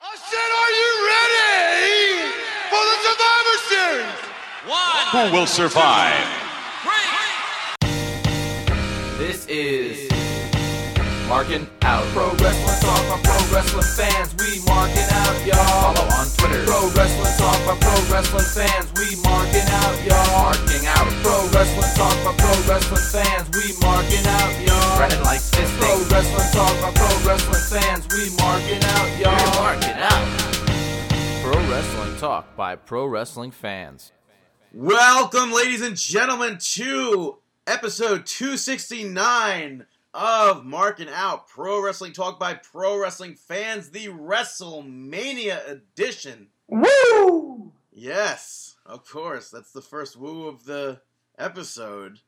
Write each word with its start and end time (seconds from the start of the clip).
I 0.00 0.14
said, 0.14 0.50
are 0.62 0.72
you 0.78 0.90
ready 1.10 2.30
for 2.70 2.82
the 2.86 2.96
Survivor 3.08 3.56
Series? 3.68 4.18
One. 4.70 5.06
Who 5.10 5.36
will 5.36 5.46
survive? 5.46 6.26
This 9.18 9.46
is 9.46 10.17
Marking 11.28 11.68
Out. 11.82 12.04
Pro 12.16 12.32
Wrestling 12.40 12.80
Talk 12.80 13.04
by 13.04 13.20
Pro 13.20 13.36
Wrestling 13.52 13.84
fans. 13.84 14.32
We 14.40 14.64
marking 14.64 15.04
out, 15.12 15.36
y'all. 15.44 15.92
Follow 15.92 16.08
on 16.16 16.26
Twitter. 16.40 16.64
Pro 16.64 16.88
Wrestling 16.96 17.36
Talk 17.36 17.60
by 17.68 17.76
Pro 17.76 17.96
Wrestling 18.08 18.48
fans. 18.56 18.88
We 18.96 19.12
marking 19.20 19.68
out, 19.68 19.96
y'all. 20.08 20.48
Marking 20.48 20.88
out. 20.88 21.04
Pro 21.20 21.44
Wrestling 21.52 21.92
Talk 22.00 22.16
by 22.24 22.32
Pro 22.32 22.56
Wrestling 22.64 23.04
fans. 23.12 23.44
We 23.52 23.76
marking 23.84 24.24
out, 24.24 24.56
y'all. 24.64 24.96
Brennan 24.96 25.22
likes 25.22 25.50
fisting. 25.52 25.76
Pro 25.84 26.00
Wrestling 26.08 26.48
Talk 26.56 26.74
by 26.80 26.90
Pro 26.96 27.12
Wrestling 27.28 27.64
fans. 27.76 28.08
We 28.08 28.32
marking 28.40 28.82
out, 28.96 29.08
y'all. 29.20 29.36
We're 29.36 29.60
marking 29.60 30.00
out. 30.00 30.26
Pro 31.44 31.60
Wrestling 31.68 32.16
Talk 32.16 32.56
by 32.56 32.74
Pro 32.74 33.04
Wrestling 33.04 33.50
fans. 33.50 34.12
Welcome, 34.72 35.52
ladies 35.52 35.82
and 35.82 35.94
gentlemen, 35.94 36.56
to 36.58 37.36
episode 37.66 38.24
269 38.24 39.84
of 40.18 40.64
Marking 40.64 41.08
Out 41.08 41.46
Pro 41.46 41.80
Wrestling 41.80 42.12
Talk 42.12 42.40
by 42.40 42.54
Pro 42.54 43.00
Wrestling 43.00 43.36
Fans, 43.36 43.90
the 43.90 44.08
WrestleMania 44.08 45.70
edition. 45.70 46.48
Woo! 46.66 47.70
Yes, 47.92 48.74
of 48.84 49.08
course, 49.08 49.48
that's 49.48 49.70
the 49.70 49.80
first 49.80 50.16
woo 50.16 50.48
of 50.48 50.64
the 50.64 51.00
episode 51.38 52.18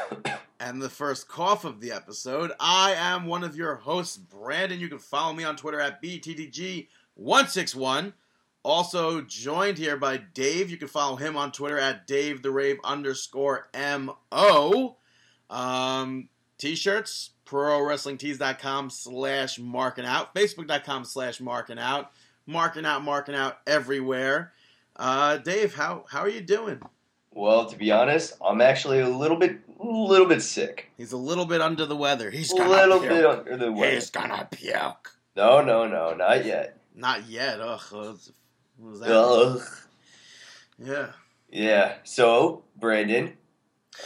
and 0.58 0.80
the 0.80 0.88
first 0.88 1.28
cough 1.28 1.66
of 1.66 1.82
the 1.82 1.92
episode. 1.92 2.52
I 2.58 2.94
am 2.94 3.26
one 3.26 3.44
of 3.44 3.54
your 3.54 3.74
hosts, 3.74 4.16
Brandon. 4.16 4.80
You 4.80 4.88
can 4.88 4.98
follow 4.98 5.34
me 5.34 5.44
on 5.44 5.56
Twitter 5.56 5.80
at 5.80 6.02
BTTG161. 6.02 8.14
Also 8.62 9.20
joined 9.20 9.76
here 9.76 9.98
by 9.98 10.16
Dave. 10.16 10.70
You 10.70 10.78
can 10.78 10.88
follow 10.88 11.16
him 11.16 11.36
on 11.36 11.52
Twitter 11.52 11.78
at 11.78 12.06
Dave 12.06 12.40
the 12.40 12.50
Rave 12.50 12.78
underscore 12.82 13.68
MO. 13.74 14.96
Um, 15.50 16.30
t-shirts, 16.58 17.30
prowrestlingtees.com 17.46 18.90
slash 18.90 19.58
marking 19.58 20.04
out, 20.04 20.34
facebook.com 20.34 21.04
slash 21.04 21.40
marking 21.40 21.78
out, 21.78 22.10
marking 22.46 22.84
out, 22.84 23.02
marking 23.02 23.34
out 23.34 23.58
everywhere. 23.66 24.52
Uh, 24.96 25.38
Dave, 25.38 25.74
how 25.74 26.04
how 26.08 26.20
are 26.20 26.28
you 26.28 26.40
doing? 26.40 26.80
Well, 27.32 27.66
to 27.66 27.76
be 27.76 27.90
honest, 27.90 28.34
I'm 28.44 28.60
actually 28.60 29.00
a 29.00 29.08
little 29.08 29.36
bit, 29.36 29.58
little 29.80 30.26
bit 30.26 30.40
sick. 30.40 30.90
He's 30.96 31.10
a 31.12 31.16
little 31.16 31.46
bit 31.46 31.60
under 31.60 31.84
the 31.84 31.96
weather. 31.96 32.30
He's 32.30 32.52
A 32.52 32.56
little 32.56 33.00
puke. 33.00 33.10
bit 33.10 33.26
under 33.26 33.56
the 33.56 33.72
weather. 33.72 33.92
He's 33.94 34.10
gonna 34.10 34.46
puke. 34.50 35.10
No, 35.36 35.60
no, 35.60 35.88
no, 35.88 36.14
not 36.14 36.44
yet. 36.44 36.78
Not 36.94 37.28
yet. 37.28 37.60
Ugh. 37.60 37.80
What 37.90 38.90
was 38.90 39.00
that? 39.00 39.10
Ugh. 39.10 39.62
Yeah. 40.78 41.06
Yeah. 41.50 41.94
So, 42.04 42.62
Brandon, 42.76 43.32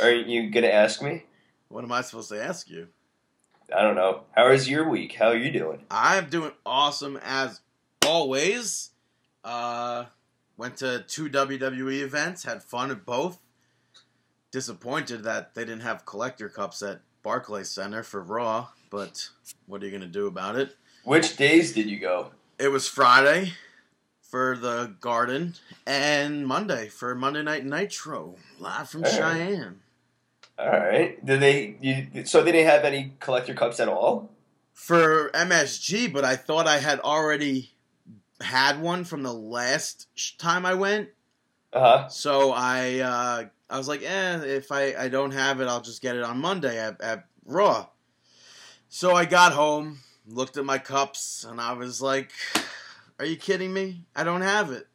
are 0.03 0.11
you 0.11 0.51
gonna 0.51 0.69
ask 0.69 1.03
me? 1.03 1.25
What 1.69 1.85
am 1.85 1.93
I 1.93 2.01
supposed 2.01 2.31
to 2.31 2.43
ask 2.43 2.69
you? 2.71 2.89
I 3.75 3.83
don't 3.83 3.95
know. 3.95 4.23
How 4.33 4.51
is 4.51 4.69
your 4.69 4.89
week? 4.89 5.15
How 5.15 5.29
are 5.29 5.37
you 5.37 5.51
doing? 5.51 5.85
I'm 5.91 6.31
doing 6.31 6.53
awesome 6.65 7.19
as 7.23 7.61
always. 8.07 8.91
Uh, 9.45 10.07
went 10.57 10.79
to 10.79 11.05
two 11.07 11.29
WWE 11.29 12.03
events, 12.03 12.45
had 12.45 12.63
fun 12.63 12.91
at 12.91 13.05
both. 13.05 13.39
Disappointed 14.51 15.25
that 15.25 15.55
they 15.55 15.65
didn't 15.65 15.83
have 15.83 16.07
collector 16.07 16.49
cups 16.49 16.83
at 16.83 17.03
Barclays 17.23 17.69
Center 17.69 18.03
for 18.03 18.23
Raw, 18.23 18.69
but 18.91 19.29
what 19.67 19.83
are 19.83 19.87
you 19.87 19.93
gonna 19.93 20.07
do 20.07 20.27
about 20.27 20.57
it? 20.57 20.75
Which 21.05 21.37
days 21.37 21.73
did 21.73 21.91
you 21.91 21.99
go? 21.99 22.31
It 22.59 22.69
was 22.69 22.89
Friday 22.89 23.53
for 24.23 24.57
the 24.57 24.95
Garden 25.01 25.55
and 25.87 26.47
Monday 26.47 26.89
for 26.89 27.15
Monday 27.15 27.43
Night 27.43 27.67
Nitro, 27.67 28.37
live 28.59 28.89
from 28.89 29.03
right. 29.03 29.13
Cheyenne. 29.13 29.81
All 30.59 30.69
right. 30.69 31.25
Did 31.25 31.41
they? 31.41 31.77
You, 31.81 32.25
so 32.25 32.43
they 32.43 32.53
didn't 32.53 32.71
have 32.71 32.85
any 32.85 33.15
collector 33.21 33.55
cups 33.55 33.79
at 33.81 33.89
all? 33.89 34.31
for 34.79 35.29
MSG, 35.35 36.11
but 36.13 36.25
I 36.25 36.37
thought 36.37 36.69
I 36.69 36.79
had 36.79 37.01
already 37.01 37.73
had 38.41 38.81
one 38.81 39.03
from 39.03 39.25
the 39.25 39.35
last 39.35 40.07
time 40.39 40.65
I 40.65 40.75
went. 40.75 41.09
Uh 41.73 41.81
huh. 41.81 42.09
So 42.09 42.53
I 42.53 43.01
uh, 43.01 43.45
I 43.69 43.77
was 43.77 43.89
like, 43.89 44.03
eh, 44.03 44.41
if 44.45 44.71
I, 44.71 44.95
I 44.95 45.09
don't 45.09 45.33
have 45.33 45.61
it, 45.61 45.67
I'll 45.67 45.81
just 45.81 46.01
get 46.01 46.15
it 46.15 46.23
on 46.23 46.41
Monday 46.41 46.79
at, 46.79 47.01
at 47.01 47.27
Raw. 47.45 47.89
So 48.89 49.17
I 49.17 49.25
got 49.25 49.53
home, 49.53 49.99
looked 50.29 50.57
at 50.57 50.65
my 50.65 50.79
cups, 50.79 51.45
and 51.45 51.61
I 51.61 51.73
was 51.73 52.01
like, 52.01 52.31
are 53.19 53.27
you 53.27 53.37
kidding 53.37 53.73
me? 53.73 54.05
I 54.15 54.23
don't 54.23 54.43
have 54.43 54.71
it. 54.71 54.87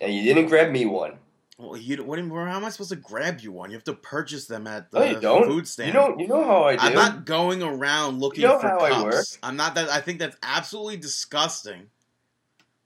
And 0.00 0.14
you 0.14 0.22
didn't 0.22 0.48
grab 0.48 0.70
me 0.70 0.86
one. 0.86 1.18
Well, 1.58 1.76
you 1.76 2.04
what? 2.04 2.20
how 2.20 2.56
am 2.56 2.64
I 2.64 2.68
supposed 2.70 2.90
to 2.90 2.96
grab 2.96 3.40
you 3.40 3.50
one? 3.50 3.70
You 3.70 3.76
have 3.76 3.84
to 3.84 3.94
purchase 3.94 4.46
them 4.46 4.68
at 4.68 4.92
the 4.92 5.00
No, 5.00 5.04
you 5.06 5.20
don't. 5.20 5.44
food 5.44 5.66
stand. 5.66 5.88
You 5.88 5.92
don't. 5.92 6.20
You 6.20 6.28
know 6.28 6.44
how 6.44 6.62
I 6.64 6.76
do. 6.76 6.82
I'm 6.82 6.94
not 6.94 7.24
going 7.24 7.62
around 7.64 8.20
looking 8.20 8.42
You 8.42 8.48
know 8.48 8.60
for 8.60 8.68
how 8.68 8.78
cups. 8.78 8.94
I 8.94 9.02
work. 9.02 9.24
I'm 9.42 9.56
not 9.56 9.74
that. 9.74 9.88
I 9.88 10.00
think 10.00 10.20
that's 10.20 10.36
absolutely 10.42 10.98
disgusting. 10.98 11.88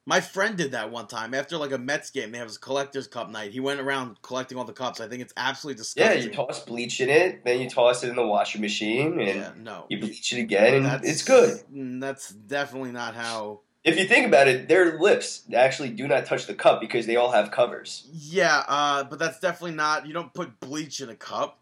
My 0.06 0.20
friend 0.20 0.56
did 0.56 0.72
that 0.72 0.90
one 0.90 1.06
time 1.06 1.34
after 1.34 1.58
like 1.58 1.70
a 1.70 1.78
Mets 1.78 2.10
game. 2.10 2.32
They 2.32 2.38
have 2.38 2.48
a 2.50 2.58
collector's 2.58 3.06
cup 3.06 3.28
night. 3.30 3.52
He 3.52 3.60
went 3.60 3.78
around 3.78 4.20
collecting 4.22 4.56
all 4.56 4.64
the 4.64 4.72
cups. 4.72 5.00
I 5.00 5.06
think 5.06 5.20
it's 5.20 5.34
absolutely 5.36 5.76
disgusting. 5.78 6.18
yeah, 6.18 6.24
you 6.24 6.32
toss 6.32 6.64
bleach 6.64 7.00
in 7.02 7.10
it, 7.10 7.44
then 7.44 7.60
you 7.60 7.68
toss 7.68 8.02
it 8.02 8.08
in 8.08 8.16
the 8.16 8.26
washing 8.26 8.62
machine, 8.62 9.20
and 9.20 9.28
Yeah, 9.38 9.52
no. 9.58 9.84
you 9.90 10.00
bleach 10.00 10.32
it 10.32 10.40
again, 10.40 10.74
and 10.74 10.86
That's- 10.86 11.08
it's 11.08 11.22
good. 11.22 11.60
That's 12.00 12.30
definitely 12.30 12.90
not 12.92 13.14
how. 13.14 13.60
If 13.84 13.98
you 13.98 14.04
think 14.06 14.26
about 14.26 14.46
it, 14.46 14.68
their 14.68 14.98
lips 15.00 15.42
actually 15.52 15.88
do 15.90 16.06
not 16.06 16.24
touch 16.26 16.46
the 16.46 16.54
cup 16.54 16.80
because 16.80 17.06
they 17.06 17.16
all 17.16 17.32
have 17.32 17.50
covers. 17.50 18.06
Yeah, 18.12 18.62
uh, 18.68 19.04
but 19.04 19.18
that's 19.18 19.40
definitely 19.40 19.74
not. 19.76 20.06
You 20.06 20.12
don't 20.12 20.32
put 20.32 20.60
bleach 20.60 21.00
in 21.00 21.08
a 21.10 21.16
cup. 21.16 21.58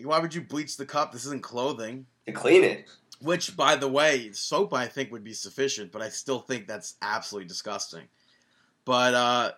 Why 0.00 0.18
would 0.20 0.34
you 0.34 0.42
bleach 0.42 0.76
the 0.76 0.86
cup? 0.86 1.12
This 1.12 1.24
isn't 1.26 1.42
clothing. 1.42 2.06
To 2.26 2.32
clean 2.32 2.62
it, 2.64 2.86
Which, 3.20 3.56
by 3.56 3.76
the 3.76 3.88
way, 3.88 4.30
soap 4.32 4.72
I 4.74 4.86
think 4.86 5.10
would 5.10 5.24
be 5.24 5.32
sufficient, 5.32 5.90
but 5.90 6.02
I 6.02 6.10
still 6.10 6.40
think 6.40 6.66
that's 6.68 6.94
absolutely 7.02 7.48
disgusting. 7.48 8.02
But 8.84 9.14
uh, 9.14 9.52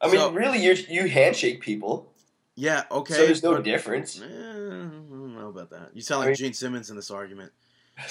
I 0.00 0.06
mean, 0.06 0.16
So- 0.16 0.30
really, 0.32 0.62
you 0.64 0.72
you 0.88 1.06
handshake 1.08 1.60
people, 1.60 2.12
yeah, 2.54 2.84
okay. 2.90 3.14
so 3.14 3.26
there's 3.26 3.42
no 3.42 3.54
but- 3.56 3.64
difference. 3.64 4.20
Eh, 4.20 4.24
I 4.24 4.28
don't 4.28 5.34
know 5.34 5.48
about 5.48 5.70
that. 5.70 5.90
You 5.94 6.00
sound 6.02 6.18
I 6.22 6.26
like 6.26 6.28
mean- 6.28 6.36
Gene 6.36 6.52
Simmons 6.54 6.88
in 6.88 6.96
this 6.96 7.10
argument. 7.10 7.52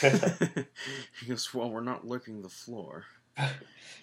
He 0.02 1.26
goes, 1.28 1.54
"Well, 1.54 1.70
we're 1.70 1.82
not 1.82 2.08
licking 2.08 2.42
the 2.42 2.50
floor." 2.50 3.06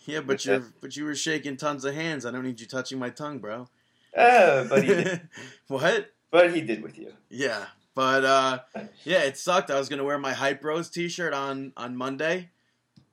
Yeah, 0.06 0.20
but 0.20 0.44
you're 0.44 0.62
but 0.80 0.96
you 0.96 1.04
were 1.04 1.16
shaking 1.16 1.56
tons 1.56 1.84
of 1.84 1.92
hands. 1.92 2.24
I 2.24 2.30
don't 2.30 2.44
need 2.44 2.60
you 2.60 2.66
touching 2.66 2.96
my 2.96 3.10
tongue, 3.10 3.40
bro. 3.40 3.68
Ah, 4.16 4.64
but 4.68 4.84
he 4.84 4.94
did, 4.94 5.28
what? 5.66 6.12
but 6.30 6.54
he 6.54 6.60
did 6.60 6.80
with 6.80 6.96
you. 6.96 7.12
Yeah, 7.28 7.66
but 7.94 8.24
uh, 8.24 8.60
yeah, 9.04 9.22
it 9.22 9.36
sucked. 9.36 9.68
I 9.70 9.78
was 9.78 9.88
gonna 9.88 10.04
wear 10.04 10.16
my 10.16 10.32
Hype 10.32 10.60
Bros 10.60 10.88
T-shirt 10.88 11.34
on 11.34 11.72
on 11.76 11.96
Monday. 11.96 12.50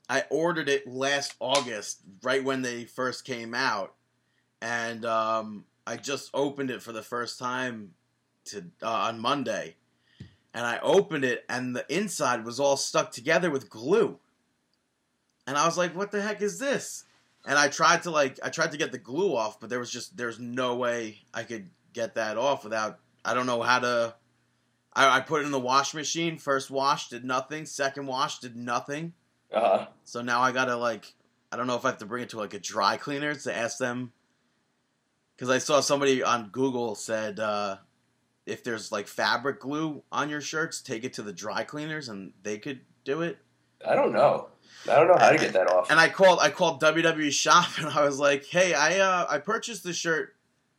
I 0.08 0.26
ordered 0.30 0.70
it 0.70 0.88
last 0.88 1.34
August, 1.40 2.02
right 2.22 2.44
when 2.44 2.62
they 2.62 2.86
first 2.86 3.26
came 3.26 3.56
out, 3.56 3.96
and 4.62 5.04
um, 5.04 5.66
I 5.88 5.98
just 5.98 6.30
opened 6.34 6.70
it 6.70 6.84
for 6.84 6.92
the 6.92 7.02
first 7.02 7.40
time 7.40 7.96
to 8.46 8.66
uh, 8.84 8.88
on 8.88 9.20
Monday, 9.20 9.76
and 10.54 10.66
I 10.66 10.80
opened 10.80 11.26
it, 11.26 11.46
and 11.50 11.76
the 11.76 11.86
inside 11.94 12.46
was 12.46 12.60
all 12.60 12.78
stuck 12.78 13.12
together 13.12 13.50
with 13.50 13.70
glue, 13.70 14.20
and 15.48 15.58
I 15.58 15.66
was 15.66 15.78
like, 15.78 15.96
"What 15.96 16.12
the 16.12 16.22
heck 16.22 16.42
is 16.42 16.60
this?" 16.60 17.06
And 17.46 17.58
I 17.58 17.68
tried 17.68 18.04
to 18.04 18.12
like, 18.12 18.40
I 18.42 18.50
tried 18.50 18.72
to 18.72 18.78
get 18.78 18.92
the 18.92 18.98
glue 18.98 19.36
off, 19.36 19.60
but 19.60 19.70
there 19.70 19.80
was 19.80 19.92
just 19.92 20.16
there's 20.16 20.40
no 20.40 20.76
way 20.76 21.20
I 21.34 21.44
could 21.44 21.70
get 21.92 22.16
that 22.16 22.38
off 22.38 22.64
without. 22.64 23.00
I 23.26 23.34
don't 23.34 23.46
know 23.46 23.62
how 23.62 23.80
to. 23.80 24.16
I, 24.94 25.18
I 25.18 25.20
put 25.22 25.42
it 25.42 25.46
in 25.46 25.52
the 25.52 25.60
wash 25.60 25.94
machine. 25.94 26.38
First 26.38 26.72
wash 26.72 27.10
did 27.10 27.26
nothing. 27.26 27.66
Second 27.66 28.08
wash 28.08 28.40
did 28.40 28.56
nothing. 28.56 29.14
Uh 29.52 29.60
huh. 29.60 29.88
So 30.04 30.22
now 30.22 30.42
I 30.42 30.52
gotta 30.52 30.76
like, 30.76 31.14
I 31.52 31.58
don't 31.58 31.68
know 31.68 31.76
if 31.76 31.86
I 31.86 31.90
have 31.90 31.98
to 32.00 32.06
bring 32.06 32.24
it 32.24 32.30
to 32.30 32.38
like 32.38 32.54
a 32.54 32.60
dry 32.60 32.98
cleaner 32.98 33.36
to 33.36 33.56
ask 33.56 33.78
them. 33.78 34.14
Because 35.36 35.50
I 35.50 35.58
saw 35.58 35.82
somebody 35.82 36.24
on 36.24 36.50
Google 36.50 36.96
said 36.96 37.40
uh, 37.40 37.78
if 38.46 38.64
there's 38.64 38.92
like 38.92 39.08
fabric 39.08 39.60
glue 39.60 40.04
on 40.12 40.30
your 40.30 40.42
shirts, 40.42 40.82
take 40.82 41.04
it 41.04 41.14
to 41.14 41.22
the 41.22 41.34
dry 41.34 41.64
cleaners 41.64 42.10
and 42.10 42.34
they 42.44 42.58
could 42.58 42.82
do 43.04 43.22
it. 43.22 43.38
I 43.86 43.96
don't 43.96 44.14
know. 44.14 44.50
I 44.90 44.96
don't 44.96 45.08
know 45.08 45.18
how 45.18 45.30
to 45.30 45.38
get 45.38 45.54
that 45.54 45.72
off. 45.72 45.90
And 45.90 46.00
I 46.00 46.10
called 46.10 46.40
I 46.42 46.50
called 46.50 46.82
WWE 46.82 47.32
shop 47.32 47.70
and 47.78 47.88
I 47.88 48.04
was 48.04 48.20
like, 48.20 48.46
"Hey, 48.46 48.74
I 48.74 49.00
uh, 49.00 49.26
I 49.30 49.38
purchased 49.40 49.84
this 49.84 49.96
shirt 49.96 50.36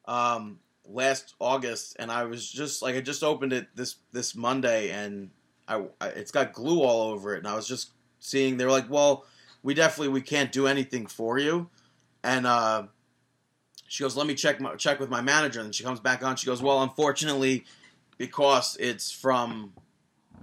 um, 0.06 0.58
last 0.87 1.34
August 1.40 1.96
and 1.99 2.11
I 2.11 2.25
was 2.25 2.50
just 2.50 2.82
like 2.82 2.96
I 2.96 3.00
just 3.00 3.22
opened 3.22 3.52
it 3.52 3.69
this 3.75 3.96
this 4.12 4.34
Monday 4.34 4.90
and 4.90 5.31
I, 5.67 5.84
I 6.00 6.08
it's 6.08 6.31
got 6.31 6.52
glue 6.52 6.82
all 6.82 7.12
over 7.12 7.34
it 7.34 7.38
and 7.38 7.49
I 7.49 7.55
was 7.55 7.67
just 7.67 7.93
seeing 8.20 8.56
they 8.56 8.64
were 8.64 8.70
like, 8.70 8.90
"Well, 8.90 9.25
we 9.62 9.75
definitely 9.75 10.08
we 10.08 10.22
can't 10.22 10.52
do 10.52 10.67
anything 10.67 11.06
for 11.06 11.38
you." 11.38 11.70
And 12.22 12.46
uh, 12.46 12.84
she 13.94 14.02
goes, 14.02 14.17
"Let 14.17 14.26
me 14.26 14.35
check 14.35 14.61
my, 14.61 14.75
check 14.75 14.99
with 14.99 15.08
my 15.08 15.20
manager." 15.20 15.61
And 15.61 15.73
she 15.73 15.85
comes 15.85 16.00
back 16.00 16.25
on. 16.25 16.35
She 16.35 16.46
goes, 16.46 16.61
"Well, 16.61 16.82
unfortunately, 16.82 17.64
because 18.19 18.76
it's 18.81 19.12
from 19.12 19.73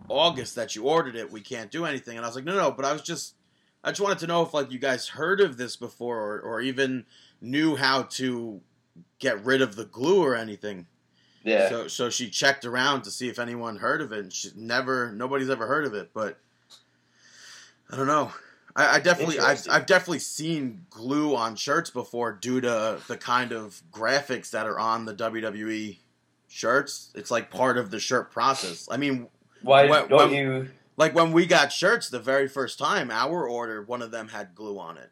August 0.07 0.56
that 0.56 0.74
you 0.74 0.83
ordered 0.83 1.18
it, 1.18 1.31
we 1.33 1.42
can't 1.42 1.69
do 1.69 1.83
anything." 1.83 2.15
And 2.15 2.25
I 2.25 2.30
was 2.30 2.36
like, 2.36 2.45
"No, 2.45 2.56
no," 2.56 2.71
but 2.71 2.86
I 2.86 2.94
was 2.94 3.01
just 3.01 3.36
I 3.83 3.92
just 3.92 4.00
wanted 4.00 4.19
to 4.19 4.27
know 4.27 4.42
if 4.44 4.53
like 4.53 4.71
you 4.71 4.80
guys 4.80 5.09
heard 5.09 5.42
of 5.42 5.57
this 5.57 5.75
before, 5.75 6.18
or, 6.18 6.39
or 6.39 6.62
even 6.62 7.06
knew 7.42 7.75
how 7.75 8.03
to 8.03 8.62
get 9.19 9.44
rid 9.44 9.62
of 9.62 9.75
the 9.75 9.86
glue 9.86 10.24
or 10.24 10.33
anything. 10.33 10.88
Yeah. 11.44 11.68
So 11.68 11.88
so 11.89 12.09
she 12.09 12.30
checked 12.30 12.63
around 12.63 13.01
to 13.01 13.12
see 13.12 13.27
if 13.27 13.38
anyone 13.38 13.77
heard 13.77 14.01
of 14.01 14.13
it. 14.13 14.19
And 14.19 14.33
she 14.33 14.51
never, 14.56 15.12
nobody's 15.12 15.50
ever 15.50 15.68
heard 15.68 15.86
of 15.86 15.94
it. 15.94 16.12
But 16.13 16.38
I 17.89 17.98
don't 17.98 18.07
know. 18.07 18.31
I, 18.75 18.95
I 18.95 19.00
definitely, 19.00 19.39
I've, 19.39 19.65
I've 19.69 19.85
definitely 19.85 20.19
seen 20.19 20.85
glue 20.89 21.35
on 21.35 21.56
shirts 21.56 21.89
before 21.89 22.31
due 22.33 22.62
to 22.62 23.00
the 23.07 23.18
kind 23.18 23.51
of 23.51 23.81
graphics 23.91 24.51
that 24.51 24.65
are 24.65 24.79
on 24.79 25.06
the 25.06 25.13
WWE 25.13 25.97
shirts. 26.47 27.12
It's 27.15 27.31
like 27.31 27.50
part 27.50 27.77
of 27.77 27.91
the 27.91 28.00
shirt 28.00 28.31
process. 28.31 28.88
I 28.89 28.97
mean, 28.97 29.27
Why 29.62 29.88
When- 29.88 30.07
don't 30.09 30.31
when- 30.31 30.31
you? 30.33 30.69
like 30.97 31.15
when 31.15 31.31
we 31.31 31.45
got 31.45 31.71
shirts 31.71 32.09
the 32.09 32.19
very 32.19 32.47
first 32.47 32.77
time, 32.79 33.09
our 33.12 33.47
order, 33.47 33.81
one 33.81 34.01
of 34.01 34.12
them 34.12 34.27
had 34.29 34.53
glue 34.56 34.77
on 34.79 34.97
it. 34.97 35.12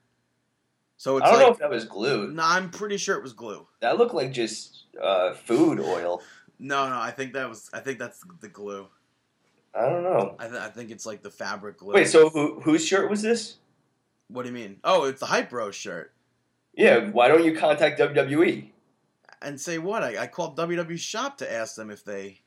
So 0.97 1.17
it's 1.17 1.25
I 1.25 1.31
don't 1.31 1.39
know 1.39 1.51
if 1.51 1.57
that 1.59 1.69
was 1.69 1.85
glue. 1.85 2.27
no, 2.31 2.43
I'm 2.43 2.69
pretty 2.69 2.97
sure 2.97 3.15
it 3.15 3.23
was 3.23 3.33
glue. 3.33 3.65
That 3.79 3.97
looked 3.97 4.13
like 4.13 4.33
just 4.33 4.83
uh, 5.01 5.33
food 5.33 5.79
oil. 5.79 6.21
No, 6.59 6.89
no, 6.89 6.99
I 6.99 7.11
think 7.11 7.31
that 7.33 7.47
was, 7.47 7.69
I 7.73 7.79
think 7.79 7.99
that's 7.99 8.21
the 8.41 8.49
glue. 8.49 8.87
I 9.73 9.81
don't 9.87 10.03
know. 10.03 10.35
I, 10.39 10.47
th- 10.47 10.59
I 10.59 10.69
think 10.69 10.91
it's 10.91 11.05
like 11.05 11.21
the 11.21 11.29
fabric 11.29 11.77
glue. 11.77 11.93
Wait, 11.93 12.07
so 12.07 12.29
who, 12.29 12.59
whose 12.61 12.85
shirt 12.85 13.09
was 13.09 13.21
this? 13.21 13.57
what 14.29 14.43
do 14.43 14.49
you 14.49 14.55
mean? 14.55 14.77
Oh, 14.83 15.05
it's 15.05 15.19
the 15.19 15.25
Hype 15.25 15.49
Bros 15.49 15.75
shirt. 15.75 16.13
Yeah, 16.73 17.09
why 17.09 17.27
don't 17.27 17.43
you 17.43 17.55
contact? 17.57 17.99
WWE? 17.99 18.69
And 19.41 19.59
say 19.59 19.77
what? 19.77 20.03
I, 20.03 20.23
I 20.23 20.27
called 20.27 20.57
WWE 20.57 20.99
shop 20.99 21.37
to 21.39 21.51
ask 21.51 21.75
them 21.75 21.89
if 21.89 22.03
they. 22.03 22.41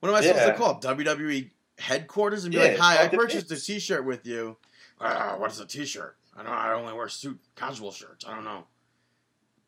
What 0.00 0.08
am 0.08 0.14
I 0.14 0.20
supposed 0.22 0.46
to 0.46 0.54
call 0.54 0.80
WWE 0.80 1.50
headquarters 1.78 2.44
and 2.44 2.52
be 2.52 2.58
Yeah, 2.58 2.68
like, 2.68 2.78
"Hi, 2.78 3.04
I 3.04 3.08
purchased 3.08 3.46
a 3.46 3.54
Vince." 3.54 3.66
T-shirt 3.66 4.04
with 4.04 4.26
you." 4.26 4.56
Ah, 5.00 5.36
what 5.38 5.50
is 5.50 5.60
a 5.60 5.66
T-shirt? 5.66 6.16
I 6.36 6.42
don't. 6.42 6.46
Know, 6.46 6.58
I 6.58 6.72
only 6.74 6.92
wear 6.92 7.08
suit 7.08 7.38
casual 7.56 7.92
shirts. 7.92 8.24
I 8.26 8.34
don't 8.34 8.44
know. 8.44 8.64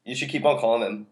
You 0.05 0.15
should 0.15 0.29
keep 0.29 0.45
on 0.45 0.59
calling 0.59 0.83
them. 0.83 1.07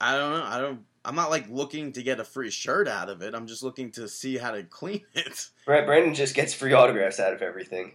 I 0.00 0.16
don't 0.16 0.32
know. 0.32 0.44
I 0.44 0.60
don't. 0.60 0.80
I'm 1.04 1.14
not 1.14 1.30
like 1.30 1.48
looking 1.50 1.92
to 1.92 2.02
get 2.02 2.20
a 2.20 2.24
free 2.24 2.50
shirt 2.50 2.88
out 2.88 3.08
of 3.10 3.22
it. 3.22 3.34
I'm 3.34 3.46
just 3.46 3.62
looking 3.62 3.90
to 3.92 4.08
see 4.08 4.38
how 4.38 4.52
to 4.52 4.62
clean 4.78 5.02
it. 5.14 5.48
Brand- 5.66 5.86
Brandon 5.86 6.14
just 6.14 6.34
gets 6.34 6.54
free 6.54 6.72
autographs 6.72 7.20
out 7.20 7.32
of 7.32 7.42
everything. 7.42 7.92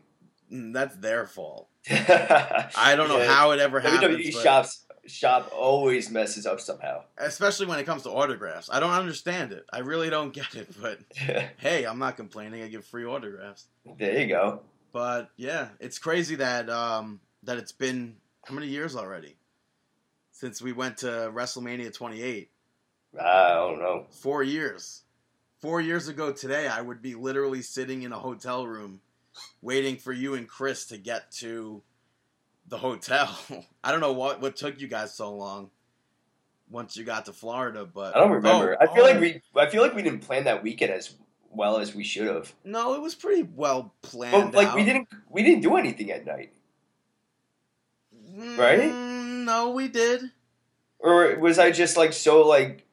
Mm, 0.51 0.73
That's 0.73 0.95
their 0.95 1.25
fault. 1.25 1.67
I 1.89 2.93
don't 2.95 3.07
know 3.09 3.25
how 3.25 3.51
it 3.51 3.59
ever 3.59 3.79
happens. 3.79 4.03
WWE 4.25 4.43
shops 4.43 4.85
shop 5.05 5.51
always 5.55 6.11
messes 6.11 6.45
up 6.45 6.59
somehow. 6.59 7.01
especially 7.17 7.65
when 7.65 7.79
it 7.79 7.85
comes 7.85 8.03
to 8.03 8.11
autographs. 8.11 8.69
I 8.71 8.79
don't 8.79 8.91
understand 8.91 9.51
it. 9.53 9.65
I 9.73 9.79
really 9.79 10.09
don't 10.11 10.31
get 10.33 10.53
it. 10.55 10.69
But 10.79 10.99
hey, 11.57 11.85
I'm 11.85 11.97
not 11.99 12.15
complaining. 12.17 12.61
I 12.63 12.67
give 12.67 12.85
free 12.85 13.05
autographs. 13.05 13.65
there 13.97 14.19
you 14.19 14.27
go. 14.27 14.61
But 14.91 15.29
yeah, 15.35 15.69
it's 15.79 15.97
crazy 15.99 16.35
that 16.35 16.69
um, 16.69 17.21
that 17.43 17.57
it's 17.57 17.71
been 17.71 18.17
how 18.45 18.53
many 18.53 18.67
years 18.67 18.95
already 18.95 19.35
since 20.31 20.61
we 20.61 20.71
went 20.73 20.97
to 20.97 21.07
WrestleMania 21.33 21.93
28. 21.93 22.49
I 23.17 23.49
don't 23.49 23.79
know. 23.79 24.05
Four 24.11 24.43
years. 24.43 25.03
Four 25.61 25.81
years 25.81 26.07
ago 26.07 26.31
today, 26.31 26.67
I 26.67 26.81
would 26.81 27.01
be 27.01 27.15
literally 27.15 27.61
sitting 27.61 28.03
in 28.03 28.13
a 28.13 28.19
hotel 28.19 28.65
room, 28.65 29.01
waiting 29.61 29.97
for 29.97 30.13
you 30.13 30.35
and 30.35 30.47
Chris 30.47 30.85
to 30.85 30.97
get 30.97 31.31
to 31.33 31.81
the 32.67 32.77
hotel. 32.77 33.37
I 33.83 33.91
don't 33.91 33.99
know 33.99 34.13
what 34.13 34.41
what 34.41 34.55
took 34.55 34.79
you 34.79 34.87
guys 34.87 35.15
so 35.15 35.35
long. 35.35 35.69
Once 36.69 36.95
you 36.95 37.03
got 37.03 37.25
to 37.25 37.33
Florida, 37.33 37.85
but 37.85 38.15
I 38.15 38.19
don't 38.19 38.31
remember. 38.31 38.77
Oh, 38.79 38.83
I 38.83 38.93
feel 38.93 39.03
oh. 39.03 39.07
like 39.07 39.19
we 39.19 39.41
I 39.55 39.69
feel 39.69 39.81
like 39.81 39.95
we 39.95 40.03
didn't 40.03 40.19
plan 40.19 40.45
that 40.45 40.63
weekend 40.63 40.93
as 40.93 41.15
well 41.49 41.79
as 41.79 41.95
we 41.95 42.03
should 42.03 42.27
have. 42.27 42.53
No, 42.63 42.93
it 42.93 43.01
was 43.01 43.15
pretty 43.15 43.43
well 43.43 43.93
planned. 44.01 44.51
But 44.51 44.53
like 44.53 44.67
out. 44.69 44.75
we 44.75 44.85
didn't 44.85 45.07
we 45.29 45.43
didn't 45.43 45.61
do 45.61 45.75
anything 45.75 46.11
at 46.11 46.25
night. 46.25 46.53
right? 48.57 48.91
Mm, 48.91 49.45
no, 49.45 49.71
we 49.71 49.87
did. 49.87 50.31
Or 50.99 51.37
was 51.39 51.57
I 51.59 51.71
just 51.71 51.97
like 51.97 52.13
so 52.13 52.45
like 52.47 52.85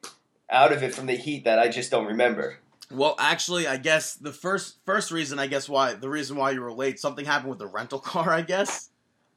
out 0.49 0.71
of 0.71 0.81
it 0.83 0.93
from 0.95 1.07
the 1.07 1.15
heat 1.15 1.43
that 1.43 1.59
I 1.59 1.67
just 1.67 1.91
don't 1.91 2.05
remember? 2.05 2.57
Well, 2.89 3.15
actually, 3.19 3.67
I 3.67 3.77
guess 3.77 4.15
the 4.15 4.31
first 4.31 4.77
first 4.85 5.11
reason, 5.11 5.39
I 5.39 5.47
guess 5.47 5.67
why 5.67 5.93
the 5.93 6.09
reason 6.09 6.37
why 6.37 6.51
you 6.51 6.61
were 6.61 6.71
late, 6.71 6.99
something 6.99 7.25
happened 7.25 7.49
with 7.49 7.59
the 7.59 7.67
rental 7.67 7.99
car, 8.11 8.31
I 8.31 8.41
guess. 8.41 8.89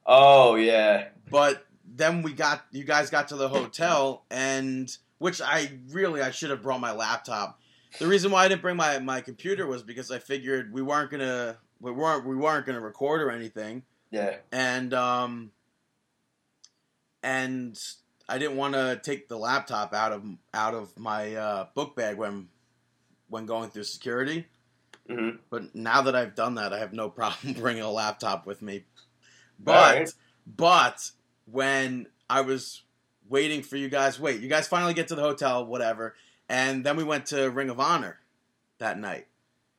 Oh 0.05 0.55
yeah. 0.55 1.09
But 1.29 1.65
then 1.85 2.21
we 2.21 2.33
got 2.33 2.65
you 2.71 2.85
guys 2.85 3.09
got 3.09 3.27
to 3.29 3.35
the 3.35 3.49
hotel, 3.49 4.25
and 4.31 4.95
which 5.17 5.41
I 5.41 5.79
really 5.89 6.21
I 6.21 6.31
should 6.31 6.49
have 6.49 6.61
brought 6.61 6.79
my 6.79 6.93
laptop. 6.93 7.59
The 7.99 8.07
reason 8.07 8.31
why 8.31 8.45
I 8.45 8.47
didn't 8.47 8.61
bring 8.61 8.77
my 8.77 8.99
my 8.99 9.19
computer 9.19 9.67
was 9.67 9.83
because 9.83 10.11
I 10.11 10.19
figured 10.19 10.71
we 10.71 10.81
weren't 10.81 11.11
gonna 11.11 11.57
we 11.81 11.91
weren't 11.91 12.25
we 12.25 12.37
weren't 12.37 12.65
gonna 12.65 12.79
record 12.79 13.21
or 13.21 13.31
anything. 13.31 13.83
Yeah. 14.11 14.37
and 14.51 14.93
um 14.93 15.51
and 17.23 17.77
I 18.31 18.37
didn't 18.37 18.55
want 18.55 18.75
to 18.75 18.99
take 19.03 19.27
the 19.27 19.37
laptop 19.37 19.93
out 19.93 20.13
of 20.13 20.23
out 20.53 20.73
of 20.73 20.97
my 20.97 21.35
uh, 21.35 21.67
book 21.75 21.95
bag 21.97 22.15
when 22.15 22.47
when 23.29 23.45
going 23.45 23.69
through 23.69 23.83
security. 23.83 24.47
Mhm. 25.09 25.39
But 25.49 25.75
now 25.75 26.03
that 26.03 26.15
I've 26.15 26.33
done 26.33 26.55
that, 26.55 26.71
I 26.71 26.79
have 26.79 26.93
no 26.93 27.09
problem 27.19 27.53
bringing 27.53 27.83
a 27.83 27.91
laptop 27.91 28.45
with 28.45 28.61
me. 28.61 28.85
But 29.59 30.13
but 30.47 31.11
when 31.45 32.07
I 32.29 32.41
was 32.41 32.83
waiting 33.27 33.63
for 33.63 33.75
you 33.75 33.89
guys, 33.89 34.19
wait, 34.19 34.39
you 34.41 34.47
guys 34.47 34.67
finally 34.67 34.93
get 34.93 35.09
to 35.09 35.15
the 35.15 35.21
hotel, 35.21 35.65
whatever, 35.65 36.15
and 36.47 36.85
then 36.85 36.95
we 36.95 37.03
went 37.03 37.25
to 37.27 37.49
Ring 37.49 37.69
of 37.69 37.79
Honor 37.79 38.19
that 38.77 38.97
night. 38.97 39.27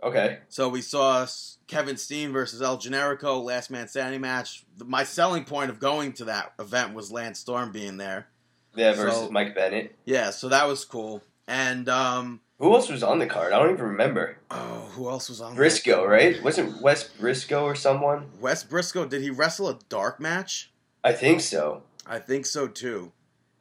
Okay. 0.02 0.40
So 0.48 0.68
we 0.68 0.82
saw 0.82 1.26
Kevin 1.68 1.96
Steen 1.96 2.32
versus 2.32 2.60
El 2.60 2.76
Generico, 2.76 3.42
last 3.42 3.70
man 3.70 3.88
standing 3.88 4.20
match. 4.20 4.64
My 4.84 5.04
selling 5.04 5.44
point 5.44 5.70
of 5.70 5.78
going 5.78 6.12
to 6.14 6.24
that 6.26 6.52
event 6.58 6.92
was 6.94 7.12
Lance 7.12 7.38
Storm 7.38 7.72
being 7.72 7.96
there. 7.98 8.26
Yeah, 8.74 8.92
versus 8.94 9.20
So- 9.26 9.30
Mike 9.30 9.54
Bennett. 9.54 9.94
Yeah, 10.04 10.30
so 10.30 10.48
that 10.48 10.66
was 10.66 10.84
cool. 10.84 11.22
And 11.48 11.88
um, 11.88 12.40
Who 12.58 12.72
else 12.74 12.88
was 12.88 13.02
on 13.02 13.18
the 13.18 13.26
card? 13.26 13.52
I 13.52 13.58
don't 13.58 13.72
even 13.72 13.84
remember. 13.86 14.38
oh, 14.50 14.88
who 14.94 15.08
else 15.10 15.28
was 15.28 15.40
on? 15.40 15.54
Briscoe, 15.54 16.06
right? 16.06 16.42
Wasn't 16.42 16.80
Wes 16.80 17.04
Briscoe 17.04 17.64
or 17.64 17.74
someone? 17.74 18.26
Wes 18.40 18.62
Briscoe. 18.64 19.04
Did 19.06 19.22
he 19.22 19.30
wrestle 19.30 19.68
a 19.68 19.78
dark 19.88 20.20
match? 20.20 20.70
I 21.04 21.12
think 21.12 21.40
so. 21.40 21.82
I 22.06 22.18
think 22.18 22.46
so 22.46 22.68
too. 22.68 23.12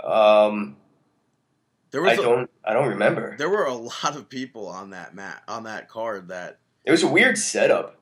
Um, 0.03 0.77
There 1.91 2.01
was 2.01 2.17
a, 2.17 2.21
don't. 2.21 2.49
I 2.63 2.73
don't 2.73 2.89
remember. 2.89 3.35
there 3.37 3.49
were 3.49 3.65
a 3.65 3.73
lot 4.03 4.15
of 4.15 4.29
people 4.29 4.67
on 4.67 4.91
that 4.91 5.13
mat 5.15 5.43
on 5.47 5.63
that 5.63 5.89
card 5.89 6.29
that 6.29 6.59
It 6.85 6.91
was 6.91 7.03
a 7.03 7.07
weird 7.07 7.37
setup. 7.37 7.97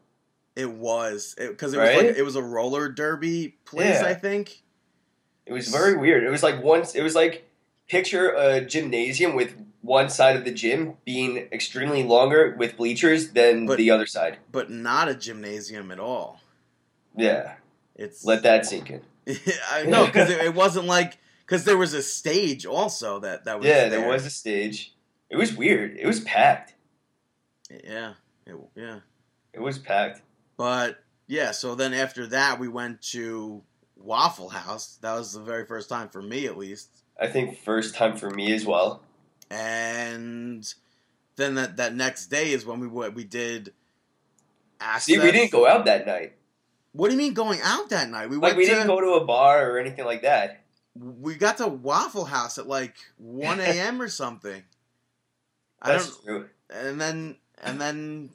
it 0.55 0.69
was 0.69 1.35
because 1.37 1.73
it, 1.73 1.77
was 1.79 1.87
Right? 1.89 1.97
like 2.07 2.17
it 2.17 2.23
was 2.23 2.35
a 2.35 2.43
roller 2.43 2.89
derby 2.89 3.55
place. 3.65 4.01
Yeah. 4.01 4.07
I 4.07 4.13
think. 4.13 4.61
It 5.49 5.53
was 5.53 5.67
very 5.69 5.97
weird. 5.97 6.23
It 6.23 6.29
was 6.29 6.43
like 6.43 6.61
once. 6.63 6.93
It 6.95 7.01
was 7.01 7.15
like 7.15 7.49
picture 7.87 8.29
a 8.29 8.61
gymnasium 8.61 9.35
with 9.35 9.55
one 9.81 10.09
side 10.09 10.35
of 10.35 10.45
the 10.45 10.51
gym 10.51 10.95
being 11.05 11.37
extremely 11.51 12.03
longer 12.03 12.55
with 12.57 12.77
bleachers 12.77 13.31
than 13.31 13.65
But- 13.65 13.77
the 13.77 13.89
other 13.91 14.05
side. 14.05 14.37
but 14.51 14.69
not 14.69 15.09
a 15.09 15.15
gymnasium 15.15 15.89
at 15.91 15.99
all. 15.99 16.41
Yeah, 17.15 17.55
It's 17.95 18.23
let 18.23 18.43
that 18.43 18.65
sink 18.65 18.91
in. 18.91 19.01
I 19.71 19.83
know 19.83 20.05
because 20.05 20.29
it, 20.29 20.39
it 20.41 20.53
wasn't 20.53 20.85
like 20.85 21.17
because 21.45 21.65
there 21.65 21.77
was 21.77 21.93
a 21.93 22.03
stage 22.03 22.65
also 22.65 23.19
that 23.19 23.45
that 23.45 23.57
was 23.59 23.67
Yeah, 23.67 23.89
there. 23.89 24.01
there 24.01 24.07
was 24.09 24.25
a 24.25 24.29
stage. 24.29 24.93
It 25.29 25.37
was 25.37 25.55
weird. 25.55 25.97
It 25.97 26.05
was 26.05 26.19
packed. 26.21 26.75
yeah 27.83 28.13
it, 28.45 28.55
yeah 28.75 28.99
It 29.53 29.59
was 29.61 29.77
packed. 29.79 30.21
but 30.57 31.03
yeah 31.27 31.51
so 31.51 31.75
then 31.75 31.93
after 31.93 32.27
that 32.27 32.59
we 32.59 32.67
went 32.67 33.01
to 33.13 33.61
Waffle 34.01 34.49
House 34.49 34.97
that 35.01 35.13
was 35.13 35.33
the 35.33 35.41
very 35.41 35.65
first 35.65 35.89
time 35.89 36.09
for 36.09 36.21
me 36.21 36.45
at 36.45 36.57
least 36.57 36.89
I 37.19 37.27
think 37.27 37.57
first 37.59 37.95
time 37.95 38.15
for 38.17 38.29
me 38.29 38.53
as 38.53 38.65
well. 38.65 39.03
and 39.51 40.73
then 41.35 41.55
that 41.55 41.77
that 41.77 41.93
next 41.95 42.27
day 42.27 42.51
is 42.51 42.65
when 42.65 42.79
we 42.79 42.87
went 42.87 43.13
we 43.13 43.23
did 43.23 43.73
access. 44.79 45.05
See, 45.05 45.19
we 45.19 45.31
didn't 45.31 45.51
go 45.51 45.67
out 45.67 45.85
that 45.85 46.05
night. 46.05 46.33
what 46.93 47.07
do 47.09 47.13
you 47.13 47.17
mean 47.17 47.33
going 47.33 47.59
out 47.61 47.89
that 47.89 48.09
night 48.09 48.29
we 48.29 48.37
Like 48.37 48.43
went 48.55 48.57
we 48.57 48.65
to 48.65 48.71
didn't 48.71 48.87
go 48.87 49.01
to 49.01 49.21
a 49.21 49.25
bar 49.25 49.69
or 49.69 49.77
anything 49.79 50.05
like 50.05 50.21
that. 50.21 50.61
we 50.95 51.35
got 51.35 51.57
to 51.57 51.67
Waffle 51.67 52.25
House 52.25 52.57
at 52.57 52.67
like 52.67 52.95
1 53.17 53.59
a.m. 53.69 54.01
or 54.01 54.07
something 54.07 54.63
I 55.81 55.91
That's 55.91 56.09
don't 56.17 56.23
true. 56.25 56.45
and 56.69 56.99
then 57.01 57.35
and 57.61 57.79
then 57.81 58.29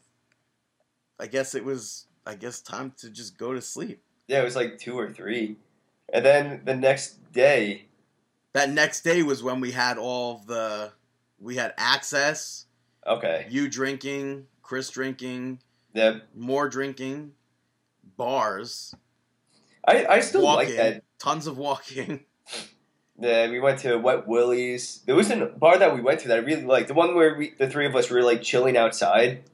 I 1.18 1.26
guess 1.26 1.54
it 1.54 1.64
was 1.64 2.06
I 2.26 2.34
guess 2.34 2.60
time 2.60 2.92
to 2.98 3.08
just 3.10 3.36
go 3.38 3.52
to 3.54 3.60
sleep. 3.62 4.02
Yeah, 4.28 4.40
it 4.40 4.44
was 4.44 4.56
like 4.56 4.78
two 4.78 4.98
or 4.98 5.10
three, 5.12 5.56
and 6.12 6.24
then 6.24 6.62
the 6.64 6.74
next 6.74 7.32
day. 7.32 7.86
That 8.54 8.70
next 8.70 9.02
day 9.02 9.22
was 9.22 9.42
when 9.42 9.60
we 9.60 9.72
had 9.72 9.98
all 9.98 10.38
the 10.46 10.92
we 11.40 11.56
had 11.56 11.74
access, 11.76 12.66
Okay. 13.06 13.46
you 13.50 13.68
drinking, 13.68 14.46
Chris 14.62 14.88
drinking, 14.90 15.58
Yeah, 15.92 16.20
more 16.34 16.68
drinking, 16.68 17.32
bars, 18.16 18.94
I 19.86 20.06
I 20.06 20.20
still 20.20 20.42
walking, 20.42 20.68
like 20.68 20.76
that. 20.76 21.02
tons 21.18 21.46
of 21.46 21.58
walking. 21.58 22.20
Yeah, 23.16 23.48
we 23.48 23.60
went 23.60 23.78
to 23.80 23.94
Wet 23.96 24.26
Willie's. 24.26 25.02
There 25.06 25.14
was 25.14 25.30
a 25.30 25.46
bar 25.46 25.78
that 25.78 25.94
we 25.94 26.00
went 26.00 26.18
to 26.22 26.28
that 26.28 26.38
I 26.38 26.40
really 26.40 26.64
liked. 26.64 26.88
The 26.88 26.94
one 26.94 27.14
where 27.14 27.36
we, 27.36 27.50
the 27.56 27.70
three 27.70 27.86
of 27.86 27.94
us 27.94 28.10
were 28.10 28.22
like 28.24 28.42
chilling 28.42 28.76
outside. 28.76 29.44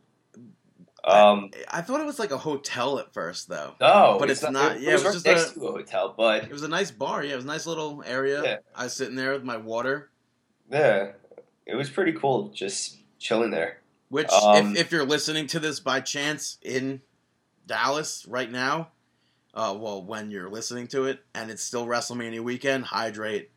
Um, 1.05 1.51
I 1.71 1.81
thought 1.81 2.01
it 2.01 2.07
was 2.07 2.19
like 2.19 2.31
a 2.31 2.39
hotel 2.39 2.99
at 2.99 3.13
first, 3.15 3.49
though. 3.49 3.75
no, 3.81 4.17
But 4.21 4.29
it's 4.31 4.43
not- 4.43 4.77
It 4.77 4.83
yeah, 4.83 4.93
was 4.93 5.03
it 5.03 5.07
was 5.07 5.15
just 5.15 5.27
next 5.27 5.51
a- 5.53 5.55
to 5.61 5.67
a 5.69 5.73
hotel, 5.73 6.15
but 6.17 6.45
It 6.45 6.51
was 6.53 6.63
a 6.63 6.69
nice 6.69 6.91
bar. 6.91 7.25
Yeah, 7.25 7.33
it 7.33 7.37
was 7.37 7.45
a 7.45 7.49
nice 7.49 7.67
little 7.67 8.03
area. 8.07 8.43
Yeah. 8.43 8.57
I 8.75 8.85
was 8.85 8.93
sitting 8.95 9.17
there 9.17 9.33
with 9.33 9.45
my 9.45 9.57
water. 9.57 10.11
yeah, 10.71 11.13
it 11.67 11.75
was 11.75 11.89
pretty 11.91 12.13
cool 12.13 12.49
just 12.51 12.99
chilling 13.19 13.51
there. 13.51 13.79
Which, 14.09 14.29
Um, 14.31 14.73
if, 14.77 14.87
if 14.87 14.93
you're 14.93 15.05
listening 15.07 15.47
to 15.49 15.61
this 15.61 15.81
by 15.81 16.01
chance 16.01 16.59
in 16.63 17.01
Dallas 17.67 18.27
right 18.27 18.51
now, 18.51 18.91
uh, 19.55 19.75
well, 19.79 20.03
when 20.03 20.31
you're 20.31 20.51
listening 20.51 20.87
to 20.89 21.05
it 21.07 21.25
and 21.35 21.51
it's 21.51 21.63
still 21.63 21.87
WrestleMania 21.87 22.41
weekend, 22.41 22.85
hydrate. 22.87 23.51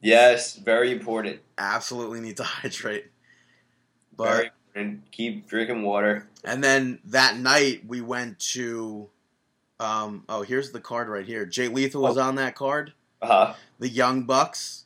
Yes, 0.00 0.56
very 0.56 0.92
important. 0.92 1.40
Absolutely 1.58 2.20
need 2.20 2.36
to 2.36 2.44
hydrate. 2.44 3.06
But 4.16 4.52
important. 4.74 5.10
Keep 5.12 5.48
drinking 5.48 5.82
water. 5.82 6.26
and 6.44 6.62
then 6.62 6.98
that 7.06 7.36
night 7.36 7.82
we 7.86 8.00
went 8.00 8.38
to. 8.40 9.08
Um, 9.80 10.24
oh, 10.28 10.42
here's 10.42 10.70
the 10.72 10.80
card 10.80 11.08
right 11.08 11.26
here. 11.26 11.44
Jay 11.44 11.68
Lethal 11.68 12.02
was 12.02 12.16
Oh. 12.16 12.22
on 12.22 12.36
that 12.36 12.54
card. 12.54 12.92
Uh 13.20 13.26
huh. 13.26 13.54
The 13.78 13.88
Young 13.88 14.22
Bucks. 14.24 14.84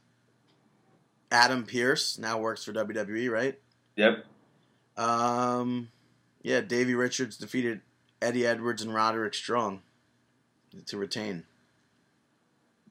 Adam 1.31 1.65
Pearce 1.67 2.19
now 2.19 2.39
works 2.39 2.65
for 2.65 2.73
WWE, 2.73 3.31
right? 3.31 3.59
Yep. 3.97 4.25
Um, 4.97 5.91
yeah, 6.43 6.63
Davey 6.63 6.95
Richards 6.95 7.37
defeated 7.37 7.83
Eddie 8.23 8.47
Edwards 8.47 8.81
and 8.81 8.95
Roderick 8.95 9.35
Strong 9.35 9.83
to 10.87 10.97
retain. 10.97 11.45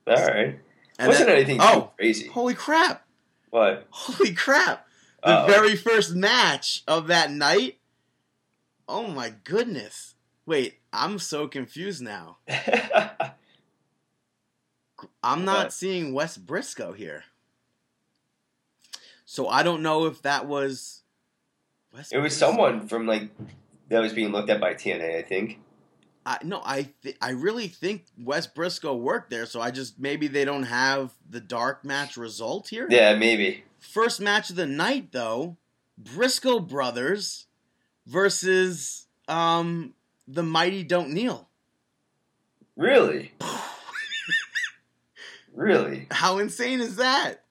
All 0.06 0.16
right. 0.16 0.60
And 1.00 1.08
Wasn't 1.08 1.30
anything 1.30 1.58
oh, 1.60 1.82
too 1.82 1.90
crazy. 1.98 2.28
holy 2.28 2.54
crap! 2.54 3.06
What? 3.50 3.88
Holy 3.90 4.34
crap! 4.34 4.87
The 5.28 5.34
Uh-oh. 5.40 5.48
very 5.48 5.76
first 5.76 6.16
match 6.16 6.84
of 6.88 7.08
that 7.08 7.32
night. 7.32 7.80
Oh 8.88 9.08
my 9.08 9.34
goodness! 9.44 10.16
Wait, 10.46 10.76
I'm 10.94 11.20
so 11.20 11.48
confused 11.50 12.02
now. 12.02 12.38
I'm 15.22 15.46
not 15.46 15.66
What? 15.66 15.74
seeing 15.74 16.14
Wes 16.14 16.38
Briscoe 16.38 16.94
here. 16.94 17.26
So 19.26 19.48
I 19.50 19.64
don't 19.64 19.84
know 19.84 20.06
if 20.06 20.22
that 20.22 20.48
was. 20.48 21.02
Wes 21.94 22.12
it 22.12 22.18
was 22.18 22.32
Briscoe. 22.34 22.46
someone 22.48 22.88
from 22.88 23.06
like 23.06 23.30
that 23.90 24.00
was 24.00 24.14
being 24.14 24.32
looked 24.32 24.50
at 24.50 24.62
by 24.62 24.74
TNA. 24.74 25.18
I 25.18 25.22
think. 25.24 25.60
I 26.26 26.38
no, 26.44 26.62
I 26.64 26.90
th- 27.04 27.18
I 27.22 27.32
really 27.32 27.68
think 27.68 28.06
Wes 28.18 28.48
Briscoe 28.48 28.96
worked 28.96 29.30
there. 29.30 29.46
So 29.46 29.60
I 29.62 29.72
just 29.72 30.00
maybe 30.00 30.28
they 30.28 30.46
don't 30.46 30.64
have 30.64 31.12
the 31.30 31.42
dark 31.42 31.84
match 31.84 32.16
result 32.18 32.70
here. 32.70 32.88
Yeah, 32.90 33.16
maybe. 33.16 33.66
First 33.80 34.20
match 34.20 34.50
of 34.50 34.56
the 34.56 34.68
night 34.68 35.12
though, 35.12 35.58
Briscoe 35.98 36.60
brothers 36.60 37.48
versus 38.06 39.08
um 39.28 39.94
the 40.28 40.44
Mighty 40.44 40.84
Don't 40.84 41.12
Kneel. 41.12 41.48
Really. 42.76 43.34
really. 45.54 46.08
How 46.12 46.38
insane 46.38 46.82
is 46.82 46.98
that? 46.98 47.44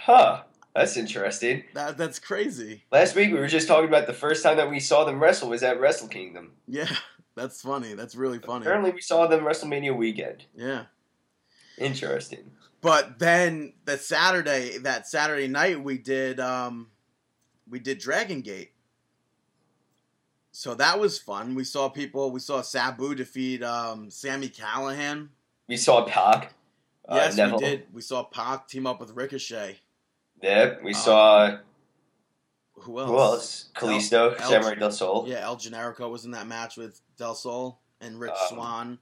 Huh. 0.00 0.42
That's 0.74 0.96
interesting. 0.96 1.64
That 1.74 1.98
that's 1.98 2.20
crazy. 2.20 2.84
Last 2.92 3.16
week 3.16 3.32
we 3.32 3.38
were 3.38 3.48
just 3.48 3.66
talking 3.66 3.88
about 3.88 4.06
the 4.06 4.12
first 4.12 4.44
time 4.44 4.58
that 4.58 4.70
we 4.70 4.78
saw 4.78 5.04
them 5.04 5.20
wrestle 5.20 5.48
was 5.48 5.64
at 5.64 5.80
Wrestle 5.80 6.06
Kingdom. 6.06 6.52
Yeah, 6.68 6.88
that's 7.34 7.62
funny. 7.62 7.94
That's 7.94 8.14
really 8.14 8.38
funny. 8.38 8.64
Apparently 8.64 8.92
we 8.92 9.00
saw 9.00 9.26
them 9.26 9.40
WrestleMania 9.40 9.96
weekend. 9.96 10.44
Yeah. 10.54 10.84
Interesting. 11.78 12.52
But 12.80 13.18
then 13.18 13.72
the 13.84 13.98
Saturday, 13.98 14.78
that 14.78 15.08
Saturday 15.08 15.48
night, 15.48 15.82
we 15.82 15.98
did 15.98 16.38
um, 16.40 16.88
we 17.68 17.78
did 17.80 17.98
Dragon 17.98 18.40
Gate. 18.40 18.72
So 20.52 20.74
that 20.74 20.98
was 20.98 21.18
fun. 21.18 21.54
We 21.54 21.64
saw 21.64 21.88
people. 21.88 22.30
We 22.30 22.40
saw 22.40 22.62
Sabu 22.62 23.14
defeat 23.14 23.62
um, 23.62 24.10
Sami 24.10 24.48
Callihan. 24.48 25.28
We 25.68 25.76
saw 25.76 26.04
Pac. 26.04 26.54
uh, 27.08 27.14
Yes, 27.16 27.36
Neville. 27.36 27.58
we 27.58 27.64
did. 27.64 27.82
We 27.92 28.00
saw 28.00 28.24
Pac 28.24 28.68
team 28.68 28.86
up 28.86 29.00
with 29.00 29.10
Ricochet. 29.12 29.78
Yep. 30.42 30.82
We 30.82 30.94
Um, 30.94 31.00
saw 31.00 31.56
Who 32.74 32.98
else? 33.00 33.08
who 33.08 33.18
else? 33.18 33.70
Kalisto, 33.74 34.40
El- 34.40 34.48
Samurai 34.48 34.74
Del 34.76 34.90
Sol. 34.92 35.26
Yeah, 35.28 35.40
El 35.44 35.56
Generico 35.56 36.10
was 36.10 36.24
in 36.24 36.30
that 36.32 36.46
match 36.46 36.76
with 36.76 37.00
Del 37.16 37.34
Sol 37.34 37.80
and 38.00 38.18
Rich 38.18 38.30
Um, 38.32 38.48
Swan. 38.48 38.98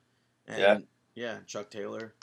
And 0.47 0.59
yeah. 0.61 0.79
yeah, 1.15 1.37
Chuck 1.47 1.71
Taylor. 1.71 2.15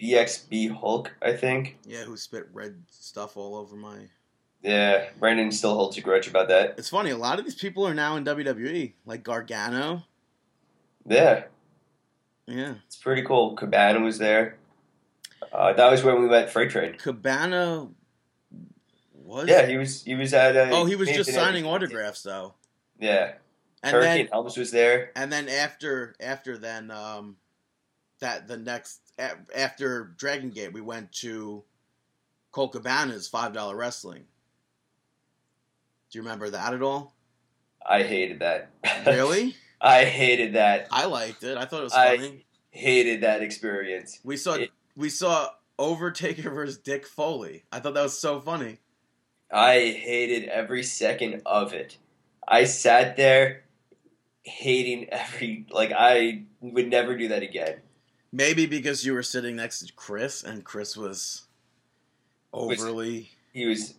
BXB 0.00 0.76
Hulk, 0.78 1.12
I 1.22 1.32
think. 1.32 1.78
Yeah, 1.86 2.04
who 2.04 2.16
spit 2.16 2.48
red 2.52 2.82
stuff 2.90 3.36
all 3.36 3.54
over 3.56 3.76
my. 3.76 3.96
Yeah, 4.62 5.06
Brandon 5.18 5.52
still 5.52 5.74
holds 5.74 5.96
a 5.96 6.00
grudge 6.00 6.26
about 6.28 6.48
that. 6.48 6.74
It's 6.78 6.88
funny. 6.88 7.10
A 7.10 7.16
lot 7.16 7.38
of 7.38 7.44
these 7.44 7.54
people 7.54 7.86
are 7.86 7.94
now 7.94 8.16
in 8.16 8.24
WWE, 8.24 8.94
like 9.04 9.22
Gargano. 9.22 10.02
Yeah, 11.08 11.44
Yeah. 12.46 12.74
it's 12.86 12.96
pretty 12.96 13.22
cool. 13.22 13.54
Cabana 13.54 14.00
was 14.00 14.18
there. 14.18 14.56
Uh, 15.52 15.72
that 15.72 15.90
was 15.90 16.02
when 16.02 16.20
we 16.20 16.28
met 16.28 16.50
Freight 16.50 16.70
Train. 16.70 16.94
Cabana 16.98 17.88
was. 19.14 19.48
Yeah, 19.48 19.66
he 19.66 19.76
was. 19.76 20.02
He 20.02 20.14
was 20.14 20.34
at. 20.34 20.56
Uh, 20.56 20.68
oh, 20.72 20.84
he 20.84 20.96
was 20.96 21.08
just 21.10 21.32
signing 21.32 21.64
autographs 21.64 22.22
though, 22.22 22.54
Yeah, 22.98 23.34
and 23.82 23.92
Hurricane 23.94 24.16
then 24.16 24.28
Helms 24.32 24.56
was 24.56 24.70
there. 24.72 25.12
and 25.14 25.32
then 25.32 25.48
after 25.48 26.16
after 26.20 26.58
then 26.58 26.90
um, 26.90 27.36
that 28.20 28.48
the 28.48 28.56
next 28.56 29.00
after 29.54 30.12
Dragon 30.16 30.50
Gate 30.50 30.72
we 30.72 30.80
went 30.80 31.12
to 31.12 31.64
Colt 32.52 32.72
Cabana's 32.72 33.28
five 33.28 33.52
dollar 33.52 33.76
wrestling. 33.76 34.24
Do 36.10 36.18
you 36.18 36.22
remember 36.22 36.50
that 36.50 36.72
at 36.74 36.82
all? 36.82 37.14
I 37.88 38.02
hated 38.02 38.40
that. 38.40 38.70
Really? 39.06 39.54
I 39.80 40.04
hated 40.04 40.54
that. 40.54 40.88
I 40.90 41.04
liked 41.06 41.44
it. 41.44 41.56
I 41.58 41.64
thought 41.66 41.80
it 41.80 41.84
was 41.84 41.92
I- 41.92 42.16
funny. 42.16 42.42
Hated 42.70 43.22
that 43.22 43.40
experience. 43.42 44.20
we 44.22 44.36
saw 44.36 44.54
it- 44.54 44.70
we 44.96 45.08
saw 45.08 45.48
Overtaker 45.78 46.52
versus 46.54 46.76
Dick 46.78 47.06
Foley. 47.06 47.64
I 47.72 47.80
thought 47.80 47.94
that 47.94 48.02
was 48.02 48.18
so 48.18 48.40
funny. 48.40 48.78
I 49.50 49.74
hated 50.02 50.48
every 50.48 50.82
second 50.82 51.42
of 51.46 51.72
it. 51.72 51.96
I 52.48 52.64
sat 52.64 53.16
there 53.16 53.64
hating 54.42 55.08
every 55.10 55.66
like 55.70 55.92
I 55.96 56.44
would 56.60 56.88
never 56.88 57.16
do 57.16 57.28
that 57.28 57.42
again. 57.42 57.76
Maybe 58.32 58.66
because 58.66 59.04
you 59.06 59.12
were 59.14 59.22
sitting 59.22 59.56
next 59.56 59.80
to 59.86 59.92
Chris 59.94 60.42
and 60.42 60.64
Chris 60.64 60.96
was 60.96 61.42
overly 62.52 63.30
He 63.52 63.66
was 63.66 63.94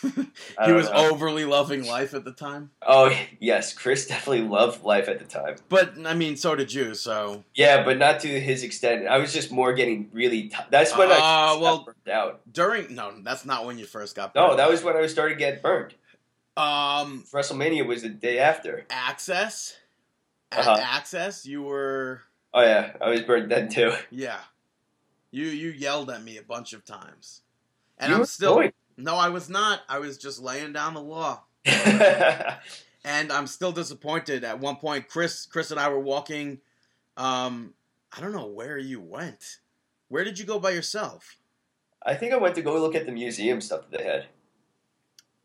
he 0.02 0.72
was 0.72 0.86
know. 0.88 1.10
overly 1.10 1.44
loving 1.44 1.86
life 1.86 2.14
at 2.14 2.24
the 2.24 2.32
time. 2.32 2.70
Oh 2.80 3.14
yes, 3.40 3.72
Chris 3.74 4.06
definitely 4.06 4.40
loved 4.48 4.82
life 4.84 5.06
at 5.08 5.18
the 5.18 5.24
time. 5.26 5.56
But 5.68 5.92
I 6.06 6.14
mean, 6.14 6.36
so 6.36 6.54
did 6.56 6.72
you. 6.72 6.94
So 6.94 7.44
Yeah, 7.54 7.84
but 7.84 7.98
not 7.98 8.20
to 8.20 8.40
his 8.40 8.62
extent. 8.62 9.06
I 9.06 9.18
was 9.18 9.32
just 9.34 9.52
more 9.52 9.74
getting 9.74 10.08
really. 10.12 10.44
T- 10.48 10.56
that's 10.70 10.96
when 10.96 11.08
I 11.10 11.14
Uh, 11.14 11.18
got 11.18 11.60
well- 11.60 11.84
burnt 11.84 12.08
out. 12.08 12.40
during 12.50 12.94
no, 12.94 13.12
that's 13.22 13.44
not 13.44 13.66
when 13.66 13.78
you 13.78 13.84
first 13.84 14.16
got. 14.16 14.34
No, 14.34 14.56
that 14.56 14.68
was 14.70 14.82
when 14.82 14.96
I 14.96 15.00
was 15.00 15.12
starting 15.12 15.36
to 15.36 15.44
get 15.44 15.62
burned. 15.62 15.94
um 16.56 17.24
WrestleMania 17.30 17.86
was 17.86 18.02
the 18.02 18.08
day 18.08 18.38
after. 18.38 18.86
access. 18.90 19.76
Uh-huh. 20.52 20.78
access, 20.82 21.46
you 21.46 21.62
were 21.62 22.22
Oh 22.54 22.60
yeah, 22.62 22.92
I 23.00 23.08
was 23.10 23.22
burned 23.22 23.50
then 23.50 23.68
too. 23.68 23.92
yeah. 24.10 24.38
You 25.30 25.46
you 25.46 25.70
yelled 25.70 26.10
at 26.10 26.22
me 26.22 26.36
a 26.36 26.42
bunch 26.42 26.72
of 26.74 26.84
times, 26.84 27.40
and 27.98 28.10
You 28.10 28.18
I'm 28.18 28.24
still 28.26 28.54
annoying. 28.58 28.72
no, 28.98 29.16
I 29.16 29.30
was 29.30 29.48
not. 29.48 29.80
I 29.88 29.98
was 29.98 30.18
just 30.18 30.40
laying 30.42 30.72
down 30.74 30.92
the 30.94 31.00
law. 31.00 31.44
and 31.64 33.32
I'm 33.32 33.46
still 33.46 33.72
disappointed. 33.72 34.44
At 34.44 34.60
one 34.60 34.76
point, 34.76 35.08
Chris, 35.08 35.46
Chris 35.46 35.70
and 35.70 35.80
I 35.80 35.88
were 35.88 35.98
walking. 36.00 36.60
Um, 37.16 37.72
I 38.14 38.20
don't 38.20 38.32
know 38.32 38.46
where 38.46 38.76
you 38.78 39.00
went. 39.00 39.58
Where 40.08 40.24
did 40.24 40.38
you 40.38 40.44
go 40.44 40.58
by 40.58 40.70
yourself? 40.70 41.36
I 42.04 42.14
think 42.14 42.32
I 42.32 42.36
went 42.36 42.54
to 42.56 42.62
go 42.62 42.78
look 42.78 42.94
at 42.94 43.06
the 43.06 43.12
museum 43.12 43.60
stuff 43.60 43.82
that 43.90 43.98
they 43.98 44.04
had. 44.04 44.26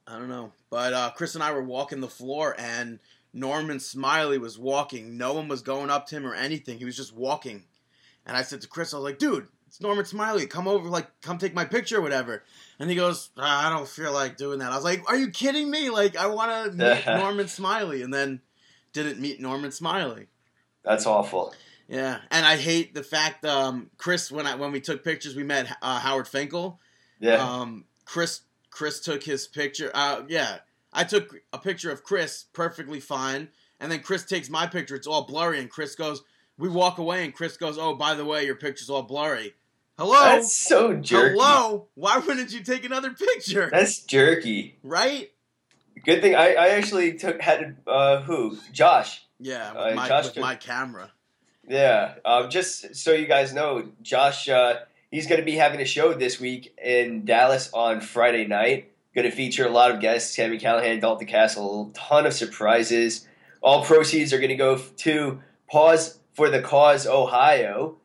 I 0.06 0.18
don't 0.18 0.30
know, 0.30 0.52
but 0.70 0.94
uh, 0.94 1.12
Chris 1.16 1.36
and 1.36 1.44
I 1.44 1.52
were 1.52 1.64
walking 1.64 2.00
the 2.02 2.08
floor, 2.10 2.56
and 2.58 3.00
Norman 3.38 3.80
Smiley 3.80 4.38
was 4.38 4.58
walking. 4.58 5.18
No 5.18 5.34
one 5.34 5.48
was 5.48 5.62
going 5.62 5.90
up 5.90 6.08
to 6.08 6.18
him 6.18 6.26
or 6.26 6.34
anything. 6.34 6.78
He 6.78 6.86
was 6.86 6.98
just 6.98 7.16
walking, 7.16 7.64
and 8.26 8.36
I 8.36 8.42
said 8.42 8.62
to 8.62 8.68
Chris, 8.68 8.94
I 8.94 8.98
was 8.98 9.04
like, 9.04 9.20
"Dude, 9.20 9.48
it's 9.68 9.80
Norman 9.80 10.06
Smiley. 10.06 10.48
Come 10.48 10.68
over, 10.68 10.90
like, 10.90 11.08
come 11.22 11.38
take 11.38 11.54
my 11.54 11.66
picture 11.66 11.98
or 11.98 12.02
whatever." 12.02 12.44
And 12.80 12.90
he 12.90 12.96
goes, 12.96 13.30
"Ah, 13.38 13.68
"I 13.68 13.70
don't 13.70 13.88
feel 13.88 14.12
like 14.12 14.38
doing 14.38 14.60
that." 14.60 14.72
I 14.72 14.76
was 14.76 14.84
like, 14.84 15.08
"Are 15.08 15.16
you 15.16 15.30
kidding 15.30 15.70
me? 15.70 15.90
Like, 15.90 16.18
I 16.18 16.28
want 16.28 16.72
to 16.72 16.78
meet 16.96 17.06
Norman 17.06 17.48
Smiley," 17.48 18.02
and 18.02 18.14
then 18.14 18.42
didn't 18.94 19.20
meet 19.20 19.40
Norman 19.40 19.72
Smiley. 19.72 20.28
That's 20.84 21.06
awful. 21.06 21.54
Yeah, 21.88 22.20
and 22.32 22.46
I 22.46 22.58
hate 22.58 22.94
the 22.94 23.04
fact, 23.04 23.46
um, 23.46 23.90
Chris, 23.98 24.32
when 24.32 24.46
I 24.46 24.56
when 24.56 24.72
we 24.72 24.82
took 24.82 25.04
pictures, 25.04 25.36
we 25.36 25.44
met 25.44 25.74
uh, 25.82 26.00
Howard 26.00 26.28
Finkel. 26.28 26.80
Yeah. 27.20 27.36
Um, 27.36 27.86
Chris 28.06 28.42
Chris 28.72 29.00
took 29.00 29.24
his 29.24 29.48
picture. 29.48 29.92
Uh, 29.94 30.24
yeah, 30.28 30.58
I 30.98 31.04
took 31.04 31.36
a 31.54 31.58
picture 31.60 31.92
of 31.92 32.04
Chris 32.04 32.46
perfectly 32.54 33.00
fine, 33.00 33.50
and 33.80 33.92
then 33.92 34.00
Chris 34.02 34.26
takes 34.26 34.50
my 34.50 34.66
picture. 34.68 34.96
It's 34.96 35.08
all 35.08 35.26
blurry, 35.26 35.60
and 35.60 35.70
Chris 35.70 35.96
goes. 35.96 36.24
We 36.58 36.68
walk 36.70 36.98
away, 36.98 37.24
and 37.24 37.34
Chris 37.34 37.56
goes, 37.56 37.78
"Oh, 37.78 37.94
by 37.96 38.16
the 38.16 38.26
way, 38.26 38.44
your 38.46 38.56
picture's 38.56 38.90
all 38.90 39.04
blurry." 39.04 39.54
Hello, 39.98 40.14
That's 40.24 40.56
so 40.56 40.94
jerky. 40.96 41.34
hello. 41.40 41.88
Why 41.96 42.18
wouldn't 42.18 42.52
you 42.52 42.62
take 42.64 42.84
another 42.84 43.12
picture? 43.12 43.70
That's 43.72 44.00
jerky. 44.02 44.78
Right? 44.84 45.32
Good 46.06 46.22
thing 46.22 46.36
I, 46.36 46.54
I 46.54 46.68
actually 46.70 47.14
took 47.14 47.42
had 47.42 47.78
uh, 47.88 48.22
who 48.22 48.58
Josh. 48.72 49.24
Yeah, 49.40 49.72
with, 49.74 49.94
Uh, 49.94 49.96
my, 49.96 50.08
Josh 50.08 50.26
with 50.26 50.34
took- 50.36 50.42
my 50.42 50.56
camera. 50.56 51.12
Yeah, 51.70 52.16
um, 52.26 52.50
just 52.50 52.96
so 52.96 53.12
you 53.12 53.28
guys 53.28 53.54
know, 53.54 53.90
Josh, 54.02 54.48
uh, 54.50 54.80
he's 55.12 55.28
going 55.28 55.42
to 55.42 55.46
be 55.46 55.56
having 55.56 55.82
a 55.82 55.86
show 55.86 56.14
this 56.14 56.40
week 56.40 56.74
in 56.84 57.26
Dallas 57.26 57.70
on 57.74 58.00
Friday 58.02 58.46
night. 58.48 58.92
Going 59.18 59.32
to 59.32 59.36
feature 59.36 59.66
a 59.66 59.72
lot 59.72 59.90
of 59.90 60.00
guests: 60.00 60.36
Sami 60.36 60.60
Callihan, 60.60 61.02
Dalton 61.02 61.26
Castle, 61.26 61.90
a 61.90 61.98
ton 61.98 62.28
of 62.28 62.34
surprises. 62.34 63.28
All 63.64 63.84
proceeds 63.84 64.32
are 64.32 64.38
going 64.38 64.50
to 64.50 64.56
go 64.56 64.78
to 64.78 65.42
Pause 65.68 66.20
for 66.34 66.52
the 66.52 66.62
Cause 66.62 67.08
Ohio. 67.08 67.98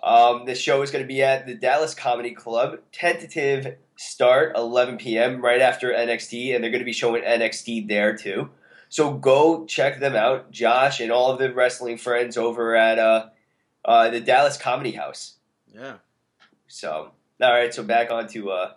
Um, 0.00 0.46
the 0.46 0.54
show 0.54 0.80
is 0.82 0.92
going 0.92 1.02
to 1.02 1.08
be 1.08 1.24
at 1.24 1.48
the 1.48 1.56
Dallas 1.56 1.92
Comedy 1.92 2.30
Club. 2.30 2.78
Tentative 2.92 3.78
start 3.96 4.52
11 4.54 4.98
p.m. 4.98 5.42
right 5.42 5.60
after 5.60 5.92
NXT, 5.92 6.54
and 6.54 6.62
they're 6.62 6.70
going 6.70 6.78
to 6.78 6.84
be 6.84 6.92
showing 6.92 7.24
NXT 7.24 7.88
there 7.88 8.16
too. 8.16 8.50
So 8.88 9.14
go 9.14 9.66
check 9.66 9.98
them 9.98 10.14
out, 10.14 10.52
Josh 10.52 11.00
and 11.00 11.10
all 11.10 11.32
of 11.32 11.40
the 11.40 11.52
wrestling 11.52 11.98
friends 11.98 12.36
over 12.36 12.76
at 12.76 13.00
uh, 13.00 13.26
uh, 13.84 14.10
the 14.10 14.20
Dallas 14.20 14.56
Comedy 14.56 14.92
House. 14.92 15.34
Yeah. 15.74 15.96
So 16.68 17.10
all 17.40 17.52
right, 17.52 17.74
so 17.74 17.82
back 17.82 18.12
on 18.12 18.28
to 18.28 18.50
uh, 18.50 18.72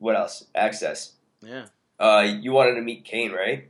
what 0.00 0.16
else? 0.16 0.44
Access. 0.54 1.12
Yeah. 1.40 1.66
Uh, 1.98 2.26
you 2.40 2.50
wanted 2.52 2.74
to 2.74 2.80
meet 2.82 3.04
Kane, 3.04 3.30
right? 3.30 3.68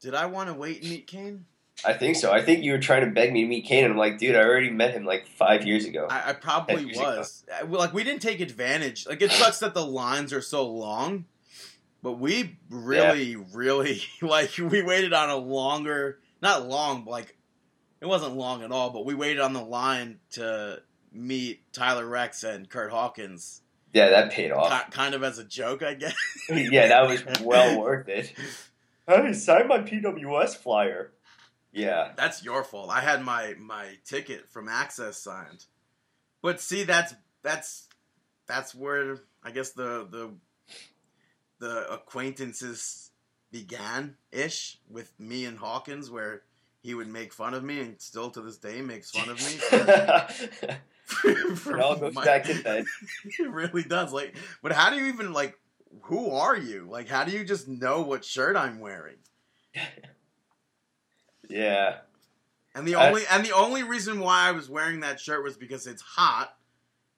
Did 0.00 0.14
I 0.14 0.26
want 0.26 0.48
to 0.48 0.54
wait 0.54 0.82
and 0.82 0.90
meet 0.90 1.06
Kane? 1.06 1.46
I 1.84 1.92
think 1.92 2.16
so. 2.16 2.32
I 2.32 2.42
think 2.42 2.64
you 2.64 2.72
were 2.72 2.78
trying 2.78 3.04
to 3.04 3.10
beg 3.10 3.32
me 3.32 3.42
to 3.42 3.48
meet 3.48 3.66
Kane, 3.66 3.84
and 3.84 3.92
I'm 3.92 3.98
like, 3.98 4.18
dude, 4.18 4.34
I 4.34 4.40
already 4.40 4.70
met 4.70 4.92
him 4.92 5.04
like 5.04 5.26
five 5.26 5.66
years 5.66 5.84
ago. 5.84 6.06
I, 6.10 6.30
I 6.30 6.32
probably 6.32 6.76
Ten 6.76 6.86
years 6.86 6.98
ago. 6.98 7.16
was. 7.18 7.44
I- 7.54 7.62
like 7.62 7.92
we 7.92 8.02
didn't 8.04 8.22
take 8.22 8.40
advantage. 8.40 9.06
Like 9.06 9.22
it 9.22 9.30
sucks 9.30 9.58
that 9.60 9.74
the 9.74 9.84
lines 9.84 10.32
are 10.32 10.40
so 10.40 10.66
long, 10.68 11.26
but 12.02 12.12
we 12.12 12.58
really, 12.70 13.36
really 13.36 14.02
like 14.22 14.56
we 14.58 14.82
waited 14.82 15.12
on 15.12 15.28
a 15.30 15.36
longer, 15.36 16.18
not 16.42 16.66
long, 16.66 17.04
but 17.04 17.10
like 17.10 17.36
it 18.00 18.06
wasn't 18.06 18.36
long 18.36 18.62
at 18.62 18.72
all. 18.72 18.90
But 18.90 19.04
we 19.04 19.14
waited 19.14 19.40
on 19.40 19.52
the 19.52 19.62
line 19.62 20.18
to 20.32 20.82
meet 21.12 21.72
Tyler 21.72 22.06
Reks 22.06 22.42
and 22.42 22.68
Curt 22.68 22.90
Hawkins, 22.90 23.60
yeah, 23.92 24.10
that 24.10 24.32
paid 24.32 24.50
off. 24.52 24.70
ki- 24.70 24.90
kind 24.90 25.14
of 25.14 25.22
as 25.22 25.38
a 25.38 25.44
joke, 25.44 25.82
I 25.82 25.94
guess. 25.94 26.14
yeah, 26.48 26.88
that 26.88 27.08
was 27.08 27.24
well 27.42 27.80
worth 27.80 28.08
it. 28.08 28.32
Hey, 29.06 29.32
sign 29.32 29.68
my 29.68 29.78
PWS 29.78 30.56
flyer. 30.56 31.12
Yeah. 31.72 32.12
That's 32.16 32.42
your 32.44 32.64
fault. 32.64 32.90
I 32.90 33.00
had 33.00 33.22
my 33.22 33.54
my 33.58 33.98
ticket 34.04 34.48
from 34.50 34.68
Access 34.68 35.18
signed. 35.18 35.66
But 36.42 36.60
see, 36.60 36.84
that's 36.84 37.14
that's 37.42 37.88
that's 38.46 38.74
where 38.74 39.18
I 39.42 39.50
guess 39.50 39.72
the 39.72 40.06
the 40.10 40.30
the 41.58 41.92
acquaintances 41.92 43.10
began 43.50 44.16
ish 44.32 44.78
with 44.88 45.12
me 45.18 45.44
and 45.44 45.58
Hawkins, 45.58 46.10
where 46.10 46.42
he 46.82 46.94
would 46.94 47.08
make 47.08 47.32
fun 47.32 47.54
of 47.54 47.62
me, 47.62 47.80
and 47.80 48.00
still 48.00 48.30
to 48.30 48.40
this 48.40 48.58
day 48.58 48.80
makes 48.80 49.10
fun 49.10 49.28
of 49.28 49.38
me. 49.40 50.76
it 51.24 51.80
all 51.80 51.96
goes 51.96 52.14
my- 52.14 52.24
back 52.24 52.44
to 52.44 52.54
that. 52.62 52.84
it 53.38 53.50
really 53.50 53.82
does. 53.82 54.12
Like, 54.12 54.34
but 54.62 54.72
how 54.72 54.90
do 54.90 54.96
you 54.96 55.06
even 55.06 55.32
like? 55.32 55.58
Who 56.02 56.30
are 56.32 56.56
you? 56.56 56.86
Like, 56.90 57.08
how 57.08 57.24
do 57.24 57.32
you 57.32 57.44
just 57.44 57.68
know 57.68 58.02
what 58.02 58.24
shirt 58.24 58.56
I'm 58.56 58.80
wearing? 58.80 59.16
Yeah. 61.48 61.98
And 62.74 62.86
the 62.86 62.96
I- 62.96 63.08
only 63.08 63.22
and 63.30 63.44
the 63.44 63.52
only 63.54 63.82
reason 63.82 64.20
why 64.20 64.48
I 64.48 64.52
was 64.52 64.68
wearing 64.68 65.00
that 65.00 65.20
shirt 65.20 65.42
was 65.44 65.56
because 65.56 65.86
it's 65.86 66.02
hot 66.02 66.54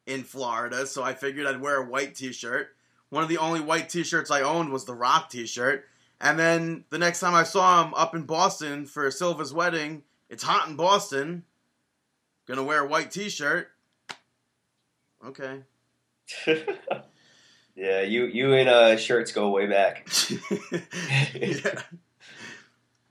in 0.06 0.22
Florida, 0.22 0.86
so 0.86 1.02
I 1.02 1.14
figured 1.14 1.46
I'd 1.46 1.60
wear 1.60 1.76
a 1.82 1.84
white 1.88 2.14
t-shirt. 2.14 2.68
One 3.10 3.22
of 3.22 3.28
the 3.28 3.38
only 3.38 3.60
white 3.60 3.88
t-shirts 3.88 4.30
I 4.30 4.42
owned 4.42 4.70
was 4.72 4.84
the 4.84 4.94
Rock 4.94 5.30
t-shirt. 5.30 5.84
And 6.20 6.38
then 6.38 6.84
the 6.90 6.98
next 6.98 7.20
time 7.20 7.34
I 7.34 7.42
saw 7.44 7.84
him 7.84 7.94
up 7.94 8.14
in 8.14 8.22
Boston 8.22 8.86
for 8.86 9.10
Silva's 9.10 9.52
wedding, 9.52 10.02
it's 10.28 10.42
hot 10.42 10.68
in 10.68 10.76
Boston. 10.76 11.44
Gonna 12.46 12.64
wear 12.64 12.84
a 12.84 12.88
white 12.88 13.10
t-shirt. 13.10 13.70
Okay. 15.26 15.60
yeah, 17.74 18.02
you 18.02 18.26
you 18.26 18.52
and 18.54 18.68
uh, 18.68 18.96
shirts 18.96 19.32
go 19.32 19.50
way 19.50 19.66
back. 19.66 20.08
yeah. 21.34 21.82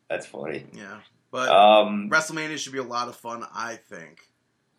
That's 0.10 0.26
funny. 0.26 0.66
Yeah. 0.74 1.00
But 1.32 1.50
Um, 1.50 2.10
WrestleMania 2.10 2.58
should 2.58 2.74
be 2.74 2.80
a 2.80 2.84
lot 2.84 3.10
of 3.10 3.16
fun, 3.16 3.46
I 3.54 3.76
think. 3.76 4.30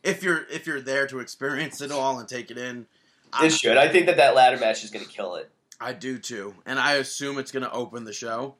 If 0.02 0.22
you're 0.22 0.46
if 0.50 0.66
you're 0.66 0.80
there 0.80 1.06
to 1.08 1.18
experience 1.20 1.80
it 1.80 1.90
all 1.90 2.18
and 2.18 2.28
take 2.28 2.50
it 2.50 2.58
in, 2.58 2.86
I, 3.32 3.46
it 3.46 3.50
should. 3.50 3.76
I 3.76 3.88
think 3.88 4.06
that 4.06 4.16
that 4.16 4.34
ladder 4.34 4.56
match 4.56 4.84
is 4.84 4.90
going 4.90 5.04
to 5.04 5.10
kill 5.10 5.34
it. 5.34 5.50
I 5.80 5.92
do 5.92 6.18
too, 6.18 6.54
and 6.66 6.78
I 6.78 6.94
assume 6.94 7.38
it's 7.38 7.52
going 7.52 7.62
to 7.62 7.72
open 7.72 8.04
the 8.04 8.12
show. 8.12 8.56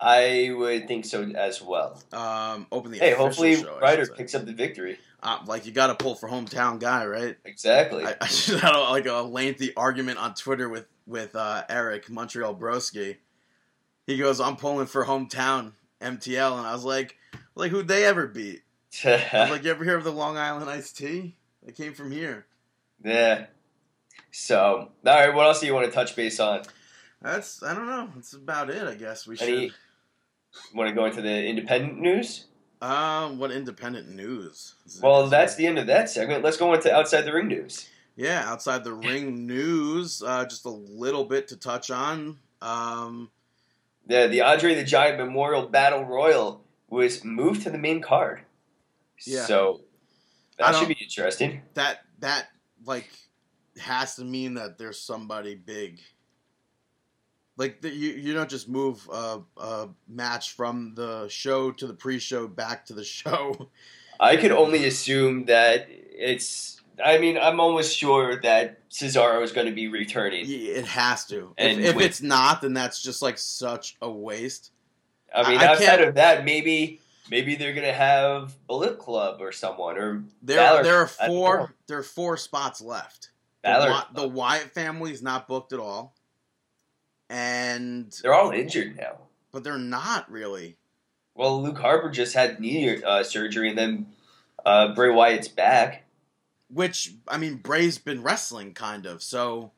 I 0.00 0.52
would 0.54 0.88
think 0.88 1.04
so 1.04 1.22
as 1.22 1.62
well. 1.62 2.02
Um, 2.12 2.66
open 2.72 2.90
the 2.90 2.98
Hey, 2.98 3.12
hopefully 3.14 3.56
show, 3.56 3.78
Ryder 3.78 4.06
picks 4.06 4.34
up 4.34 4.44
the 4.44 4.52
victory. 4.52 4.98
Uh, 5.22 5.38
like 5.46 5.66
you 5.66 5.72
got 5.72 5.86
to 5.86 5.94
pull 5.94 6.14
for 6.16 6.28
hometown 6.28 6.80
guy, 6.80 7.06
right? 7.06 7.36
Exactly. 7.44 8.04
I, 8.04 8.10
I 8.20 8.26
just 8.26 8.48
had 8.60 8.74
a, 8.74 8.80
like 8.80 9.06
a 9.06 9.22
lengthy 9.22 9.74
argument 9.76 10.18
on 10.18 10.34
Twitter 10.34 10.68
with 10.68 10.86
with 11.06 11.36
uh, 11.36 11.62
Eric 11.68 12.10
Montreal 12.10 12.54
Broski. 12.54 13.18
He 14.06 14.16
goes, 14.16 14.40
"I'm 14.40 14.56
pulling 14.56 14.86
for 14.86 15.04
hometown 15.04 15.72
MTL," 16.00 16.58
and 16.58 16.66
I 16.66 16.72
was 16.72 16.84
like, 16.84 17.16
"Like 17.54 17.70
who'd 17.70 17.86
they 17.88 18.04
ever 18.04 18.26
beat?" 18.26 18.62
I 19.04 19.30
was 19.32 19.32
like, 19.50 19.64
"You 19.64 19.70
ever 19.70 19.84
hear 19.84 19.96
of 19.96 20.04
the 20.04 20.12
Long 20.12 20.36
Island 20.36 20.68
Iced 20.68 20.96
Tea? 20.96 21.36
They 21.62 21.72
came 21.72 21.94
from 21.94 22.10
here." 22.10 22.46
yeah. 23.04 23.46
So, 24.34 24.88
all 25.06 25.14
right. 25.14 25.34
What 25.34 25.46
else 25.46 25.60
do 25.60 25.66
you 25.66 25.74
want 25.74 25.86
to 25.86 25.92
touch 25.92 26.16
base 26.16 26.40
on? 26.40 26.62
That's 27.20 27.62
I 27.62 27.74
don't 27.74 27.86
know. 27.86 28.08
That's 28.14 28.32
about 28.32 28.70
it. 28.70 28.82
I 28.82 28.94
guess 28.94 29.26
we 29.26 29.38
Any- 29.38 29.68
should. 29.68 29.76
Want 30.74 30.88
to 30.88 30.94
go 30.94 31.06
into 31.06 31.22
the 31.22 31.46
independent 31.46 31.98
news? 31.98 32.46
Um, 32.82 33.38
what 33.38 33.52
independent 33.52 34.08
news? 34.10 34.74
Well, 35.00 35.28
that's 35.28 35.54
the 35.54 35.66
end 35.66 35.78
of 35.78 35.86
that 35.86 36.10
segment. 36.10 36.42
Let's 36.42 36.56
go 36.56 36.74
into 36.74 36.92
outside 36.94 37.22
the 37.22 37.32
ring 37.32 37.46
news. 37.48 37.88
yeah. 38.16 38.42
Outside 38.46 38.82
the 38.84 38.92
ring 38.92 39.46
news, 39.46 40.22
uh, 40.26 40.44
just 40.46 40.64
a 40.64 40.70
little 40.70 41.24
bit 41.24 41.48
to 41.48 41.56
touch 41.56 41.90
on. 41.90 42.38
Um, 42.60 43.30
Yeah, 44.08 44.26
the 44.26 44.40
Andre 44.42 44.74
the 44.74 44.82
Giant 44.84 45.18
Memorial 45.18 45.68
Battle 45.68 46.04
Royal 46.04 46.64
was 46.90 47.24
moved 47.24 47.62
to 47.62 47.70
the 47.70 47.78
main 47.78 48.00
card. 48.02 48.40
Yeah. 49.24 49.44
So 49.46 49.82
that 50.58 50.74
should 50.74 50.88
be 50.88 50.98
interesting. 51.00 51.62
that 51.74 52.00
that 52.18 52.48
like 52.84 53.08
has 53.80 54.16
to 54.16 54.24
mean 54.24 54.54
that 54.54 54.76
there's 54.76 54.98
somebody 55.00 55.54
big. 55.54 56.00
Like 57.56 57.80
the, 57.82 57.90
you, 57.90 58.10
you 58.12 58.34
don't 58.34 58.48
just 58.48 58.68
move 58.68 59.08
a, 59.12 59.40
a 59.58 59.88
match 60.08 60.52
from 60.52 60.94
the 60.94 61.28
show 61.28 61.70
to 61.72 61.86
the 61.86 61.94
pre-show 61.94 62.48
back 62.48 62.86
to 62.86 62.94
the 62.94 63.04
show. 63.18 63.68
I 64.18 64.36
could 64.36 64.52
only 64.52 64.84
assume 64.86 65.46
that 65.46 65.86
it's. 65.88 66.80
I 67.02 67.18
mean, 67.18 67.38
I'm 67.38 67.58
almost 67.58 67.96
sure 67.96 68.40
that 68.42 68.88
Cesaro 68.90 69.42
is 69.42 69.50
going 69.52 69.66
to 69.66 69.72
be 69.72 69.88
returning. 69.88 70.44
It 70.46 70.84
has 70.86 71.24
to. 71.26 71.54
And 71.58 71.80
if 71.80 71.86
if 71.90 71.96
with- 71.96 72.04
it's 72.06 72.22
not, 72.22 72.60
then 72.62 72.74
that's 72.74 73.02
just 73.02 73.22
like 73.22 73.38
such 73.38 73.96
a 74.02 74.10
waste. 74.10 74.70
I 75.34 75.50
mean, 75.50 75.58
I- 75.58 75.66
outside 75.66 76.00
of 76.02 76.14
that, 76.16 76.44
maybe 76.44 77.00
maybe 77.30 77.54
they're 77.56 77.72
going 77.72 77.86
to 77.86 77.92
have 77.92 78.54
Bullet 78.66 78.98
Club 78.98 79.40
or 79.40 79.50
someone 79.52 79.96
or 79.96 80.22
There 80.42 80.58
there 80.84 80.96
are 80.98 81.10
I 81.20 81.26
don't 81.26 81.34
know. 81.34 81.40
four 81.40 81.74
there 81.86 81.98
are 81.98 82.02
four 82.02 82.36
spots 82.36 82.80
left. 82.80 83.30
The. 83.64 84.22
The 84.22 84.28
Wyatt 84.28 84.70
family 84.72 85.12
is 85.12 85.22
not 85.22 85.48
booked 85.48 85.72
at 85.72 85.80
all, 85.80 86.14
and 87.32 88.12
They're 88.22 88.34
all 88.34 88.50
injured 88.50 88.96
now. 88.96 89.18
but 89.50 89.64
they're 89.64 89.78
not 89.78 90.30
really. 90.30 90.76
Well, 91.34 91.62
Luke 91.62 91.78
Harper 91.78 92.10
just 92.10 92.34
had 92.34 92.60
knee 92.60 93.02
uh, 93.02 93.22
surgery, 93.24 93.70
and 93.70 93.78
then 93.78 94.06
uh, 94.66 94.94
Bray 94.94 95.10
Wyatt's 95.10 95.48
back. 95.48 96.04
Which 96.68 97.12
I 97.26 97.38
mean, 97.38 97.56
Bray's 97.56 97.98
been 97.98 98.22
wrestling 98.22 98.74
kind 98.74 99.06
of, 99.06 99.22
so 99.22 99.72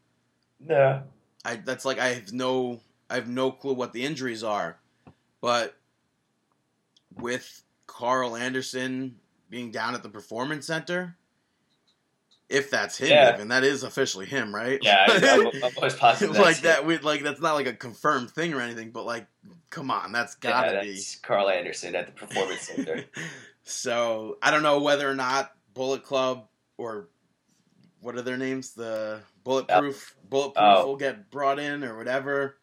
No. 0.61 1.03
I 1.45 1.57
that's 1.57 1.85
like 1.85 1.99
I 1.99 2.09
have 2.15 2.33
no 2.33 2.81
I 3.09 3.15
have 3.17 3.29
no 3.29 3.51
clue 3.53 3.75
what 3.75 3.93
the 3.93 4.05
injuries 4.05 4.43
are, 4.45 4.79
but 5.41 5.77
with 7.17 7.63
Karl 7.87 8.35
Anderson 8.37 9.17
being 9.51 9.71
down 9.71 9.95
at 9.95 10.03
the 10.03 10.09
performance 10.09 10.67
center, 10.67 11.17
if 12.49 12.71
that's 12.71 12.99
him, 12.99 13.09
Yeah. 13.09 13.35
even 13.35 13.49
that 13.49 13.65
is 13.65 13.83
officially 13.83 14.27
him, 14.27 14.55
right? 14.55 14.79
Yeah, 14.83 15.07
I'm, 15.09 15.47
I'm 15.49 15.63
almost 15.77 15.99
positive. 15.99 16.37
like 16.37 16.59
that's 16.59 16.61
that. 16.61 16.87
We 16.87 16.99
like 16.99 17.23
that's 17.23 17.41
not 17.41 17.55
like 17.55 17.67
a 17.67 17.73
confirmed 17.73 18.31
thing 18.31 18.53
or 18.55 18.61
anything, 18.61 18.91
but 18.91 19.05
like, 19.07 19.27
come 19.71 19.91
on, 19.91 20.13
that's 20.13 20.35
gotta 20.37 20.81
be. 20.83 20.93
that's 20.93 21.17
Karl 21.17 21.49
Anderson 21.49 21.95
at 21.97 22.07
the 22.07 22.13
Performance 22.13 22.63
Center. 22.63 23.05
so 23.63 24.39
I 24.43 24.51
don't 24.51 24.63
know 24.63 24.81
whether 24.81 25.09
or 25.11 25.15
not 25.15 25.53
Bullet 25.75 26.03
Club 26.03 26.47
or 26.77 27.09
what 28.01 28.15
are 28.17 28.23
their 28.23 28.37
names, 28.37 28.73
the 28.75 29.21
Bulletproof 29.45 30.15
Bulletproof 30.29 30.57
Oh. 30.65 30.87
will 30.87 30.97
get 30.97 31.31
brought 31.31 31.59
in 31.59 31.83
or 31.85 31.97
whatever. 31.97 32.57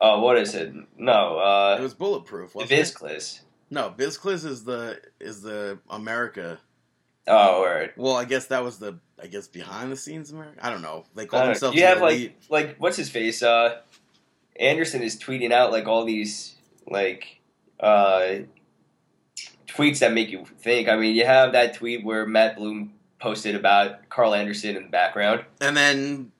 Oh, 0.00 0.20
what 0.20 0.36
is 0.38 0.54
it? 0.54 0.72
No, 0.96 1.38
uh, 1.38 1.76
it 1.78 1.82
was 1.82 1.94
Bulletproof. 1.94 2.52
the 2.52 2.58
Wasn't 2.58 2.72
it? 2.72 2.82
Vizclis. 2.82 3.40
No, 3.70 3.94
BizCliz 3.96 4.44
is 4.44 4.64
the 4.64 5.00
is 5.20 5.42
the 5.42 5.78
America. 5.88 6.58
Oh, 7.26 7.64
right. 7.64 7.96
Well, 7.96 8.16
I 8.16 8.24
guess 8.24 8.46
that 8.46 8.64
was 8.64 8.78
the 8.78 8.98
I 9.22 9.26
guess 9.28 9.46
behind 9.46 9.92
the 9.92 9.96
scenes 9.96 10.32
America. 10.32 10.58
I 10.60 10.70
don't 10.70 10.82
know. 10.82 11.04
They 11.14 11.26
call 11.26 11.44
themselves. 11.46 11.76
You 11.76 11.84
have 11.84 12.00
the 12.00 12.06
elite. 12.06 12.36
like 12.48 12.66
like 12.68 12.76
what's 12.78 12.96
his 12.96 13.08
face? 13.10 13.42
Uh, 13.42 13.80
Anderson 14.58 15.02
is 15.02 15.18
tweeting 15.18 15.52
out 15.52 15.70
like 15.70 15.86
all 15.86 16.04
these 16.04 16.56
like 16.88 17.40
uh, 17.80 18.40
tweets 19.68 20.00
that 20.00 20.12
make 20.12 20.30
you 20.30 20.44
think. 20.58 20.88
I 20.88 20.96
mean, 20.96 21.14
you 21.14 21.24
have 21.24 21.52
that 21.52 21.74
tweet 21.74 22.04
where 22.04 22.26
Matt 22.26 22.56
Bloom 22.56 22.94
posted 23.18 23.54
about 23.54 24.08
Karl 24.08 24.34
Anderson 24.34 24.76
in 24.76 24.82
the 24.84 24.88
background. 24.88 25.44
And 25.60 25.76
then 25.76 26.32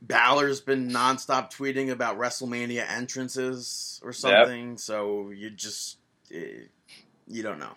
Balor's 0.00 0.60
been 0.60 0.88
nonstop 0.90 1.52
tweeting 1.54 1.90
about 1.90 2.18
WrestleMania 2.18 2.90
entrances 2.90 4.00
or 4.02 4.12
something. 4.12 4.78
So 4.78 5.30
you 5.30 5.50
just 5.50 5.98
eh, 6.32 6.64
you 7.28 7.42
don't 7.42 7.58
know. 7.58 7.74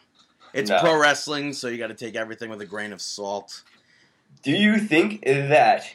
It's 0.56 0.70
No. 0.70 0.80
pro 0.80 0.98
wrestling, 0.98 1.52
so 1.52 1.68
you 1.68 1.78
got 1.78 1.88
to 1.88 1.94
take 1.94 2.16
everything 2.16 2.50
with 2.50 2.62
a 2.62 2.66
grain 2.66 2.94
of 2.94 3.02
salt. 3.02 3.64
Do 4.42 4.52
you 4.52 4.80
think 4.80 5.24
that 5.26 5.86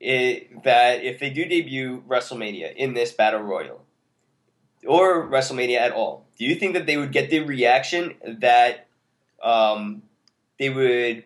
it, 0.00 0.64
that 0.64 1.04
if 1.04 1.20
they 1.20 1.28
do 1.28 1.44
debut 1.44 2.02
WrestleMania 2.08 2.74
in 2.74 2.94
this 2.94 3.12
battle 3.12 3.40
royal 3.40 3.82
or 4.86 5.28
WrestleMania 5.28 5.78
at 5.78 5.92
all, 5.92 6.24
do 6.38 6.46
you 6.46 6.54
think 6.54 6.72
that 6.72 6.86
they 6.86 6.96
would 6.96 7.12
get 7.12 7.28
the 7.28 7.40
reaction 7.40 8.14
that 8.40 8.86
um, 9.42 10.02
they 10.58 10.70
would 10.70 11.24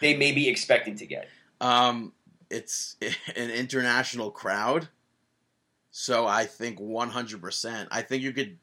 they 0.00 0.16
may 0.16 0.30
be 0.30 0.48
expecting 0.48 0.94
to 0.96 1.06
get? 1.06 1.28
Um, 1.60 2.12
it's 2.48 2.96
an 3.36 3.50
international 3.50 4.30
crowd, 4.30 4.88
so 5.90 6.28
I 6.28 6.46
think 6.46 6.78
100%. 6.78 7.88
I 7.90 8.02
think 8.02 8.22
you 8.22 8.32
could 8.32 8.56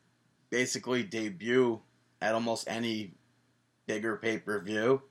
basically 0.49 1.03
debut 1.03 1.81
at 2.21 2.33
almost 2.33 2.65
any 2.69 3.13
bigger 3.87 4.17
pay 4.17 4.37
per 4.37 4.59
view 4.59 5.01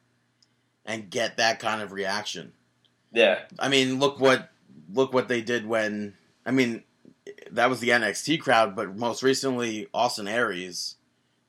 and 0.85 1.11
get 1.11 1.39
that 1.39 1.59
kind 1.59 1.83
of 1.83 1.93
reaction. 1.93 2.53
Yeah, 3.13 3.41
I 3.59 3.69
mean, 3.69 3.99
look 3.99 4.21
what 4.21 4.51
look 4.93 5.13
what 5.13 5.29
they 5.29 5.41
did 5.41 5.67
when 5.67 6.15
I 6.45 6.51
mean 6.53 6.83
that 7.51 7.69
was 7.71 7.81
the 7.81 7.89
NXT 7.91 8.41
crowd, 8.41 8.77
but 8.77 8.95
most 8.97 9.23
recently 9.23 9.89
Austin 9.93 10.29
Aries 10.29 10.97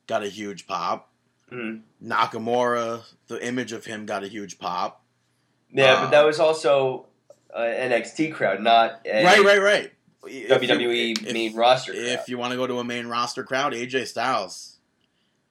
got 0.06 0.22
a 0.24 0.28
huge 0.28 0.66
pop. 0.66 1.10
Mhm. 1.52 1.82
Nakamura, 2.04 3.04
the 3.28 3.44
image 3.46 3.72
of 3.72 3.84
him 3.84 4.06
got 4.06 4.24
a 4.24 4.28
huge 4.28 4.58
pop. 4.58 5.04
yeah, 5.70 6.02
but 6.02 6.10
that 6.10 6.24
was 6.24 6.40
also 6.40 7.06
an 7.54 7.90
NXT 7.92 8.32
crowd, 8.32 8.60
not 8.62 9.00
a 9.04 9.24
right, 9.24 9.44
right, 9.44 9.60
right. 9.60 9.92
If 10.26 10.60
WWE 10.62 11.08
you- 11.08 11.14
if- 11.26 11.32
main 11.32 11.54
roster 11.54 11.92
crowd. 11.92 12.02
If 12.04 12.28
you 12.28 12.38
want 12.38 12.50
to 12.52 12.56
go 12.56 12.66
to 12.66 12.78
a 12.78 12.84
main 12.84 13.06
roster 13.06 13.44
crowd, 13.44 13.72
AJ 13.74 14.06
Styles. 14.06 14.77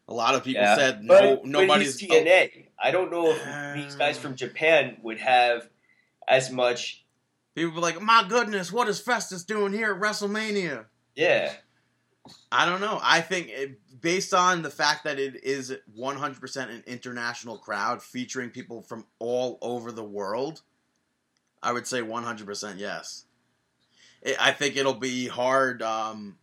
A 0.08 0.14
lot 0.14 0.36
of 0.36 0.44
people 0.44 0.62
Yeah. 0.64 0.76
said 0.76 1.04
no, 1.04 1.38
but 1.38 1.46
nobody's. 1.46 2.00
he's 2.00 2.10
TNA. 2.10 2.68
I 2.82 2.92
don't 2.92 3.12
know 3.12 3.32
if 3.32 3.76
these 3.76 3.96
guys 3.96 4.18
from 4.18 4.36
Japan 4.36 4.98
would 5.02 5.20
have 5.20 5.70
as 6.28 6.50
much. 6.52 7.04
people 7.56 7.74
were 7.74 7.82
like, 7.82 8.02
"My 8.02 8.26
goodness, 8.28 8.72
what 8.72 8.88
is 8.88 9.00
Festus 9.00 9.44
doing 9.44 9.74
here 9.74 9.94
at 9.94 10.00
WrestleMania?" 10.00 10.86
Yeah, 11.16 11.52
I 12.52 12.66
don't 12.66 12.80
know. 12.82 13.00
I 13.02 13.22
think 13.22 13.50
it, 13.50 13.80
based 14.02 14.34
on 14.34 14.62
the 14.62 14.70
fact 14.70 15.04
that 15.06 15.20
it 15.20 15.44
is 15.44 15.74
100% 15.98 16.70
an 16.70 16.84
international 16.86 17.58
crowd 17.58 18.02
featuring 18.04 18.50
people 18.52 18.82
from 18.84 19.06
all 19.20 19.58
over 19.62 19.92
the 19.92 20.04
world, 20.04 20.62
I 21.64 21.72
would 21.74 21.88
say 21.88 22.02
100% 22.02 22.78
yes. 22.78 23.26
It, 24.22 24.36
I 24.40 24.52
think 24.52 24.76
it'll 24.78 24.94
be 24.94 25.28
hard. 25.28 25.82
Um, 25.82 26.38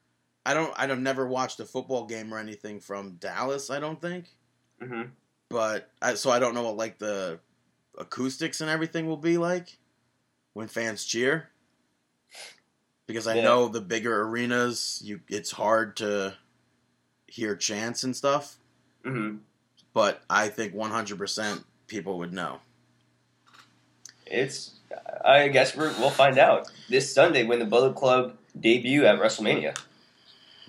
I 0.46 0.54
don't. 0.54 0.72
I 0.76 0.86
don't 0.86 1.02
never 1.02 1.26
watched 1.26 1.60
a 1.60 1.64
football 1.64 2.04
game 2.06 2.32
or 2.32 2.38
anything 2.38 2.80
from 2.80 3.12
Dallas. 3.14 3.70
I 3.70 3.80
don't 3.80 4.00
think, 4.00 4.26
hmm 4.80 5.02
but 5.48 5.90
I, 6.02 6.14
so 6.14 6.30
I 6.30 6.38
don't 6.38 6.54
know 6.54 6.62
what 6.62 6.76
like 6.76 6.98
the 6.98 7.38
acoustics 7.96 8.60
and 8.60 8.68
everything 8.68 9.06
will 9.06 9.16
be 9.16 9.38
like 9.38 9.78
when 10.52 10.68
fans 10.68 11.04
cheer. 11.04 11.50
Because 13.06 13.26
I 13.26 13.36
Yeah. 13.36 13.42
know 13.42 13.68
the 13.68 13.80
bigger 13.80 14.22
arenas, 14.22 15.00
you 15.04 15.20
it's 15.28 15.52
hard 15.52 15.96
to 15.98 16.34
hear 17.26 17.54
chants 17.56 18.02
and 18.02 18.16
stuff. 18.16 18.56
hmm 19.04 19.36
But 19.92 20.22
I 20.28 20.48
think 20.48 20.74
100% 20.74 21.64
people 21.86 22.18
would 22.18 22.32
know. 22.32 22.60
it's. 24.26 24.72
I 25.24 25.48
guess 25.48 25.76
we're, 25.76 25.92
we'll 25.98 26.10
find 26.10 26.38
out 26.38 26.70
this 26.88 27.12
Sunday 27.12 27.44
when 27.44 27.58
the 27.58 27.64
Bullet 27.64 27.94
Club 27.94 28.36
debut 28.58 29.04
at 29.06 29.18
WrestleMania. 29.18 29.76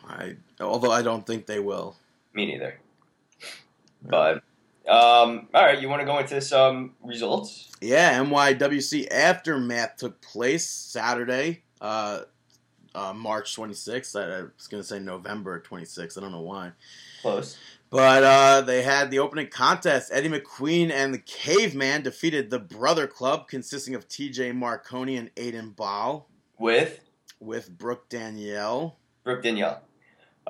I 0.07 0.35
although 0.59 0.91
I 0.91 1.01
don't 1.01 1.25
think 1.25 1.45
they 1.45 1.59
will. 1.59 1.97
Me 2.33 2.45
neither. 2.45 2.79
But 4.01 4.43
um, 4.87 5.47
all 5.53 5.63
right, 5.63 5.81
you 5.81 5.89
want 5.89 6.01
to 6.01 6.05
go 6.05 6.19
into 6.19 6.39
some 6.41 6.93
results? 7.03 7.71
Yeah, 7.81 8.19
NYWC 8.23 9.07
Aftermath 9.11 9.97
took 9.97 10.21
place 10.21 10.65
Saturday, 10.69 11.63
uh, 11.81 12.21
uh, 12.93 13.13
March 13.13 13.55
26th. 13.55 14.15
I, 14.15 14.39
I 14.39 14.41
was 14.43 14.67
going 14.67 14.83
to 14.83 14.87
say 14.87 14.99
November 14.99 15.59
26th. 15.59 16.17
I 16.17 16.21
don't 16.21 16.31
know 16.31 16.41
why. 16.41 16.71
Close. 17.21 17.57
But 17.89 18.23
uh, 18.23 18.61
they 18.61 18.81
had 18.83 19.09
the 19.09 19.19
opening 19.19 19.47
contest. 19.47 20.11
Eddie 20.13 20.29
McQueen 20.29 20.91
and 20.91 21.13
the 21.13 21.19
Caveman 21.19 22.03
defeated 22.03 22.49
the 22.49 22.59
Brother 22.59 23.07
Club, 23.07 23.47
consisting 23.47 23.95
of 23.95 24.07
TJ 24.07 24.53
Marconi 24.55 25.15
and 25.17 25.33
Aiden 25.35 25.75
Ball, 25.75 26.27
With 26.59 26.99
with 27.39 27.75
Brooke 27.77 28.09
Danielle. 28.09 28.97
Brooke 29.23 29.43
Danielle. 29.43 29.81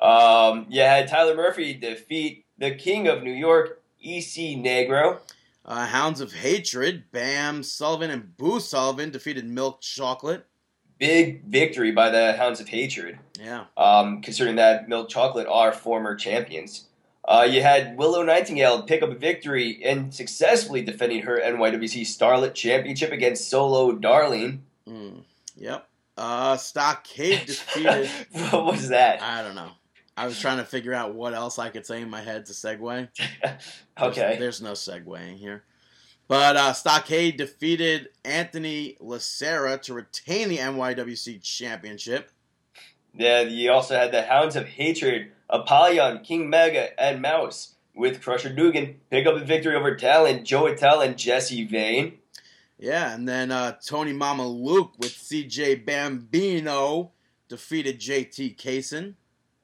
Um, 0.02 0.66
you 0.70 0.82
had 0.82 1.08
Tyler 1.08 1.36
Murphy 1.36 1.74
defeat 1.74 2.46
the 2.58 2.72
King 2.76 3.08
of 3.08 3.24
New 3.24 3.32
York, 3.34 3.82
EC 4.02 4.58
Negro. 4.58 5.20
Uh, 5.66 5.86
Hounds 5.88 6.22
of 6.22 6.32
Hatred, 6.34 7.06
Bam 7.12 7.64
Sullivan 7.64 8.12
and 8.12 8.38
Boo 8.38 8.60
Sullivan 8.60 9.10
defeated 9.12 9.46
Milk 9.46 9.82
Chocolate. 9.82 10.46
Big 11.00 11.44
victory 11.46 11.92
by 11.92 12.10
the 12.10 12.34
Hounds 12.34 12.60
of 12.60 12.68
Hatred. 12.70 13.18
Yeah. 13.40 13.66
um, 13.76 14.22
considering 14.22 14.56
that 14.58 14.88
Milk 14.88 15.10
Chocolate 15.10 15.48
are 15.48 15.72
former 15.72 16.16
champions. 16.16 16.86
Uh, 17.28 17.48
you 17.50 17.62
had 17.64 17.98
Willow 17.98 18.22
Nightingale 18.22 18.84
pick 18.84 19.02
up 19.02 19.10
a 19.10 19.16
victory 19.16 19.82
and 19.84 20.14
successfully 20.14 20.84
defending 20.84 21.24
her 21.24 21.40
NYWC 21.44 22.02
Starlet 22.04 22.54
Championship 22.54 23.12
against 23.12 23.50
Solo 23.50 23.94
Darling. 23.94 24.64
Mm, 24.88 25.24
yep. 25.58 25.88
Uh, 26.16 26.56
Stockade 26.56 27.46
defeated. 27.48 28.10
what 28.52 28.66
was 28.66 28.90
that? 28.90 29.22
I 29.24 29.42
don't 29.42 29.56
know. 29.56 29.72
I 30.18 30.28
was 30.28 30.40
trying 30.40 30.58
to 30.58 30.64
figure 30.64 30.94
out 30.94 31.14
what 31.14 31.34
else 31.34 31.60
I 31.60 31.70
could 31.70 31.86
say 31.86 32.02
in 32.02 32.10
my 32.10 32.22
head 32.22 32.46
to 32.48 32.54
segue. 32.54 33.10
Okay. 33.98 34.36
There's, 34.38 34.62
no 34.62 34.74
segueing 34.74 35.38
here. 35.38 35.64
But 36.28 36.58
uh, 36.58 36.74
Stockade 36.74 37.38
defeated 37.38 38.10
Anthony 38.26 38.98
Lacera 39.00 39.82
to 39.84 39.94
retain 39.94 40.50
the 40.50 40.58
NYWC 40.58 41.42
Championship. 41.42 42.30
Yeah, 43.14 43.42
you 43.42 43.72
also 43.72 43.96
had 43.96 44.12
the 44.12 44.24
Hounds 44.24 44.58
of 44.58 44.68
Hatred, 44.68 45.32
Apollyon, 45.50 46.24
King 46.24 46.50
Mega, 46.50 47.00
and 47.02 47.22
Mouse 47.22 47.76
with 47.96 48.22
Crusher 48.22 48.50
Dugan 48.54 49.00
pick 49.10 49.26
up 49.26 49.36
a 49.36 49.46
victory 49.46 49.76
over 49.76 49.96
Talon, 49.96 50.44
Joe 50.44 50.68
Attell, 50.68 51.00
and 51.00 51.18
Jesse 51.18 51.64
Vane. 51.64 52.18
Yeah, 52.78 53.14
and 53.14 53.28
then 53.28 53.52
uh, 53.52 53.78
Tony 53.86 54.12
Mama 54.12 54.46
Luke 54.46 54.94
with 54.98 55.12
CJ 55.12 55.86
Bambino 55.86 57.12
defeated 57.48 58.00
JT 58.00 58.58
Kaysen. 58.58 59.14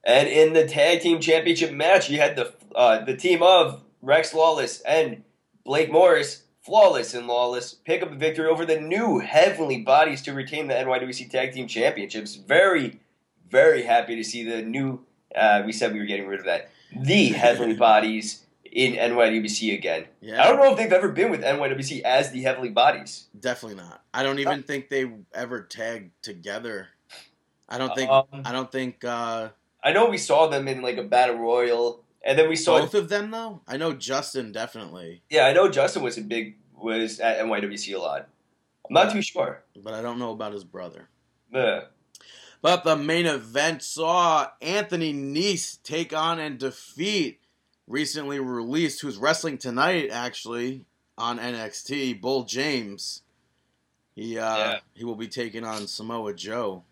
And 0.04 0.28
in 0.28 0.52
the 0.52 0.66
tag 0.66 1.00
team 1.00 1.20
championship 1.20 1.72
match, 1.72 2.10
you 2.10 2.18
had 2.18 2.36
the 2.36 2.52
uh, 2.74 3.04
the 3.04 3.16
team 3.16 3.42
of 3.42 3.82
Rex 4.00 4.34
Lawless 4.34 4.80
and 4.80 5.22
Blake 5.64 5.92
Morris, 5.92 6.42
Flawless 6.60 7.14
and 7.14 7.26
Lawless, 7.26 7.74
pick 7.74 8.02
up 8.02 8.10
a 8.10 8.14
victory 8.14 8.46
over 8.46 8.66
the 8.66 8.80
new 8.80 9.20
Heavenly 9.20 9.82
Bodies 9.82 10.22
to 10.22 10.32
retain 10.32 10.68
the 10.68 10.74
NYWC 10.74 11.30
Tag 11.30 11.52
Team 11.52 11.68
Championships. 11.68 12.34
Very, 12.34 13.00
very 13.48 13.82
happy 13.82 14.16
to 14.16 14.24
see 14.24 14.42
the 14.42 14.62
new. 14.62 15.00
Uh, 15.34 15.62
we 15.64 15.72
said 15.72 15.92
we 15.92 16.00
were 16.00 16.06
getting 16.06 16.26
rid 16.26 16.40
of 16.40 16.46
that. 16.46 16.70
The 16.96 17.26
Heavenly 17.28 17.74
Bodies 17.76 18.44
in 18.64 18.94
NYWC 18.94 19.74
again. 19.74 20.06
Yeah, 20.20 20.42
I 20.42 20.48
don't 20.48 20.58
know 20.58 20.72
if 20.72 20.78
they've 20.78 20.92
ever 20.92 21.08
been 21.08 21.30
with 21.30 21.42
NYWC 21.42 22.02
as 22.02 22.32
the 22.32 22.42
Heavenly 22.42 22.70
Bodies. 22.70 23.26
definitely 23.38 23.76
not. 23.76 24.02
I 24.12 24.22
don't 24.22 24.38
even 24.40 24.62
think 24.62 24.88
they 24.88 25.10
ever 25.32 25.62
tagged 25.62 26.10
together. 26.22 26.88
I 27.68 27.78
don't 27.78 27.94
think. 27.94 28.10
Um, 28.10 28.24
I 28.44 28.52
don't 28.52 28.70
think 28.70 29.04
uh, 29.04 29.48
I 29.82 29.92
know 29.92 30.08
we 30.08 30.18
saw 30.18 30.46
them 30.48 30.68
in 30.68 30.80
like 30.82 30.96
a 30.96 31.02
battle 31.02 31.36
royal, 31.38 32.02
and 32.24 32.38
then 32.38 32.48
we 32.48 32.56
saw 32.56 32.78
both 32.80 32.94
of 32.94 33.08
them 33.08 33.30
though. 33.30 33.60
I 33.66 33.76
know 33.76 33.92
Justin 33.92 34.52
definitely, 34.52 35.22
Yeah, 35.30 35.46
I 35.46 35.52
know 35.52 35.68
Justin 35.68 36.02
was 36.02 36.18
a 36.18 36.22
big 36.22 36.56
was 36.76 37.20
at 37.20 37.38
NYWC 37.38 37.94
a 37.94 37.98
lot. 37.98 38.28
I'm 38.88 38.94
not 38.94 39.12
too 39.12 39.22
sure. 39.22 39.62
but 39.76 39.94
I 39.94 40.02
don't 40.02 40.18
know 40.18 40.32
about 40.32 40.52
his 40.52 40.64
brother. 40.64 41.08
Yeah. 41.52 41.82
But 42.60 42.84
the 42.84 42.96
main 42.96 43.26
event 43.26 43.82
saw 43.82 44.48
Anthony 44.60 45.12
Nice 45.12 45.78
take 45.82 46.12
on 46.14 46.38
and 46.38 46.58
defeat 46.58 47.40
recently 47.88 48.38
released, 48.38 49.00
who's 49.00 49.16
wrestling 49.16 49.58
tonight 49.58 50.10
actually 50.10 50.84
on 51.18 51.38
NXT, 51.38 52.20
Bull 52.20 52.44
James. 52.44 53.22
He 54.14 54.38
uh, 54.38 54.56
Yeah. 54.56 54.78
he 54.94 55.04
will 55.04 55.16
be 55.16 55.28
taking 55.28 55.64
on 55.64 55.86
Samoa 55.86 56.34
Joe. 56.34 56.84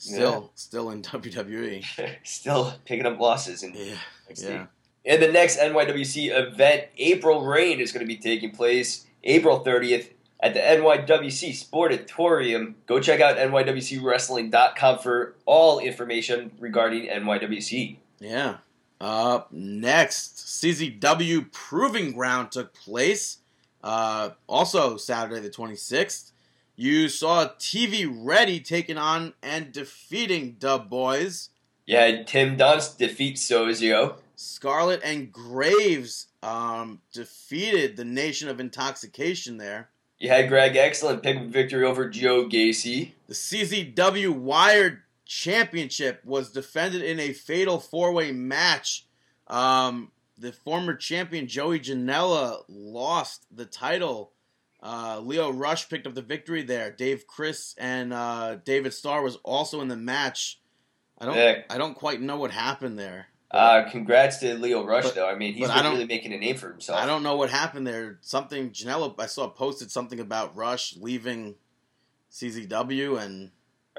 Still, 0.00 0.50
still 0.54 0.90
in 0.90 1.02
WWE. 1.02 1.84
Still 2.24 2.72
picking 2.84 3.06
up 3.06 3.20
losses 3.20 3.62
in 3.62 3.74
Yeah, 3.74 3.94
NXT. 4.30 4.42
yeah. 4.44 4.66
And 5.04 5.22
the 5.22 5.28
next 5.32 5.58
NYWC 5.58 6.30
event, 6.30 6.84
April 6.98 7.44
Rain, 7.44 7.80
is 7.80 7.92
going 7.92 8.06
to 8.06 8.08
be 8.08 8.16
taking 8.16 8.50
place 8.50 9.06
April 9.24 9.64
30th 9.64 10.08
at 10.42 10.54
the 10.54 10.60
NYWC 10.60 11.50
Sportatorium. 11.52 12.74
Go 12.86 13.00
check 13.00 13.20
out 13.20 13.36
NYWCWrestling.com 13.36 14.98
for 15.00 15.34
all 15.46 15.78
information 15.80 16.50
regarding 16.58 17.06
NYWC. 17.08 17.96
Yeah. 18.20 18.56
Up 19.00 19.50
next, 19.52 20.36
CZW 20.36 21.50
Proving 21.52 22.12
Ground 22.12 22.52
took 22.52 22.74
place. 22.74 23.38
Uh, 23.82 24.30
also 24.46 24.96
Saturday 24.98 25.40
the 25.40 25.48
26th. 25.50 26.32
You 26.80 27.10
saw 27.10 27.46
TV 27.58 28.10
Ready 28.10 28.58
taking 28.58 28.96
on 28.96 29.34
and 29.42 29.70
defeating 29.70 30.56
Dub 30.58 30.88
Boys. 30.88 31.50
You 31.84 31.98
had 31.98 32.26
Tim 32.26 32.56
Donst 32.56 32.96
defeat 32.96 33.36
Sozio. 33.36 34.14
Scarlet 34.34 35.02
and 35.04 35.30
Graves 35.30 36.28
um, 36.42 37.02
defeated 37.12 37.98
the 37.98 38.06
Nation 38.06 38.48
of 38.48 38.60
Intoxication 38.60 39.58
there. 39.58 39.90
You 40.18 40.30
had 40.30 40.48
Greg 40.48 40.74
Excellent 40.74 41.22
pick 41.22 41.36
up 41.36 41.48
victory 41.48 41.84
over 41.84 42.08
Joe 42.08 42.48
Gacy. 42.48 43.10
The 43.26 43.34
CZW 43.34 44.30
Wired 44.30 45.02
Championship 45.26 46.24
was 46.24 46.50
defended 46.50 47.02
in 47.02 47.20
a 47.20 47.34
fatal 47.34 47.78
four 47.78 48.10
way 48.10 48.32
match. 48.32 49.04
Um, 49.48 50.12
the 50.38 50.50
former 50.50 50.94
champion 50.94 51.46
Joey 51.46 51.80
Janela 51.80 52.64
lost 52.70 53.44
the 53.54 53.66
title. 53.66 54.32
Uh, 54.82 55.20
Lio 55.22 55.50
Rush 55.50 55.88
picked 55.88 56.06
up 56.06 56.14
the 56.14 56.22
victory 56.22 56.62
there. 56.62 56.90
Dave 56.90 57.26
Crist 57.26 57.76
and 57.78 58.12
uh, 58.12 58.56
David 58.64 58.94
Starr 58.94 59.22
was 59.22 59.36
also 59.44 59.80
in 59.80 59.88
the 59.88 59.96
match. 59.96 60.58
I 61.18 61.26
don't 61.26 61.36
Yeah. 61.36 61.62
I 61.68 61.76
don't 61.78 61.94
quite 61.94 62.20
know 62.20 62.36
what 62.38 62.50
happened 62.50 62.98
there. 62.98 63.26
Uh, 63.50 63.82
congrats 63.90 64.38
to 64.38 64.54
Lio 64.54 64.84
Rush, 64.86 65.04
But- 65.04 65.14
though. 65.16 65.28
I 65.28 65.34
mean, 65.34 65.54
he's 65.54 65.68
been 65.68 65.84
really 65.84 66.06
making 66.06 66.32
a 66.32 66.38
name 66.38 66.56
for 66.56 66.70
himself. 66.70 66.98
I 67.00 67.04
don't 67.04 67.22
know 67.22 67.36
what 67.36 67.50
happened 67.50 67.86
there. 67.86 68.18
Something 68.22 68.70
Janela 68.70 69.14
I 69.18 69.26
saw 69.26 69.48
posted 69.48 69.90
something 69.90 70.20
about 70.20 70.56
Rush 70.56 70.96
leaving 70.96 71.56
CZW 72.32 73.20
and 73.20 73.50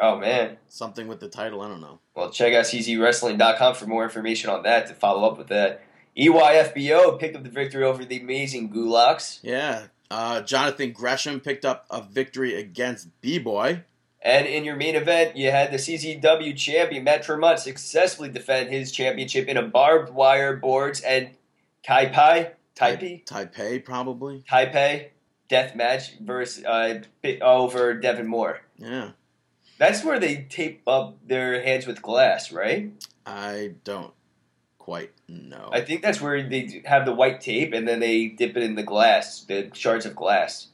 Oh, 0.01 0.17
man. 0.17 0.57
something 0.67 1.07
with 1.07 1.19
the 1.19 1.27
title. 1.27 1.61
I 1.61 1.67
don't 1.67 1.81
know. 1.81 1.99
Well, 2.15 2.31
check 2.31 2.53
out 2.53 2.63
czwrestling.com 2.65 3.75
for 3.75 3.85
more 3.87 4.03
information 4.03 4.49
on 4.49 4.63
that 4.63 4.87
to 4.87 4.93
follow 4.93 5.29
up 5.29 5.37
with 5.37 5.47
that. 5.49 5.83
EYFBO 6.17 7.19
picked 7.19 7.35
up 7.35 7.43
the 7.43 7.49
victory 7.49 7.83
over 7.83 8.03
the 8.03 8.19
amazing 8.19 8.71
Gulaks. 8.71 9.39
Yeah. 9.43 9.87
Uh, 10.11 10.41
Jonathan 10.41 10.91
Gresham 10.91 11.39
picked 11.39 11.63
up 11.63 11.85
a 11.89 12.01
victory 12.01 12.55
against 12.55 13.07
B 13.21 13.39
Boy. 13.39 13.83
And 14.21 14.45
in 14.45 14.63
your 14.65 14.75
main 14.75 14.95
event, 14.95 15.35
you 15.35 15.49
had 15.49 15.71
the 15.71 15.77
CZW 15.77 16.55
champion 16.55 17.03
Matt 17.05 17.23
Tremont 17.23 17.59
successfully 17.59 18.29
defend 18.29 18.69
his 18.69 18.91
championship 18.91 19.47
in 19.47 19.57
a 19.57 19.63
barbed 19.63 20.13
wire 20.13 20.55
boards 20.55 21.01
and 21.01 21.29
Taipei, 21.87 22.51
Taipei, 22.75 23.25
Taipei, 23.25 23.83
probably. 23.83 24.43
Taipei 24.47 25.07
death 25.47 25.75
match 25.75 26.17
versus 26.19 26.63
uh, 26.65 27.01
over 27.41 27.93
Devon 27.93 28.27
Moore. 28.27 28.61
Yeah. 28.77 29.11
That's 29.77 30.03
where 30.03 30.19
they 30.19 30.45
tape 30.49 30.83
up 30.87 31.17
their 31.25 31.63
hands 31.63 31.87
with 31.87 32.01
glass, 32.01 32.51
right? 32.51 32.91
I 33.25 33.73
don't 33.83 34.13
quite 34.81 35.11
know. 35.27 35.69
I 35.71 35.81
think 35.81 36.01
that's 36.01 36.19
where 36.19 36.41
they 36.41 36.81
have 36.85 37.05
the 37.05 37.13
white 37.13 37.39
tape 37.39 37.71
and 37.73 37.87
then 37.87 37.99
they 37.99 38.27
dip 38.27 38.57
it 38.57 38.63
in 38.63 38.75
the 38.75 38.83
glass, 38.83 39.41
the 39.43 39.69
shards 39.73 40.05
of 40.07 40.15
glass. 40.15 40.67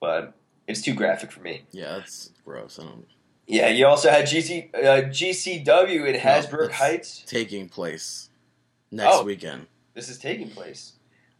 But 0.00 0.34
it's 0.68 0.82
too 0.82 0.94
graphic 0.94 1.32
for 1.32 1.40
me. 1.40 1.62
yeah, 1.72 1.96
that's 1.96 2.30
gross. 2.44 2.78
I 2.78 2.84
don't. 2.84 3.06
Yeah, 3.46 3.68
you 3.68 3.86
also 3.86 4.10
had 4.10 4.26
GC, 4.26 4.74
uh, 4.74 5.08
GCW 5.08 6.04
in 6.06 6.20
Hasbrouck 6.20 6.50
that's- 6.72 6.78
Heights. 6.78 7.24
Taking 7.26 7.68
place 7.68 8.28
next 8.90 9.14
Oh. 9.16 9.22
weekend. 9.24 9.66
This 9.94 10.08
is 10.08 10.18
taking 10.18 10.50
place. 10.50 10.92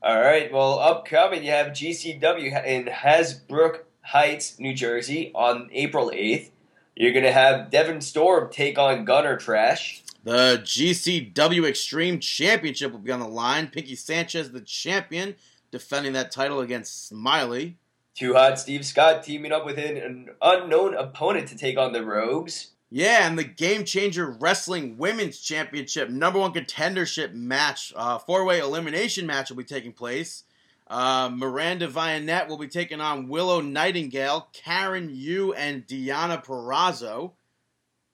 All 0.03 0.21
right. 0.21 0.51
Well, 0.53 0.79
upcoming, 0.79 1.45
you 1.45 1.51
have 1.51 1.69
GCW 1.73 2.53
in 2.65 2.85
Hasbrouck 2.87 3.81
Heights, 4.03 4.59
New 4.59 4.73
Jersey, 4.73 5.31
on 5.35 5.69
April 5.73 6.11
eighth. 6.15 6.53
You're 6.95 7.13
gonna 7.13 7.33
have 7.33 7.71
Devon 7.71 8.01
Storm 8.01 8.51
take 8.51 8.79
on 8.79 9.05
Gunner 9.05 9.37
Trash. 9.37 10.03
The 10.27 10.61
GCW 10.65 11.69
Extreme 11.69 12.19
Championship 12.19 12.91
will 12.91 12.99
be 12.99 13.13
on 13.13 13.21
the 13.21 13.29
line. 13.29 13.69
Pinky 13.69 13.95
Sanchez, 13.95 14.51
the 14.51 14.61
champion, 14.61 15.37
defending 15.71 16.15
that 16.15 16.33
title 16.33 16.59
against 16.59 17.07
Smiley. 17.07 17.77
Too 18.17 18.35
Hot 18.35 18.59
Steve 18.59 18.85
Scott 18.85 19.23
teaming 19.23 19.53
up 19.53 19.65
with 19.65 19.79
an, 19.79 20.31
unknown 20.43 20.97
opponent 20.97 21.47
to 21.51 21.57
take 21.57 21.79
on 21.79 21.93
the 21.93 22.05
Rogues. 22.05 22.73
Yeah, 22.91 23.29
and 23.29 23.39
the 23.39 23.45
Game 23.45 23.85
Changer 23.85 24.29
Wrestling 24.29 24.99
Women's 24.99 25.39
Championship 25.39 26.11
number 26.11 26.41
one 26.41 26.53
contendership 26.53 27.33
match, 27.33 27.93
uh, 27.95 28.19
four 28.19 28.45
way 28.45 28.59
elimination 28.59 29.29
match 29.29 29.51
will 29.51 29.59
be 29.59 29.63
taking 29.63 29.93
place. 29.93 30.43
Uh, 30.89 31.31
Miranda 31.33 31.87
Vianette 31.87 32.49
will 32.49 32.59
be 32.59 32.67
taking 32.67 33.01
on 33.01 33.29
Willow 33.29 33.61
Nightingale, 33.61 34.49
Karen 34.53 35.09
Yu, 35.09 35.53
and 35.53 35.87
Diana 35.87 36.43
Perrazzo. 36.45 37.35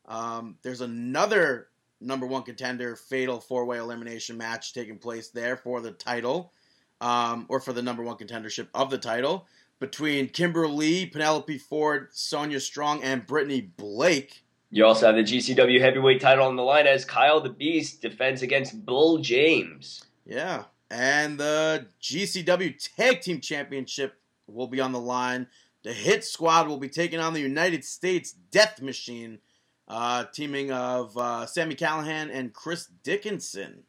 Um, 0.04 0.58
there's 0.62 0.82
another 0.82 1.68
number 2.02 2.26
one 2.26 2.42
contender 2.42 2.96
fatal 2.96 3.40
four 3.40 3.64
way 3.64 3.78
elimination 3.78 4.36
match 4.36 4.72
taking 4.72 4.98
place 4.98 5.28
there 5.28 5.56
for 5.56 5.80
the 5.80 5.92
title, 5.92 6.52
um, 7.00 7.46
or 7.48 7.60
for 7.60 7.72
the 7.72 7.82
number 7.82 8.02
one 8.02 8.16
contendership 8.16 8.68
of 8.74 8.90
the 8.90 8.98
title 8.98 9.46
between 9.82 10.28
Kimberly, 10.28 11.06
Penelope 11.06 11.58
Ford, 11.58 12.08
Sonia 12.12 12.60
Strong, 12.60 13.02
and 13.02 13.26
Brittany 13.26 13.60
Blake. 13.60 14.44
You 14.70 14.86
also 14.86 15.06
have 15.06 15.16
the 15.16 15.22
GCW 15.22 15.80
heavyweight 15.80 16.20
title 16.20 16.46
on 16.46 16.54
the 16.54 16.62
line 16.62 16.86
as 16.86 17.04
Kyle 17.04 17.40
the 17.40 17.50
Beast 17.50 18.00
defends 18.00 18.42
against 18.42 18.86
Bull 18.86 19.18
James. 19.18 20.04
Yeah. 20.24 20.64
And 20.88 21.36
the 21.36 21.86
GCW 22.00 22.96
Tag 22.96 23.22
Team 23.22 23.40
Championship 23.40 24.14
will 24.46 24.68
be 24.68 24.80
on 24.80 24.92
the 24.92 25.00
line. 25.00 25.48
The 25.82 25.92
Hit 25.92 26.24
Squad 26.24 26.68
will 26.68 26.78
be 26.78 26.88
taking 26.88 27.18
on 27.18 27.34
the 27.34 27.40
United 27.40 27.84
States 27.84 28.32
Death 28.52 28.80
Machine, 28.80 29.40
uh, 29.88 30.24
teaming 30.32 30.70
of 30.72 31.16
uh, 31.16 31.46
Sami 31.46 31.74
Callihan 31.74 32.30
and 32.32 32.52
Chris 32.52 32.88
Dickinson. 33.02 33.82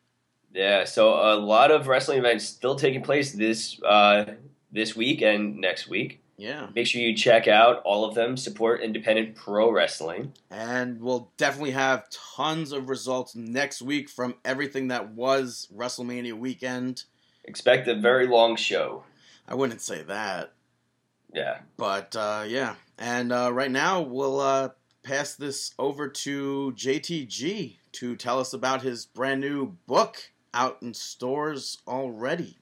Yeah, 0.53 0.83
so 0.85 1.13
a 1.15 1.35
lot 1.35 1.71
of 1.71 1.87
wrestling 1.87 2.19
events 2.19 2.45
still 2.45 2.75
taking 2.75 3.01
place 3.01 3.31
this 3.31 3.81
uh, 3.83 4.25
this 4.71 4.95
week 4.95 5.21
and 5.21 5.57
next 5.57 5.87
week. 5.87 6.21
Yeah. 6.37 6.67
Make 6.75 6.87
sure 6.87 7.01
you 7.01 7.15
check 7.15 7.47
out 7.47 7.81
all 7.83 8.05
of 8.05 8.15
them. 8.15 8.37
Support 8.37 8.81
independent 8.81 9.35
pro 9.35 9.71
wrestling. 9.71 10.33
And 10.49 10.99
we'll 10.99 11.31
definitely 11.37 11.71
have 11.71 12.09
tons 12.09 12.71
of 12.71 12.89
results 12.89 13.35
next 13.35 13.81
week 13.81 14.09
from 14.09 14.35
everything 14.43 14.87
that 14.89 15.11
was 15.11 15.67
WrestleMania 15.75 16.33
weekend. 16.33 17.03
Expect 17.45 17.87
a 17.87 17.95
very 17.95 18.27
long 18.27 18.55
show. 18.55 19.03
I 19.47 19.55
wouldn't 19.55 19.81
say 19.81 20.01
that. 20.03 20.53
Yeah. 21.33 21.59
But 21.77 22.15
uh, 22.15 22.45
yeah, 22.47 22.75
and 22.97 23.31
uh, 23.31 23.51
right 23.53 23.71
now 23.71 24.01
we'll 24.01 24.39
uh, 24.39 24.69
pass 25.03 25.35
this 25.35 25.73
over 25.77 26.07
to 26.07 26.73
JTG 26.75 27.77
to 27.91 28.15
tell 28.15 28.39
us 28.39 28.53
about 28.53 28.81
his 28.81 29.05
brand 29.05 29.41
new 29.41 29.75
book 29.85 30.31
out 30.53 30.77
in 30.81 30.93
stores 30.93 31.79
already. 31.87 32.57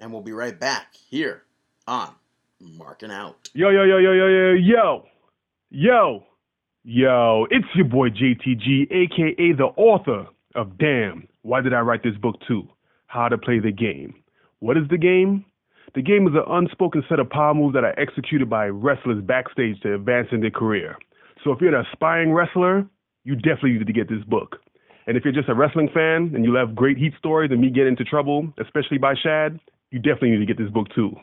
And 0.00 0.12
we'll 0.12 0.22
be 0.22 0.32
right 0.32 0.58
back 0.58 0.94
here 0.94 1.42
on 1.86 2.14
Marking 2.60 3.10
Out. 3.10 3.50
Yo, 3.52 3.68
yo, 3.70 3.84
yo, 3.84 3.98
yo, 3.98 4.12
yo, 4.12 4.26
yo, 4.26 4.52
yo, 4.54 5.04
yo, 5.70 6.26
yo, 6.84 7.46
it's 7.50 7.66
your 7.74 7.86
boy 7.86 8.08
JTG, 8.08 8.90
aka 8.90 9.52
the 9.52 9.70
author 9.76 10.26
of 10.54 10.78
Damn, 10.78 11.28
Why 11.42 11.60
Did 11.60 11.74
I 11.74 11.80
Write 11.80 12.02
This 12.02 12.16
Book 12.16 12.36
Too? 12.46 12.68
How 13.06 13.28
to 13.28 13.38
Play 13.38 13.58
the 13.58 13.72
Game. 13.72 14.14
What 14.60 14.76
is 14.76 14.84
the 14.90 14.98
game? 14.98 15.44
The 15.94 16.02
game 16.02 16.26
is 16.26 16.34
an 16.34 16.44
unspoken 16.48 17.02
set 17.08 17.18
of 17.18 17.30
power 17.30 17.54
moves 17.54 17.74
that 17.74 17.84
are 17.84 17.98
executed 17.98 18.50
by 18.50 18.66
wrestlers 18.66 19.22
backstage 19.24 19.80
to 19.80 19.94
advance 19.94 20.28
in 20.32 20.40
their 20.40 20.50
career. 20.50 20.96
So 21.44 21.52
if 21.52 21.60
you're 21.60 21.74
an 21.74 21.86
aspiring 21.92 22.32
wrestler, 22.32 22.86
you 23.24 23.36
definitely 23.36 23.72
need 23.72 23.86
to 23.86 23.92
get 23.92 24.08
this 24.08 24.24
book. 24.24 24.56
And 25.06 25.16
if 25.16 25.24
you're 25.24 25.32
just 25.32 25.48
a 25.48 25.54
wrestling 25.54 25.88
fan 25.94 26.32
and 26.34 26.44
you 26.44 26.52
love 26.52 26.74
great 26.74 26.98
heat 26.98 27.14
stories 27.18 27.50
and 27.50 27.60
me 27.60 27.70
get 27.70 27.86
into 27.86 28.04
trouble, 28.04 28.52
especially 28.60 28.98
by 28.98 29.14
Shad, 29.22 29.58
you 29.90 29.98
definitely 29.98 30.30
need 30.30 30.46
to 30.46 30.46
get 30.46 30.58
this 30.58 30.70
book 30.70 30.88
too. 30.94 31.16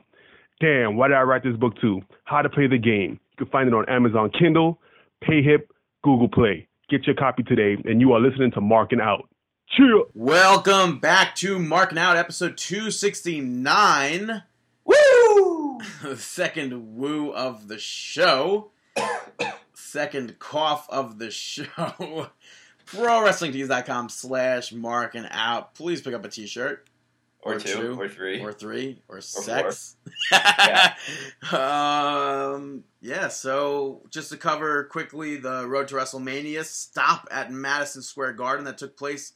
Damn, 0.59 0.95
why 0.95 1.09
did 1.09 1.17
I 1.17 1.21
write 1.21 1.43
this 1.43 1.57
book 1.57 1.73
too? 1.79 2.01
How 2.23 2.41
to 2.41 2.49
Play 2.49 2.67
the 2.67 2.77
Game. 2.77 3.19
You 3.31 3.45
can 3.45 3.47
find 3.47 3.67
it 3.67 3.73
on 3.73 3.87
Amazon 3.89 4.31
Kindle, 4.37 4.79
PayHip, 5.23 5.67
Google 6.03 6.29
Play. 6.29 6.67
Get 6.89 7.05
your 7.05 7.15
copy 7.15 7.43
today, 7.43 7.75
and 7.85 7.99
you 7.99 8.13
are 8.13 8.19
listening 8.19 8.51
to 8.51 8.61
Marking 8.61 9.01
Out. 9.01 9.27
Cheer! 9.69 10.03
Welcome 10.13 10.99
back 10.99 11.35
to 11.37 11.59
Marking 11.59 11.97
Out, 11.97 12.15
episode 12.15 12.57
269. 12.57 14.43
Woo! 14.85 15.79
the 16.01 16.17
second 16.17 16.95
woo 16.95 17.31
of 17.33 17.67
the 17.67 17.79
show, 17.79 18.71
second 19.95 20.37
cough 20.39 20.87
of 20.89 21.19
the 21.19 21.31
show. 21.31 21.63
ProWrestlingTees.com 22.87 24.09
slash 24.09 24.73
mark 24.73 25.15
and 25.15 25.27
out. 25.31 25.73
Please 25.73 26.01
pick 26.01 26.13
up 26.13 26.25
a 26.25 26.27
t-shirt. 26.27 26.89
Or, 27.41 27.57
two, 27.57 27.97
or 27.97 28.09
three. 28.09 28.41
Or 28.41 28.51
three. 28.51 29.01
Or, 29.07 29.21
four. 29.21 29.21
sex. 29.21 29.95
um, 31.53 32.83
yeah, 32.99 33.29
so 33.29 34.01
just 34.09 34.31
to 34.31 34.37
cover 34.37 34.83
quickly 34.85 35.37
the 35.37 35.65
Road 35.65 35.87
to 35.87 35.95
WrestleMania 35.95 36.65
stop 36.65 37.27
at 37.31 37.53
Madison 37.53 38.01
Square 38.01 38.33
Garden 38.33 38.65
that 38.65 38.77
took 38.77 38.97
place 38.97 39.33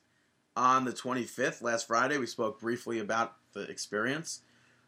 on 0.58 0.84
the 0.84 0.92
25th, 0.92 1.62
last 1.62 1.88
Friday. 1.88 2.18
We 2.18 2.26
spoke 2.26 2.60
briefly 2.60 3.00
about 3.00 3.36
the 3.54 3.62
experience, 3.62 4.42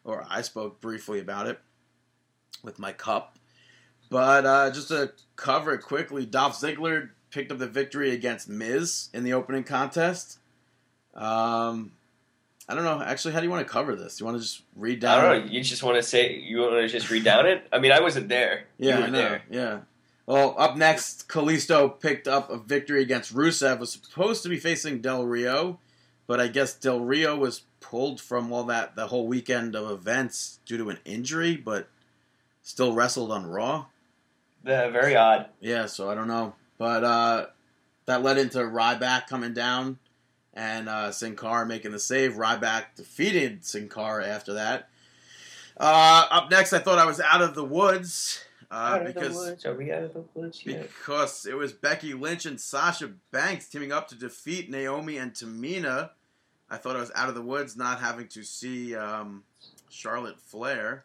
or 0.03 0.25
I 0.29 0.41
spoke 0.41 0.81
briefly 0.81 1.19
about 1.19 1.47
it. 1.47 1.59
with 2.61 2.77
my 2.77 2.91
cup. 2.91 3.37
But 4.11 4.45
uh, 4.45 4.71
just 4.71 4.89
to 4.89 5.13
cover 5.37 5.73
it 5.73 5.81
quickly, 5.81 6.25
Dolph 6.25 6.59
Ziggler 6.59 7.11
picked 7.31 7.49
up 7.49 7.59
the 7.59 7.67
victory 7.67 8.11
against 8.11 8.49
Miz 8.49 9.07
in 9.13 9.23
the 9.23 9.31
opening 9.31 9.63
contest. 9.63 10.37
Um, 11.15 11.93
I 12.67 12.75
don't 12.75 12.83
know. 12.83 13.01
Actually, 13.01 13.33
how 13.33 13.39
do 13.39 13.45
you 13.45 13.49
want 13.49 13.65
to 13.65 13.71
cover 13.71 13.95
this? 13.95 14.19
You 14.19 14.25
want 14.25 14.37
to 14.37 14.43
just 14.43 14.63
read 14.75 14.99
down? 14.99 15.17
I 15.17 15.21
don't 15.21 15.45
know. 15.45 15.51
You 15.51 15.63
just 15.63 15.81
want 15.81 15.95
to 15.95 16.03
say 16.03 16.35
you 16.35 16.59
want 16.59 16.73
to 16.73 16.87
just 16.89 17.09
read 17.09 17.23
down 17.23 17.47
it. 17.47 17.65
I 17.71 17.79
mean, 17.79 17.93
I 17.93 18.01
wasn't 18.01 18.27
there. 18.27 18.65
Yeah, 18.77 18.99
I 18.99 19.09
know. 19.09 19.17
there. 19.17 19.43
Yeah. 19.49 19.79
Well, 20.25 20.55
up 20.57 20.75
next, 20.75 21.29
Kalisto 21.29 21.97
picked 21.97 22.27
up 22.27 22.49
a 22.49 22.57
victory 22.57 23.01
against 23.01 23.33
Rusev. 23.33 23.79
Was 23.79 23.93
supposed 23.93 24.43
to 24.43 24.49
be 24.49 24.57
facing 24.57 24.99
Del 24.99 25.25
Rio, 25.25 25.79
but 26.27 26.41
I 26.41 26.49
guess 26.49 26.73
Del 26.73 26.99
Rio 26.99 27.37
was 27.37 27.61
pulled 27.79 28.19
from 28.19 28.51
all 28.51 28.65
that 28.65 28.97
the 28.97 29.07
whole 29.07 29.25
weekend 29.25 29.73
of 29.73 29.89
events 29.89 30.59
due 30.65 30.77
to 30.77 30.89
an 30.89 30.99
injury, 31.05 31.55
but 31.55 31.87
still 32.61 32.93
wrestled 32.93 33.31
on 33.31 33.45
Raw. 33.45 33.85
Yeah, 34.65 34.89
very 34.89 35.15
odd. 35.15 35.47
Yeah, 35.59 35.85
so 35.87 36.09
I 36.09 36.15
don't 36.15 36.27
know, 36.27 36.53
but 36.77 37.03
uh, 37.03 37.45
that 38.05 38.21
led 38.23 38.37
into 38.37 38.59
Ryback 38.59 39.27
coming 39.27 39.53
down 39.53 39.97
and 40.53 40.87
uh, 40.89 41.11
Sin 41.11 41.35
Cara 41.35 41.65
making 41.65 41.91
the 41.91 41.99
save. 41.99 42.33
Ryback 42.33 42.95
defeated 42.95 43.65
Sin 43.65 43.89
Cara 43.89 44.25
after 44.27 44.53
that. 44.53 44.89
Uh, 45.77 46.27
up 46.29 46.51
next, 46.51 46.73
I 46.73 46.79
thought 46.79 46.99
I 46.99 47.05
was 47.05 47.19
out 47.19 47.41
of 47.41 47.55
the 47.55 47.63
woods 47.63 48.43
uh, 48.69 48.75
Out 48.75 49.01
of 49.01 49.07
the 49.07 49.13
because 49.13 49.35
woods. 49.35 49.65
Are 49.65 49.73
we 49.73 49.91
out 49.91 50.03
of 50.03 50.13
the 50.13 50.23
woods 50.33 50.65
yet? 50.65 50.83
because 50.83 51.45
it 51.45 51.55
was 51.57 51.73
Becky 51.73 52.13
Lynch 52.13 52.45
and 52.45 52.59
Sasha 52.59 53.11
Banks 53.31 53.67
teaming 53.67 53.91
up 53.91 54.07
to 54.09 54.15
defeat 54.15 54.69
Naomi 54.69 55.17
and 55.17 55.33
Tamina. 55.33 56.11
I 56.69 56.77
thought 56.77 56.95
I 56.95 56.99
was 57.01 57.11
out 57.15 57.27
of 57.29 57.35
the 57.35 57.41
woods, 57.41 57.75
not 57.75 57.99
having 57.99 58.27
to 58.29 58.43
see 58.43 58.95
um, 58.95 59.43
Charlotte 59.89 60.39
Flair. 60.39 61.03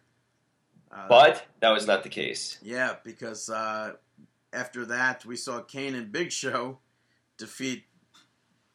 Uh, 0.93 1.09
But 1.09 1.45
that 1.61 1.71
was 1.71 1.87
not 1.87 2.03
the 2.03 2.09
case. 2.09 2.59
yeah, 2.63 2.95
because 3.05 3.49
uh, 3.51 3.95
after 4.53 4.85
that 4.87 5.25
we 5.25 5.37
saw 5.37 5.61
Kane 5.61 5.95
and 5.95 6.11
Big 6.13 6.33
Show 6.33 6.79
defeat 7.39 7.85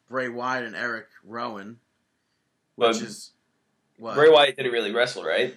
Bray 0.08 0.28
Wyatt 0.28 0.64
and 0.64 0.76
Eric 0.76 1.06
Rowan, 1.24 1.78
which 2.76 2.98
But 2.98 3.02
is 3.02 3.30
what 3.98 4.14
Bray 4.14 4.28
Wyatt 4.30 4.56
didn't 4.56 4.72
really 4.72 4.92
wrestle, 4.92 5.24
right? 5.24 5.56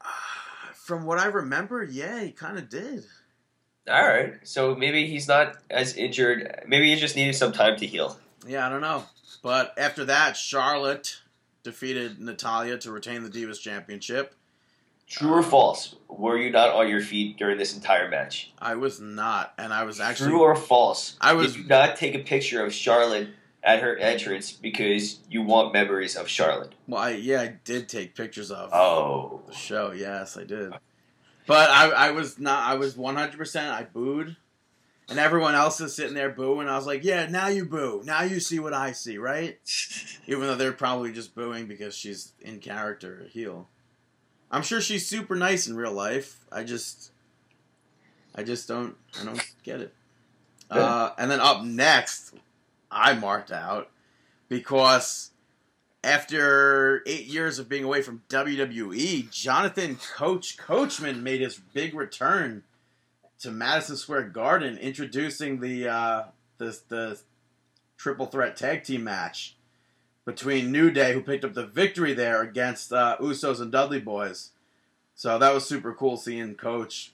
from 0.74 1.04
what 1.04 1.18
I 1.18 1.26
remember. 1.26 1.82
Yeah, 1.82 2.22
he 2.22 2.30
kind 2.32 2.58
of 2.58 2.68
did. 2.68 3.04
All 3.88 4.06
right. 4.06 4.34
So 4.44 4.74
maybe 4.74 5.06
he's 5.06 5.26
not 5.28 5.56
as 5.70 5.96
injured. 5.96 6.64
Maybe 6.66 6.92
he 6.94 7.00
just 7.00 7.16
needed 7.16 7.34
some 7.34 7.52
time 7.52 7.76
to 7.78 7.86
heal. 7.86 8.18
Yeah, 8.46 8.66
I 8.66 8.70
don't 8.70 8.80
know. 8.80 9.04
But 9.42 9.74
after 9.78 10.04
that, 10.06 10.36
Charlotte 10.36 11.18
defeated 11.62 12.20
Natalya 12.20 12.78
to 12.78 12.90
retain 12.92 13.22
the 13.24 13.30
Divas 13.30 13.60
Championship. 13.60 14.34
True 15.10 15.32
or 15.32 15.42
false? 15.42 15.96
Were 16.08 16.38
you 16.38 16.50
not 16.50 16.70
on 16.74 16.88
your 16.88 17.00
feet 17.02 17.36
during 17.36 17.58
this 17.58 17.74
entire 17.74 18.08
match? 18.08 18.52
I 18.58 18.76
was 18.76 19.00
not, 19.00 19.52
and 19.58 19.72
I 19.72 19.82
was 19.84 20.00
actually 20.00 20.30
True 20.30 20.40
or 20.42 20.54
false? 20.56 21.16
I 21.20 21.32
was- 21.34 21.52
Did 21.54 21.62
you 21.64 21.68
not 21.68 21.96
take 21.96 22.14
a 22.14 22.20
picture 22.20 22.64
of 22.64 22.72
Charlotte 22.72 23.28
at 23.62 23.80
her 23.80 23.96
entrance 23.98 24.52
because 24.52 25.18
you 25.28 25.42
want 25.42 25.72
memories 25.72 26.16
of 26.16 26.28
Charlotte? 26.28 26.74
well, 26.86 27.02
I, 27.02 27.10
yeah, 27.10 27.40
I 27.42 27.48
did 27.64 27.88
take 27.88 28.14
pictures 28.14 28.50
of 28.50 28.70
Oh. 28.72 29.42
the 29.48 29.52
show. 29.54 29.92
Yes, 29.92 30.36
I 30.36 30.44
did. 30.44 30.72
But 31.46 31.68
I, 31.70 31.90
I 31.90 32.10
was 32.12 32.38
not. 32.38 32.62
I 32.62 32.76
was 32.76 32.96
one 32.96 33.16
hundred 33.16 33.36
percent. 33.36 33.72
I 33.74 33.82
booed, 33.82 34.36
and 35.08 35.18
everyone 35.18 35.56
else 35.56 35.80
is 35.80 35.94
sitting 35.96 36.14
there 36.14 36.30
booing. 36.30 36.68
I 36.68 36.76
was 36.76 36.86
like, 36.86 37.02
"Yeah, 37.02 37.26
now 37.26 37.48
you 37.48 37.64
boo. 37.64 38.02
Now 38.04 38.22
you 38.22 38.38
see 38.38 38.60
what 38.60 38.72
I 38.72 38.92
see, 38.92 39.18
right?" 39.18 39.58
Even 40.28 40.42
though 40.42 40.54
they're 40.54 40.70
probably 40.72 41.12
just 41.12 41.34
booing 41.34 41.66
because 41.66 41.96
she's 41.96 42.32
in 42.40 42.60
character 42.60 43.26
heel. 43.32 43.68
I'm 44.50 44.62
sure 44.62 44.80
she's 44.80 45.06
super 45.06 45.36
nice 45.36 45.66
in 45.66 45.76
real 45.76 45.92
life. 45.92 46.44
I 46.50 46.64
just, 46.64 47.12
I 48.34 48.42
just 48.42 48.66
don't, 48.66 48.96
I 49.20 49.24
don't 49.24 49.54
get 49.62 49.80
it. 49.80 49.94
Uh, 50.70 51.10
and 51.18 51.30
then 51.30 51.40
up 51.40 51.64
next, 51.64 52.34
I 52.90 53.14
marked 53.14 53.50
out 53.52 53.90
because 54.48 55.30
after 56.02 57.02
eight 57.06 57.26
years 57.26 57.58
of 57.58 57.68
being 57.68 57.84
away 57.84 58.02
from 58.02 58.22
WWE, 58.28 59.30
Jonathan 59.30 59.98
Coach 60.14 60.56
Coachman 60.56 61.22
made 61.22 61.40
his 61.40 61.58
big 61.72 61.94
return 61.94 62.62
to 63.40 63.50
Madison 63.50 63.96
Square 63.96 64.30
Garden, 64.30 64.78
introducing 64.78 65.60
the 65.60 65.88
uh, 65.88 66.22
the 66.58 66.78
the 66.88 67.20
triple 67.96 68.26
threat 68.26 68.56
tag 68.56 68.84
team 68.84 69.04
match 69.04 69.56
between 70.30 70.70
New 70.72 70.90
Day, 70.90 71.12
who 71.12 71.20
picked 71.22 71.44
up 71.44 71.54
the 71.54 71.66
victory 71.66 72.14
there 72.14 72.42
against 72.42 72.92
uh, 72.92 73.16
Usos 73.20 73.60
and 73.60 73.70
Dudley 73.72 74.00
Boyz. 74.00 74.50
So 75.14 75.38
that 75.38 75.52
was 75.52 75.66
super 75.66 75.92
cool 75.92 76.16
seeing 76.16 76.54
Coach. 76.54 77.12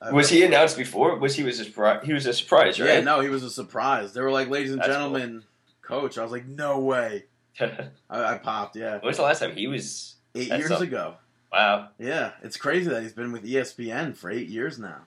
Uh, 0.00 0.10
Was 0.12 0.28
he 0.30 0.44
announced 0.44 0.76
before? 0.76 1.16
Was 1.18 1.36
he 1.36 1.42
was 1.44 1.60
a 1.60 1.64
surprise? 1.64 2.00
He 2.04 2.12
was 2.12 2.26
a 2.26 2.32
surprise, 2.32 2.80
right? 2.80 2.88
Yeah, 2.94 3.00
no, 3.00 3.20
he 3.20 3.28
was 3.28 3.42
a 3.42 3.50
surprise. 3.50 4.12
They 4.12 4.20
were 4.20 4.32
like, 4.32 4.48
"Ladies 4.48 4.72
and 4.72 4.80
That's 4.80 4.88
gentlemen, 4.88 5.44
Coach." 5.82 6.18
I 6.18 6.22
was 6.22 6.32
like, 6.32 6.46
"No 6.46 6.80
way!" 6.80 7.24
I, 7.60 7.88
I 8.10 8.38
popped. 8.38 8.74
Yeah, 8.76 8.94
when 8.94 9.02
was 9.06 9.16
the 9.18 9.22
last 9.22 9.38
time 9.40 9.54
he 9.54 9.66
was? 9.66 10.16
eight 10.34 10.48
That's 10.48 10.58
years 10.60 10.70
up. 10.72 10.80
ago. 10.80 11.14
Wow. 11.52 11.88
Yeah, 12.00 12.32
it's 12.42 12.56
crazy 12.56 12.90
that 12.90 13.02
he's 13.02 13.12
been 13.12 13.30
with 13.30 13.44
ESPN 13.44 14.16
for 14.16 14.28
eight 14.30 14.48
years 14.48 14.78
now. 14.78 15.02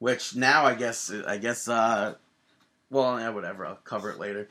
Which 0.00 0.34
now 0.34 0.64
I 0.66 0.74
guess 0.74 1.12
I 1.26 1.38
guess 1.38 1.68
uh, 1.68 2.14
well 2.90 3.18
yeah 3.20 3.30
whatever 3.30 3.64
I'll 3.64 3.76
cover 3.76 4.10
it 4.10 4.18
later. 4.18 4.48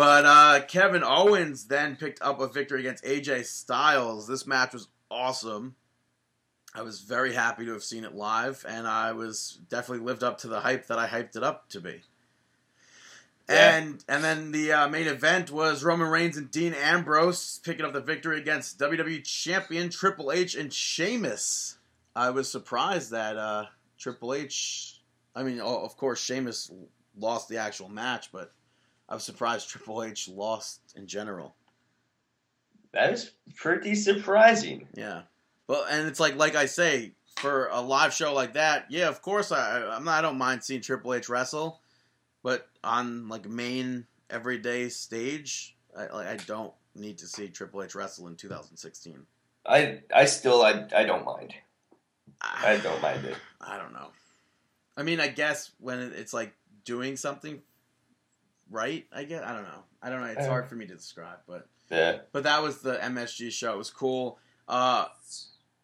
But 0.00 0.24
uh, 0.24 0.62
Kevin 0.66 1.04
Owens 1.04 1.66
then 1.66 1.94
picked 1.94 2.22
up 2.22 2.40
a 2.40 2.48
victory 2.48 2.80
against 2.80 3.04
AJ 3.04 3.44
Styles. 3.44 4.26
This 4.26 4.46
match 4.46 4.72
was 4.72 4.88
awesome. 5.10 5.74
I 6.74 6.80
was 6.80 7.00
very 7.00 7.34
happy 7.34 7.66
to 7.66 7.72
have 7.74 7.84
seen 7.84 8.04
it 8.04 8.14
live, 8.14 8.64
and 8.66 8.88
I 8.88 9.12
was 9.12 9.58
definitely 9.68 10.06
lived 10.06 10.24
up 10.24 10.38
to 10.38 10.48
the 10.48 10.60
hype 10.60 10.86
that 10.86 10.98
I 10.98 11.06
hyped 11.06 11.36
it 11.36 11.42
up 11.42 11.68
to 11.68 11.82
be. 11.82 12.00
Yeah. 13.50 13.76
And 13.76 14.02
and 14.08 14.24
then 14.24 14.52
the 14.52 14.72
uh, 14.72 14.88
main 14.88 15.06
event 15.06 15.50
was 15.50 15.84
Roman 15.84 16.08
Reigns 16.08 16.38
and 16.38 16.50
Dean 16.50 16.72
Ambrose 16.72 17.60
picking 17.62 17.84
up 17.84 17.92
the 17.92 18.00
victory 18.00 18.38
against 18.38 18.78
WWE 18.78 19.22
Champion 19.22 19.90
Triple 19.90 20.32
H 20.32 20.54
and 20.54 20.72
Sheamus. 20.72 21.76
I 22.16 22.30
was 22.30 22.50
surprised 22.50 23.10
that 23.10 23.36
uh, 23.36 23.66
Triple 23.98 24.32
H. 24.32 25.02
I 25.36 25.42
mean, 25.42 25.60
of 25.60 25.94
course, 25.98 26.22
Sheamus 26.22 26.72
lost 27.18 27.50
the 27.50 27.58
actual 27.58 27.90
match, 27.90 28.32
but 28.32 28.54
I 29.10 29.14
was 29.14 29.24
surprised 29.24 29.68
Triple 29.68 30.04
H 30.04 30.28
lost 30.28 30.80
in 30.94 31.06
general. 31.06 31.54
That 32.92 33.12
is 33.12 33.32
pretty 33.56 33.94
surprising. 33.94 34.86
Yeah. 34.94 35.22
Well, 35.66 35.84
and 35.90 36.06
it's 36.06 36.20
like 36.20 36.36
like 36.36 36.54
I 36.54 36.66
say 36.66 37.12
for 37.36 37.68
a 37.72 37.80
live 37.80 38.12
show 38.12 38.32
like 38.32 38.54
that. 38.54 38.86
Yeah, 38.88 39.08
of 39.08 39.20
course 39.22 39.52
I 39.52 39.82
I'm 39.84 40.04
not, 40.04 40.18
I 40.18 40.22
don't 40.22 40.38
mind 40.38 40.62
seeing 40.62 40.80
Triple 40.80 41.14
H 41.14 41.28
wrestle, 41.28 41.80
but 42.42 42.68
on 42.84 43.28
like 43.28 43.48
main 43.48 44.06
everyday 44.28 44.88
stage, 44.88 45.76
I 45.96 46.06
like 46.06 46.26
I 46.26 46.36
don't 46.36 46.72
need 46.94 47.18
to 47.18 47.26
see 47.26 47.48
Triple 47.48 47.82
H 47.82 47.94
wrestle 47.94 48.28
in 48.28 48.36
2016. 48.36 49.26
I 49.66 50.00
I 50.14 50.24
still 50.24 50.62
I, 50.62 50.86
I 50.94 51.04
don't 51.04 51.24
mind. 51.24 51.54
I, 52.42 52.78
don't 52.78 53.02
mind 53.02 53.24
it. 53.26 53.36
I 53.60 53.76
don't 53.76 53.92
know. 53.92 54.08
I 54.96 55.02
mean, 55.02 55.20
I 55.20 55.28
guess 55.28 55.72
when 55.78 56.00
it's 56.00 56.32
like 56.32 56.54
doing 56.84 57.16
something 57.16 57.60
right, 58.70 59.06
I 59.12 59.24
guess 59.24 59.42
I 59.44 59.52
don't 59.54 59.64
know. 59.64 59.82
I 60.02 60.10
don't 60.10 60.20
know. 60.20 60.28
It's 60.28 60.46
Uh. 60.46 60.48
hard 60.48 60.68
for 60.68 60.74
me 60.76 60.86
to 60.86 60.94
describe, 60.94 61.38
but 61.46 61.66
Yeah. 61.90 62.18
but 62.32 62.44
that 62.44 62.62
was 62.62 62.78
the 62.78 63.02
MSG 63.02 63.50
show. 63.50 63.74
It 63.74 63.78
was 63.78 63.90
cool. 63.90 64.38
Uh, 64.68 65.06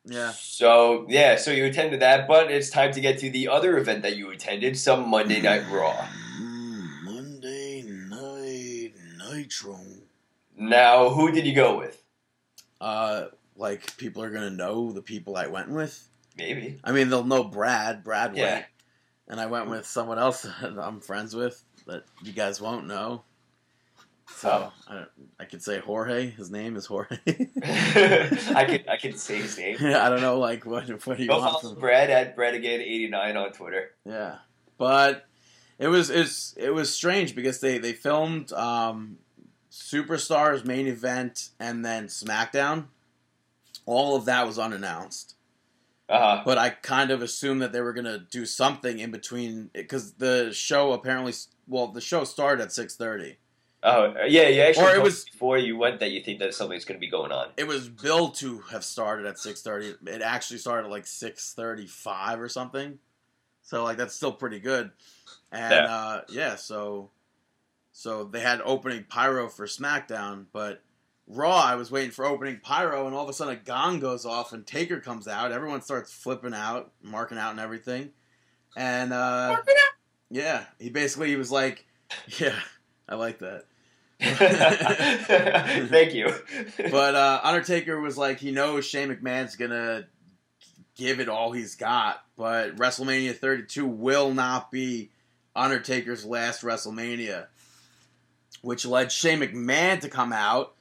yeah. 0.05 0.31
So 0.33 1.07
yeah, 1.09 1.37
so 1.37 1.51
you 1.51 1.65
attended 1.67 2.01
that, 2.01 2.29
but 2.29 2.51
it's 2.51 2.71
time 2.71 2.93
to 2.93 3.01
get 3.01 3.19
to 3.21 3.31
the 3.31 3.49
other 3.49 3.77
event 3.77 4.03
that 4.03 4.17
you 4.17 4.31
attended, 4.31 4.79
some 4.79 5.09
Monday 5.09 5.41
Night 5.41 5.65
Raw. 5.71 6.07
Mm, 6.41 7.03
Monday 7.03 7.83
Night 7.83 8.93
Nitro. 9.19 9.81
Now, 10.57 11.11
who 11.11 11.33
did 11.33 11.47
you 11.47 11.55
go 11.55 11.77
with? 11.79 12.03
Uh, 12.81 13.27
like 13.57 13.97
people 13.97 14.23
are 14.23 14.31
gonna 14.31 14.51
know 14.51 14.93
the 14.93 15.03
people 15.03 15.37
I 15.37 15.47
went 15.49 15.71
with. 15.71 16.07
Maybe. 16.37 16.79
I 16.85 16.93
mean, 16.93 17.09
they'll 17.11 17.25
know 17.25 17.45
Brad. 17.45 18.05
Brad 18.05 18.37
Yeah. 18.37 18.53
went, 18.55 18.67
and 19.29 19.41
I 19.41 19.47
went 19.47 19.69
with 19.69 19.87
someone 19.87 20.19
else 20.19 20.43
that 20.63 20.79
I'm 20.79 21.01
friends 21.01 21.35
with 21.35 21.63
that 21.87 22.05
you 22.23 22.33
guys 22.33 22.61
won't 22.61 22.87
know. 22.87 23.23
So 24.37 24.73
I, 24.89 25.05
I 25.39 25.45
could 25.45 25.63
say 25.63 25.79
Jorge. 25.79 26.31
His 26.31 26.51
name 26.51 26.77
is 26.77 26.87
Jorge. 26.87 27.17
I 27.27 28.65
could 28.69 28.89
I 28.89 28.97
could 29.01 29.19
say 29.19 29.37
his 29.37 29.57
name. 29.57 29.77
I 29.81 30.09
don't 30.09 30.21
know, 30.21 30.39
like 30.39 30.67
what 30.67 30.89
what 31.07 31.17
do 31.17 31.23
you 31.23 31.29
Go 31.29 31.39
want 31.39 31.63
follow 31.63 31.75
Brad 31.75 32.11
at 32.11 32.37
Brad 32.37 32.55
again 32.55 32.81
eighty 32.81 33.09
nine 33.09 33.37
on 33.37 33.53
Twitter. 33.53 33.93
Yeah, 34.05 34.39
but 34.79 35.27
it 35.79 35.89
was 35.89 36.11
it's 36.11 36.55
it 36.57 36.71
was 36.71 36.93
strange 36.93 37.35
because 37.35 37.61
they 37.61 37.79
they 37.79 37.93
filmed 37.93 38.53
um, 38.53 39.19
Superstars 39.71 40.65
main 40.65 40.87
event 40.87 41.51
and 41.61 41.85
then 41.85 42.07
SmackDown. 42.07 42.87
All 43.87 44.17
of 44.17 44.25
that 44.25 44.47
was 44.47 44.59
unannounced, 44.59 45.36
Uh 46.09 46.19
huh. 46.37 46.43
but 46.45 46.57
I 46.57 46.71
kind 46.71 47.11
of 47.11 47.21
assumed 47.23 47.63
that 47.63 47.73
they 47.73 47.81
were 47.81 47.93
gonna 47.93 48.19
do 48.31 48.47
something 48.47 48.99
in 49.01 49.11
between 49.11 49.71
because 49.75 50.13
the 50.15 50.53
show 50.53 50.93
apparently 50.93 51.33
well 51.67 51.89
the 51.89 52.01
show 52.01 52.23
started 52.25 52.63
at 52.63 52.73
six 52.73 52.95
thirty, 52.95 53.39
Uh 53.83 54.13
Oh 54.17 54.25
yeah, 54.27 54.47
you 54.49 54.63
actually 54.63 54.85
Or 54.87 54.95
it 54.95 55.03
was- 55.03 55.25
before 55.25 55.59
you 55.59 55.77
went 55.77 55.99
that 56.01 56.13
you 56.13 56.23
think 56.23 56.39
that 56.39 56.55
something's 56.55 56.85
going 56.85 56.99
to 57.01 57.05
be 57.05 57.11
going 57.11 57.33
on. 57.33 57.49
It 57.57 57.67
was 57.67 57.89
billed 57.89 58.37
to 58.37 58.59
have 58.71 58.85
started 58.85 59.27
at 59.27 59.39
six 59.39 59.63
thirty. 59.63 59.95
It 60.07 60.23
actually 60.23 60.59
started 60.59 60.87
at 60.87 60.91
like 60.93 61.07
six 61.09 61.53
thirty 61.55 61.87
five 61.89 62.41
or 62.41 62.49
something. 62.49 62.99
So 63.63 63.83
like 63.83 63.97
that's 63.97 64.15
still 64.15 64.33
pretty 64.33 64.61
good. 64.61 64.93
And 65.51 65.73
Yeah. 65.73 65.93
uh, 65.93 66.21
yeah, 66.29 66.55
so 66.55 67.11
so 67.93 68.23
they 68.25 68.41
had 68.41 68.61
opening 68.65 69.05
pyro 69.09 69.49
for 69.49 69.67
SmackDown, 69.67 70.45
but 70.53 70.83
Raw 71.29 71.57
I 71.57 71.75
was 71.75 71.91
waiting 71.91 72.13
for 72.13 72.25
opening 72.25 72.61
pyro, 72.63 73.07
and 73.07 73.15
all 73.15 73.25
of 73.25 73.29
a 73.29 73.33
sudden 73.33 73.55
a 73.55 73.57
gong 73.57 73.99
goes 73.99 74.25
off 74.25 74.53
and 74.53 74.67
Taker 74.67 75.01
comes 75.01 75.27
out. 75.27 75.53
Everyone 75.53 75.83
starts 75.83 76.13
flipping 76.13 76.55
out, 76.55 76.93
marking 77.03 77.39
out, 77.39 77.51
and 77.51 77.61
everything. 77.61 78.11
And 78.77 79.13
uh, 79.13 79.57
yeah, 80.31 80.65
he 80.79 80.91
basically 80.91 81.29
he 81.29 81.37
was 81.37 81.51
like, 81.51 81.85
yeah, 82.39 82.59
I 83.09 83.17
like 83.17 83.41
that. 83.41 83.65
Thank 85.89 86.15
you. 86.15 86.33
But 86.91 87.15
uh, 87.15 87.41
Undertaker 87.43 88.01
was 88.01 88.17
like, 88.17 88.39
he 88.39 88.51
knows 88.53 88.87
Shane 88.87 89.09
McMahon's 89.09 89.57
gonna 89.57 90.07
give 90.95 91.21
it 91.21 91.29
all 91.29 91.53
he's 91.53 91.75
got, 91.75 92.25
but 92.37 92.77
WrestleMania 92.77 93.37
32 93.37 93.87
will 93.87 94.33
not 94.33 94.71
be 94.71 95.11
Undertaker's 95.55 96.25
last 96.25 96.63
WrestleMania, 96.63 97.47
which 98.63 98.87
led 98.87 99.11
Shane 99.11 99.41
McMahon 99.41 100.01
to 100.01 100.09
come 100.09 100.33
out 100.33 100.76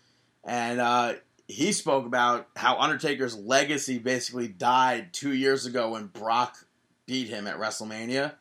and 0.46 0.80
uh, 0.80 1.14
he 1.48 1.72
spoke 1.72 2.06
about 2.06 2.48
how 2.56 2.78
Undertaker's 2.78 3.36
legacy 3.36 3.98
basically 3.98 4.48
died 4.48 5.14
two 5.14 5.34
years 5.34 5.66
ago 5.66 5.92
when 5.92 6.08
Brock 6.08 6.66
beat 7.06 7.30
him 7.30 7.48
at 7.48 7.58
WrestleMania. 7.58 8.34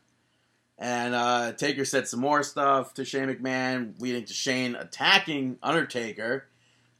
And 0.78 1.14
uh, 1.14 1.52
Taker 1.52 1.84
said 1.84 2.08
some 2.08 2.20
more 2.20 2.42
stuff 2.42 2.94
to 2.94 3.04
Shane 3.04 3.28
McMahon, 3.28 4.00
leading 4.00 4.24
to 4.24 4.32
Shane 4.32 4.74
attacking 4.74 5.58
Undertaker. 5.62 6.46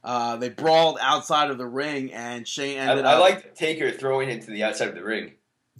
Uh, 0.03 0.37
they 0.37 0.49
brawled 0.49 0.97
outside 1.01 1.49
of 1.49 1.57
the 1.57 1.65
ring, 1.65 2.13
and 2.13 2.47
Shane 2.47 2.77
I, 2.77 2.91
ended 2.91 3.05
I 3.05 3.13
up. 3.13 3.17
I 3.17 3.19
liked 3.19 3.57
Taker 3.57 3.91
throwing 3.91 4.29
him 4.29 4.39
to 4.39 4.51
the 4.51 4.63
outside 4.63 4.87
of 4.87 4.95
the 4.95 5.03
ring. 5.03 5.33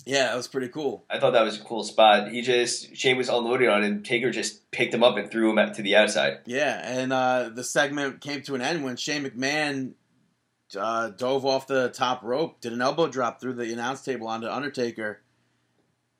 Yeah, 0.05 0.27
that 0.27 0.35
was 0.35 0.47
pretty 0.47 0.67
cool. 0.67 1.05
I 1.09 1.19
thought 1.19 1.31
that 1.31 1.43
was 1.43 1.59
a 1.59 1.63
cool 1.63 1.83
spot. 1.83 2.31
He 2.31 2.41
just 2.41 2.95
Shane 2.95 3.17
was 3.17 3.29
unloading 3.29 3.69
on 3.69 3.83
him. 3.83 4.03
Taker 4.03 4.31
just 4.31 4.69
picked 4.71 4.93
him 4.93 5.03
up 5.03 5.17
and 5.17 5.29
threw 5.31 5.49
him 5.49 5.57
out 5.57 5.75
to 5.75 5.81
the 5.81 5.95
outside. 5.95 6.39
Yeah, 6.45 6.81
and 6.83 7.13
uh, 7.13 7.49
the 7.53 7.63
segment 7.63 8.21
came 8.21 8.41
to 8.43 8.55
an 8.55 8.61
end 8.61 8.83
when 8.83 8.97
Shane 8.97 9.23
McMahon 9.23 9.93
uh, 10.77 11.09
dove 11.09 11.45
off 11.45 11.67
the 11.67 11.89
top 11.89 12.23
rope, 12.23 12.61
did 12.61 12.73
an 12.73 12.81
elbow 12.81 13.07
drop 13.07 13.39
through 13.39 13.53
the 13.53 13.71
announce 13.71 14.01
table 14.01 14.27
onto 14.27 14.47
Undertaker, 14.47 15.21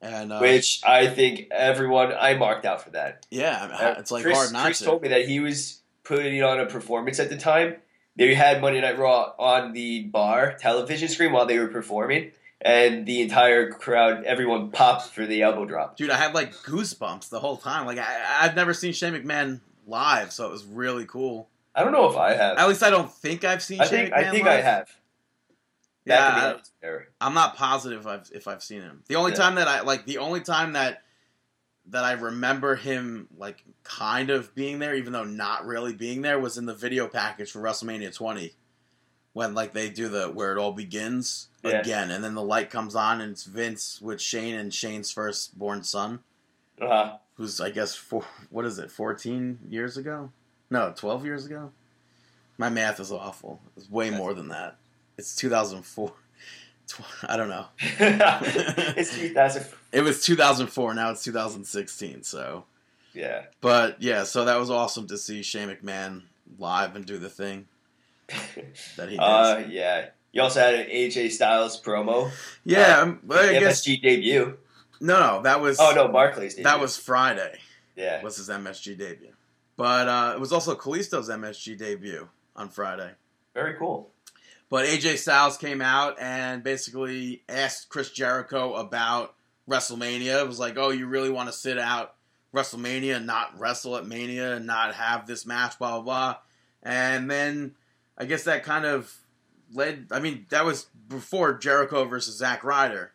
and 0.00 0.32
uh, 0.32 0.38
which 0.38 0.80
I 0.84 1.08
think 1.08 1.48
everyone 1.50 2.12
I 2.18 2.34
marked 2.34 2.64
out 2.64 2.82
for 2.82 2.90
that. 2.90 3.26
yeah, 3.30 3.98
it's 3.98 4.10
like 4.10 4.22
Chris, 4.22 4.36
hard 4.36 4.52
not 4.52 4.64
Chris 4.66 4.78
to. 4.78 4.84
told 4.84 5.02
me 5.02 5.08
that 5.08 5.28
he 5.28 5.40
was 5.40 5.82
putting 6.04 6.42
on 6.42 6.60
a 6.60 6.66
performance 6.66 7.18
at 7.18 7.28
the 7.28 7.36
time. 7.36 7.76
They 8.16 8.34
had 8.34 8.62
Monday 8.62 8.80
Night 8.80 8.98
Raw 8.98 9.34
on 9.38 9.72
the 9.72 10.04
bar 10.04 10.56
television 10.58 11.08
screen 11.08 11.32
while 11.32 11.44
they 11.44 11.58
were 11.58 11.68
performing, 11.68 12.32
and 12.66 13.06
the 13.06 13.22
entire 13.22 13.70
crowd, 13.70 14.24
everyone 14.24 14.70
popped 14.70 15.08
for 15.10 15.24
the 15.24 15.42
elbow 15.42 15.64
drop. 15.64 15.96
Dude, 15.96 16.10
I 16.10 16.16
had 16.16 16.34
like 16.34 16.52
goosebumps 16.52 17.28
the 17.30 17.40
whole 17.40 17.56
time. 17.56 17.86
Like 17.86 17.98
I, 17.98 18.38
I've 18.40 18.56
never 18.56 18.74
seen 18.74 18.92
Shane 18.92 19.14
McMahon 19.14 19.60
live, 19.86 20.32
so 20.32 20.46
it 20.46 20.50
was 20.50 20.64
really 20.64 21.06
cool. 21.06 21.48
I 21.74 21.84
don't 21.84 21.92
know 21.92 22.10
if 22.10 22.16
I 22.16 22.34
have. 22.34 22.58
At 22.58 22.68
least 22.68 22.82
I 22.82 22.90
don't 22.90 23.10
think 23.12 23.44
I've 23.44 23.62
seen. 23.62 23.80
I 23.80 23.84
Shane 23.86 24.06
think 24.06 24.14
I 24.14 24.24
McMahon 24.24 24.30
think 24.32 24.46
I 24.46 24.56
live. 24.56 24.64
have. 24.64 24.90
Yeah, 26.04 26.30
That 26.80 27.00
I, 27.20 27.26
am 27.26 27.34
not 27.34 27.56
positive 27.56 28.00
if 28.00 28.06
I've, 28.06 28.30
if 28.32 28.46
I've 28.48 28.62
seen 28.62 28.80
him. 28.80 29.02
The 29.08 29.16
only 29.16 29.32
Yeah. 29.32 29.38
time 29.38 29.54
that 29.56 29.66
I 29.68 29.80
like 29.82 30.06
the 30.06 30.18
only 30.18 30.40
time 30.40 30.74
that 30.74 31.02
that 31.90 32.04
I 32.04 32.12
remember 32.12 32.74
him 32.76 33.28
like 33.36 33.62
kind 33.84 34.30
of 34.30 34.52
being 34.54 34.78
there, 34.80 34.94
even 34.96 35.12
though 35.12 35.24
not 35.24 35.66
really 35.66 35.92
being 35.94 36.22
there, 36.22 36.38
was 36.38 36.58
in 36.58 36.66
the 36.66 36.74
video 36.74 37.06
package 37.08 37.50
for 37.52 37.60
WrestleMania 37.60 38.12
20, 38.14 38.52
when 39.36 39.52
like 39.52 39.74
they 39.74 39.90
do 39.90 40.08
the 40.08 40.28
where 40.30 40.50
it 40.52 40.56
all 40.58 40.72
begins 40.72 41.48
Yeah. 41.62 41.80
again, 41.80 42.10
and 42.10 42.24
then 42.24 42.34
the 42.34 42.42
light 42.42 42.70
comes 42.70 42.94
on 42.96 43.20
and 43.20 43.32
it's 43.32 43.44
Vince 43.44 44.00
with 44.00 44.18
Shane 44.18 44.54
and 44.54 44.72
Shane's 44.72 45.12
firstborn 45.12 45.82
son, 45.82 46.20
Uh-huh. 46.80 47.18
who's 47.34 47.60
I 47.60 47.68
guess 47.68 47.94
four, 47.94 48.24
what 48.48 48.64
is 48.64 48.78
it, 48.78 48.90
14 48.90 49.58
years 49.68 49.98
ago? 49.98 50.32
No, 50.70 50.90
12 50.96 51.26
years 51.26 51.44
ago. 51.44 51.70
My 52.56 52.70
math 52.70 52.98
is 52.98 53.12
awful. 53.12 53.60
It's 53.76 53.90
way 53.90 54.08
more 54.08 54.32
than 54.32 54.48
that. 54.48 54.78
It's 55.18 55.36
2004. 55.36 56.14
I 57.28 57.36
don't 57.36 57.50
know. 57.50 57.66
it's 58.96 59.14
2000. 59.18 59.66
It 59.92 60.00
was 60.00 60.22
2004. 60.24 60.94
Now 60.94 61.10
it's 61.10 61.22
2016. 61.24 62.22
So, 62.22 62.64
Yeah. 63.12 63.42
but 63.60 64.00
yeah, 64.00 64.24
so 64.24 64.46
that 64.46 64.58
was 64.58 64.70
awesome 64.70 65.06
to 65.08 65.18
see 65.18 65.42
Shane 65.42 65.68
McMahon 65.68 66.22
live 66.58 66.96
and 66.96 67.04
do 67.04 67.18
the 67.18 67.28
thing 67.28 67.66
that 68.96 69.08
he 69.08 69.16
does. 69.16 69.64
Uh, 69.64 69.68
yeah. 69.68 70.06
You 70.32 70.42
also 70.42 70.60
had 70.60 70.74
an 70.74 70.86
AJ 70.88 71.30
Styles 71.30 71.80
promo. 71.80 72.30
yeah, 72.64 72.98
um, 72.98 73.20
I 73.30 73.58
guess 73.58 73.82
MSG 73.86 74.02
debut. 74.02 74.58
no, 75.00 75.18
no, 75.20 75.42
that 75.42 75.60
was 75.60 75.78
Oh 75.80 75.92
no, 75.94 76.08
Barclays 76.08 76.54
debut. 76.54 76.64
that 76.64 76.80
was 76.80 76.96
Friday. 76.96 77.58
yeah. 77.96 78.22
Was 78.22 78.36
his 78.36 78.48
MSG 78.50 78.98
debut, 78.98 79.32
but 79.76 80.08
uh, 80.08 80.32
it 80.34 80.40
was 80.40 80.52
also 80.52 80.74
Kalisto's 80.74 81.30
MSG 81.30 81.78
debut 81.78 82.28
on 82.54 82.68
Friday. 82.68 83.12
Very 83.54 83.74
cool. 83.78 84.10
But 84.68 84.86
AJ 84.86 85.18
Styles 85.18 85.56
came 85.56 85.80
out 85.80 86.16
and 86.20 86.62
basically 86.62 87.42
asked 87.48 87.88
Chris 87.88 88.10
Jericho 88.10 88.74
about 88.74 89.34
WrestleMania. 89.70 90.40
It 90.42 90.48
was 90.48 90.58
like, 90.58 90.76
oh, 90.76 90.90
you 90.90 91.06
really 91.06 91.30
want 91.30 91.48
to 91.48 91.52
sit 91.52 91.78
out 91.78 92.14
WrestleMania 92.52 93.16
and 93.16 93.26
not 93.26 93.58
wrestle 93.58 93.96
at 93.96 94.06
Mania 94.06 94.56
and 94.56 94.66
not 94.66 94.94
have 94.94 95.26
this 95.26 95.46
match, 95.46 95.78
blah, 95.78 95.92
blah, 95.92 96.02
blah. 96.02 96.36
And 96.82 97.30
then 97.30 97.76
I 98.18 98.24
guess 98.24 98.44
that 98.44 98.62
kind 98.64 98.84
of 98.84 99.14
led, 99.72 100.06
I 100.10 100.20
mean, 100.20 100.46
that 100.50 100.64
was 100.64 100.86
before 101.08 101.54
Jericho 101.58 102.04
versus 102.04 102.36
Zack 102.36 102.64
Ryder. 102.64 103.12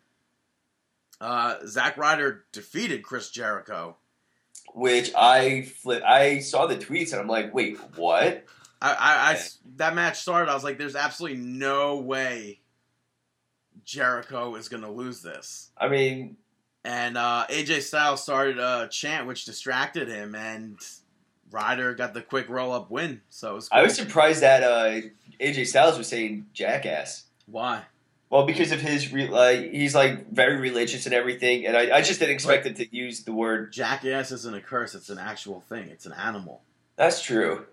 Uh, 1.19 1.55
Zack 1.67 1.97
Ryder 1.97 2.45
defeated 2.51 3.03
Chris 3.03 3.29
Jericho. 3.29 3.97
Which 4.73 5.11
I 5.15 5.63
flip. 5.63 6.01
I 6.05 6.39
saw 6.39 6.65
the 6.65 6.77
tweets 6.77 7.11
and 7.11 7.21
I'm 7.21 7.27
like, 7.27 7.53
wait, 7.53 7.77
what? 7.97 8.45
I, 8.81 8.91
I, 8.91 9.31
I- 9.33 9.39
that 9.77 9.95
match 9.95 10.19
started. 10.19 10.49
I 10.49 10.53
was 10.53 10.63
like, 10.63 10.77
"There's 10.77 10.95
absolutely 10.95 11.37
no 11.39 11.97
way 11.97 12.61
Jericho 13.83 14.55
is 14.55 14.69
going 14.69 14.83
to 14.83 14.89
lose 14.91 15.21
this." 15.21 15.69
I 15.77 15.87
mean, 15.87 16.37
And 16.83 17.17
uh, 17.17 17.45
AJ 17.49 17.81
Styles 17.81 18.23
started 18.23 18.57
a 18.59 18.87
chant, 18.89 19.27
which 19.27 19.45
distracted 19.45 20.07
him, 20.07 20.33
and 20.35 20.77
Ryder 21.51 21.93
got 21.93 22.13
the 22.13 22.21
quick 22.21 22.49
roll 22.49 22.71
up 22.71 22.89
win. 22.89 23.21
So 23.29 23.51
it 23.51 23.55
was. 23.55 23.69
Cool. 23.69 23.79
I 23.79 23.83
was 23.83 23.95
surprised 23.95 24.41
that 24.41 24.63
uh, 24.63 25.01
AJ 25.39 25.67
Styles 25.67 25.97
was 25.97 26.07
saying 26.07 26.47
jackass. 26.53 27.25
Why? 27.45 27.83
Well, 28.29 28.45
because 28.45 28.71
of 28.71 28.79
his, 28.79 29.11
re- 29.11 29.27
like, 29.27 29.71
he's 29.73 29.93
like 29.93 30.31
very 30.31 30.55
religious 30.57 31.05
and 31.05 31.13
everything, 31.13 31.65
and 31.65 31.75
I, 31.75 31.97
I 31.97 32.01
just 32.01 32.21
didn't 32.21 32.35
expect 32.35 32.65
him 32.65 32.73
to 32.75 32.95
use 32.95 33.23
the 33.23 33.33
word. 33.33 33.73
Jackass 33.73 34.31
isn't 34.31 34.55
a 34.55 34.61
curse; 34.61 34.95
it's 34.95 35.09
an 35.09 35.17
actual 35.17 35.59
thing. 35.59 35.89
It's 35.89 36.05
an 36.05 36.13
animal. 36.13 36.61
That's 36.95 37.21
true. 37.21 37.65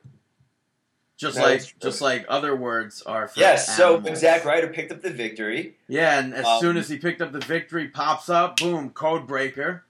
Just 1.16 1.36
That 1.36 1.44
like 1.44 1.60
true. 1.64 1.78
just 1.80 2.00
like 2.00 2.24
other 2.28 2.54
words 2.56 3.02
are. 3.02 3.28
For 3.28 3.38
Yes. 3.40 3.76
So 3.76 3.96
animals. 3.98 4.20
Zack 4.20 4.44
Ryder 4.44 4.68
picked 4.68 4.90
up 4.92 5.00
the 5.02 5.10
victory, 5.10 5.74
Yeah, 5.88 6.18
and 6.18 6.34
as 6.34 6.44
Um, 6.46 6.60
soon 6.60 6.76
as 6.76 6.88
he 6.88 6.96
picked 6.98 7.20
up 7.20 7.32
the 7.32 7.40
victory, 7.40 7.88
pops 7.88 8.28
up, 8.28 8.56
boom, 8.56 8.90
code 8.90 9.26
breaker. 9.26 9.84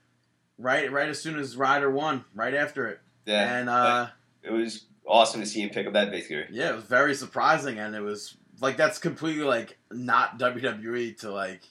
Right, 0.58 0.90
right. 0.90 1.08
As 1.08 1.20
soon 1.20 1.38
as 1.38 1.56
Ryder 1.56 1.90
won, 1.90 2.24
right 2.34 2.54
after 2.54 2.86
it, 2.88 3.00
yeah, 3.28 3.58
and 3.58 3.68
uh, 3.68 4.06
it 4.42 4.50
was 4.50 4.86
awesome 5.06 5.40
to 5.40 5.46
see 5.46 5.60
him 5.60 5.70
pick 5.70 5.86
up 5.86 5.92
that 5.92 6.10
victory. 6.10 6.46
yeah, 6.50 6.70
it 6.70 6.76
was 6.76 6.84
very 6.84 7.14
surprising, 7.14 7.78
and 7.78 7.94
it 7.94 8.00
was 8.00 8.36
like 8.60 8.76
that's 8.76 8.98
completely 8.98 9.44
like 9.44 9.78
not 9.90 10.38
WWE 10.38 11.18
to 11.20 11.30
like. 11.30 11.62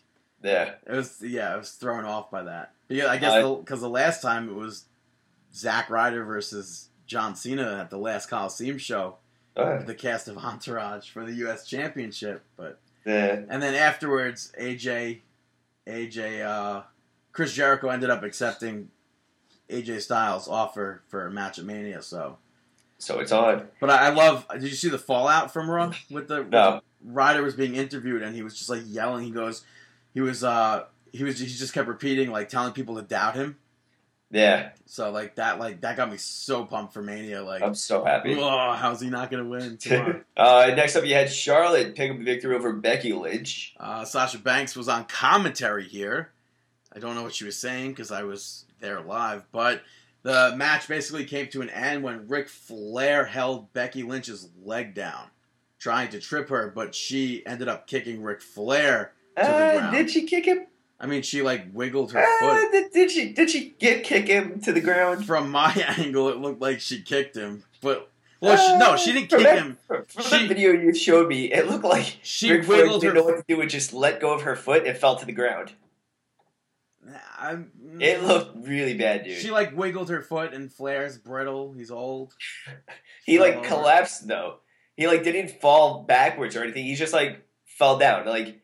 Yeah. 0.43 0.75
It 0.85 0.95
was 0.95 1.17
yeah, 1.21 1.53
I 1.53 1.57
was 1.57 1.71
thrown 1.71 2.05
off 2.05 2.29
by 2.29 2.43
that. 2.43 2.73
Yeah, 2.89 3.07
I 3.07 3.17
guess 3.17 3.43
because 3.43 3.81
the, 3.81 3.89
last 3.89 4.21
time 4.21 4.49
it 4.49 4.55
was 4.55 4.85
Zack 5.53 5.89
Ryder 5.89 6.23
versus 6.23 6.89
John 7.07 7.35
Cena 7.35 7.79
at 7.79 7.89
the 7.89 7.97
last 7.97 8.29
Coliseum 8.29 8.77
show, 8.77 9.17
the 9.55 9.95
cast 9.97 10.27
of 10.27 10.37
Entourage 10.37 11.09
for 11.09 11.25
the 11.25 11.33
U.S. 11.33 11.67
Championship, 11.67 12.43
but 12.55 12.79
yeah. 13.03 13.41
and 13.49 13.61
then 13.61 13.73
afterwards, 13.73 14.53
AJ, 14.59 15.21
AJ, 15.87 16.45
uh, 16.45 16.83
Chris 17.33 17.53
Jericho 17.53 17.89
ended 17.89 18.09
up 18.09 18.23
accepting 18.23 18.89
AJ 19.69 20.01
Styles' 20.01 20.47
offer 20.47 21.01
for 21.07 21.25
a 21.27 21.31
match 21.31 21.59
at 21.59 21.65
Mania. 21.65 22.01
So, 22.01 22.37
So 22.97 23.19
it's 23.19 23.31
on. 23.31 23.67
but 23.79 23.89
I, 23.89 24.07
I 24.07 24.09
love. 24.09 24.45
Did 24.53 24.63
you 24.63 24.69
see 24.69 24.89
the 24.89 24.97
fallout 24.99 25.51
from 25.51 25.69
Raw 25.69 25.93
with 26.09 26.27
the 26.27 26.43
No. 26.43 26.81
Ryder 27.03 27.43
was 27.43 27.55
being 27.55 27.75
interviewed 27.75 28.21
and 28.23 28.35
he 28.35 28.43
was 28.43 28.57
just 28.57 28.69
like 28.69 28.81
yelling. 28.85 29.23
He 29.25 29.31
goes, 29.31 29.63
he 30.13 30.21
was, 30.21 30.43
uh, 30.43 30.85
he 31.11 31.23
was, 31.23 31.39
he 31.39 31.45
just 31.47 31.73
kept 31.73 31.87
repeating, 31.87 32.31
like 32.31 32.49
telling 32.49 32.73
people 32.73 32.95
to 32.95 33.01
doubt 33.01 33.35
him. 33.35 33.57
Yeah. 34.29 34.71
So 34.85 35.09
like 35.11 35.35
that, 35.35 35.57
like 35.57 35.81
that 35.81 35.95
got 35.95 36.11
me 36.11 36.17
so 36.17 36.65
pumped 36.65 36.93
for 36.93 37.01
Mania. 37.01 37.43
Like, 37.43 37.61
I'm 37.61 37.75
so 37.75 38.03
happy. 38.03 38.35
oh, 38.37 38.73
how's 38.73 38.99
he 38.99 39.09
not 39.09 39.31
gonna 39.31 39.45
win 39.45 39.77
tomorrow? 39.81 40.21
uh, 40.35 40.71
next 40.75 40.95
up, 40.97 41.05
you 41.05 41.13
had 41.13 41.31
Charlotte 41.31 41.95
pick 41.95 42.11
up 42.11 42.17
the 42.17 42.23
victory 42.25 42.53
over 42.55 42.73
Becky 42.73 43.13
Lynch. 43.13 43.73
Uh, 43.79 44.03
Sasha 44.03 44.37
Banks 44.39 44.75
was 44.75 44.89
on 44.89 45.05
commentary 45.05 45.87
here. 45.87 46.31
I 46.93 46.99
don't 46.99 47.15
know 47.15 47.23
what 47.23 47.35
she 47.35 47.45
was 47.45 47.57
saying 47.57 47.91
because 47.91 48.11
I 48.11 48.23
was 48.23 48.65
there 48.79 49.01
live, 49.01 49.43
but 49.51 49.81
The 50.23 50.53
match 50.57 50.87
basically 50.89 51.23
came 51.23 51.47
to 51.49 51.61
an 51.61 51.69
end 51.69 52.03
when 52.03 52.27
Ric 52.27 52.49
Flair 52.49 53.25
held 53.25 53.71
Becky 53.71 54.03
Lynch's 54.03 54.49
leg 54.61 54.93
down, 54.93 55.29
trying 55.79 56.09
to 56.09 56.19
trip 56.19 56.49
her, 56.49 56.69
but 56.75 56.93
she 56.93 57.45
ended 57.45 57.69
up 57.69 57.87
kicking 57.87 58.21
Ric 58.21 58.41
Flair 58.41 59.13
to 59.37 59.43
the 59.43 59.47
Uh, 59.49 59.77
ground. 59.77 59.95
did 59.95 60.09
she 60.09 60.23
kick 60.25 60.45
him? 60.45 60.67
I 60.99 61.05
mean, 61.05 61.21
she 61.21 61.41
like 61.43 61.67
wiggled 61.71 62.11
her 62.11 62.19
Uh, 62.19 62.39
foot. 62.39 62.71
did, 62.73 62.91
did 62.91 63.11
she? 63.11 63.31
Did 63.31 63.49
she 63.51 63.75
get 63.79 64.03
kick 64.03 64.27
him 64.27 64.59
to 64.61 64.73
the 64.73 64.81
ground? 64.81 65.25
From 65.25 65.49
my 65.49 65.71
angle, 65.97 66.27
it 66.27 66.37
looked 66.37 66.59
like 66.61 66.81
she 66.81 67.01
kicked 67.01 67.37
him, 67.37 67.63
but 67.81 68.09
well, 68.41 68.57
she, 68.57 68.77
no, 68.77 68.97
she 68.97 69.13
didn't 69.13 69.29
From 69.29 69.39
kick 69.39 69.47
that- 69.47 69.57
him. 69.59 69.77
From 69.87 70.23
She- 70.23 70.41
the 70.41 70.47
video 70.47 70.71
you 70.71 70.93
showed 70.93 71.27
me, 71.29 71.53
it 71.53 71.67
looked 71.69 71.85
like 71.85 72.17
She 72.21 72.51
Ric 72.51 72.65
Flair 72.65 72.81
wiggled 72.83 73.01
didn't 73.01 73.15
her. 73.15 73.21
know 73.21 73.25
what 73.27 73.37
to 73.37 73.55
do 73.55 73.61
and 73.61 73.69
just 73.69 73.93
let 73.93 74.19
go 74.19 74.33
of 74.33 74.41
her 74.41 74.55
foot 74.57 74.85
and 74.85 74.97
fell 74.97 75.15
to 75.15 75.25
the 75.25 75.31
ground. 75.31 75.73
I'm, 77.39 77.71
It 77.99 78.23
looked 78.23 78.67
really 78.67 78.93
bad, 78.95 79.23
dude. 79.23 79.37
She 79.37 79.51
like 79.51 79.75
wiggled 79.75 80.09
her 80.09 80.21
foot, 80.21 80.53
and 80.53 80.71
Flair's 80.71 81.17
brittle. 81.17 81.73
He's 81.73 81.91
old. 81.91 82.33
he 83.25 83.39
like 83.39 83.57
over. 83.57 83.67
collapsed 83.67 84.27
though. 84.27 84.57
He 84.95 85.07
like 85.07 85.23
didn't 85.23 85.61
fall 85.61 86.03
backwards 86.03 86.55
or 86.55 86.63
anything. 86.63 86.85
He 86.85 86.95
just 86.95 87.13
like 87.13 87.45
fell 87.65 87.97
down, 87.97 88.25
like 88.25 88.61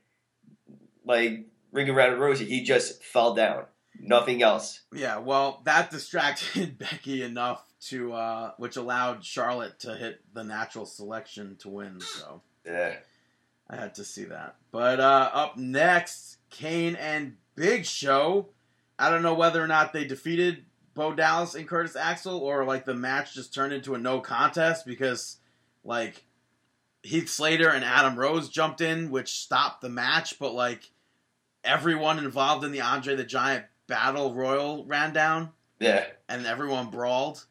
like 1.06 1.46
ring 1.72 1.90
around 1.90 2.20
Rosie. 2.20 2.46
He 2.46 2.64
just 2.64 3.04
fell 3.04 3.34
down. 3.34 3.66
Nothing 4.00 4.42
else. 4.42 4.82
Yeah, 4.94 5.20
well, 5.20 5.62
that 5.66 5.92
distracted 5.92 6.78
Becky 6.80 7.22
enough 7.24 7.64
to, 7.88 8.14
uh, 8.14 8.52
which 8.58 8.76
allowed 8.76 9.24
Charlotte 9.24 9.80
to 9.82 9.96
hit 9.96 10.22
the 10.34 10.44
natural 10.44 10.86
selection 10.86 11.56
to 11.58 11.70
win. 11.70 12.00
So 12.02 12.42
Yeah. 12.66 12.96
I 13.70 13.76
had 13.76 13.96
to 13.96 14.04
see 14.04 14.26
that. 14.26 14.56
But 14.72 15.00
uh, 15.00 15.30
up 15.34 15.58
next, 15.58 16.38
Kane 16.50 16.96
and 16.96 17.38
Big 17.56 17.86
Show. 17.86 18.50
I 18.98 19.10
don't 19.10 19.22
know 19.24 19.34
whether 19.34 19.64
or 19.64 19.68
not 19.68 19.94
they 19.94 20.06
defeated 20.06 20.66
Bo 20.94 21.14
Dallas 21.14 21.56
and 21.56 21.68
Curtis 21.68 21.96
Axel, 21.96 22.38
or 22.40 22.64
like 22.66 22.86
the 22.86 22.94
match 22.94 23.34
just 23.34 23.54
turned 23.54 23.74
into 23.74 23.96
a 23.96 23.98
no 23.98 24.20
contest 24.20 24.86
because 24.86 25.38
like 25.84 26.24
Heath 27.02 27.30
Slater 27.30 27.70
and 27.70 27.84
Adam 27.84 28.18
Rose 28.18 28.50
jumped 28.50 28.82
in, 28.82 29.10
which 29.12 29.40
stopped 29.40 29.82
the 29.82 29.90
match, 29.90 30.38
but 30.40 30.54
like 30.54 30.92
everyone 31.64 32.20
involved 32.20 32.64
in 32.64 32.72
the 32.72 32.82
Andre 32.82 33.16
the 33.16 33.24
Giant 33.24 33.66
Battle 33.88 34.34
Royal 34.34 34.86
ran 34.86 35.14
down 35.14 35.52
Yeah. 35.80 36.06
and 36.30 36.46
everyone 36.46 36.90
brawled, 36.90 37.46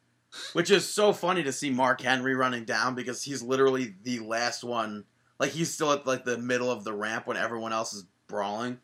which 0.53 0.71
is 0.71 0.89
so 0.89 1.13
funny 1.13 1.43
to 1.43 1.53
see 1.53 1.71
Mark 1.71 2.01
Henry 2.01 2.35
running 2.35 2.65
down 2.65 2.95
because 2.95 3.23
he's 3.23 3.43
literally 3.43 3.95
the 4.03 4.21
last 4.21 4.65
one. 4.65 5.05
Like 5.39 5.51
he's 5.51 5.73
still 5.75 5.93
at 5.93 6.07
like 6.07 6.25
the 6.25 6.39
middle 6.39 6.71
of 6.71 6.85
the 6.85 6.93
ramp 6.95 7.27
when 7.27 7.37
everyone 7.37 7.73
else 7.73 7.93
is 7.93 8.05
brawling. 8.29 8.79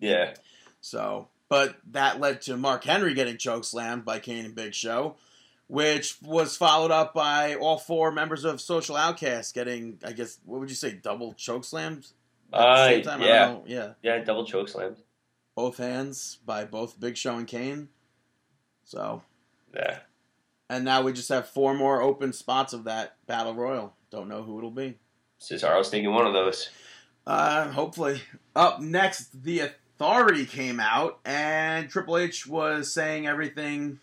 Yeah. 0.00 0.34
So, 0.80 1.28
but 1.48 1.76
that 1.92 2.20
led 2.20 2.42
to 2.42 2.56
Mark 2.56 2.84
Henry 2.84 3.14
getting 3.14 3.36
choke 3.36 3.62
chokeslammed 3.62 4.04
by 4.04 4.18
Kane 4.18 4.44
and 4.44 4.54
Big 4.54 4.74
Show, 4.74 5.16
which 5.66 6.16
was 6.22 6.56
followed 6.56 6.90
up 6.90 7.12
by 7.14 7.54
all 7.54 7.76
four 7.78 8.10
members 8.12 8.44
of 8.44 8.60
Social 8.60 8.96
Outcast 8.96 9.54
getting, 9.54 9.98
I 10.04 10.12
guess, 10.12 10.38
what 10.44 10.60
would 10.60 10.70
you 10.70 10.74
say, 10.76 10.92
double 10.92 11.34
chokeslammed? 11.34 12.10
Uh, 12.52 12.86
same 12.88 13.02
time? 13.02 13.22
I 13.22 13.26
yeah. 13.26 13.56
Yeah. 13.66 13.92
Yeah, 14.02 14.18
double 14.24 14.44
choke 14.44 14.68
slammed. 14.68 14.96
Both 15.54 15.76
hands 15.76 16.38
by 16.46 16.64
both 16.64 16.98
Big 16.98 17.16
Show 17.16 17.36
and 17.36 17.46
Kane. 17.46 17.88
So, 18.84 19.22
Yeah. 19.74 19.98
and 20.68 20.84
now 20.84 21.02
we 21.02 21.12
just 21.12 21.28
have 21.28 21.48
four 21.48 21.74
more 21.74 22.00
open 22.02 22.32
spots 22.32 22.72
of 22.72 22.84
that 22.84 23.16
Battle 23.26 23.54
Royal. 23.54 23.94
Don't 24.10 24.28
know 24.28 24.42
who 24.42 24.58
it'll 24.58 24.70
be. 24.70 24.98
Cesaro's 25.40 25.90
taking 25.90 26.12
one 26.12 26.26
of 26.26 26.32
those. 26.32 26.70
Uh, 27.26 27.70
hopefully. 27.70 28.20
Up 28.56 28.80
next, 28.80 29.44
the 29.44 29.70
Authority 30.04 30.46
came 30.46 30.80
out, 30.80 31.18
and 31.26 31.90
Triple 31.90 32.16
H 32.16 32.46
was 32.46 32.90
saying 32.90 33.26
everything 33.26 33.98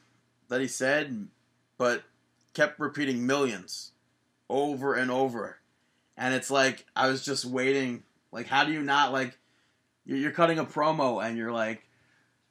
that 0.47 0.61
he 0.61 0.67
said, 0.67 1.27
but 1.79 2.03
kept 2.53 2.79
repeating 2.79 3.25
millions 3.25 3.93
over 4.47 4.93
and 4.93 5.09
over. 5.09 5.57
And 6.15 6.35
it's 6.35 6.51
like 6.51 6.85
I 6.95 7.07
was 7.07 7.25
just 7.25 7.45
waiting. 7.45 8.03
Like, 8.31 8.45
how 8.45 8.63
do 8.63 8.71
you 8.73 8.83
not 8.83 9.11
like? 9.11 9.39
You're, 10.05 10.29
cutting 10.31 10.59
a 10.59 10.65
promo, 10.65 11.25
and 11.25 11.35
you're 11.35 11.51
like, 11.51 11.83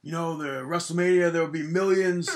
you 0.02 0.10
know, 0.10 0.36
the 0.36 0.62
WrestleMania 0.62 1.30
there 1.32 1.42
will 1.42 1.48
be 1.48 1.62
millions. 1.62 2.28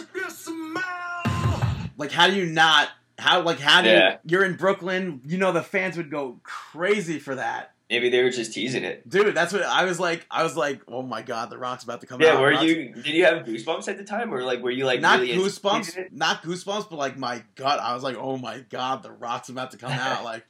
Like, 1.98 2.12
how 2.12 2.28
do 2.28 2.36
you 2.36 2.46
not? 2.46 2.88
How 3.18 3.42
like 3.42 3.58
how 3.58 3.82
do 3.82 3.88
Yeah. 3.88 4.12
you? 4.12 4.18
You're 4.26 4.44
in 4.44 4.54
Brooklyn. 4.54 5.22
You 5.26 5.38
know 5.38 5.50
the 5.50 5.60
fans 5.60 5.96
would 5.96 6.08
go 6.12 6.38
crazy 6.44 7.18
for 7.18 7.34
that. 7.34 7.72
Maybe 7.90 8.08
they 8.08 8.22
were 8.22 8.30
just 8.30 8.52
teasing 8.54 8.84
it. 8.84 9.08
Dude, 9.08 9.34
that's 9.34 9.52
what 9.52 9.64
I 9.64 9.84
was 9.84 9.98
like. 9.98 10.24
I 10.30 10.44
was 10.44 10.56
like, 10.56 10.80
"Oh 10.86 11.02
my 11.02 11.22
god, 11.22 11.50
the 11.50 11.58
Rock's 11.58 11.82
about 11.82 12.00
to 12.02 12.06
come 12.06 12.20
Yeah, 12.20 12.28
out." 12.28 12.34
Yeah, 12.34 12.40
were 12.40 12.52
you? 12.62 12.94
Did 12.94 13.06
you 13.06 13.24
have 13.24 13.44
goosebumps 13.44 13.88
at 13.88 13.98
the 13.98 14.04
time, 14.04 14.32
or 14.32 14.44
like 14.44 14.62
were 14.62 14.70
you 14.70 14.86
like 14.86 15.00
not 15.00 15.18
really 15.18 15.34
goosebumps, 15.34 16.12
not 16.12 16.44
goosebumps, 16.44 16.88
but 16.88 16.96
like 16.96 17.18
my 17.18 17.42
gut. 17.56 17.80
I 17.80 17.92
was 17.92 18.04
like, 18.04 18.16
"Oh 18.16 18.36
my 18.36 18.60
god, 18.60 19.02
the 19.02 19.10
Rock's 19.10 19.48
about 19.48 19.72
to 19.72 19.76
come 19.76 19.90
out!" 20.08 20.22
Like, 20.22 20.46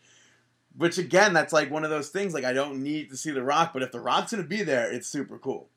which 0.76 0.98
again, 0.98 1.32
that's 1.32 1.52
like 1.52 1.70
one 1.70 1.82
of 1.82 1.88
those 1.88 2.10
things. 2.10 2.34
Like, 2.34 2.44
I 2.44 2.52
don't 2.52 2.82
need 2.82 3.08
to 3.08 3.16
see 3.16 3.30
the 3.30 3.42
Rock, 3.42 3.72
but 3.72 3.82
if 3.82 3.90
the 3.90 4.00
Rock's 4.00 4.32
gonna 4.32 4.42
be 4.44 4.62
there, 4.62 4.92
it's 4.92 5.06
super 5.08 5.38
cool. 5.38 5.70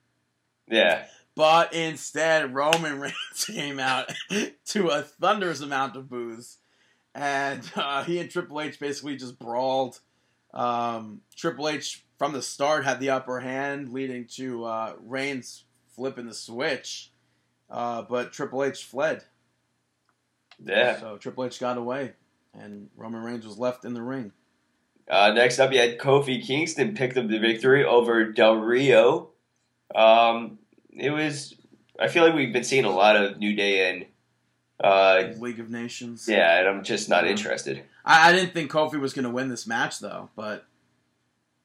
Yeah, 0.70 1.06
But 1.36 1.74
instead, 1.74 2.54
Roman 2.54 3.00
Reigns 3.00 3.46
came 3.48 3.80
out 3.80 4.12
to 4.66 4.88
a 4.90 5.02
thunderous 5.02 5.62
amount 5.62 5.96
of 5.96 6.10
boos, 6.10 6.58
and 7.16 7.64
uh, 7.76 8.04
he 8.04 8.20
and 8.20 8.30
Triple 8.30 8.60
H 8.60 8.80
basically 8.82 9.16
just 9.16 9.40
brawled. 9.40 10.02
Um, 10.54 11.22
Triple 11.36 11.68
H 11.70 12.04
from 12.18 12.34
the 12.34 12.42
start 12.42 12.86
had 12.86 13.00
the 13.00 13.10
upper 13.10 13.40
hand, 13.40 13.92
leading 13.92 14.26
to 14.36 14.66
uh, 14.66 14.94
Reigns 15.00 15.64
flipping 15.96 16.26
the 16.28 16.34
switch, 16.34 17.12
uh, 17.70 18.04
but 18.04 18.32
Triple 18.34 18.64
H 18.64 18.84
fled. 18.84 19.24
yeah. 20.64 21.00
So 21.00 21.18
Triple 21.18 21.46
H 21.46 21.60
got 21.60 21.78
away, 21.78 22.14
and 22.54 22.90
Roman 22.96 23.24
Reigns 23.24 23.46
was 23.46 23.58
left 23.58 23.86
in 23.86 23.94
the 23.94 24.02
ring. 24.02 24.32
Uh, 25.10 25.32
next 25.34 25.60
up, 25.60 25.74
you 25.74 25.80
had 25.80 26.00
Kofi 26.00 26.42
Kingston 26.46 26.96
picked 26.96 27.18
up 27.18 27.28
the 27.28 27.40
victory 27.40 27.84
over 27.84 28.32
Del 28.32 28.56
Rio. 28.56 29.30
Um, 29.94 30.60
it 30.92 31.10
was. 31.10 31.56
I 32.00 32.08
feel 32.08 32.24
like 32.24 32.34
we've 32.34 32.54
been 32.54 32.64
seeing 32.64 32.86
a 32.86 32.90
lot 32.90 33.16
of 33.16 33.38
New 33.38 33.56
Day 33.56 33.90
and. 33.90 34.06
Uh, 34.84 35.32
League 35.38 35.60
of 35.60 35.70
Nations. 35.70 36.28
yeah, 36.28 36.60
and 36.60 36.68
I'm 36.68 36.84
just 36.84 37.08
not 37.10 37.28
interested. 37.28 37.84
I, 38.06 38.30
I 38.30 38.34
didn't 38.34 38.54
think 38.54 38.72
Kofi 38.72 39.00
was 39.00 39.14
going 39.14 39.26
to 39.26 39.32
win 39.32 39.50
this 39.50 39.68
match 39.68 40.00
though, 40.00 40.30
but 40.36 40.66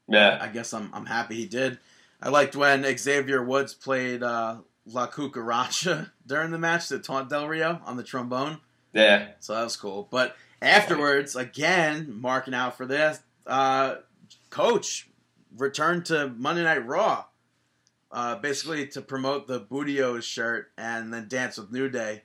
Yeah, 0.09 0.39
I 0.41 0.49
guess 0.49 0.73
I'm 0.73 0.91
I'm 0.93 1.07
happy 1.07 1.37
he 1.37 1.47
did. 1.47 1.79
I 2.21 2.31
liked 2.31 2.57
when 2.57 2.85
Xavier 2.99 3.43
Woods 3.43 3.75
played 3.75 4.23
uh, 4.23 4.59
La 4.87 5.07
Cucaracha 5.07 6.11
during 6.27 6.51
the 6.51 6.59
match 6.59 6.89
to 6.89 6.99
taunt 6.99 7.31
Del 7.31 7.47
Rio 7.47 7.81
on 7.85 7.97
the 7.97 8.03
trombone, 8.03 8.59
yeah, 8.93 9.29
so 9.41 9.55
that 9.55 9.65
was 9.65 9.77
cool. 9.77 10.09
But 10.11 10.37
afterwards, 10.61 11.37
again, 11.37 12.13
marking 12.21 12.55
out 12.55 12.77
for 12.77 12.87
this, 12.87 13.21
uh, 13.47 13.97
Coach 14.51 15.09
returned 15.57 16.07
to 16.07 16.29
Monday 16.37 16.65
Night 16.65 16.87
Raw, 16.87 17.25
uh, 18.11 18.37
basically 18.37 18.87
to 18.89 19.01
promote 19.01 19.47
the 19.47 19.61
Booty-O's 19.61 20.25
shirt 20.25 20.71
and 20.77 21.13
then 21.13 21.29
dance 21.29 21.59
with 21.59 21.71
New 21.71 21.89
Day. 21.89 22.23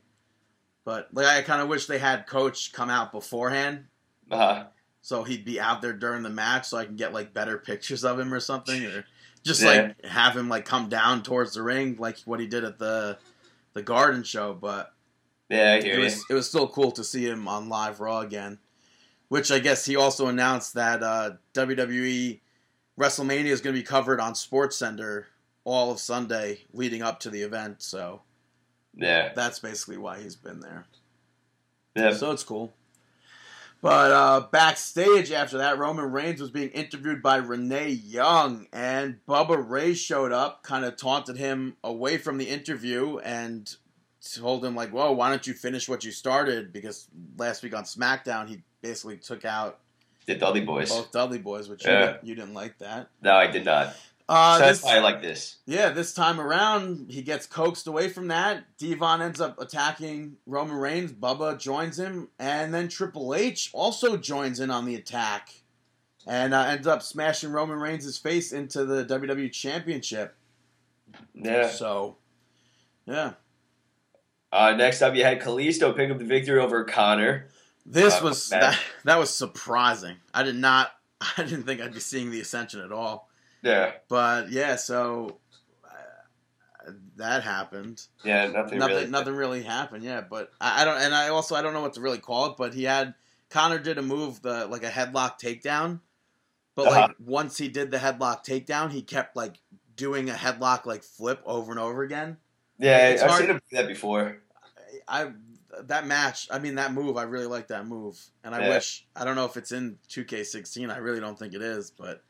But 0.85 1.09
like, 1.13 1.27
I 1.27 1.41
kind 1.43 1.61
of 1.61 1.69
wish 1.69 1.85
they 1.85 1.99
had 1.99 2.27
Coach 2.27 2.73
come 2.73 2.89
out 2.89 3.11
beforehand 3.11 3.85
uh, 4.31 4.63
so 5.01 5.23
he'd 5.23 5.45
be 5.45 5.59
out 5.59 5.81
there 5.81 5.93
during 5.93 6.23
the 6.23 6.29
match 6.29 6.67
so 6.67 6.77
I 6.77 6.85
can 6.85 6.95
get 6.95 7.13
like 7.13 7.33
better 7.33 7.57
pictures 7.57 8.03
of 8.05 8.19
him 8.19 8.33
or 8.33 8.39
something 8.39 8.85
or 8.85 9.05
just 9.43 9.61
Yeah. 9.61 9.67
like 9.99 10.05
have 10.05 10.35
him 10.35 10.47
like 10.49 10.65
come 10.65 10.89
down 10.89 11.23
towards 11.23 11.53
the 11.53 11.61
ring 11.63 11.97
like 11.99 12.19
what 12.25 12.39
he 12.39 12.47
did 12.47 12.63
at 12.63 12.79
the 12.79 13.17
the 13.73 13.81
garden 13.81 14.23
show 14.23 14.53
but 14.53 14.93
yeah. 15.49 15.73
I 15.73 15.75
it 15.77 15.85
you. 15.85 15.99
was 15.99 16.23
it 16.29 16.33
was 16.33 16.47
still 16.47 16.67
cool 16.67 16.91
to 16.93 17.03
see 17.03 17.25
him 17.27 17.47
on 17.47 17.69
live 17.69 17.99
raw 17.99 18.19
again 18.21 18.59
which 19.27 19.51
I 19.51 19.59
guess 19.59 19.85
he 19.85 19.95
also 19.95 20.27
announced 20.27 20.75
that 20.75 21.01
uh, 21.03 21.31
WWE 21.53 22.39
WrestleMania 22.99 23.45
is 23.45 23.61
going 23.61 23.75
to 23.75 23.81
be 23.81 23.85
covered 23.85 24.19
on 24.19 24.33
SportsCenter 24.33 25.25
all 25.63 25.91
of 25.91 25.99
Sunday 25.99 26.59
leading 26.71 27.01
up 27.01 27.19
to 27.21 27.29
the 27.29 27.41
event 27.41 27.81
so 27.81 28.21
Yeah, 28.95 29.33
that's 29.35 29.59
basically 29.59 29.97
why 29.97 30.21
he's 30.21 30.35
been 30.35 30.59
there 30.61 30.85
yeah. 31.95 32.13
so 32.13 32.31
it's 32.31 32.43
cool. 32.43 32.73
But 33.83 34.11
uh, 34.13 34.47
backstage 34.49 35.29
after 35.33 35.57
that, 35.57 35.77
Roman 35.77 36.09
Reigns 36.09 36.39
was 36.39 36.49
being 36.49 36.69
interviewed 36.69 37.21
by 37.21 37.35
Renee 37.35 37.89
Young, 37.89 38.65
and 38.71 39.19
Bubba 39.27 39.61
Ray 39.61 39.93
showed 39.93 40.31
up, 40.31 40.63
kind 40.63 40.85
of 40.85 40.95
taunted 40.95 41.35
him 41.35 41.75
away 41.83 42.17
from 42.17 42.37
the 42.37 42.47
interview, 42.47 43.17
and 43.17 43.75
told 44.35 44.63
him 44.63 44.73
like, 44.73 44.91
"Whoa, 44.91 45.11
why 45.11 45.29
don't 45.29 45.45
you 45.45 45.53
finish 45.53 45.89
what 45.89 46.05
you 46.05 46.13
started?" 46.13 46.71
Because 46.71 47.09
last 47.37 47.61
week 47.61 47.75
on 47.75 47.83
SmackDown, 47.83 48.47
he 48.47 48.63
basically 48.81 49.17
took 49.17 49.43
out 49.43 49.79
The 50.27 50.35
Dudley 50.35 50.65
Boyz. 50.65 50.87
both 50.87 51.11
Dudley 51.11 51.39
Boyz, 51.39 51.69
which 51.69 51.83
you, 51.83 51.91
didn't, 51.91 52.23
you 52.23 52.35
didn't 52.35 52.53
like 52.53 52.77
that. 52.77 53.09
No, 53.21 53.35
I 53.35 53.47
did 53.47 53.65
not. 53.65 53.97
Uh, 54.29 54.57
so 54.57 54.65
that's 54.65 54.83
why 54.83 54.95
I 54.95 54.99
like 54.99 55.21
this. 55.21 55.57
yeah, 55.65 55.89
this 55.89 56.13
time 56.13 56.39
around, 56.39 57.07
he 57.11 57.21
gets 57.21 57.45
coaxed 57.45 57.87
away 57.87 58.07
from 58.07 58.29
that. 58.29 58.63
Devon 58.77 59.21
ends 59.21 59.41
up 59.41 59.59
attacking 59.59 60.37
Roman 60.45 60.77
Reigns. 60.77 61.11
Bubba 61.11 61.59
joins 61.59 61.99
him. 61.99 62.29
And 62.39 62.73
then 62.73 62.87
Triple 62.87 63.35
H 63.35 63.69
also 63.73 64.15
joins 64.15 64.59
in 64.61 64.71
on 64.71 64.85
the 64.85 64.95
attack 64.95 65.49
and 66.25 66.53
uh, 66.53 66.61
ends 66.61 66.87
up 66.87 67.01
smashing 67.03 67.51
Roman 67.51 67.79
Reigns' 67.79 68.17
face 68.17 68.53
into 68.53 68.85
the 68.85 69.03
WWE 69.03 69.51
Championship. 69.51 70.35
Yeah. 71.33 71.69
So, 71.69 72.15
yeah. 73.05 73.33
Uh, 74.53 74.73
next 74.75 75.01
up, 75.01 75.15
you 75.15 75.23
had 75.25 75.41
Kalisto 75.41 75.95
pick 75.95 76.09
up 76.11 76.17
the 76.17 76.23
victory 76.25 76.59
over 76.59 76.85
Konnor. 76.85 77.49
This 77.85 78.21
Uh, 78.21 78.23
was 78.23 78.49
that, 78.49 78.79
that 79.03 79.19
was 79.19 79.35
surprising. 79.35 80.15
I 80.33 80.43
did 80.43 80.55
not. 80.55 80.91
I 81.37 81.43
didn't 81.43 81.63
think 81.63 81.81
I'd 81.81 81.93
be 81.93 81.99
seeing 81.99 82.31
the 82.31 82.39
Ascension 82.39 82.79
at 82.79 82.91
all. 82.93 83.29
Yeah, 83.63 83.93
But 84.09 84.51
yeah, 84.51 84.75
so 84.75 85.39
uh, 85.85 86.91
that 87.15 87.43
happened. 87.43 88.01
yeah, 88.23 88.47
nothing, 88.47 88.79
nothing, 88.79 88.95
really. 88.97 89.07
nothing 89.09 89.35
really 89.35 89.63
happened. 89.63 90.03
Yeah, 90.03 90.21
but 90.21 90.51
I, 90.59 90.81
I 90.81 90.85
don't, 90.85 90.97
and 91.01 91.15
I 91.15 91.29
also 91.29 91.55
I 91.55 91.61
don't 91.61 91.73
know 91.73 91.81
what 91.81 91.93
to 91.93 92.01
really 92.01 92.17
call 92.19 92.47
it. 92.51 92.57
But 92.57 92.73
he 92.73 92.83
had 92.83 93.13
Konnor 93.49 93.79
did 93.79 93.97
a 93.97 94.01
move, 94.01 94.41
the 94.41 94.65
like 94.67 94.83
a 94.83 94.89
headlock 94.89 95.39
takedown. 95.39 96.01
But 96.75 96.85
like 96.85 97.03
Uh-huh. 97.05 97.13
once 97.19 97.57
he 97.57 97.67
did 97.69 97.91
the 97.91 97.97
headlock 97.99 98.43
takedown, 98.45 98.91
he 98.91 99.01
kept 99.01 99.35
like 99.35 99.55
doing 99.95 100.29
a 100.29 100.33
headlock 100.33 100.85
like 100.85 101.03
flip 101.03 101.41
over 101.45 101.71
and 101.71 101.79
over 101.79 102.03
again. 102.03 102.37
Yeah, 102.79 103.09
It's 103.09 103.21
I've 103.21 103.29
hard- 103.29 103.41
seen 103.41 103.49
him 103.51 103.61
do 103.69 103.77
that 103.77 103.87
before. 103.87 104.39
I 105.07 105.31
that 105.85 106.05
match, 106.05 106.47
I 106.51 106.59
mean 106.59 106.75
that 106.75 106.93
move, 106.93 107.17
I 107.17 107.23
really 107.23 107.45
like 107.47 107.67
that 107.69 107.87
move, 107.87 108.19
and 108.43 108.53
I 108.53 108.61
Yeah. 108.61 108.69
wish 108.69 109.07
I 109.15 109.23
don't 109.23 109.35
know 109.35 109.45
if 109.45 109.55
it's 109.57 109.71
in 109.71 109.97
2K16. 110.09 110.91
I 110.93 110.97
really 110.97 111.19
don't 111.19 111.37
think 111.37 111.53
it 111.53 111.61
is, 111.63 111.89
but 111.91 112.23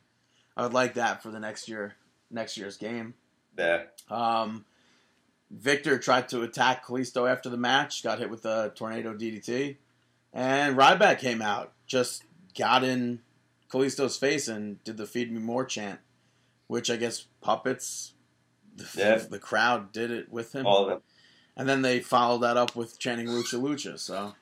I 0.56 0.64
would 0.64 0.74
like 0.74 0.94
that 0.96 1.24
for 1.24 1.30
the 1.32 1.40
next 1.40 1.68
year, 1.68 1.96
next 2.30 2.58
year's 2.58 2.78
game. 2.78 3.14
Yeah, 3.58 3.84
Um, 4.10 4.66
Viktor 5.52 6.00
tried 6.00 6.30
to 6.30 6.42
attack 6.42 6.86
Kalisto 6.86 7.30
after 7.30 7.50
the 7.50 7.58
match, 7.58 8.04
got 8.04 8.20
hit 8.20 8.30
with 8.30 8.46
a 8.46 8.72
tornado 8.76 9.14
DDT, 9.14 9.78
and 10.34 10.76
Ryback 10.76 11.20
came 11.20 11.42
out, 11.42 11.74
just 11.86 12.24
got 12.58 12.84
in 12.84 13.22
Kalisto's 13.72 14.18
face 14.18 14.48
and 14.48 14.84
did 14.84 14.98
the 14.98 15.06
"Feed 15.06 15.32
Me 15.32 15.40
More" 15.40 15.66
chant, 15.66 16.00
which 16.68 16.90
I 16.90 16.96
guess 16.96 17.26
puppets, 17.42 18.14
the, 18.76 18.88
Yeah. 18.96 19.16
the 19.18 19.40
crowd 19.40 19.92
did 19.92 20.10
it 20.10 20.32
with 20.32 20.54
him. 20.56 20.66
all 20.66 20.84
of 20.84 20.90
them. 20.90 21.02
And 21.56 21.70
then 21.70 21.84
they 21.84 22.00
followed 22.00 22.40
that 22.40 22.58
up 22.58 22.76
with 22.76 22.98
chanting 22.98 23.28
Lucha 23.28 23.62
Lucha. 23.62 24.00
So, 24.00 24.34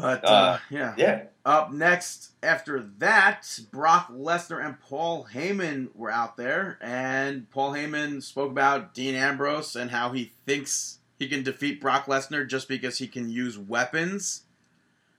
but 0.00 0.24
uh, 0.24 0.28
Uh, 0.28 0.58
yeah. 0.70 0.94
Yeah, 0.96 1.22
Up 1.44 1.72
next, 1.72 2.32
after 2.42 2.88
that, 2.98 3.60
Brock 3.70 4.10
Lesnar 4.12 4.64
and 4.64 4.80
Paul 4.80 5.26
Heyman 5.32 5.88
were 5.94 6.10
out 6.10 6.36
there, 6.36 6.78
and 6.80 7.50
Paul 7.50 7.72
Heyman 7.72 8.22
spoke 8.22 8.50
about 8.50 8.94
Dean 8.94 9.14
Ambrose 9.14 9.76
and 9.76 9.90
how 9.90 10.12
he 10.12 10.32
thinks 10.46 10.98
he 11.18 11.28
can 11.28 11.42
defeat 11.42 11.80
Brock 11.80 12.06
Lesnar 12.06 12.48
just 12.48 12.68
because 12.68 12.98
he 12.98 13.08
can 13.08 13.28
use 13.30 13.58
weapons, 13.58 14.42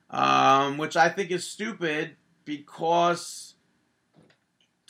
um, 0.10 0.78
which 0.78 0.96
I 0.96 1.10
think 1.10 1.32
is 1.32 1.46
stupid 1.46 2.16
because 2.46 3.56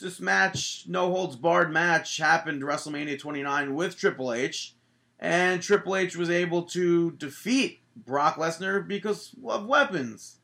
this 0.00 0.20
match, 0.20 0.84
no 0.88 1.10
holds 1.10 1.36
barred 1.36 1.72
match, 1.72 2.16
happened 2.16 2.62
WrestleMania 2.62 3.18
29 3.18 3.74
with 3.74 3.96
Triple 3.98 4.32
H, 4.32 4.74
and 5.18 5.62
Triple 5.62 5.96
H 5.96 6.16
was 6.16 6.30
able 6.30 6.62
to 6.64 7.10
defeat 7.12 7.80
Brock 8.04 8.36
Lesnar 8.36 8.86
because 8.86 9.34
of 9.46 9.66
weapons. 9.66 10.38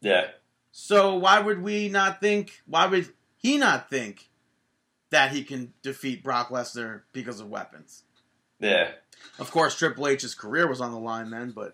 yeah, 0.00 0.28
So 0.70 1.14
why 1.16 1.40
would 1.40 1.62
we 1.62 1.88
not 1.88 2.20
think? 2.20 2.62
Why 2.66 2.86
would 2.86 3.08
he 3.36 3.56
not 3.58 3.90
think 3.90 4.28
that 5.10 5.32
he 5.32 5.42
can 5.44 5.72
defeat 5.82 6.22
Brock 6.22 6.48
Lesnar 6.50 7.02
because 7.12 7.40
of 7.40 7.48
weapons? 7.48 8.04
yeah. 8.60 8.90
Of 9.40 9.50
course, 9.50 9.76
Triple 9.76 10.06
H's 10.06 10.34
career 10.36 10.68
was 10.68 10.80
on 10.80 10.92
the 10.92 10.98
line 10.98 11.30
then, 11.30 11.50
but 11.50 11.72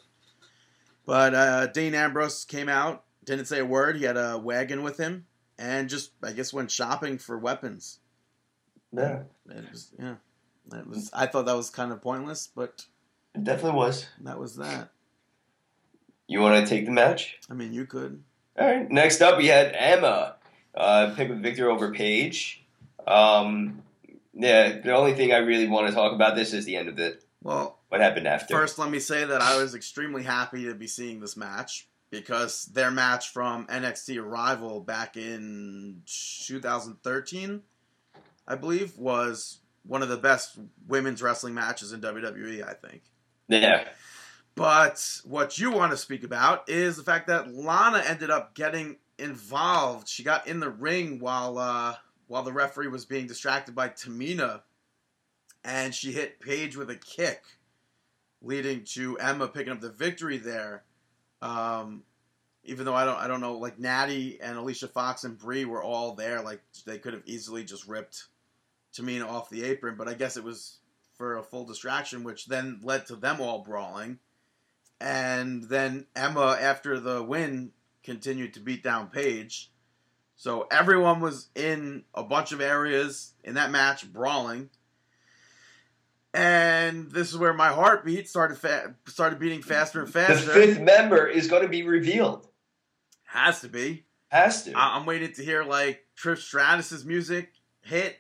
but 1.04 1.34
uh, 1.34 1.66
Dean 1.66 1.94
Ambrose 1.94 2.44
came 2.46 2.70
out, 2.70 3.04
didn't 3.24 3.44
say 3.46 3.58
a 3.58 3.64
word. 3.66 3.96
He 3.96 4.04
had 4.04 4.16
a 4.16 4.38
wagon 4.38 4.82
with 4.82 4.96
him, 4.96 5.26
and 5.58 5.90
just 5.90 6.12
I 6.22 6.32
guess 6.32 6.54
went 6.54 6.70
shopping 6.70 7.18
for 7.18 7.36
weapons. 7.38 7.98
Yeah, 8.92 9.24
It 9.50 9.70
was 9.70 9.90
yeah, 9.98 10.14
it 10.72 10.86
was. 10.86 11.10
I 11.12 11.26
thought 11.26 11.44
that 11.44 11.56
was 11.56 11.68
kind 11.68 11.92
of 11.92 12.00
pointless, 12.00 12.46
but 12.46 12.86
it 13.34 13.44
definitely 13.44 13.76
was. 13.78 14.06
that 14.22 14.38
was 14.38 14.56
that. 14.56 14.90
You 16.26 16.40
want 16.40 16.64
to 16.66 16.68
take 16.74 16.86
the 16.86 16.92
match? 16.92 17.38
I 17.50 17.54
mean, 17.54 17.72
you 17.72 17.86
could. 17.86 18.22
All 18.58 18.66
right. 18.66 18.90
Next 18.90 19.20
up, 19.20 19.36
we 19.38 19.46
had 19.48 19.72
Emma 19.76 20.36
uh, 20.74 21.12
pick 21.16 21.30
up 21.30 21.36
Victor 21.38 21.70
over 21.70 21.92
Paige. 21.92 22.64
Um, 23.06 23.82
yeah, 24.32 24.80
the 24.80 24.94
only 24.94 25.14
thing 25.14 25.32
I 25.32 25.38
really 25.38 25.68
want 25.68 25.88
to 25.88 25.94
talk 25.94 26.12
about 26.12 26.34
this 26.34 26.52
is 26.52 26.64
the 26.64 26.76
end 26.76 26.88
of 26.88 26.98
it. 26.98 27.22
Well, 27.42 27.78
What 27.88 28.00
happened 28.00 28.26
after? 28.26 28.54
First, 28.54 28.78
let 28.78 28.90
me 28.90 28.98
say 28.98 29.24
that 29.24 29.40
I 29.42 29.56
was 29.60 29.74
extremely 29.74 30.22
happy 30.22 30.64
to 30.64 30.74
be 30.74 30.86
seeing 30.86 31.20
this 31.20 31.36
match 31.36 31.86
because 32.10 32.64
their 32.66 32.90
match 32.90 33.28
from 33.30 33.66
NXT 33.66 34.18
Arrival 34.22 34.80
back 34.80 35.16
in 35.16 36.02
2013, 36.06 37.62
I 38.48 38.54
believe, 38.54 38.96
was 38.96 39.58
one 39.86 40.02
of 40.02 40.08
the 40.08 40.16
best 40.16 40.58
women's 40.88 41.22
wrestling 41.22 41.54
matches 41.54 41.92
in 41.92 42.00
WWE, 42.00 42.66
I 42.66 42.72
think. 42.74 43.02
yeah, 43.48 43.88
But 44.54 45.20
what 45.24 45.58
you 45.58 45.72
want 45.72 45.92
to 45.92 45.98
speak 45.98 46.22
about 46.22 46.68
is 46.68 46.96
the 46.96 47.02
fact 47.02 47.26
that 47.26 47.52
Lana 47.52 48.02
ended 48.06 48.30
up 48.30 48.54
getting 48.54 48.98
involved. 49.18 50.08
She 50.08 50.22
got 50.22 50.46
in 50.46 50.60
the 50.60 50.70
ring 50.70 51.18
while 51.18 51.58
uh, 51.58 51.96
while 52.28 52.42
the 52.42 52.52
referee 52.52 52.88
was 52.88 53.04
being 53.04 53.26
distracted 53.26 53.74
by 53.74 53.88
Tamina, 53.88 54.62
and 55.64 55.94
she 55.94 56.12
hit 56.12 56.40
Paige 56.40 56.76
with 56.76 56.90
a 56.90 56.96
kick, 56.96 57.42
leading 58.42 58.84
to 58.84 59.18
Emma 59.18 59.48
picking 59.48 59.72
up 59.72 59.80
the 59.80 59.90
victory 59.90 60.38
there. 60.38 60.84
Um, 61.42 62.04
even 62.62 62.84
though 62.84 62.94
I 62.94 63.04
don't 63.04 63.18
I 63.18 63.26
don't 63.26 63.40
know, 63.40 63.58
like 63.58 63.78
Natty 63.80 64.40
and 64.40 64.56
Alicia 64.56 64.88
Fox 64.88 65.24
and 65.24 65.36
Brie 65.36 65.64
were 65.64 65.82
all 65.82 66.14
there, 66.14 66.42
like 66.42 66.62
they 66.86 66.98
could 66.98 67.12
have 67.12 67.24
easily 67.26 67.64
just 67.64 67.88
ripped 67.88 68.26
Tamina 68.94 69.28
off 69.28 69.50
the 69.50 69.64
apron, 69.64 69.96
but 69.96 70.08
I 70.08 70.14
guess 70.14 70.36
it 70.36 70.44
was 70.44 70.78
for 71.16 71.36
a 71.36 71.42
full 71.42 71.64
distraction, 71.64 72.24
which 72.24 72.46
then 72.46 72.80
led 72.82 73.06
to 73.06 73.16
them 73.16 73.40
all 73.40 73.60
brawling. 73.60 74.18
And 75.00 75.64
then 75.64 76.06
Emma, 76.16 76.56
after 76.60 76.98
the 76.98 77.22
win, 77.22 77.72
continued 78.02 78.54
to 78.54 78.60
beat 78.60 78.82
down 78.82 79.08
Paige. 79.08 79.70
So 80.36 80.66
everyone 80.70 81.20
was 81.20 81.48
in 81.54 82.04
a 82.14 82.22
bunch 82.22 82.52
of 82.52 82.60
areas 82.60 83.32
in 83.44 83.54
that 83.54 83.70
match 83.70 84.10
brawling. 84.12 84.70
And 86.32 87.10
this 87.12 87.30
is 87.30 87.38
where 87.38 87.52
my 87.54 87.68
heartbeat 87.68 88.28
started 88.28 88.58
fa- 88.58 88.94
started 89.06 89.38
beating 89.38 89.62
faster 89.62 90.00
and 90.00 90.12
faster. 90.12 90.46
the 90.46 90.52
fifth 90.52 90.80
member 90.80 91.26
is 91.26 91.46
going 91.46 91.62
to 91.62 91.68
be 91.68 91.84
revealed. 91.84 92.48
Has 93.24 93.60
to 93.60 93.68
be. 93.68 94.04
Has 94.28 94.64
to. 94.64 94.72
I- 94.76 94.96
I'm 94.96 95.06
waiting 95.06 95.32
to 95.34 95.44
hear 95.44 95.62
like 95.62 96.04
Trish 96.20 96.38
Stratus's 96.38 97.04
music 97.04 97.52
hit 97.82 98.16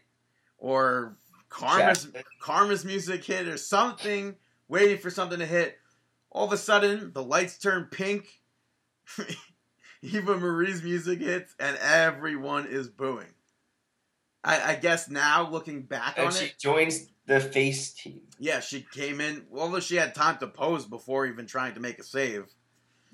or 0.58 1.16
Kharma's 1.50 2.04
Jack- 2.04 2.24
Kharma's 2.40 2.84
music 2.84 3.24
hit 3.24 3.48
or 3.48 3.56
something, 3.56 4.36
waiting 4.68 4.98
for 4.98 5.10
something 5.10 5.40
to 5.40 5.46
hit. 5.46 5.76
All 6.34 6.44
of 6.44 6.52
a 6.52 6.56
sudden, 6.58 7.12
the 7.14 7.22
lights 7.22 7.56
turn 7.58 7.88
pink. 7.90 8.40
Eva 10.02 10.36
Marie's 10.36 10.82
music 10.82 11.20
hits, 11.20 11.54
and 11.58 11.78
everyone 11.78 12.66
is 12.66 12.88
booing. 12.88 13.28
I, 14.42 14.72
I 14.72 14.74
guess 14.74 15.08
now, 15.08 15.48
looking 15.48 15.82
back 15.82 16.18
and 16.18 16.26
on 16.26 16.32
she 16.32 16.46
it, 16.46 16.58
joins 16.58 17.06
the 17.26 17.40
face 17.40 17.92
team. 17.94 18.20
yeah, 18.38 18.60
she 18.60 18.84
came 18.92 19.20
in. 19.22 19.46
Although 19.56 19.80
she 19.80 19.96
had 19.96 20.14
time 20.14 20.36
to 20.38 20.46
pose 20.46 20.84
before 20.84 21.24
even 21.26 21.46
trying 21.46 21.72
to 21.74 21.80
make 21.80 21.98
a 21.98 22.02
save, 22.02 22.52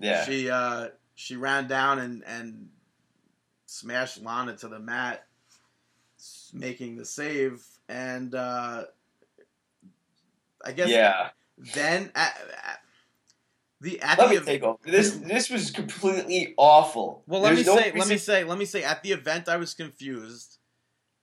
Yeah. 0.01 0.25
she 0.25 0.51
uh, 0.51 0.89
she 1.15 1.37
ran 1.37 1.69
down 1.69 2.01
and 2.01 2.25
and 2.27 2.71
smashed 3.67 4.21
Lana 4.21 4.57
to 4.57 4.67
the 4.69 4.81
mat, 4.81 5.25
making 6.53 6.97
the 6.97 7.05
save. 7.05 7.65
And 7.89 8.35
uh, 8.35 8.85
I 10.65 10.73
guess 10.73 10.89
yeah. 10.89 11.29
then 11.75 12.11
at, 12.17 12.37
at 12.65 12.81
the 13.81 14.01
at 14.03 14.19
Let 14.19 14.25
the 14.27 14.31
me 14.31 14.37
ev- 14.39 14.45
take 14.47 14.63
over. 14.63 14.79
This 14.85 15.13
this 15.13 15.51
was 15.51 15.71
completely 15.71 16.55
awful. 16.57 17.23
well, 17.27 17.41
let 17.41 17.55
There's 17.55 17.67
me 17.67 17.75
no 17.75 17.81
say, 17.81 17.93
let 17.99 18.09
me 18.09 18.17
say, 18.19 18.45
let 18.45 18.59
me 18.59 18.65
say, 18.65 18.85
at 18.85 19.03
the 19.03 19.13
event 19.13 19.49
I 19.49 19.57
was 19.57 19.75
confused. 19.75 20.59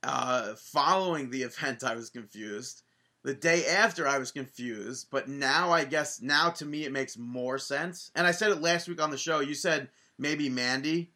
Uh, 0.03 0.53
following 0.55 1.29
the 1.29 1.41
event, 1.43 1.83
I 1.83 1.95
was 1.95 2.09
confused. 2.09 2.83
The 3.23 3.33
day 3.33 3.65
after, 3.65 4.07
I 4.07 4.19
was 4.19 4.31
confused. 4.31 5.07
But 5.11 5.27
now, 5.27 5.71
I 5.71 5.83
guess 5.83 6.21
now 6.21 6.49
to 6.51 6.65
me, 6.65 6.85
it 6.85 6.91
makes 6.93 7.17
more 7.17 7.57
sense. 7.57 8.11
And 8.15 8.25
I 8.25 8.31
said 8.31 8.51
it 8.51 8.61
last 8.61 8.87
week 8.87 9.01
on 9.01 9.09
the 9.11 9.17
show. 9.17 9.39
You 9.41 9.53
said 9.53 9.89
maybe 10.17 10.49
Mandy 10.49 11.11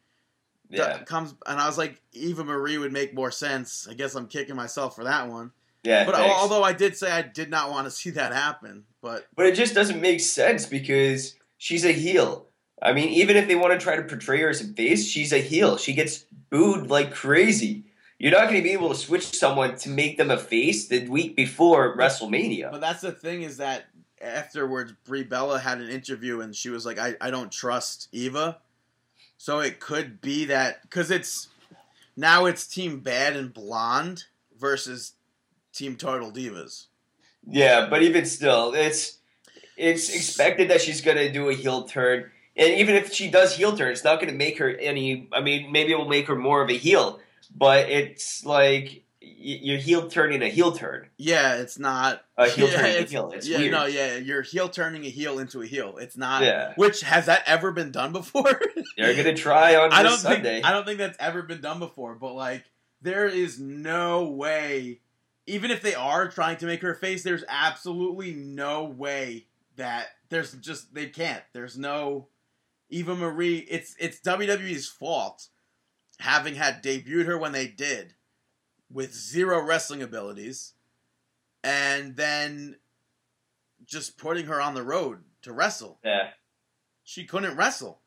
Yeah. 0.68 0.84
that 0.88 1.06
comes, 1.06 1.34
and 1.46 1.58
I 1.60 1.66
was 1.66 1.78
like, 1.78 2.02
Eva 2.12 2.44
Marie 2.44 2.76
would 2.76 2.92
make 2.92 3.14
more 3.14 3.30
sense. 3.30 3.86
I 3.88 3.94
guess 3.94 4.14
I'm 4.14 4.26
kicking 4.26 4.56
myself 4.56 4.94
for 4.94 5.04
that 5.04 5.28
one. 5.28 5.52
Yeah. 5.82 6.04
But 6.04 6.14
thanks. 6.14 6.34
although 6.34 6.62
I 6.62 6.72
did 6.72 6.96
say 6.96 7.10
I 7.10 7.22
did 7.22 7.50
not 7.50 7.70
want 7.70 7.86
to 7.86 7.90
see 7.90 8.10
that 8.10 8.32
happen, 8.32 8.84
but 9.00 9.26
But 9.34 9.46
it 9.46 9.54
just 9.54 9.74
doesn't 9.74 10.00
make 10.00 10.20
sense 10.20 10.66
because 10.66 11.34
she's 11.58 11.84
a 11.84 11.92
heel. 11.92 12.46
I 12.80 12.92
mean, 12.92 13.10
even 13.10 13.36
if 13.36 13.46
they 13.46 13.54
want 13.54 13.72
to 13.72 13.78
try 13.78 13.96
to 13.96 14.02
portray 14.02 14.40
her 14.40 14.48
as 14.48 14.60
a 14.60 14.66
face, 14.66 15.06
she's 15.06 15.32
a 15.32 15.38
heel. 15.38 15.76
She 15.76 15.92
gets 15.92 16.24
booed 16.50 16.88
like 16.88 17.12
crazy. 17.14 17.84
You're 18.18 18.32
not 18.32 18.44
going 18.44 18.56
to 18.56 18.62
be 18.62 18.72
able 18.72 18.88
to 18.88 18.94
switch 18.94 19.36
someone 19.36 19.76
to 19.78 19.88
make 19.88 20.16
them 20.16 20.30
a 20.30 20.38
face 20.38 20.88
the 20.88 21.06
week 21.08 21.34
before 21.34 21.96
WrestleMania. 21.96 22.70
But 22.70 22.80
that's 22.80 23.00
the 23.00 23.12
thing 23.12 23.42
is 23.42 23.56
that 23.56 23.86
afterwards, 24.20 24.92
Brie 25.04 25.24
Bella 25.24 25.58
had 25.58 25.80
an 25.80 25.88
interview 25.88 26.40
and 26.40 26.54
she 26.54 26.70
was 26.70 26.86
like, 26.86 26.98
I, 26.98 27.16
I 27.20 27.30
don't 27.30 27.50
trust 27.50 28.08
Eva. 28.12 28.58
So 29.38 29.58
it 29.58 29.80
could 29.80 30.20
be 30.20 30.44
that, 30.46 30.82
because 30.82 31.10
it's 31.10 31.48
now 32.16 32.46
it's 32.46 32.66
Team 32.66 33.00
Bad 33.00 33.34
and 33.34 33.52
Blonde 33.52 34.24
versus 34.56 35.14
Team 35.72 35.96
Total 35.96 36.30
Divas. 36.30 36.86
Yeah, 37.46 37.86
but 37.90 38.02
even 38.02 38.24
still, 38.24 38.72
it's 38.74 39.18
it's 39.76 40.14
expected 40.14 40.70
that 40.70 40.80
she's 40.80 41.00
gonna 41.00 41.32
do 41.32 41.48
a 41.48 41.54
heel 41.54 41.84
turn, 41.84 42.30
and 42.56 42.74
even 42.74 42.94
if 42.94 43.12
she 43.12 43.30
does 43.30 43.56
heel 43.56 43.76
turn, 43.76 43.90
it's 43.92 44.04
not 44.04 44.20
gonna 44.20 44.32
make 44.32 44.58
her 44.58 44.68
any. 44.70 45.28
I 45.32 45.40
mean, 45.40 45.72
maybe 45.72 45.92
it 45.92 45.96
will 45.98 46.08
make 46.08 46.28
her 46.28 46.36
more 46.36 46.62
of 46.62 46.70
a 46.70 46.76
heel, 46.76 47.18
but 47.54 47.88
it's 47.88 48.44
like 48.44 49.02
y- 49.20 49.28
you're 49.62 49.78
heel 49.78 50.08
turning 50.08 50.40
a 50.42 50.48
heel 50.48 50.70
turn. 50.72 51.08
Yeah, 51.16 51.56
it's 51.56 51.78
not 51.80 52.24
A 52.36 52.48
heel 52.48 52.68
yeah, 52.68 52.76
turning 52.76 52.96
a 53.02 53.06
heel. 53.06 53.32
It's 53.32 53.48
yeah, 53.48 53.58
weird. 53.58 53.72
no, 53.72 53.86
yeah, 53.86 54.16
you're 54.18 54.42
heel 54.42 54.68
turning 54.68 55.04
a 55.04 55.08
heel 55.10 55.40
into 55.40 55.62
a 55.62 55.66
heel. 55.66 55.96
It's 55.98 56.16
not. 56.16 56.42
Yeah. 56.44 56.74
Which 56.76 57.00
has 57.00 57.26
that 57.26 57.42
ever 57.46 57.72
been 57.72 57.90
done 57.90 58.12
before? 58.12 58.60
They're 58.96 59.16
gonna 59.16 59.34
try 59.34 59.74
on 59.74 59.90
this 59.90 59.98
I 59.98 60.02
don't 60.04 60.18
Sunday. 60.18 60.42
think 60.42 60.64
I 60.66 60.70
don't 60.70 60.84
think 60.86 60.98
that's 60.98 61.18
ever 61.18 61.42
been 61.42 61.60
done 61.60 61.80
before. 61.80 62.14
But 62.14 62.34
like, 62.34 62.64
there 63.00 63.26
is 63.26 63.58
no 63.58 64.28
way. 64.28 65.00
Even 65.46 65.70
if 65.70 65.82
they 65.82 65.94
are 65.94 66.28
trying 66.28 66.56
to 66.58 66.66
make 66.66 66.82
her 66.82 66.94
face, 66.94 67.22
there's 67.22 67.44
absolutely 67.48 68.32
no 68.32 68.84
way 68.84 69.46
that 69.76 70.08
there's 70.28 70.52
just 70.54 70.94
they 70.94 71.06
can't. 71.06 71.42
There's 71.52 71.76
no 71.76 72.28
Eva 72.90 73.14
Marie. 73.16 73.58
It's 73.58 73.96
it's 73.98 74.20
WWE's 74.20 74.88
fault 74.88 75.48
having 76.20 76.54
had 76.54 76.82
debuted 76.82 77.26
her 77.26 77.38
when 77.38 77.52
they 77.52 77.66
did 77.66 78.14
with 78.90 79.14
zero 79.14 79.60
wrestling 79.64 80.02
abilities, 80.02 80.74
and 81.64 82.14
then 82.16 82.76
just 83.84 84.18
putting 84.18 84.46
her 84.46 84.60
on 84.60 84.74
the 84.74 84.82
road 84.82 85.24
to 85.42 85.52
wrestle. 85.52 85.98
yeah. 86.04 86.28
She 87.02 87.24
couldn't 87.24 87.56
wrestle 87.56 88.01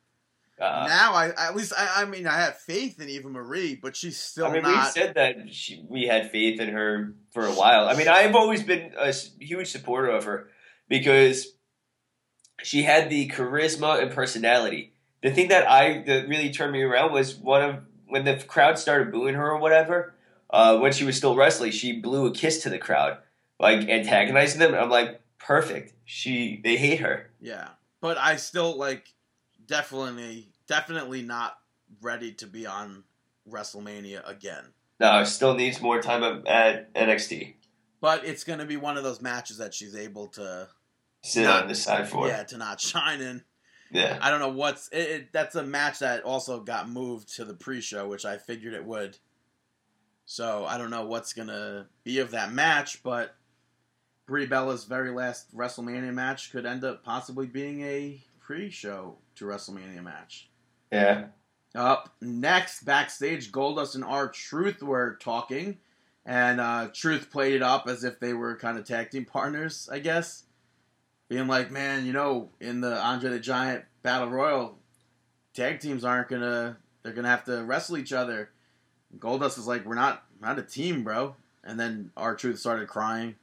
Uh, 0.60 0.86
now 0.88 1.14
I 1.14 1.30
at 1.38 1.56
least 1.56 1.74
I, 1.78 2.04
I 2.04 2.06
mean 2.06 2.26
I 2.28 2.38
have 2.38 2.58
faith 2.58 3.02
in 3.02 3.10
Eva 3.10 3.30
Marie, 3.30 3.76
but 3.76 3.96
she's 3.96 4.18
still 4.18 4.46
I 4.46 4.54
mean, 4.54 4.62
not. 4.64 4.86
we 4.86 4.90
said 4.92 5.16
that 5.16 5.54
she, 5.54 5.86
we 5.90 6.08
had 6.08 6.32
faith 6.32 6.62
in 6.62 6.70
her 6.70 7.14
for 7.32 7.46
a 7.46 7.52
while. 7.52 7.90
I 7.90 7.96
mean, 7.96 8.08
I've 8.08 8.36
always 8.36 8.64
been 8.64 8.94
a 8.98 9.14
huge 9.40 9.70
supporter 9.70 10.08
of 10.08 10.24
her 10.24 10.50
because 10.88 11.48
she 12.64 12.84
had 12.84 13.10
the 13.10 13.28
charisma 13.28 14.02
and 14.02 14.12
personality. 14.12 14.94
The 15.22 15.32
thing 15.32 15.50
that 15.50 15.70
I 15.70 16.04
that 16.04 16.30
really 16.30 16.52
turned 16.52 16.72
me 16.72 16.84
around 16.84 17.12
was 17.12 17.36
one 17.36 17.62
of 17.62 17.80
when 18.08 18.24
the 18.24 18.38
crowd 18.48 18.80
started 18.80 19.12
booing 19.12 19.36
her 19.36 19.52
or 19.52 19.60
whatever. 19.60 20.14
Uh, 20.50 20.78
when 20.78 20.94
she 20.94 21.04
was 21.04 21.18
still 21.18 21.36
wrestling, 21.36 21.72
she 21.72 22.00
blew 22.00 22.28
a 22.28 22.32
kiss 22.32 22.64
to 22.64 22.70
the 22.70 22.78
crowd, 22.78 23.18
like 23.60 23.90
antagonizing 23.90 24.60
them. 24.60 24.74
I'm 24.74 24.90
like, 24.90 25.20
perfect. 25.38 25.94
She 26.06 26.62
they 26.64 26.78
hate 26.78 27.02
her. 27.02 27.30
yeah, 27.42 27.70
but 28.00 28.18
I 28.18 28.38
still 28.38 28.78
like 28.78 29.12
definitely 29.68 30.50
definitely 30.68 31.22
not 31.22 31.58
ready 32.02 32.32
to 32.34 32.48
be 32.48 32.66
on 32.66 33.04
WrestleMania 33.50 34.28
again. 34.28 34.64
No, 35.00 35.24
still 35.24 35.54
needs 35.54 35.82
more 35.82 36.02
time 36.02 36.24
at- 36.48 36.94
NXT. 36.94 37.56
But 38.02 38.26
it's 38.26 38.44
gonna 38.44 38.66
be 38.66 38.78
one 38.78 38.98
of 38.98 39.04
those 39.04 39.22
matches 39.22 39.58
that 39.58 39.74
she's 39.74 39.96
able 39.96 40.28
to 40.30 40.68
Sit 41.24 41.44
Not- 41.44 41.64
on 41.64 41.68
the 41.68 41.76
side 41.76 42.08
for. 42.08 42.28
yeah 42.28 42.44
to 42.44 42.58
not 42.58 42.80
shine 42.80 43.20
in. 43.22 43.44
yeah. 43.92 44.18
I 44.22 44.30
don't 44.30 44.40
know 44.40 44.50
what's 44.50 44.88
it, 44.90 44.98
it, 44.98 45.34
that's 45.34 45.56
a 45.56 45.64
match 45.64 46.00
that 46.00 46.24
also 46.24 46.60
got 46.60 46.88
moved 46.90 47.36
to 47.36 47.46
the 47.46 47.54
pre-show, 47.56 48.08
which 48.08 48.26
I 48.26 48.38
figured 48.38 48.74
it 48.74 48.86
would. 48.86 49.18
So 50.26 50.66
I 50.66 50.78
don't 50.78 50.90
know 50.92 51.06
what's 51.06 51.34
gonna 51.34 51.88
be 52.04 52.20
of 52.20 52.32
that 52.32 52.52
match, 52.52 53.02
but 53.04 53.36
Brie 54.28 54.46
Bella's 54.48 54.86
very 54.86 55.12
last 55.12 55.56
WrestleMania 55.56 56.14
match 56.14 56.52
could 56.52 56.66
end 56.66 56.84
up 56.84 57.04
possibly 57.04 57.46
being 57.48 57.82
a 57.82 58.24
pre-show 58.40 59.18
to 59.36 59.46
WrestleMania 59.46 60.04
match. 60.04 60.50
Yeah. 60.92 61.26
Up 61.74 62.16
next, 62.22 62.86
backstage, 62.86 63.52
Goldust 63.52 63.96
and 63.96 64.04
R 64.04 64.30
Truth 64.30 64.82
were 64.82 65.18
talking, 65.20 65.78
and 66.26 66.62
uh, 66.62 66.88
Truth 66.94 67.30
played 67.32 67.54
it 67.54 67.62
up 67.62 67.88
as 67.88 68.04
if 68.04 68.20
they 68.20 68.34
were 68.34 68.56
kind 68.56 68.78
of 68.78 68.86
tag 68.86 69.12
team 69.12 69.26
partners, 69.26 69.90
I 69.92 70.00
guess. 70.00 70.44
Being 71.28 71.48
like, 71.48 71.72
man, 71.72 72.06
you 72.06 72.14
know, 72.14 72.50
in 72.62 72.82
the 72.82 72.98
Andre 72.98 73.32
the 73.32 73.40
Giant 73.40 73.84
Battle 74.04 74.30
Royal, 74.30 74.78
tag 75.54 75.80
teams 75.80 76.06
aren't 76.06 76.30
gonna, 76.30 76.78
they're 77.04 77.14
gonna 77.14 77.28
have 77.28 77.44
to 77.46 77.64
wrestle 77.64 77.98
each 77.98 78.14
other. 78.14 78.52
Goldust 79.18 79.58
is 79.58 79.68
like, 79.68 79.86
we're 79.86 79.96
not, 79.96 80.24
not 80.40 80.60
a 80.60 80.64
team, 80.64 81.04
bro. 81.04 81.36
And 81.64 81.80
then 81.80 82.12
R 82.16 82.36
Truth 82.36 82.60
started 82.60 82.88
crying. 82.88 83.36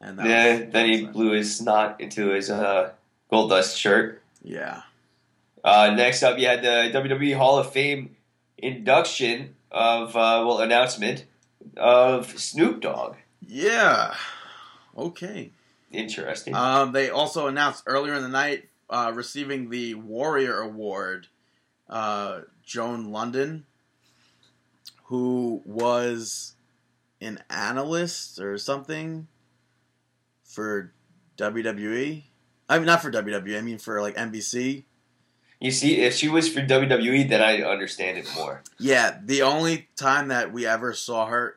And 0.00 0.18
that 0.18 0.26
Yeah, 0.26 0.64
then 0.70 0.88
he 0.88 1.06
blew 1.06 1.32
his 1.32 1.56
snot 1.56 2.00
into 2.00 2.28
his 2.30 2.50
uh, 2.50 2.92
Goldust 3.32 3.76
shirt. 3.76 4.22
Yeah. 4.42 4.82
Uh, 5.62 5.92
next 5.94 6.22
up, 6.22 6.38
you 6.38 6.46
had 6.46 6.62
the 6.62 6.90
WWE 6.98 7.36
Hall 7.36 7.58
of 7.58 7.70
Fame 7.72 8.16
induction 8.58 9.54
of 9.70 10.16
uh, 10.16 10.42
well 10.46 10.58
announcement 10.58 11.24
of 11.76 12.38
Snoop 12.38 12.80
Dogg. 12.80 13.16
Yeah. 13.46 14.14
Okay. 14.96 15.50
Interesting. 15.90 16.54
Um, 16.54 16.92
they 16.92 17.10
also 17.10 17.46
announced 17.46 17.84
earlier 17.86 18.14
in 18.14 18.22
the 18.22 18.28
night 18.28 18.68
uh, 18.88 19.12
receiving 19.14 19.70
the 19.70 19.94
Warrior 19.94 20.60
Award, 20.60 21.28
uh, 21.88 22.40
Joan 22.64 23.06
Lunden, 23.08 23.62
who 25.04 25.62
was 25.64 26.54
an 27.20 27.42
analyst 27.50 28.40
or 28.40 28.56
something 28.58 29.26
for 30.44 30.92
WWE. 31.36 32.24
I 32.70 32.78
mean, 32.78 32.86
not 32.86 33.02
for 33.02 33.10
WWE. 33.10 33.58
I 33.58 33.62
mean 33.62 33.78
for 33.78 34.00
like 34.00 34.16
NBC. 34.16 34.84
you 35.60 35.70
see, 35.72 35.96
if 36.02 36.14
she 36.14 36.28
was 36.28 36.48
for 36.48 36.60
WWE, 36.60 37.28
then 37.28 37.42
I 37.42 37.62
understand 37.62 38.16
it 38.16 38.30
more. 38.34 38.62
Yeah, 38.78 39.18
the 39.22 39.42
only 39.42 39.88
time 39.96 40.28
that 40.28 40.52
we 40.52 40.66
ever 40.66 40.94
saw 40.94 41.26
her 41.26 41.56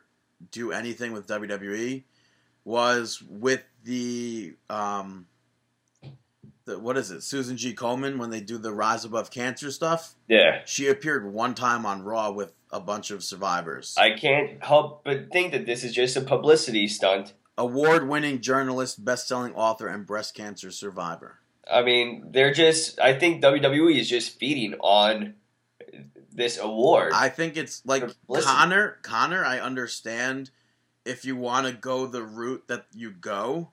do 0.51 0.71
anything 0.71 1.13
with 1.13 1.27
WWE 1.27 2.03
was 2.65 3.21
with 3.29 3.63
the 3.83 4.55
um 4.69 5.27
the 6.65 6.79
what 6.79 6.97
is 6.97 7.11
it, 7.11 7.21
Susan 7.21 7.57
G. 7.57 7.75
Komen 7.75 8.17
when 8.17 8.29
they 8.29 8.39
do 8.41 8.57
the 8.57 8.73
Rise 8.73 9.05
Above 9.05 9.29
Cancer 9.29 9.69
stuff. 9.69 10.15
Yeah, 10.27 10.61
She 10.65 10.87
appeared 10.87 11.31
one 11.31 11.53
time 11.53 11.85
on 11.85 12.03
Raw 12.03 12.31
with 12.31 12.53
a 12.71 12.79
bunch 12.79 13.11
of 13.11 13.23
survivors. 13.23 13.95
I 13.99 14.11
can't 14.11 14.63
help 14.63 15.03
but 15.03 15.31
think 15.31 15.51
that 15.51 15.65
this 15.65 15.83
is 15.83 15.93
just 15.93 16.17
a 16.17 16.21
publicity 16.21 16.87
stunt. 16.87 17.33
Award 17.57 18.07
winning 18.07 18.41
journalist, 18.41 19.03
best 19.03 19.27
selling 19.27 19.53
author, 19.53 19.87
and 19.87 20.05
breast 20.05 20.33
cancer 20.33 20.71
survivor. 20.71 21.39
I 21.71 21.83
mean, 21.83 22.29
they're 22.31 22.53
just. 22.53 22.99
I 22.99 23.13
think 23.13 23.43
WWE 23.43 23.99
is 23.99 24.09
just 24.09 24.39
feeding 24.39 24.73
on 24.79 25.35
this 26.31 26.57
award. 26.57 27.13
I 27.13 27.29
think 27.29 27.57
it's 27.57 27.85
like 27.85 28.03
Connor. 28.27 28.97
Connor, 29.03 29.45
I 29.45 29.59
understand 29.59 30.49
if 31.05 31.25
you 31.25 31.35
want 31.35 31.67
to 31.67 31.73
go 31.73 32.07
the 32.07 32.23
route 32.23 32.67
that 32.67 32.85
you 32.93 33.11
go. 33.11 33.71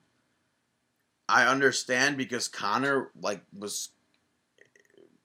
I 1.27 1.47
understand 1.47 2.17
because 2.17 2.47
Connor 2.47 3.09
like 3.19 3.41
was. 3.57 3.89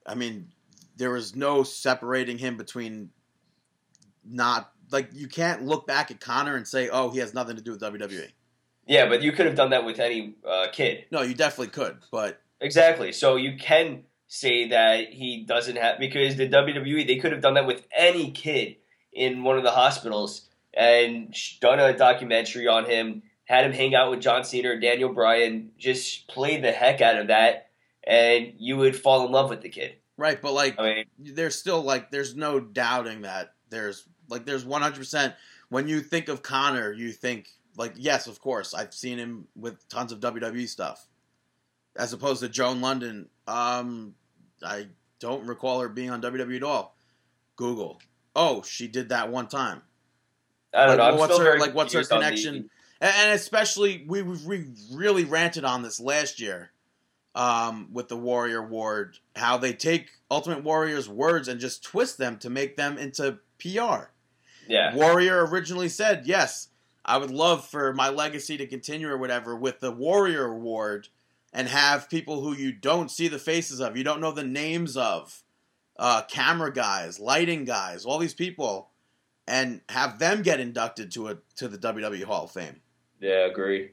I 0.06 0.14
mean, 0.14 0.48
there 0.96 1.10
was 1.10 1.36
no 1.36 1.62
separating 1.62 2.38
him 2.38 2.56
between 2.56 3.10
not 4.24 4.72
like 4.90 5.10
you 5.12 5.28
can't 5.28 5.64
look 5.64 5.86
back 5.86 6.10
at 6.10 6.20
Connor 6.20 6.56
and 6.56 6.66
say, 6.66 6.88
"Oh, 6.88 7.10
he 7.10 7.18
has 7.18 7.34
nothing 7.34 7.56
to 7.56 7.62
do 7.62 7.72
with 7.72 7.80
WWE." 7.80 8.30
Yeah, 8.86 9.08
but 9.08 9.22
you 9.22 9.32
could 9.32 9.46
have 9.46 9.56
done 9.56 9.70
that 9.70 9.84
with 9.84 9.98
any 9.98 10.34
uh, 10.48 10.66
kid. 10.72 11.06
No, 11.10 11.22
you 11.22 11.34
definitely 11.34 11.68
could, 11.68 11.98
but 12.10 12.40
Exactly. 12.60 13.12
So 13.12 13.36
you 13.36 13.56
can 13.58 14.04
say 14.28 14.68
that 14.68 15.12
he 15.12 15.44
doesn't 15.46 15.76
have 15.76 15.98
because 15.98 16.36
the 16.36 16.48
WWE 16.48 17.06
they 17.06 17.16
could 17.16 17.32
have 17.32 17.42
done 17.42 17.54
that 17.54 17.66
with 17.66 17.86
any 17.96 18.30
kid 18.30 18.76
in 19.12 19.42
one 19.42 19.56
of 19.56 19.64
the 19.64 19.70
hospitals 19.70 20.48
and 20.74 21.34
done 21.60 21.78
a 21.80 21.96
documentary 21.96 22.66
on 22.66 22.84
him, 22.84 23.22
had 23.44 23.64
him 23.64 23.72
hang 23.72 23.94
out 23.94 24.10
with 24.10 24.20
John 24.20 24.44
Cena 24.44 24.70
or 24.70 24.80
Daniel 24.80 25.12
Bryan, 25.12 25.70
just 25.78 26.28
play 26.28 26.60
the 26.60 26.72
heck 26.72 27.00
out 27.00 27.18
of 27.18 27.28
that, 27.28 27.68
and 28.04 28.52
you 28.58 28.76
would 28.76 28.96
fall 28.96 29.24
in 29.24 29.32
love 29.32 29.48
with 29.48 29.62
the 29.62 29.68
kid. 29.68 29.94
right, 30.16 30.40
but 30.40 30.52
like 30.52 30.78
I 30.78 30.82
mean, 30.82 31.04
there's 31.18 31.54
still 31.54 31.82
like 31.82 32.10
there's 32.10 32.34
no 32.34 32.60
doubting 32.60 33.22
that 33.22 33.54
there's 33.70 34.06
like 34.28 34.44
there's 34.44 34.64
100% 34.64 35.34
when 35.68 35.88
you 35.88 36.00
think 36.00 36.28
of 36.28 36.42
Connor 36.42 36.92
you 36.92 37.12
think 37.12 37.48
like 37.76 37.92
yes 37.96 38.26
of 38.26 38.40
course 38.40 38.74
I've 38.74 38.94
seen 38.94 39.18
him 39.18 39.46
with 39.56 39.88
tons 39.88 40.12
of 40.12 40.20
WWE 40.20 40.68
stuff 40.68 41.06
as 41.96 42.12
opposed 42.12 42.40
to 42.40 42.48
Joan 42.48 42.80
Lunden 42.80 43.26
um 43.46 44.14
I 44.62 44.86
don't 45.20 45.46
recall 45.46 45.80
her 45.80 45.88
being 45.88 46.10
on 46.10 46.20
WWE 46.22 46.56
at 46.56 46.62
all 46.62 46.96
Google 47.56 48.00
oh 48.34 48.62
she 48.62 48.88
did 48.88 49.10
that 49.10 49.30
one 49.30 49.46
time 49.48 49.82
I 50.74 50.86
don't 50.86 50.88
Like, 50.88 50.98
know. 50.98 51.04
I'm 51.12 51.18
what's 51.18 51.34
still 51.34 51.46
her- 51.46 51.58
like, 51.58 51.74
what's 51.74 51.92
her 51.92 52.00
confused 52.00 52.12
on 52.12 52.20
the- 52.20 52.24
connection? 52.26 52.70
and, 53.00 53.14
and 53.16 53.32
especially 53.32 54.04
we 54.08 54.22
we 54.22 54.66
really 54.92 55.24
ranted 55.24 55.64
on 55.64 55.82
this 55.82 56.00
last 56.00 56.40
year 56.40 56.70
um, 57.34 57.88
with 57.92 58.08
the 58.08 58.16
Warrior 58.16 58.62
Ward, 58.66 59.18
how 59.36 59.58
they 59.58 59.74
take 59.74 60.08
Ultimate 60.30 60.64
Warrior's 60.64 61.06
words 61.06 61.48
and 61.48 61.60
just 61.60 61.82
twist 61.84 62.16
them 62.16 62.38
to 62.38 62.48
make 62.48 62.78
them 62.78 62.96
into 62.96 63.38
PR. 63.58 64.08
yeah, 64.66 64.94
Warrior 64.94 65.44
originally 65.46 65.90
said, 65.90 66.22
"Yes, 66.24 66.68
I 67.06 67.16
would 67.18 67.30
love 67.30 67.64
for 67.64 67.94
my 67.94 68.08
legacy 68.08 68.56
to 68.56 68.66
continue 68.66 69.08
or 69.08 69.16
whatever 69.16 69.56
with 69.56 69.80
the 69.80 69.92
Warrior 69.92 70.46
Award 70.46 71.08
and 71.52 71.68
have 71.68 72.10
people 72.10 72.42
who 72.42 72.52
you 72.52 72.72
don't 72.72 73.10
see 73.10 73.28
the 73.28 73.38
faces 73.38 73.80
of, 73.80 73.96
you 73.96 74.04
don't 74.04 74.20
know 74.20 74.32
the 74.32 74.44
names 74.44 74.96
of, 74.96 75.42
uh, 75.98 76.22
camera 76.28 76.72
guys, 76.72 77.18
lighting 77.18 77.64
guys, 77.64 78.04
all 78.04 78.18
these 78.18 78.34
people, 78.34 78.90
and 79.46 79.80
have 79.88 80.18
them 80.18 80.42
get 80.42 80.60
inducted 80.60 81.10
to 81.12 81.28
a 81.28 81.38
to 81.54 81.68
the 81.68 81.78
WWE 81.78 82.24
Hall 82.24 82.44
of 82.44 82.50
Fame." 82.50 82.80
yeah, 83.20 83.46
agree. 83.46 83.92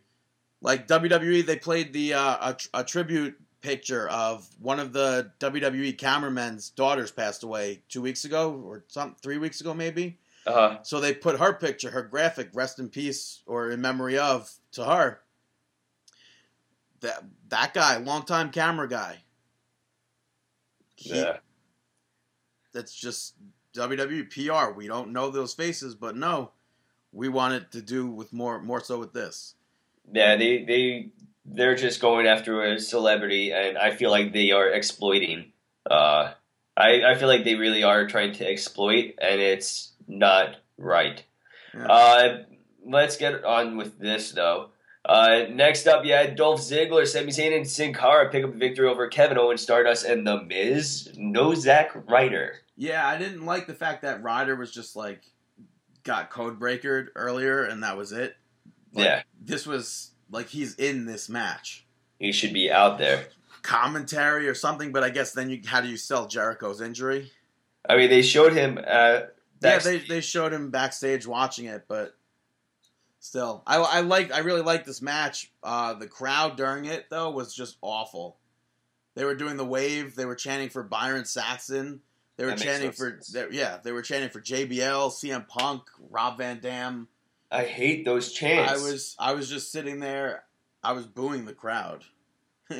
Like 0.61 0.87
WWE, 0.87 1.45
they 1.45 1.57
played 1.57 1.93
the 1.93 2.13
uh, 2.13 2.53
a, 2.73 2.79
a 2.79 2.83
tribute 2.83 3.35
picture 3.61 4.09
of 4.09 4.47
one 4.59 4.79
of 4.79 4.91
the 4.93 5.31
WWE 5.39 5.97
cameramen's 5.97 6.69
daughters 6.69 7.11
passed 7.11 7.43
away 7.43 7.81
two 7.87 8.01
weeks 8.01 8.25
ago 8.25 8.61
or 8.65 8.83
some 8.87 9.15
three 9.21 9.37
weeks 9.37 9.61
ago 9.61 9.73
maybe. 9.73 10.19
Uh, 10.45 10.77
So 10.83 10.99
they 10.99 11.13
put 11.13 11.39
her 11.39 11.53
picture, 11.53 11.91
her 11.91 12.03
graphic, 12.03 12.49
rest 12.53 12.79
in 12.79 12.89
peace 12.89 13.41
or 13.45 13.69
in 13.71 13.81
memory 13.81 14.17
of, 14.17 14.51
to 14.73 14.85
her. 14.85 15.21
That 17.01 17.23
that 17.49 17.73
guy, 17.73 17.97
longtime 17.97 18.51
camera 18.51 18.87
guy. 18.87 19.23
He- 20.95 21.15
yeah. 21.19 21.37
That's 22.73 22.93
just 22.93 23.35
WWE 23.75 24.23
PR. 24.31 24.71
We 24.73 24.87
don't 24.87 25.11
know 25.11 25.29
those 25.29 25.53
faces, 25.53 25.95
but 25.95 26.15
no, 26.15 26.51
we 27.11 27.29
wanted 27.29 27.71
to 27.71 27.81
do 27.81 28.07
with 28.07 28.33
more 28.33 28.61
more 28.61 28.83
so 28.83 28.99
with 28.99 29.13
this. 29.13 29.55
Yeah, 30.11 30.35
they 30.35 30.63
they 30.63 31.11
they're 31.45 31.75
just 31.75 32.01
going 32.01 32.25
after 32.25 32.63
a 32.63 32.79
celebrity, 32.79 33.51
and 33.51 33.77
I 33.77 33.91
feel 33.91 34.09
like 34.11 34.33
they 34.33 34.51
are 34.51 34.69
exploiting. 34.69 35.51
Uh, 35.89 36.33
I 36.75 37.03
I 37.11 37.15
feel 37.15 37.27
like 37.27 37.43
they 37.43 37.55
really 37.55 37.83
are 37.83 38.07
trying 38.07 38.33
to 38.33 38.47
exploit, 38.49 39.13
and 39.21 39.39
it's 39.39 39.92
not 40.07 40.57
right. 40.77 41.23
Yeah. 41.73 41.85
Uh, 41.87 42.37
let's 42.85 43.17
get 43.17 43.43
on 43.43 43.77
with 43.77 43.99
this 43.99 44.31
though. 44.31 44.69
Uh, 45.05 45.43
next 45.49 45.85
up, 45.85 46.05
you 46.05 46.13
had 46.13 46.35
Dolph 46.37 46.61
Ziggler, 46.61 47.05
Sami 47.05 47.27
Zayn, 47.31 47.55
and 47.55 47.67
Sin 47.67 47.93
Cara 47.93 48.29
pick 48.31 48.45
up 48.45 48.53
the 48.53 48.57
victory 48.57 48.87
over 48.87 49.07
Kevin 49.09 49.37
Owens, 49.37 49.61
Stardust, 49.61 50.05
and 50.05 50.25
The 50.25 50.41
Miz. 50.43 51.11
No 51.17 51.53
Zack 51.55 51.91
Ryder. 52.07 52.53
Yeah, 52.77 53.05
I 53.05 53.17
didn't 53.17 53.45
like 53.45 53.67
the 53.67 53.73
fact 53.73 54.03
that 54.03 54.23
Ryder 54.23 54.55
was 54.55 54.71
just 54.71 54.95
like 54.95 55.21
got 56.03 56.29
code 56.29 56.59
breakered 56.59 57.07
earlier 57.15 57.63
and 57.63 57.83
that 57.83 57.97
was 57.97 58.11
it. 58.11 58.35
Like, 58.93 59.05
Yeah. 59.05 59.21
This 59.41 59.67
was 59.67 60.11
like 60.31 60.47
he's 60.47 60.75
in 60.75 61.05
this 61.05 61.29
match. 61.29 61.85
He 62.19 62.31
should 62.31 62.53
be 62.53 62.71
out 62.71 62.97
there. 62.97 63.27
Commentary 63.61 64.47
or 64.47 64.55
something, 64.55 64.91
but 64.91 65.03
I 65.03 65.09
guess 65.09 65.33
then 65.33 65.49
you 65.49 65.61
how 65.65 65.81
do 65.81 65.87
you 65.87 65.97
sell 65.97 66.27
Jericho's 66.27 66.81
injury? 66.81 67.31
I 67.87 67.97
mean, 67.97 68.09
they 68.09 68.21
showed 68.21 68.53
him. 68.53 68.79
Yeah, 69.63 69.79
they, 69.79 69.97
they 69.99 70.21
showed 70.21 70.53
him 70.53 70.69
backstage 70.71 71.25
watching 71.27 71.65
it, 71.65 71.85
but 71.87 72.15
still, 73.19 73.63
I 73.65 73.77
I 73.77 73.99
like 74.01 74.31
I 74.33 74.39
really 74.39 74.61
like 74.61 74.85
this 74.85 75.01
match. 75.01 75.51
Uh, 75.63 75.93
the 75.93 76.07
crowd 76.07 76.57
during 76.57 76.85
it 76.85 77.05
though 77.09 77.29
was 77.31 77.53
just 77.53 77.77
awful. 77.81 78.37
They 79.15 79.25
were 79.25 79.35
doing 79.35 79.57
the 79.57 79.65
wave. 79.65 80.15
They 80.15 80.25
were 80.25 80.35
chanting 80.35 80.69
for 80.69 80.81
Byron 80.83 81.25
Saxton. 81.25 82.01
They 82.35 82.45
were 82.45 82.51
That 82.51 82.59
chanting 82.59 82.87
no 82.87 82.93
for 82.93 83.19
they- 83.31 83.47
yeah. 83.51 83.77
They 83.83 83.91
were 83.91 84.01
chanting 84.01 84.29
for 84.31 84.41
JBL, 84.41 85.11
CM 85.11 85.47
Punk, 85.47 85.83
Rob 86.09 86.37
Van 86.39 86.59
Dam. 86.59 87.07
I 87.51 87.63
hate 87.65 88.05
those 88.05 88.31
chants. 88.33 88.71
I 88.71 88.75
was 88.77 89.15
I 89.19 89.33
was 89.33 89.47
just 89.49 89.71
sitting 89.71 89.99
there. 89.99 90.43
I 90.83 90.93
was 90.93 91.05
booing 91.05 91.45
the 91.45 91.53
crowd, 91.53 92.03
but 92.67 92.79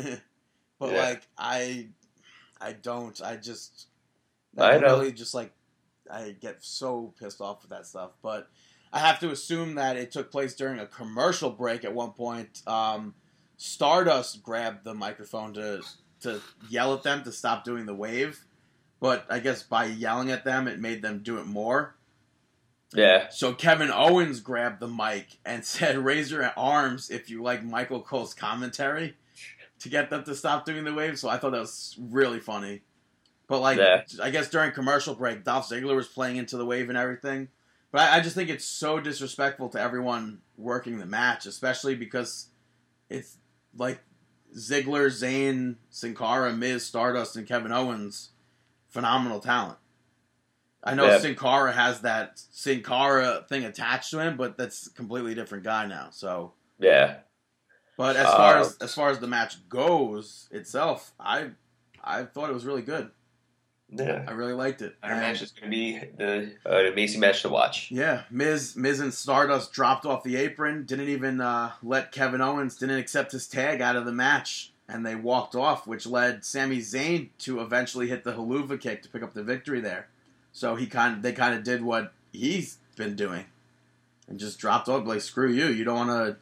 Yeah. 0.82 0.88
like 1.10 1.28
I 1.38 1.90
I 2.60 2.74
don't. 2.74 3.22
I 3.22 3.36
just 3.38 3.88
I 4.58 4.76
really 4.76 5.12
just 5.12 5.34
like 5.34 5.52
I 6.12 6.36
get 6.40 6.64
so 6.64 7.14
pissed 7.20 7.42
off 7.42 7.62
with 7.62 7.72
that 7.72 7.86
stuff. 7.86 8.12
But 8.22 8.50
I 8.92 9.00
have 9.00 9.20
to 9.22 9.32
assume 9.32 9.76
that 9.76 9.98
it 9.98 10.12
took 10.12 10.32
place 10.32 10.54
during 10.54 10.80
a 10.80 10.86
commercial 10.86 11.50
break 11.50 11.84
at 11.84 11.94
one 11.94 12.12
point. 12.12 12.62
Um, 12.68 13.16
Stardust 13.58 14.44
grabbed 14.44 14.84
the 14.84 14.94
microphone 14.94 15.54
to 15.54 15.82
to 16.22 16.42
yell 16.70 16.94
at 16.94 17.04
them 17.04 17.24
to 17.24 17.32
stop 17.32 17.64
doing 17.66 17.86
the 17.86 17.94
wave, 17.94 18.46
but 19.00 19.26
I 19.30 19.40
guess 19.40 19.64
by 19.64 19.86
yelling 19.86 20.32
at 20.32 20.46
them, 20.46 20.68
it 20.68 20.80
made 20.80 21.02
them 21.02 21.20
do 21.22 21.38
it 21.38 21.46
more. 21.46 21.96
Yeah. 22.94 23.30
So 23.30 23.54
Kevin 23.54 23.92
Owens 23.92 24.40
grabbed 24.40 24.80
the 24.80 24.88
mic 24.88 25.38
and 25.46 25.66
said, 25.66 25.98
"Raise 25.98 26.32
your 26.32 26.52
arms 26.56 27.10
if 27.10 27.30
you 27.30 27.42
like 27.42 27.64
Michael 27.64 28.02
Cole's 28.02 28.34
commentary," 28.34 29.16
to 29.80 29.90
get 29.90 30.10
them 30.10 30.24
to 30.24 30.36
stop 30.36 30.66
doing 30.66 30.84
the 30.84 30.94
wave. 30.94 31.20
So 31.20 31.30
I 31.30 31.38
thought 31.38 31.52
that 31.52 31.60
was 31.60 31.96
really 32.00 32.40
funny. 32.40 32.82
But 33.48 33.60
like, 33.60 33.78
Yeah. 33.78 34.04
I 34.22 34.30
guess 34.30 34.50
during 34.50 34.72
commercial 34.72 35.16
break, 35.16 35.44
Dolph 35.44 35.70
Ziggler 35.70 35.96
was 35.96 36.08
playing 36.08 36.38
into 36.38 36.58
the 36.58 36.66
wave 36.66 36.90
and 36.90 36.98
everything. 36.98 37.50
But 37.92 38.02
I, 38.02 38.18
I 38.18 38.20
just 38.22 38.36
think 38.36 38.50
it's 38.50 38.66
so 38.66 39.00
disrespectful 39.00 39.70
to 39.70 39.80
everyone 39.80 40.42
working 40.58 40.98
the 41.00 41.06
match, 41.06 41.46
especially 41.46 41.96
because 41.96 42.48
it's 43.10 43.38
like 43.78 44.00
Ziggler, 44.58 45.08
Zayn, 45.08 45.76
Sin 45.90 46.16
Cara, 46.16 46.54
Miz, 46.54 46.86
Stardust, 46.86 47.36
and 47.36 47.48
Kevin 47.48 47.72
Owens, 47.72 48.30
phenomenal 48.90 49.40
talent. 49.40 49.78
I 50.84 50.96
know 50.96 51.06
Yeah. 51.06 51.20
Sin 51.20 51.36
Cara 51.36 51.72
has 51.72 52.02
that 52.02 52.40
Sin 52.52 52.82
Cara 52.84 53.46
thing 53.48 53.64
attached 53.66 54.10
to 54.12 54.20
him, 54.20 54.38
but 54.38 54.58
that's 54.58 54.88
a 54.88 54.92
completely 54.94 55.34
different 55.36 55.64
guy 55.64 55.86
now. 55.86 56.10
So, 56.12 56.54
Yeah. 56.80 57.18
but 57.98 58.16
as 58.16 58.26
far 58.28 58.58
Uh, 58.58 58.62
as 58.62 58.78
as 58.80 58.94
far 58.94 59.10
as 59.10 59.20
the 59.20 59.28
match 59.28 59.68
goes 59.70 60.48
itself, 60.52 61.14
I 61.20 61.52
I 62.04 62.24
thought 62.24 62.50
it 62.50 62.54
was 62.54 62.66
really 62.66 62.82
good. 62.82 63.12
Yeah. 63.96 64.24
I 64.28 64.32
really 64.32 64.54
liked 64.54 64.82
it. 64.82 64.96
Our 65.04 65.12
And- 65.12 65.20
match 65.22 65.42
is 65.42 65.52
going 65.52 65.64
to 65.64 65.70
be 65.70 66.00
the 66.18 66.52
uh, 66.66 66.78
an 66.80 66.92
amazing 66.94 67.20
match 67.20 67.42
to 67.44 67.50
watch. 67.50 67.90
Yeah, 67.92 68.24
Miz, 68.32 68.76
Miz 68.76 69.00
and 69.00 69.14
Stardust 69.14 69.72
dropped 69.72 70.06
off 70.06 70.24
the 70.24 70.36
apron. 70.36 70.86
Didn't 70.86 71.10
even 71.10 71.40
uh, 71.42 71.74
let 71.84 72.12
Kevin 72.12 72.42
Owens 72.42 72.76
didn't 72.78 72.98
accept 72.98 73.32
his 73.34 73.48
tag 73.48 73.82
out 73.82 73.96
of 73.96 74.06
the 74.06 74.12
match, 74.12 74.72
and 74.88 75.06
they 75.06 75.16
walked 75.16 75.56
off, 75.56 75.86
which 75.86 76.06
led 76.08 76.44
Sami 76.44 76.80
Zayn 76.80 77.30
to 77.40 77.60
eventually 77.62 78.08
hit 78.08 78.24
the 78.24 78.34
Helluva 78.34 78.80
Kick 78.80 79.04
to 79.04 79.10
pick 79.10 79.22
up 79.24 79.34
the 79.34 79.44
victory 79.44 79.80
there. 79.82 80.08
So 80.52 80.76
he 80.76 80.88
kind 80.88 81.16
of 81.18 81.22
they 81.22 81.34
kind 81.34 81.54
of 81.56 81.64
did 81.64 81.84
what 81.84 82.14
he's 82.32 82.78
been 82.96 83.16
doing, 83.16 83.46
and 84.28 84.40
just 84.40 84.60
dropped 84.60 84.90
off 84.90 85.06
like 85.06 85.22
screw 85.22 85.52
you, 85.52 85.66
you 85.68 85.84
don't 85.84 86.08
want 86.08 86.10
to 86.10 86.38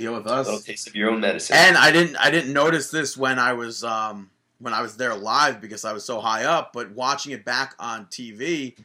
deal 0.00 0.12
with 0.14 0.26
A 0.26 0.36
little 0.36 0.54
us. 0.56 0.64
taste 0.64 0.88
of 0.88 0.94
your 0.94 1.10
own 1.10 1.20
medicine. 1.20 1.56
And 1.56 1.76
I 1.76 1.90
didn't 1.90 2.16
I 2.16 2.30
didn't 2.30 2.52
notice 2.52 2.90
this 2.90 3.16
when 3.16 3.38
I 3.38 3.52
was 3.54 3.82
um 3.82 4.30
when 4.58 4.72
I 4.72 4.82
was 4.82 4.96
there 4.96 5.14
live 5.14 5.60
because 5.60 5.84
I 5.84 5.92
was 5.92 6.04
so 6.04 6.20
high 6.20 6.44
up, 6.44 6.72
but 6.72 6.92
watching 6.92 7.32
it 7.32 7.44
back 7.44 7.74
on 7.78 8.06
TV, 8.06 8.78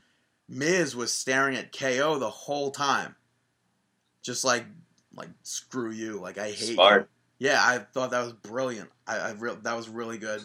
Miz 0.50 0.96
was 0.96 1.14
staring 1.14 1.56
at 1.56 1.72
KO 1.72 2.20
the 2.20 2.30
whole 2.30 2.72
time. 2.72 3.16
Just 4.22 4.44
like 4.44 4.66
like 5.16 5.30
screw 5.44 5.92
you, 5.92 6.20
like 6.20 6.38
I 6.38 6.48
hate 6.48 6.76
Smart. 6.76 7.10
you. 7.40 7.48
Yeah, 7.50 7.60
I 7.60 7.80
thought 7.80 8.12
that 8.12 8.24
was 8.24 8.34
brilliant. 8.34 8.90
I, 9.08 9.18
I 9.18 9.32
real 9.32 9.58
that 9.64 9.76
was 9.76 9.90
really 9.90 10.18
good. 10.18 10.42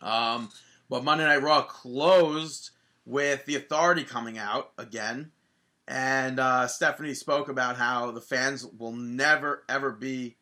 Um, 0.00 0.50
but 0.88 1.04
Monday 1.04 1.24
Night 1.24 1.42
Raw 1.42 1.62
closed 1.62 2.70
with 3.04 3.44
the 3.46 3.56
Authority 3.56 4.04
coming 4.04 4.38
out 4.38 4.72
again, 4.78 5.32
and 5.88 6.38
uh, 6.38 6.66
Stephanie 6.68 7.14
spoke 7.14 7.48
about 7.48 7.76
how 7.76 8.12
the 8.12 8.20
fans 8.20 8.64
will 8.78 8.92
never 8.92 9.64
ever 9.68 9.90
be 9.90 10.36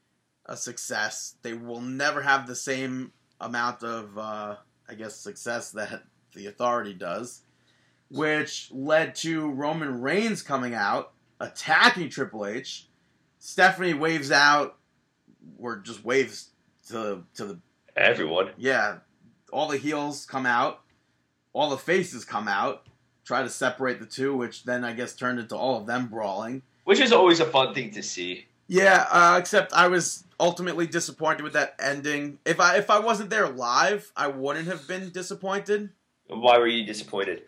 a 0.45 0.57
success. 0.57 1.37
They 1.43 1.55
will 1.55 1.80
never 1.80 2.22
have 2.22 2.47
the 2.47 2.55
same 2.55 3.12
amount 3.41 3.82
of, 3.82 4.16
uh, 4.18 4.57
I 4.89 4.95
guess, 4.95 5.16
success 5.16 5.70
that 5.72 6.03
the 6.34 6.47
Authority 6.47 6.95
does, 6.95 7.43
which 8.11 8.68
led 8.72 9.14
to 9.16 9.51
Roman 9.51 10.01
Reigns 10.01 10.43
coming 10.43 10.74
out 10.74 11.12
attacking 11.41 12.11
Triple 12.11 12.47
H. 12.47 12.89
Stephanie 13.39 13.95
waves 13.95 14.30
out, 14.32 14.76
or 15.59 15.76
just 15.76 16.05
waves 16.05 16.51
to 16.89 17.22
to 17.34 17.45
the 17.45 17.59
Everyone. 17.97 18.51
yeah, 18.59 18.99
all 19.53 19.68
the 19.68 19.78
heels 19.78 20.26
come 20.26 20.47
out, 20.47 20.80
all 21.53 21.70
the 21.70 21.76
faces 21.78 22.24
come 22.24 22.49
out, 22.49 22.87
try 23.24 23.43
to 23.43 23.49
separate 23.49 24.01
the 24.01 24.07
two, 24.07 24.37
which 24.37 24.64
then 24.64 24.84
I 24.84 24.93
guess 24.93 25.14
turned 25.14 25.39
into 25.39 25.57
all 25.57 25.80
of 25.80 25.87
them 25.87 26.09
brawling. 26.09 26.62
Which 26.84 27.01
is 27.01 27.12
always 27.12 27.41
a 27.41 27.47
fun 27.47 27.74
thing 27.74 27.91
to 27.93 28.03
see. 28.03 28.47
Yeah, 28.69 29.07
uh, 29.11 29.37
except 29.39 29.73
I 29.73 29.89
was 29.89 30.25
ultimately 30.41 30.87
disappointed 30.87 31.43
with 31.43 31.53
that 31.55 31.75
ending. 31.79 32.39
If 32.45 32.59
I 32.61 32.77
if 32.77 32.91
I 32.91 32.99
wasn't 32.99 33.31
there 33.31 33.49
live, 33.49 34.11
I 34.17 34.27
wouldn't 34.29 34.67
have 34.67 34.87
been 34.89 35.11
disappointed. 35.11 35.91
Why 36.27 36.59
were 36.59 36.67
you 36.67 36.85
disappointed? 36.85 37.43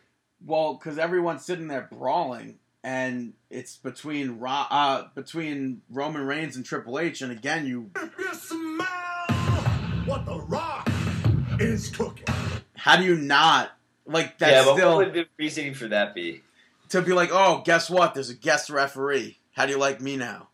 Well, 0.45 0.75
because 0.75 0.99
everyone's 0.99 1.45
sitting 1.45 1.67
there 1.67 1.89
brawling, 1.91 2.59
and 2.85 3.33
it's 3.51 3.77
between 3.77 4.39
Ro- 4.39 4.67
uh, 4.71 5.09
between 5.17 5.83
Roman 5.91 6.25
Reigns 6.25 6.55
and 6.55 6.65
Triple 6.65 6.99
H, 7.01 7.21
and 7.23 7.33
again, 7.33 7.67
you 7.67 7.91
If 7.97 8.17
you 8.19 8.35
smell 8.35 8.87
what 10.07 10.25
the 10.25 10.39
rock 10.47 10.89
is 11.59 11.89
cooking. 11.91 12.33
how 12.77 12.97
do 12.97 13.03
you 13.03 13.17
not 13.17 13.73
like 14.07 14.39
that? 14.39 14.51
yeah, 14.53 14.65
but 14.65 14.75
still 14.77 14.97
what 14.97 15.07
would 15.07 15.15
the 15.15 15.27
reasoning 15.37 15.75
for 15.75 15.89
that 15.89 16.15
be? 16.15 16.43
to 16.91 17.03
be 17.03 17.13
like, 17.13 17.31
oh, 17.33 17.63
guess 17.67 17.91
what? 17.91 18.15
There's 18.15 18.31
a 18.31 18.35
guest 18.35 18.71
referee. 18.71 19.39
How 19.53 19.67
do 19.67 19.73
you 19.73 19.79
like 19.79 20.01
me 20.01 20.17
now? 20.17 20.49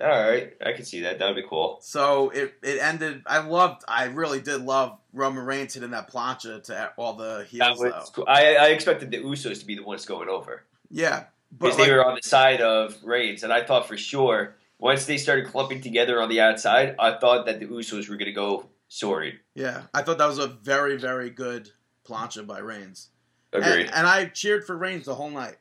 All 0.00 0.08
right, 0.08 0.54
I 0.64 0.72
can 0.72 0.84
see 0.84 1.00
that. 1.00 1.18
That 1.18 1.26
would 1.26 1.36
be 1.36 1.48
cool. 1.48 1.78
So 1.82 2.30
it 2.30 2.54
it 2.62 2.80
ended. 2.80 3.22
I 3.26 3.38
loved. 3.38 3.84
I 3.86 4.04
really 4.04 4.40
did 4.40 4.62
love 4.62 4.98
Roman 5.12 5.44
Reigns 5.44 5.74
hitting 5.74 5.90
that 5.90 6.10
plancha 6.10 6.62
to 6.64 6.92
all 6.96 7.14
the 7.14 7.46
heels. 7.48 7.78
was 7.78 7.92
though. 7.92 8.04
cool. 8.12 8.24
I, 8.26 8.54
I 8.56 8.66
expected 8.68 9.10
the 9.10 9.18
Usos 9.18 9.60
to 9.60 9.66
be 9.66 9.74
the 9.74 9.82
ones 9.82 10.06
going 10.06 10.28
over 10.28 10.62
Yeah, 10.90 11.24
because 11.58 11.76
but 11.76 11.84
they 11.84 11.92
were 11.92 12.04
on 12.04 12.14
the 12.14 12.22
side 12.26 12.60
of 12.60 12.96
Reigns, 13.04 13.42
and 13.42 13.52
I 13.52 13.62
thought 13.62 13.86
for 13.86 13.98
sure 13.98 14.56
once 14.78 15.04
they 15.04 15.18
started 15.18 15.46
clumping 15.46 15.82
together 15.82 16.22
on 16.22 16.30
the 16.30 16.40
outside, 16.40 16.94
I 16.98 17.18
thought 17.18 17.44
that 17.46 17.60
the 17.60 17.66
Usos 17.66 18.08
were 18.08 18.16
going 18.16 18.26
to 18.26 18.32
go 18.32 18.66
soaring. 18.88 19.34
yeah, 19.54 19.82
I 19.92 20.02
thought 20.02 20.18
that 20.18 20.26
was 20.26 20.38
a 20.38 20.46
very 20.48 20.96
very 20.96 21.28
good 21.28 21.70
plancha 22.06 22.46
by 22.46 22.60
Reigns. 22.60 23.08
Agreed. 23.52 23.86
And, 23.86 23.94
and 23.94 24.06
I 24.06 24.26
cheered 24.26 24.64
for 24.64 24.76
Reigns 24.76 25.06
the 25.06 25.14
whole 25.14 25.30
night. 25.30 25.56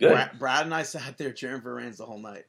Good. 0.00 0.12
Brad, 0.12 0.38
Brad 0.38 0.64
and 0.64 0.74
I 0.74 0.82
sat 0.82 1.18
there 1.18 1.32
cheering 1.32 1.60
for 1.60 1.74
Reigns 1.74 1.98
the 1.98 2.06
whole 2.06 2.18
night. 2.18 2.46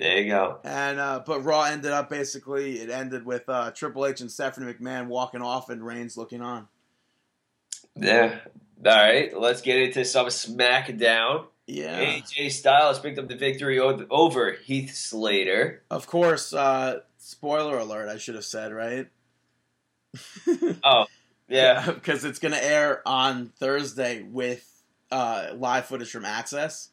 There 0.00 0.18
you 0.18 0.30
go. 0.30 0.60
And 0.64 0.98
uh, 0.98 1.22
but 1.26 1.44
Raw 1.44 1.64
ended 1.64 1.92
up 1.92 2.08
basically 2.08 2.78
it 2.78 2.88
ended 2.88 3.26
with 3.26 3.46
uh, 3.48 3.70
Triple 3.72 4.06
H 4.06 4.22
and 4.22 4.32
Stephanie 4.32 4.72
McMahon 4.72 5.08
walking 5.08 5.42
off 5.42 5.68
and 5.68 5.84
Reigns 5.84 6.16
looking 6.16 6.40
on. 6.40 6.68
Yeah. 7.94 8.38
All 8.86 8.96
right, 8.96 9.38
let's 9.38 9.60
get 9.60 9.76
into 9.76 10.06
some 10.06 10.28
SmackDown. 10.28 11.44
Yeah. 11.66 12.00
AJ 12.00 12.52
Styles 12.52 12.98
picked 12.98 13.18
up 13.18 13.28
the 13.28 13.36
victory 13.36 13.78
over 13.78 14.52
Heath 14.52 14.94
Slater. 14.94 15.82
Of 15.90 16.06
course, 16.06 16.54
uh, 16.54 17.00
spoiler 17.18 17.76
alert, 17.76 18.08
I 18.08 18.16
should 18.16 18.36
have 18.36 18.46
said, 18.46 18.72
right? 18.72 19.06
Oh, 20.82 21.04
yeah. 21.46 21.84
Because 21.92 22.24
it's 22.24 22.38
going 22.38 22.54
to 22.54 22.64
air 22.64 23.06
on 23.06 23.52
Thursday 23.58 24.22
with 24.22 24.66
uh, 25.12 25.48
live 25.54 25.84
footage 25.84 26.10
from 26.10 26.24
Access. 26.24 26.88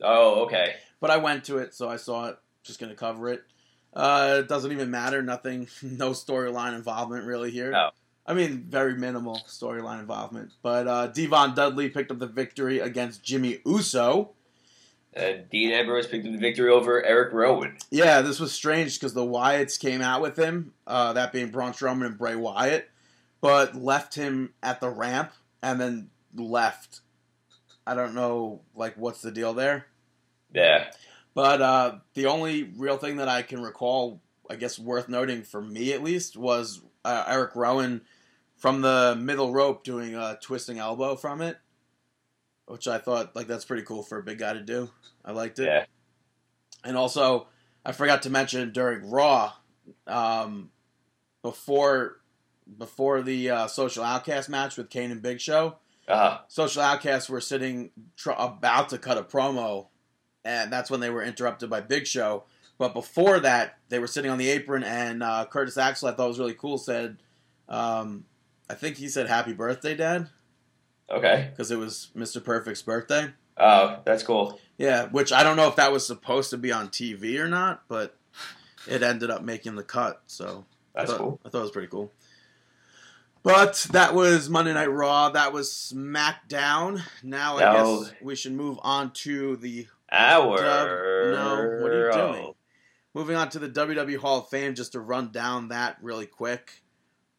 Oh, 0.00 0.44
okay. 0.44 0.76
But 1.00 1.10
I 1.10 1.16
went 1.16 1.44
to 1.46 1.58
it, 1.58 1.74
so 1.74 1.88
I 1.88 1.96
saw 1.96 2.26
it. 2.26 2.38
Just 2.64 2.80
going 2.80 2.90
to 2.90 2.96
cover 2.96 3.28
it. 3.28 3.44
Uh, 3.92 4.38
it 4.40 4.48
doesn't 4.48 4.72
even 4.72 4.90
matter. 4.90 5.22
Nothing, 5.22 5.68
no 5.82 6.10
storyline 6.10 6.74
involvement 6.74 7.24
really 7.24 7.50
here. 7.50 7.70
No. 7.70 7.90
I 8.26 8.34
mean, 8.34 8.64
very 8.68 8.94
minimal 8.94 9.40
storyline 9.46 10.00
involvement. 10.00 10.50
But 10.62 10.88
uh, 10.88 11.06
Devon 11.08 11.54
Dudley 11.54 11.90
picked 11.90 12.10
up 12.10 12.18
the 12.18 12.26
victory 12.26 12.80
against 12.80 13.22
Jimmy 13.22 13.58
Uso. 13.66 14.30
And 15.12 15.48
Dean 15.50 15.70
Ambrose 15.70 16.06
picked 16.06 16.26
up 16.26 16.32
the 16.32 16.38
victory 16.38 16.70
over 16.70 17.04
Eric 17.04 17.32
Rowan. 17.32 17.76
Yeah, 17.90 18.22
this 18.22 18.40
was 18.40 18.52
strange 18.52 18.98
because 18.98 19.14
the 19.14 19.24
Wyatts 19.24 19.78
came 19.78 20.00
out 20.00 20.22
with 20.22 20.36
him, 20.36 20.72
uh, 20.86 21.12
that 21.12 21.32
being 21.32 21.50
Braun 21.50 21.72
Strowman 21.72 22.06
and 22.06 22.18
Bray 22.18 22.34
Wyatt, 22.34 22.90
but 23.40 23.76
left 23.76 24.16
him 24.16 24.54
at 24.60 24.80
the 24.80 24.88
ramp 24.88 25.32
and 25.62 25.80
then 25.80 26.10
left. 26.34 27.00
I 27.86 27.94
don't 27.94 28.14
know, 28.14 28.62
like, 28.74 28.96
what's 28.96 29.20
the 29.20 29.30
deal 29.30 29.54
there? 29.54 29.86
Yeah. 30.52 30.90
But 31.34 31.60
uh, 31.60 31.96
the 32.14 32.26
only 32.26 32.62
real 32.62 32.96
thing 32.96 33.16
that 33.16 33.28
I 33.28 33.42
can 33.42 33.60
recall, 33.60 34.22
I 34.48 34.54
guess 34.56 34.78
worth 34.78 35.08
noting 35.08 35.42
for 35.42 35.60
me 35.60 35.92
at 35.92 36.02
least, 36.02 36.36
was 36.36 36.80
uh, 37.04 37.24
Eric 37.26 37.56
Rowan 37.56 38.02
from 38.56 38.80
the 38.82 39.16
middle 39.18 39.52
rope 39.52 39.82
doing 39.84 40.14
a 40.14 40.38
twisting 40.40 40.78
elbow 40.78 41.16
from 41.16 41.40
it, 41.40 41.58
which 42.66 42.86
I 42.86 42.98
thought 42.98 43.34
like 43.34 43.48
that's 43.48 43.64
pretty 43.64 43.82
cool 43.82 44.02
for 44.02 44.18
a 44.18 44.22
big 44.22 44.38
guy 44.38 44.52
to 44.52 44.62
do. 44.62 44.90
I 45.24 45.32
liked 45.32 45.58
it. 45.58 45.66
Yeah. 45.66 45.84
And 46.84 46.96
also, 46.96 47.48
I 47.84 47.92
forgot 47.92 48.22
to 48.22 48.30
mention 48.30 48.72
during 48.72 49.10
Raw, 49.10 49.52
um, 50.06 50.70
before 51.42 52.20
before 52.78 53.22
the 53.22 53.50
uh, 53.50 53.66
Social 53.66 54.04
Outcast 54.04 54.48
match 54.48 54.76
with 54.76 54.88
Kane 54.88 55.10
and 55.10 55.20
Big 55.20 55.40
Show, 55.40 55.76
Uh, 56.08 56.38
Social 56.48 56.82
Outcasts 56.82 57.28
were 57.28 57.40
sitting 57.40 57.90
tr- 58.16 58.30
about 58.38 58.90
to 58.90 58.98
cut 58.98 59.18
a 59.18 59.22
promo, 59.22 59.88
and 60.44 60.72
that's 60.72 60.90
when 60.90 61.00
they 61.00 61.10
were 61.10 61.22
interrupted 61.22 61.70
by 61.70 61.80
Big 61.80 62.06
Show. 62.06 62.44
But 62.76 62.92
before 62.92 63.38
that, 63.40 63.78
they 63.88 63.98
were 63.98 64.06
sitting 64.06 64.30
on 64.30 64.38
the 64.38 64.48
apron, 64.48 64.82
and 64.82 65.22
uh, 65.22 65.46
Curtis 65.48 65.78
Axel, 65.78 66.08
I 66.08 66.12
thought 66.12 66.28
was 66.28 66.38
really 66.38 66.54
cool, 66.54 66.76
said, 66.76 67.18
um, 67.68 68.24
I 68.68 68.74
think 68.74 68.96
he 68.96 69.08
said 69.08 69.28
"Happy 69.28 69.52
Birthday, 69.52 69.94
Dad," 69.94 70.28
okay. 71.10 71.48
because 71.50 71.70
it 71.70 71.78
was 71.78 72.10
Mr. 72.16 72.42
Perfect's 72.42 72.82
birthday. 72.82 73.30
Oh, 73.56 74.00
that's 74.04 74.22
cool. 74.22 74.58
Yeah, 74.76 75.06
which 75.06 75.32
I 75.32 75.44
don't 75.44 75.56
know 75.56 75.68
if 75.68 75.76
that 75.76 75.92
was 75.92 76.06
supposed 76.06 76.50
to 76.50 76.58
be 76.58 76.72
on 76.72 76.88
TV 76.88 77.38
or 77.38 77.48
not, 77.48 77.84
but 77.88 78.16
it 78.88 79.02
ended 79.02 79.30
up 79.30 79.42
making 79.42 79.76
the 79.76 79.84
cut. 79.84 80.22
So 80.26 80.64
That's 80.94 81.10
I 81.10 81.12
thought, 81.12 81.22
cool. 81.22 81.40
I 81.44 81.48
thought 81.48 81.58
it 81.58 81.62
was 81.62 81.70
pretty 81.70 81.88
cool. 81.88 82.12
But 83.42 83.86
that 83.92 84.14
was 84.14 84.48
Monday 84.48 84.72
Night 84.72 84.90
Raw. 84.90 85.28
That 85.28 85.52
was 85.52 85.70
SmackDown. 85.70 87.02
Now 87.22 87.58
I 87.58 87.60
guess 87.74 88.12
we 88.22 88.34
should 88.34 88.54
move 88.54 88.78
on 88.82 89.10
to 89.12 89.56
the 89.56 89.86
Our. 90.10 90.56
Dub- 90.56 90.88
no, 91.34 91.78
what 91.82 91.90
are 91.92 92.06
you 92.06 92.12
doing? 92.12 92.54
moving 93.14 93.36
on 93.36 93.48
to 93.50 93.58
the 93.60 93.68
WWE 93.68 94.16
Hall 94.18 94.40
of 94.40 94.48
Fame. 94.48 94.74
Just 94.74 94.92
to 94.92 95.00
run 95.00 95.30
down 95.30 95.68
that 95.68 95.96
really 96.02 96.26
quick 96.26 96.82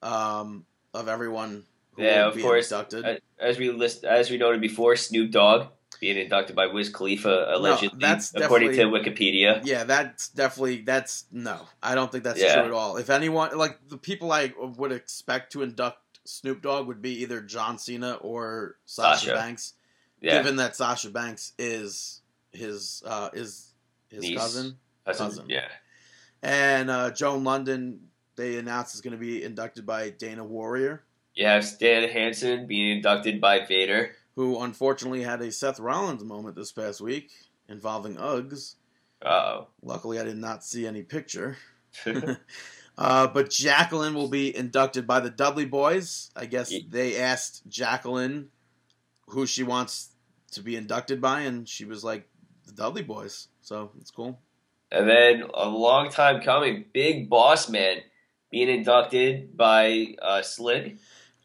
um, 0.02 0.66
of 0.94 1.08
everyone 1.08 1.64
Yeah, 1.98 2.28
of 2.28 2.40
course. 2.40 2.72
inducted. 2.72 3.22
As 3.40 3.58
we 3.58 3.72
list, 3.72 4.04
as 4.06 4.30
we 4.30 4.38
noted 4.38 4.62
before, 4.62 4.96
Snoop 4.96 5.32
Dogg 5.32 5.68
being 6.00 6.18
inducted 6.18 6.56
by 6.56 6.68
Wiz 6.68 6.90
Khalifa 6.90 7.48
allegedly, 7.54 8.00
that's 8.02 8.34
according 8.36 8.74
to 8.74 8.84
Wikipedia. 8.86 9.62
Yeah, 9.66 9.86
that's 9.86 10.30
definitely 10.30 10.82
that's 10.82 11.26
no. 11.32 11.62
I 11.82 11.96
don't 11.96 12.12
think 12.12 12.24
that's 12.24 12.40
Yeah. 12.40 12.56
true 12.56 12.66
at 12.66 12.72
all. 12.72 12.98
If 12.98 13.10
anyone 13.10 13.58
like 13.58 13.80
the 13.88 13.98
people 13.98 14.32
I 14.32 14.54
would 14.58 14.92
expect 14.92 15.54
to 15.54 15.62
induct 15.62 16.00
Snoop 16.26 16.62
Dogg 16.62 16.88
would 16.88 17.02
be 17.02 17.22
either 17.22 17.40
John 17.42 17.78
Cena 17.78 18.16
or 18.16 18.78
Sasha, 18.86 19.20
Sasha. 19.28 19.34
Banks, 19.36 19.74
Yeah, 20.22 20.38
given 20.38 20.56
that 20.58 20.76
Sasha 20.76 21.10
Banks 21.10 21.54
is 21.60 22.22
his 22.56 23.04
uh, 23.06 23.30
is 23.34 23.74
his 24.10 24.22
Niece. 24.22 24.38
cousin, 24.38 24.78
cousin. 25.06 25.46
yeah, 25.50 25.68
and 26.42 26.90
uh, 26.90 27.12
Joan 27.12 27.44
Lunden. 27.44 28.00
They 28.38 28.58
announced 28.58 28.96
is 28.96 29.02
going 29.02 29.14
to 29.14 29.18
be 29.18 29.44
inducted 29.44 29.86
by 29.86 30.10
Dana 30.10 30.44
Warrior, 30.44 31.06
have 31.38 31.64
Stan 31.64 32.10
Hansen 32.10 32.68
being 32.68 32.98
inducted 32.98 33.40
by 33.40 33.66
Vader. 33.66 34.12
who 34.36 34.60
unfortunately 34.62 35.24
had 35.24 35.42
a 35.42 35.52
Seth 35.54 35.80
Rollins 35.80 36.22
moment 36.24 36.58
this 36.58 36.74
past 36.74 37.00
week 37.00 37.32
involving 37.70 38.16
Uggs. 38.18 38.76
Oh, 39.26 39.68
Luckily, 39.82 40.20
I 40.20 40.24
did 40.26 40.38
not 40.38 40.66
see 40.66 40.86
any 40.86 41.02
picture. 41.04 41.58
Uh, 42.98 43.28
but 43.28 43.50
Jacqueline 43.50 44.14
will 44.14 44.30
be 44.30 44.56
inducted 44.56 45.06
by 45.06 45.20
the 45.20 45.30
Dudley 45.30 45.66
Boyz. 45.68 46.30
I 46.34 46.46
guess 46.46 46.74
they 46.90 47.18
asked 47.18 47.68
Jacqueline 47.68 48.48
who 49.28 49.46
she 49.46 49.64
wants 49.64 50.12
to 50.54 50.62
be 50.62 50.78
inducted 50.78 51.20
by, 51.20 51.42
and 51.42 51.68
she 51.68 51.84
was 51.84 52.06
like, 52.06 52.30
the 52.66 52.74
Dudley 52.74 53.04
Boyz. 53.04 53.48
So 53.62 53.92
it's 54.00 54.12
cool. 54.12 54.40
and 54.92 55.10
then 55.10 55.44
a 55.54 55.68
long 55.68 56.10
time 56.10 56.42
coming, 56.42 56.86
Big 56.94 57.30
Boss 57.30 57.70
Man 57.70 57.98
being 58.52 58.70
inducted 58.70 59.58
by 59.58 60.16
uh, 60.22 60.42
Slick, 60.42 60.98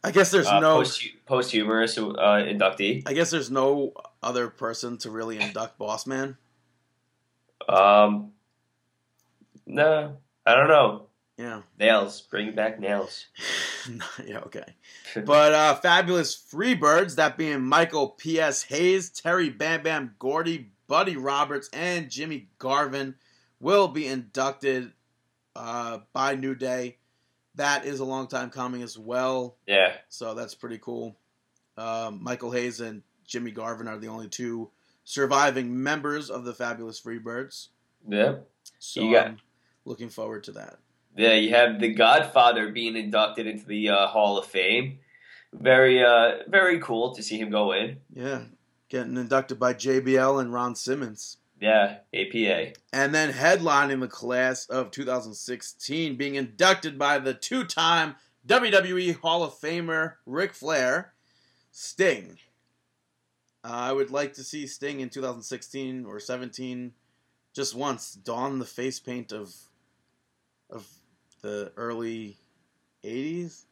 I 0.03 0.13
guess 0.13 0.31
there's 0.31 0.47
uh, 0.47 0.61
no. 0.61 0.77
post 0.77 1.07
posthumous 1.27 1.99
uh, 1.99 2.03
inductee. 2.03 3.03
I 3.07 3.13
guess 3.13 3.31
there's 3.31 3.51
no 3.51 3.93
other 4.23 4.49
person 4.49 4.97
to 4.99 5.11
really 5.11 5.39
induct 5.39 5.79
Boss 5.79 6.07
Man. 6.07 6.37
Um, 7.69 8.33
no, 9.67 10.17
I 10.47 10.55
don't 10.55 10.69
know. 10.69 11.07
Yeah. 11.37 11.63
Nails, 11.79 12.21
bring 12.21 12.55
back 12.55 12.81
nails. 12.81 13.27
yeah, 14.27 14.41
okay. 14.41 14.75
But 15.25 15.53
uh, 15.53 15.75
fabulous 15.77 16.37
Freebirds, 16.37 17.17
that 17.17 17.37
being 17.37 17.63
Michael 17.63 18.11
P.S. 18.11 18.65
Hayes, 18.65 19.11
Terry 19.11 19.49
Bam 19.49 19.83
Bam 19.83 20.15
Gordy, 20.19 20.71
Buddy 20.91 21.17
Roberts, 21.17 21.71
and 21.73 22.11
Jimmy 22.11 22.49
Garvin, 22.59 23.15
will 23.61 23.87
be 23.87 24.09
inducted 24.09 24.91
uh, 25.55 25.99
by 26.13 26.35
New 26.35 26.57
Day. 26.57 26.97
That 27.55 27.85
is 27.85 28.01
a 28.01 28.05
long 28.05 28.27
time 28.27 28.51
coming 28.51 28.83
as 28.83 28.99
well, 28.99 29.57
yeah, 29.69 29.93
so 30.09 30.35
that's 30.35 30.57
pretty 30.57 30.79
cool. 30.79 31.17
Um, 31.77 32.19
Michael 32.21 32.51
Hayes 32.51 32.81
and 32.81 33.03
Jimmy 33.25 33.53
Garvin 33.53 33.87
are 33.87 33.99
the 33.99 34.09
only 34.09 34.27
two 34.29 34.71
surviving 35.05 35.81
members 35.81 36.29
of 36.29 36.45
the 36.45 36.55
fabulous 36.55 37.01
Freebirds. 37.01 37.69
yeah. 38.09 38.35
So 38.81 39.03
You 39.03 39.13
got- 39.15 39.27
I'm 39.29 39.39
looking 39.85 40.09
forward 40.09 40.43
to 40.45 40.53
that. 40.53 40.79
Yeah, 41.17 41.35
you 41.35 41.51
have 41.51 41.79
the 41.81 41.95
Godfather 41.95 42.71
being 42.73 42.97
inducted 42.97 43.47
into 43.47 43.65
the 43.67 43.91
uh, 43.91 44.07
Hall 44.09 44.39
of 44.39 44.47
Fame. 44.47 44.99
Very, 45.53 46.03
uh, 46.03 46.39
very 46.49 46.81
cool 46.81 47.15
to 47.15 47.23
see 47.23 47.39
him 47.39 47.51
go 47.51 47.73
in. 47.73 47.99
Yeah, 48.13 48.43
getting 48.91 49.17
inducted 49.17 49.59
by 49.59 49.73
JBL 49.73 50.41
and 50.41 50.53
Ron 50.53 50.75
Simmons. 50.75 51.39
Yeah, 51.61 51.99
APA. 52.15 52.73
And 52.93 53.15
then 53.15 53.33
headlining 53.33 54.01
the 54.01 54.09
class 54.09 54.67
of 54.67 54.91
2016, 54.91 56.17
being 56.17 56.35
inducted 56.35 56.99
by 56.99 57.19
the 57.19 57.35
two 57.35 57.65
time 57.65 58.17
WWE 58.47 59.21
Hall 59.21 59.43
of 59.43 59.55
Famer 59.55 60.15
Ric 60.27 60.55
Flair, 60.55 61.13
Sting. 61.71 62.39
Uh, 63.63 63.69
I 63.69 63.93
would 63.93 64.11
like 64.11 64.35
to 64.35 64.45
see 64.45 64.67
Sting 64.67 65.01
in 65.01 65.11
2016 65.11 66.07
or 66.07 66.19
17 66.19 66.93
just 67.55 67.75
once 67.75 68.15
don 68.15 68.59
the 68.59 68.65
face 68.65 68.99
paint 68.99 69.33
of 69.33 69.55
of 70.71 70.87
the 71.43 71.73
early 71.77 72.39
80s. 73.05 73.65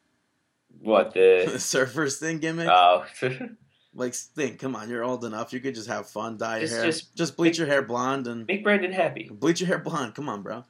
What 0.80 1.14
the 1.14 1.48
the? 1.52 1.58
surfer 1.58 2.10
Sting 2.10 2.38
gimmick. 2.38 2.68
Oh, 2.70 3.06
like 3.94 4.14
think, 4.14 4.58
come 4.60 4.76
on, 4.76 4.88
you're 4.90 5.04
old 5.04 5.24
enough. 5.24 5.52
You 5.52 5.60
could 5.60 5.74
just 5.74 5.88
have 5.88 6.08
fun, 6.08 6.36
dye 6.36 6.58
your 6.58 6.68
hair, 6.68 6.84
just- 6.86 7.14
just 7.16 7.36
bleach 7.36 7.58
your 7.58 7.66
hair 7.66 7.82
blonde 7.82 8.26
and 8.26 8.46
make 8.46 8.62
Brandon 8.64 8.92
happy. 8.92 9.28
Bleach 9.32 9.60
your 9.60 9.68
hair 9.68 9.78
blonde. 9.78 10.14
Come 10.14 10.28
on, 10.28 10.42
bro. 10.42 10.64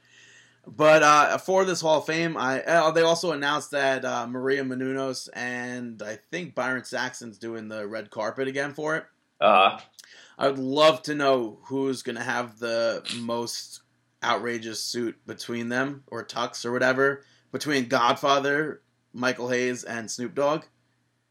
But 0.66 1.03
uh, 1.03 1.39
for 1.39 1.64
this 1.64 1.81
Hall 1.81 1.99
of 2.01 2.07
Fame, 2.07 2.37
I 2.37 2.62
uh, 2.62 2.91
they 2.91 3.01
also 3.03 3.33
announced 3.33 3.71
that 3.71 4.05
uh, 4.05 4.27
Maria 4.27 4.62
Menounos 4.64 5.29
and 5.33 6.03
I 6.03 6.19
think 6.31 6.55
Byron 6.55 6.85
Saxton's 6.85 7.39
doing 7.39 7.69
the 7.69 7.87
red 7.89 8.11
carpet 8.11 8.49
again 8.49 8.75
for 8.75 8.97
it. 8.97 9.05
Uh, 9.41 9.79
I 10.37 10.49
would 10.49 10.59
love 10.59 11.03
to 11.05 11.14
know 11.14 11.59
who's 11.64 12.03
going 12.03 12.16
to 12.16 12.23
have 12.23 12.59
the 12.59 13.03
most 13.21 13.81
outrageous 14.23 14.83
suit 14.83 15.16
between 15.27 15.69
them 15.69 16.03
or 16.09 16.25
tux 16.25 16.66
or 16.66 16.73
whatever 16.73 17.25
between 17.51 17.87
Godfather, 17.89 18.83
Michael 19.14 19.49
Hayes, 19.49 19.85
and 19.85 20.11
Snoop 20.11 20.35
Dogg. 20.35 20.64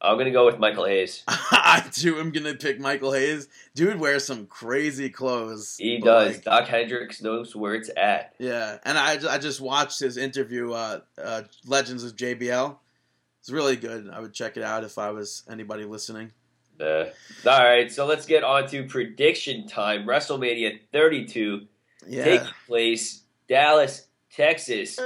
I'm 0.01 0.17
gonna 0.17 0.31
go 0.31 0.45
with 0.45 0.57
Michael 0.59 0.85
Hayes. 0.85 1.23
I 1.69 1.81
too 1.81 2.17
am 2.19 2.31
gonna 2.31 2.53
pick 2.55 2.79
Michael 2.79 3.11
Hayes. 3.11 3.49
Dude 3.75 3.99
wears 3.99 4.25
some 4.25 4.45
crazy 4.45 5.09
clothes. 5.09 5.75
He 5.77 5.97
does. 5.99 6.35
like, 6.35 6.43
Dok 6.45 6.65
Hendrix 6.67 7.21
knows 7.21 7.53
where 7.55 7.75
it's 7.75 7.89
at. 7.97 8.35
yeah, 8.39 8.77
and 8.85 8.97
I, 8.97 9.17
I 9.29 9.37
just 9.37 9.59
watched 9.59 9.99
his 9.99 10.15
interview, 10.15 10.71
uh, 10.71 11.01
uh, 11.21 11.41
Legends 11.65 12.05
of 12.05 12.15
JBL. 12.15 12.77
It's 13.41 13.49
really 13.49 13.75
good. 13.75 14.09
I 14.09 14.21
would 14.21 14.33
check 14.33 14.55
it 14.55 14.63
out 14.63 14.85
if 14.85 14.97
I 14.97 15.11
was 15.11 15.43
anybody 15.49 15.83
listening. 15.83 16.31
Uh, 16.79 17.05
all 17.45 17.63
right, 17.63 17.91
so 17.91 18.05
let's 18.05 18.25
get 18.25 18.43
on 18.45 18.67
to 18.69 18.85
prediction 18.85 19.67
time. 19.67 20.05
WrestleMania 20.05 20.79
32 20.93 21.67
Yeah. 22.07 22.23
taking 22.23 22.47
place 22.67 23.23
Dallas, 23.49 24.07
Texas. 24.33 24.97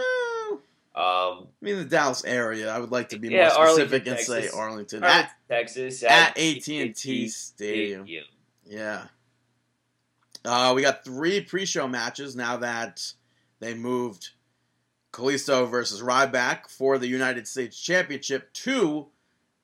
Eh, 0.96 1.00
I 1.00 1.30
Um, 1.32 1.48
mean 1.62 1.78
the 1.78 1.86
Dallas 1.86 2.24
area. 2.26 2.70
I 2.74 2.80
would 2.80 2.92
like 2.92 3.10
to 3.10 3.20
be 3.20 3.30
Yeah, 3.30 3.54
more 3.56 3.68
specific 3.70 4.08
Arlington, 4.08 4.14
and 4.14 4.20
say 4.20 4.50
Arlington. 4.58 5.04
Arlington, 5.04 5.04
At, 5.04 5.32
Texas 5.48 6.04
at 6.04 6.38
AT&T 6.38 7.28
Stadium. 7.30 8.06
yeah. 8.66 9.08
Uh, 10.44 10.74
we 10.76 10.82
got 10.82 11.04
three 11.06 11.40
pre-show 11.42 11.88
matches 11.88 12.36
now 12.36 12.58
that 12.58 13.14
they 13.60 13.74
moved 13.76 14.30
Kalisto 15.14 15.70
versus 15.70 16.02
Ryback 16.02 16.68
for 16.68 16.98
the 16.98 17.08
United 17.08 17.48
States 17.48 17.80
Championship 17.80 18.52
to 18.54 19.08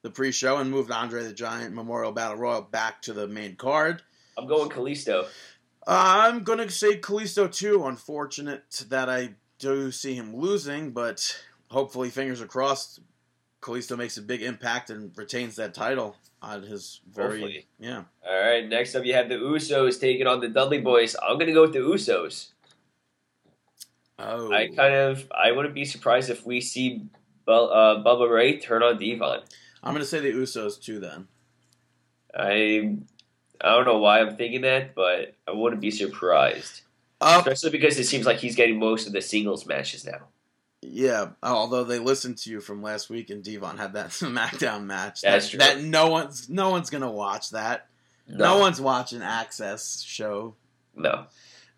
the 0.04 0.12
pre-show 0.12 0.58
and 0.58 0.70
moved 0.70 0.92
Andre 0.92 1.24
the 1.24 1.34
Giant 1.34 1.74
Memorial 1.74 2.12
Battle 2.12 2.38
Royal 2.38 2.62
back 2.62 3.02
to 3.04 3.14
the 3.14 3.28
main 3.28 3.56
card. 3.56 4.04
I'm 4.38 4.46
going 4.48 4.70
Kalisto. 4.70 5.28
I'm 5.88 6.44
gonna 6.44 6.70
say 6.70 7.00
Kalisto 7.00 7.52
too. 7.52 7.86
Unfortunate 7.88 8.86
that 8.90 9.10
I 9.10 9.34
do 9.60 9.92
see 9.92 10.14
him 10.16 10.36
losing, 10.36 10.92
but 10.92 11.44
hopefully, 11.70 12.10
fingers 12.10 12.42
are 12.42 12.48
crossed. 12.48 13.00
Kalisto 13.62 13.98
makes 13.98 14.18
a 14.18 14.22
big 14.22 14.42
impact 14.42 14.90
and 14.90 15.12
retains 15.18 15.56
that 15.56 15.74
title 15.74 16.16
on 16.42 16.62
his 16.62 17.02
very 17.12 17.42
Hopefully. 17.42 17.68
yeah. 17.80 18.04
All 18.28 18.40
right, 18.40 18.68
next 18.68 18.94
up 18.96 19.04
you 19.04 19.14
have 19.14 19.30
the 19.30 19.36
Usos 19.36 20.00
taking 20.00 20.28
on 20.28 20.40
the 20.40 20.48
Dudley 20.48 20.82
Boyz. 20.82 21.16
I'm 21.22 21.40
gonna 21.40 21.54
go 21.54 21.64
with 21.64 21.74
the 21.74 21.80
Usos. 21.80 22.50
Oh, 24.20 24.52
I 24.52 24.68
kind 24.68 24.94
of 24.96 25.30
I 25.32 25.52
wouldn't 25.52 25.76
be 25.76 25.86
surprised 25.86 26.30
if 26.30 26.46
we 26.46 26.62
see 26.62 27.04
Bu- 27.46 27.52
uh, 27.52 28.04
Bubba 28.04 28.30
Ray 28.30 28.60
turn 28.60 28.84
on 28.84 28.98
Devon. 28.98 29.42
I'm 29.84 29.94
gonna 29.94 30.06
say 30.06 30.20
the 30.20 30.32
Usos 30.32 30.82
too. 30.82 31.00
Then 31.00 31.28
I 32.36 32.96
I 33.62 33.70
don't 33.76 33.86
know 33.86 33.98
why 34.00 34.20
I'm 34.22 34.36
thinking 34.38 34.62
that, 34.62 34.94
but 34.96 35.34
I 35.48 35.52
wouldn't 35.52 35.82
be 35.82 35.92
surprised, 35.92 36.82
especially 37.22 37.72
because 37.72 37.98
it 37.98 38.06
seems 38.06 38.26
like 38.26 38.38
he's 38.38 38.56
getting 38.56 38.80
most 38.80 39.08
of 39.08 39.14
the 39.14 39.22
singles 39.22 39.66
matches 39.66 40.06
now. 40.06 40.28
yeah. 40.82 41.30
Although 41.42 41.84
they 41.84 42.00
listened 42.00 42.38
to 42.40 42.50
you 42.52 42.62
from 42.62 42.82
last 42.82 43.10
week 43.10 43.30
and 43.30 43.44
Devon 43.44 43.78
had 43.78 43.94
that 43.94 44.10
SmackDown 44.12 44.86
match. 44.86 45.22
That's 45.22 45.46
that, 45.46 45.50
true. 45.52 45.60
that 45.60 45.82
no 45.84 46.08
one's 46.10 46.50
no 46.50 46.70
one's 46.70 46.90
gonna 46.90 47.12
watch 47.12 47.52
that. 47.52 47.88
No, 48.28 48.58
one's 48.60 48.82
watching 48.82 49.22
Access 49.22 50.02
show. 50.02 50.56
no. 50.96 51.26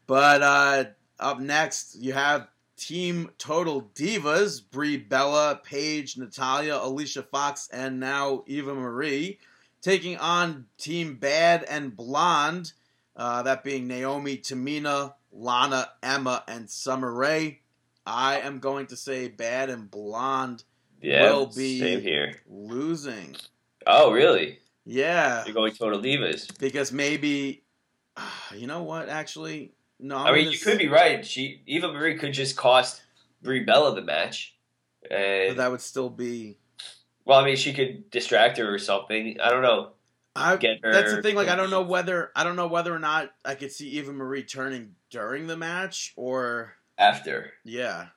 But 0.07 0.41
uh, 0.41 0.83
up 1.19 1.39
next, 1.39 1.95
you 2.01 2.13
have 2.13 2.47
Team 2.75 3.29
Total 3.37 3.83
Divas: 3.93 4.59
Brie 4.71 4.97
Bella, 4.97 5.61
Paige, 5.63 6.17
Natalya, 6.17 6.79
Alicia 6.81 7.21
Fox, 7.21 7.69
and 7.71 7.99
now 7.99 8.43
Eva 8.47 8.73
Marie, 8.73 9.37
taking 9.83 10.17
on 10.17 10.65
Team 10.79 11.15
Bad 11.15 11.63
and 11.63 11.95
Blonde. 11.95 12.73
Uh, 13.15 13.43
that 13.43 13.63
being 13.63 13.87
Naomi, 13.87 14.37
Tamina, 14.37 15.13
Lana, 15.31 15.89
Emma, 16.03 16.43
and 16.47 16.69
Summer 16.69 17.13
Rae. 17.13 17.59
I 18.05 18.39
am 18.39 18.59
going 18.59 18.87
to 18.87 18.95
say 18.95 19.27
Bad 19.27 19.69
and 19.69 19.89
Blonde 19.89 20.63
Yeah, 21.01 21.31
Will 21.31 21.45
be- 21.47 21.79
same 21.79 22.01
here. 22.01 22.41
losing. 22.47 23.35
Oh, 23.85 24.11
really? 24.11 24.59
Yeah, 24.85 25.45
You're 25.45 25.53
going 25.53 25.73
Total 25.73 25.99
Divas. 26.01 26.57
because 26.59 26.91
maybe, 26.91 27.63
uh, 28.17 28.21
you 28.55 28.65
know 28.67 28.81
what? 28.83 29.07
Actually, 29.09 29.73
no. 29.99 30.17
I'm 30.17 30.27
I 30.27 30.31
mean, 30.33 30.51
you 30.51 30.57
could 30.57 30.79
be 30.79 30.87
right. 30.87 31.23
She 31.25 31.61
Eva 31.67 31.91
Marie 31.93 32.17
could 32.17 32.33
just 32.33 32.55
cost 32.57 33.01
Brie 33.43 33.63
Bella 33.63 33.93
the 33.93 34.01
match, 34.01 34.55
But 35.03 35.11
and 35.11 35.59
that 35.59 35.69
would 35.69 35.81
still 35.81 36.09
be 36.09 36.57
well, 37.25 37.37
I 37.39 37.45
mean, 37.45 37.55
she 37.57 37.73
could 37.73 38.09
distract 38.09 38.57
her 38.57 38.73
or 38.73 38.79
something. 38.79 39.39
I 39.39 39.49
don't 39.49 39.61
know. 39.61 39.91
I, 40.35 40.55
that's 40.81 41.13
the 41.13 41.21
thing. 41.21 41.35
Like, 41.35 41.49
I 41.49 41.55
don't 41.55 41.69
know 41.69 41.81
whether 41.81 42.31
I 42.35 42.43
don't 42.43 42.55
know 42.55 42.67
whether 42.67 42.93
or 42.93 42.99
not 42.99 43.31
I 43.43 43.55
could 43.55 43.71
see 43.71 43.89
Eva 43.89 44.13
Marie 44.13 44.43
turning 44.43 44.95
during 45.09 45.47
the 45.47 45.57
match, 45.57 46.13
or 46.15 46.73
after. 46.97 47.51
yeah. 47.63 48.07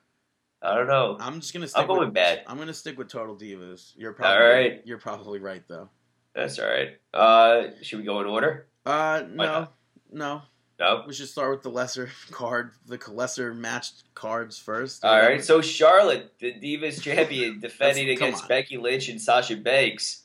I 0.61 0.75
don't 0.75 0.87
know. 0.87 1.17
I'm 1.19 1.41
just 1.41 1.53
gonna 1.53 1.67
stick. 1.67 1.81
I'm 1.81 1.87
going 1.87 2.05
with, 2.05 2.13
bad. 2.13 2.43
I'm 2.47 2.57
gonna 2.57 2.73
stick 2.73 2.97
with 2.97 3.09
Total 3.09 3.35
Divas. 3.35 3.91
You're 3.97 4.13
probably 4.13 4.45
All 4.45 4.49
right. 4.49 4.81
You're 4.85 4.97
probably 4.97 5.39
right 5.39 5.61
though. 5.67 5.89
That's 6.33 6.57
all 6.57 6.67
right. 6.67 6.97
Uh, 7.13 7.71
should 7.81 7.99
we 7.99 8.05
go 8.05 8.21
in 8.21 8.27
order? 8.27 8.67
Uh, 8.85 9.23
no, 9.29 9.67
no. 10.09 10.41
No. 10.79 11.03
We 11.05 11.13
should 11.13 11.27
start 11.27 11.51
with 11.51 11.63
the 11.63 11.69
lesser 11.69 12.09
card, 12.31 12.71
the 12.87 12.99
lesser 13.11 13.53
matched 13.53 14.03
cards 14.15 14.57
first. 14.57 15.03
All 15.03 15.19
right. 15.19 15.43
So 15.43 15.61
Charlotte, 15.61 16.33
the 16.39 16.53
Divas 16.53 17.01
champion, 17.01 17.59
defending 17.61 18.09
against. 18.09 18.47
Becky 18.47 18.77
Lynch 18.77 19.09
and 19.09 19.21
Sasha 19.21 19.57
Banks. 19.57 20.22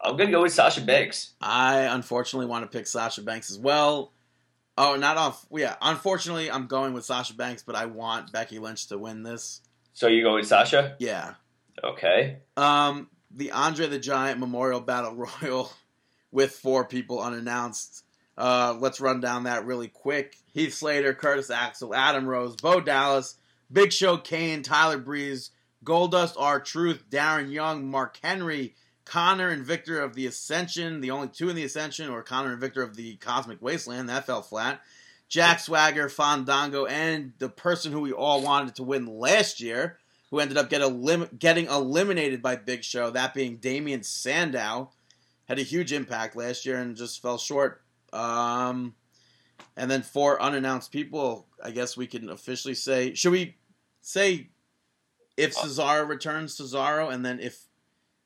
I'm 0.00 0.16
gonna 0.16 0.30
go 0.30 0.42
with 0.42 0.52
Sasha 0.52 0.80
Banks. 0.80 1.32
I 1.40 1.80
unfortunately 1.80 2.46
want 2.46 2.70
to 2.70 2.78
pick 2.78 2.86
Sasha 2.86 3.22
Banks 3.22 3.50
as 3.50 3.58
well. 3.58 4.12
Oh, 4.76 4.96
not 4.96 5.16
off. 5.16 5.46
Yeah, 5.52 5.76
unfortunately, 5.80 6.50
I'm 6.50 6.66
going 6.66 6.92
with 6.92 7.04
Sasha 7.04 7.34
Banks, 7.34 7.62
but 7.62 7.76
I 7.76 7.86
want 7.86 8.32
Becky 8.32 8.58
Lynch 8.58 8.88
to 8.88 8.98
win 8.98 9.22
this. 9.22 9.60
So 9.92 10.08
you 10.08 10.22
go 10.22 10.34
with 10.34 10.46
Sasha? 10.46 10.96
Yeah. 10.98 11.34
Okay. 11.82 12.38
Um, 12.56 13.08
the 13.30 13.52
Andre 13.52 13.86
the 13.86 13.98
Giant 13.98 14.40
Memorial 14.40 14.80
Battle 14.80 15.14
Royal 15.42 15.72
with 16.32 16.52
four 16.52 16.84
people 16.84 17.20
unannounced. 17.20 18.04
Uh, 18.36 18.76
let's 18.78 19.00
run 19.00 19.20
down 19.20 19.44
that 19.44 19.64
really 19.64 19.86
quick. 19.88 20.36
Heath 20.52 20.74
Slater, 20.74 21.14
Curtis 21.14 21.50
Axel, 21.50 21.94
Adam 21.94 22.26
Rose, 22.26 22.56
Bo 22.56 22.80
Dallas, 22.80 23.36
Big 23.70 23.92
Show 23.92 24.16
Kane, 24.16 24.62
Tyler 24.62 24.98
Breeze, 24.98 25.50
Goldust, 25.84 26.34
R 26.36 26.58
Truth, 26.60 27.04
Darren 27.10 27.52
Young, 27.52 27.88
Mark 27.88 28.18
Henry, 28.22 28.74
Konnor 29.04 29.50
and 29.50 29.64
Viktor 29.64 30.00
of 30.00 30.14
the 30.14 30.26
Ascension, 30.26 31.00
the 31.00 31.10
only 31.10 31.28
two 31.28 31.48
in 31.48 31.56
the 31.56 31.64
Ascension, 31.64 32.08
or 32.08 32.22
Konnor 32.22 32.52
and 32.52 32.60
Viktor 32.60 32.82
of 32.82 32.96
the 32.96 33.16
Cosmic 33.16 33.60
Wasteland. 33.60 34.08
That 34.08 34.26
fell 34.26 34.42
flat. 34.42 34.80
Jack 35.28 35.60
Swagger, 35.60 36.08
Fandango, 36.08 36.86
and 36.86 37.32
the 37.38 37.48
person 37.48 37.92
who 37.92 38.00
we 38.00 38.12
all 38.12 38.42
wanted 38.42 38.74
to 38.76 38.82
win 38.82 39.06
last 39.06 39.60
year, 39.60 39.98
who 40.30 40.38
ended 40.38 40.56
up 40.56 40.70
get 40.70 40.80
elim- 40.80 41.28
getting 41.38 41.66
eliminated 41.66 42.42
by 42.42 42.56
Big 42.56 42.84
Show, 42.84 43.10
that 43.10 43.34
being 43.34 43.56
Damien 43.56 44.02
Sandow, 44.02 44.90
had 45.48 45.58
a 45.58 45.62
huge 45.62 45.92
impact 45.92 46.36
last 46.36 46.64
year 46.64 46.78
and 46.78 46.96
just 46.96 47.20
fell 47.20 47.38
short. 47.38 47.82
Um, 48.12 48.94
and 49.76 49.90
then 49.90 50.02
four 50.02 50.40
unannounced 50.40 50.92
people. 50.92 51.46
I 51.62 51.70
guess 51.70 51.96
we 51.96 52.06
can 52.06 52.30
officially 52.30 52.74
say. 52.74 53.14
Should 53.14 53.32
we 53.32 53.56
say 54.00 54.48
if 55.36 55.54
Cesaro 55.54 56.06
returns 56.06 56.56
Cesaro, 56.56 57.12
and 57.12 57.24
then 57.24 57.40
if 57.40 57.64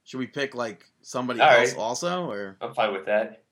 should 0.09 0.21
we 0.21 0.27
pick 0.27 0.55
like 0.55 0.87
somebody 1.03 1.39
All 1.39 1.51
else 1.51 1.73
right. 1.73 1.79
also, 1.79 2.31
or 2.31 2.57
I'm 2.63 2.73
fine 2.73 2.95
with 2.95 3.05
that. 3.05 3.43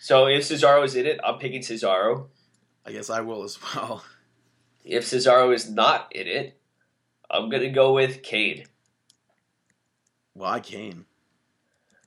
So 0.00 0.28
if 0.28 0.44
Cesaro 0.44 0.84
is 0.84 0.94
in 0.94 1.06
it, 1.06 1.18
I'm 1.24 1.38
picking 1.38 1.60
Cesaro. 1.60 2.28
I 2.86 2.92
guess 2.92 3.10
I 3.10 3.22
will 3.22 3.42
as 3.42 3.58
well. 3.74 4.04
If 4.82 5.04
Cesaro 5.04 5.54
is 5.54 5.68
not 5.68 6.10
in 6.16 6.26
it, 6.26 6.58
I'm 7.28 7.50
gonna 7.50 7.68
go 7.68 7.92
with 7.92 8.22
Kane. 8.22 8.64
Why 10.32 10.60
Kane? 10.60 11.04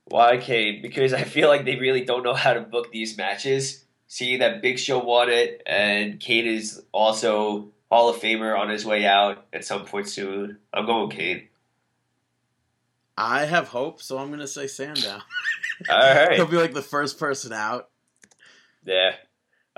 Why 0.06 0.38
Kane? 0.38 0.82
Because 0.82 1.12
I 1.12 1.22
feel 1.22 1.48
like 1.48 1.64
they 1.64 1.76
really 1.76 2.04
don't 2.04 2.24
know 2.24 2.34
how 2.34 2.54
to 2.54 2.60
book 2.60 2.90
these 2.90 3.16
matches. 3.16 3.84
Seeing 4.08 4.40
that 4.40 4.60
Big 4.60 4.78
Show 4.78 4.98
won 4.98 5.28
it, 5.30 5.62
and 5.66 6.18
Kane 6.18 6.46
is 6.46 6.82
also 6.92 7.68
Hall 7.90 8.08
of 8.08 8.16
Famer 8.16 8.58
on 8.58 8.70
his 8.70 8.84
way 8.84 9.06
out 9.06 9.46
at 9.52 9.64
some 9.64 9.84
point 9.84 10.08
soon. 10.08 10.58
I'm 10.72 10.84
going 10.86 11.10
Kane. 11.10 11.48
I 13.16 13.44
have 13.44 13.68
hope, 13.68 14.02
so 14.02 14.18
I'm 14.18 14.30
gonna 14.30 14.46
say 14.46 14.66
Sandow. 14.66 15.18
All 15.90 16.30
He'll 16.34 16.46
be 16.46 16.56
like 16.56 16.74
the 16.74 16.82
first 16.82 17.18
person 17.18 17.52
out. 17.52 17.90
Yeah. 18.84 19.12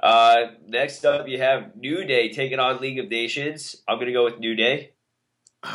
Uh, 0.03 0.53
next 0.67 1.05
up, 1.05 1.27
you 1.29 1.39
have 1.39 1.75
New 1.77 2.05
Day 2.05 2.31
taking 2.33 2.59
on 2.59 2.81
League 2.81 2.99
of 2.99 3.09
Nations. 3.09 3.77
I'm 3.89 3.99
gonna 3.99 4.13
go 4.13 4.25
with 4.25 4.39
New 4.39 4.55
Day. 4.55 4.93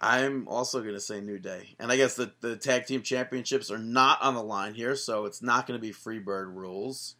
I'm 0.00 0.46
also 0.48 0.82
going 0.82 0.94
to 0.94 1.00
say 1.00 1.20
New 1.20 1.38
Day. 1.38 1.74
And 1.78 1.90
I 1.90 1.96
guess 1.96 2.14
the, 2.14 2.32
the 2.40 2.56
tag 2.56 2.86
team 2.86 3.02
championships 3.02 3.70
are 3.70 3.78
not 3.78 4.20
on 4.22 4.34
the 4.34 4.42
line 4.42 4.74
here, 4.74 4.94
so 4.94 5.24
it's 5.24 5.42
not 5.42 5.66
going 5.66 5.80
to 5.80 5.82
be 5.84 5.92
Freebird 5.92 6.54
rules. 6.54 7.16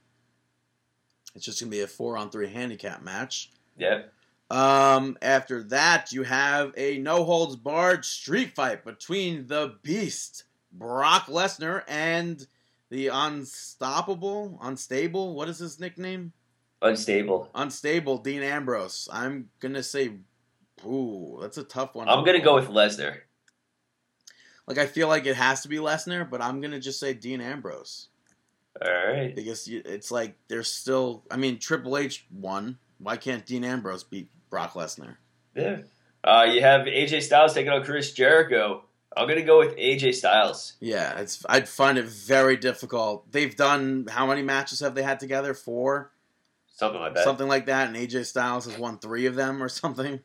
It's 1.34 1.44
just 1.44 1.60
going 1.60 1.70
to 1.70 1.76
be 1.76 1.82
a 1.82 1.86
four 1.86 2.16
on 2.16 2.30
three 2.30 2.48
handicap 2.48 3.02
match. 3.02 3.50
Yep. 3.78 4.12
Um, 4.50 5.16
after 5.22 5.62
that, 5.64 6.12
you 6.12 6.22
have 6.22 6.72
a 6.76 6.98
no 6.98 7.24
holds 7.24 7.56
barred 7.56 8.04
street 8.04 8.54
fight 8.54 8.84
between 8.84 9.46
the 9.46 9.74
Beast, 9.82 10.44
Brock 10.72 11.26
Lesnar, 11.26 11.82
and 11.88 12.46
the 12.90 13.08
Unstoppable, 13.08 14.58
Unstable. 14.62 15.34
What 15.34 15.48
is 15.48 15.58
his 15.58 15.80
nickname? 15.80 16.32
Unstable. 16.82 17.50
Unstable 17.54 18.18
Dean 18.18 18.42
Ambrose. 18.42 19.08
I'm 19.12 19.48
gonna 19.58 19.82
say, 19.82 20.12
ooh, 20.86 21.38
that's 21.40 21.58
a 21.58 21.64
tough 21.64 21.94
one. 21.94 22.08
I'm 22.08 22.24
gonna 22.24 22.40
go 22.40 22.54
with 22.54 22.68
Lesnar. 22.68 23.16
Like 24.68 24.78
I 24.78 24.86
feel 24.86 25.08
like 25.08 25.26
it 25.26 25.36
has 25.36 25.62
to 25.62 25.68
be 25.68 25.76
Lesnar, 25.76 26.28
but 26.28 26.40
I'm 26.40 26.60
gonna 26.60 26.80
just 26.80 27.00
say 27.00 27.14
Dean 27.14 27.40
Ambrose 27.40 28.08
All 28.84 28.92
right. 28.92 29.34
because 29.34 29.66
it's 29.68 30.10
like 30.12 30.36
there's 30.46 30.70
still. 30.70 31.24
I 31.30 31.36
mean, 31.36 31.58
Triple 31.58 31.96
H 31.98 32.26
won. 32.32 32.78
Why 32.98 33.16
can't 33.16 33.44
Dean 33.44 33.64
Ambrose 33.64 34.04
beat 34.04 34.28
Brock 34.50 34.74
Lesnar? 34.74 35.16
Yeah. 35.54 35.78
Uh, 36.24 36.46
you 36.52 36.60
have 36.60 36.82
AJ 36.86 37.22
Styles 37.22 37.54
taking 37.54 37.70
on 37.72 37.84
Chris 37.84 38.12
Jericho. 38.12 38.82
I'm 39.16 39.28
gonna 39.28 39.42
go 39.42 39.58
with 39.60 39.76
AJ 39.76 40.14
Styles. 40.14 40.74
Yeah, 40.80 41.18
it's. 41.20 41.44
I'd 41.48 41.68
find 41.68 41.96
it 41.98 42.06
very 42.06 42.56
difficult. 42.56 43.30
They've 43.32 43.54
done 43.56 44.06
how 44.10 44.26
many 44.26 44.42
matches 44.42 44.80
have 44.80 44.94
they 44.94 45.02
had 45.02 45.20
together? 45.20 45.54
Four, 45.54 46.10
Something 46.74 47.00
like 47.00 47.14
that. 47.14 47.24
something 47.24 47.48
like 47.48 47.66
that. 47.66 47.88
And 47.88 47.96
AJ 47.96 48.26
Styles 48.26 48.66
has 48.66 48.76
won 48.78 48.98
three 48.98 49.26
of 49.26 49.34
them 49.34 49.62
or 49.62 49.68
something. 49.68 50.20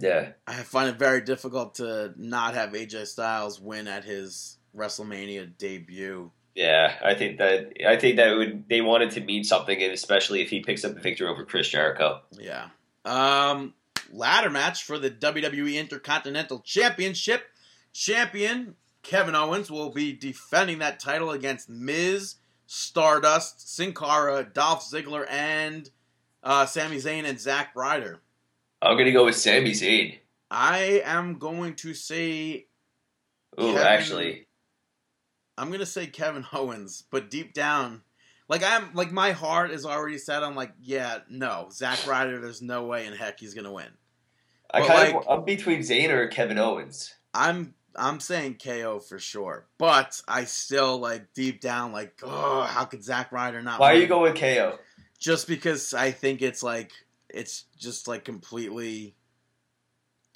Yeah. 0.00 0.30
I 0.46 0.54
find 0.54 0.88
it 0.88 0.98
very 0.98 1.20
difficult 1.20 1.76
to 1.76 2.12
not 2.16 2.54
have 2.54 2.70
AJ 2.72 3.06
Styles 3.06 3.60
win 3.60 3.86
at 3.86 4.02
his 4.04 4.56
WrestleMania 4.76 5.56
debut. 5.56 6.32
Yeah, 6.56 6.94
I 7.04 7.14
think 7.14 7.38
that 7.38 7.72
I 7.86 7.96
think 7.96 8.16
that 8.16 8.36
would 8.36 8.68
they 8.68 8.80
wanted 8.80 9.10
to 9.12 9.20
mean 9.20 9.44
something, 9.44 9.80
and 9.80 9.92
especially 9.92 10.40
if 10.42 10.50
he 10.50 10.60
picks 10.60 10.84
up 10.84 10.94
the 10.94 11.00
victory 11.00 11.28
over 11.28 11.44
Chris 11.44 11.68
Jericho. 11.68 12.20
Yeah. 12.32 12.68
Um, 13.04 13.74
ladder 14.12 14.50
match 14.50 14.84
for 14.84 14.98
the 14.98 15.10
WWE 15.10 15.74
Intercontinental 15.74 16.60
Championship. 16.60 17.42
Champion 17.92 18.76
Kevin 19.02 19.34
Owens 19.34 19.70
will 19.70 19.90
be 19.90 20.12
defending 20.12 20.78
that 20.78 20.98
title 20.98 21.30
against 21.30 21.68
Miz, 21.68 22.36
Stardust, 22.66 23.74
Sin 23.74 23.92
Cara, 23.92 24.42
Dolph 24.44 24.82
Ziggler, 24.82 25.26
and 25.28 25.90
uh, 26.42 26.66
Sami 26.66 26.96
Zayn 26.96 27.24
and 27.24 27.38
Zack 27.38 27.70
Ryder. 27.76 28.20
I'm 28.82 28.96
gonna 28.98 29.12
go 29.12 29.26
with 29.26 29.36
Sami 29.36 29.72
Zayn. 29.72 30.18
I 30.50 31.02
am 31.04 31.38
going 31.38 31.74
to 31.76 31.94
say 31.94 32.66
Ooh, 33.60 33.72
Kevin- 33.72 33.76
actually, 33.82 34.46
I'm 35.56 35.70
gonna 35.70 35.86
say 35.86 36.06
Kevin 36.06 36.46
Owens, 36.52 37.04
but 37.10 37.30
deep 37.30 37.54
down, 37.54 38.02
like 38.48 38.62
I'm 38.64 38.92
like 38.94 39.12
my 39.12 39.32
heart 39.32 39.70
is 39.70 39.84
already 39.86 40.18
set. 40.18 40.42
I'm 40.42 40.54
like, 40.56 40.72
yeah, 40.80 41.18
no, 41.28 41.68
Zack 41.72 42.06
Ryder. 42.06 42.40
There's 42.40 42.62
no 42.62 42.84
way 42.84 43.06
in 43.06 43.12
heck 43.14 43.40
he's 43.40 43.54
gonna 43.54 43.72
win. 43.72 43.88
I 44.70 44.80
But, 44.80 44.88
kind 44.88 45.14
like- 45.14 45.26
of 45.26 45.28
I'm 45.38 45.44
between 45.44 45.80
Zayn 45.80 46.10
or 46.10 46.26
Kevin 46.28 46.58
Owens. 46.58 47.14
I'm 47.32 47.74
I'm 47.96 48.18
saying 48.20 48.58
KO 48.62 48.98
for 48.98 49.18
sure, 49.18 49.66
but 49.78 50.20
I 50.26 50.44
still 50.44 50.98
like 50.98 51.32
deep 51.32 51.60
down 51.60 51.92
like, 51.92 52.18
oh, 52.22 52.62
how 52.62 52.84
could 52.84 53.04
Zack 53.04 53.30
Ryder 53.32 53.62
not? 53.62 53.78
Why 53.80 53.92
are 53.92 53.96
you 53.96 54.06
going 54.06 54.32
with 54.32 54.40
KO? 54.40 54.78
Just 55.18 55.46
because 55.46 55.94
I 55.94 56.10
think 56.10 56.42
it's 56.42 56.62
like 56.62 56.92
it's 57.30 57.64
just 57.78 58.08
like 58.08 58.24
completely. 58.24 59.14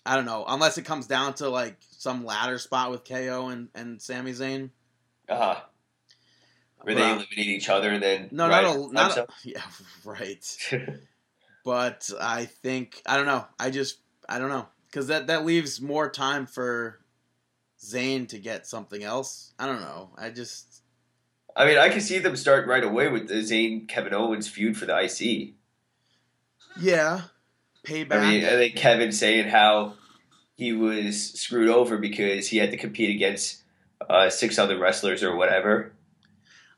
I 0.06 0.16
don't 0.16 0.24
know, 0.24 0.44
unless 0.48 0.78
it 0.78 0.86
comes 0.86 1.06
down 1.06 1.35
to 1.35 1.51
like 1.51 1.76
some 1.90 2.24
ladder 2.24 2.59
spot 2.59 2.90
with 2.90 3.05
KO 3.05 3.48
and 3.48 3.68
and 3.74 4.01
Sami 4.01 4.32
Zayn. 4.32 4.70
Uh 5.28 5.36
huh. 5.36 5.60
Where 6.83 6.95
they 6.95 7.01
Well, 7.01 7.17
eliminate 7.17 7.47
each 7.47 7.69
other 7.69 7.91
and 7.91 8.03
then 8.03 8.29
No, 8.31 8.49
not 8.49 8.65
a, 8.65 8.93
not 8.93 9.17
a, 9.17 9.27
yeah, 9.45 9.63
right. 10.05 10.45
But 11.65 12.11
I 12.19 12.47
think 12.47 13.03
I 13.05 13.17
don't 13.17 13.27
know. 13.27 13.45
I 13.59 13.69
just 13.71 13.99
I 14.27 14.39
don't 14.39 14.49
know 14.49 14.69
because 14.91 15.09
that 15.09 15.27
that 15.27 15.45
leaves 15.45 15.83
more 15.83 16.09
time 16.09 16.47
for 16.47 17.01
Zayn 17.79 18.27
to 18.29 18.39
get 18.39 18.67
something 18.67 19.03
else. 19.03 19.53
I 19.59 19.67
don't 19.67 19.83
know. 19.83 20.11
I 20.17 20.31
just 20.31 20.83
I 21.55 21.67
mean, 21.67 21.77
I 21.77 21.89
can 21.89 22.01
see 22.01 22.21
them 22.21 22.37
start 22.37 22.67
right 22.69 22.85
away 22.85 23.09
with 23.09 23.29
the 23.29 23.35
Zayn 23.35 23.87
Kevin 23.89 24.15
Owens 24.15 24.49
feud 24.49 24.77
for 24.79 24.87
the 24.87 24.97
IC. 24.97 25.55
yeah, 26.81 27.23
payback. 27.85 28.13
I 28.13 28.31
mean, 28.31 28.45
I 28.45 28.51
think 28.51 28.77
Kevin 28.77 29.13
saying 29.13 29.49
how 29.49 29.95
he 30.55 30.73
was 30.73 31.33
screwed 31.33 31.69
over 31.69 31.99
because 31.99 32.49
he 32.49 32.59
had 32.59 32.71
to 32.71 32.77
compete 32.77 33.15
against 33.15 33.63
uh, 34.09 34.31
six 34.31 34.59
other 34.59 34.79
wrestlers 34.79 35.23
or 35.23 35.37
whatever. 35.37 35.93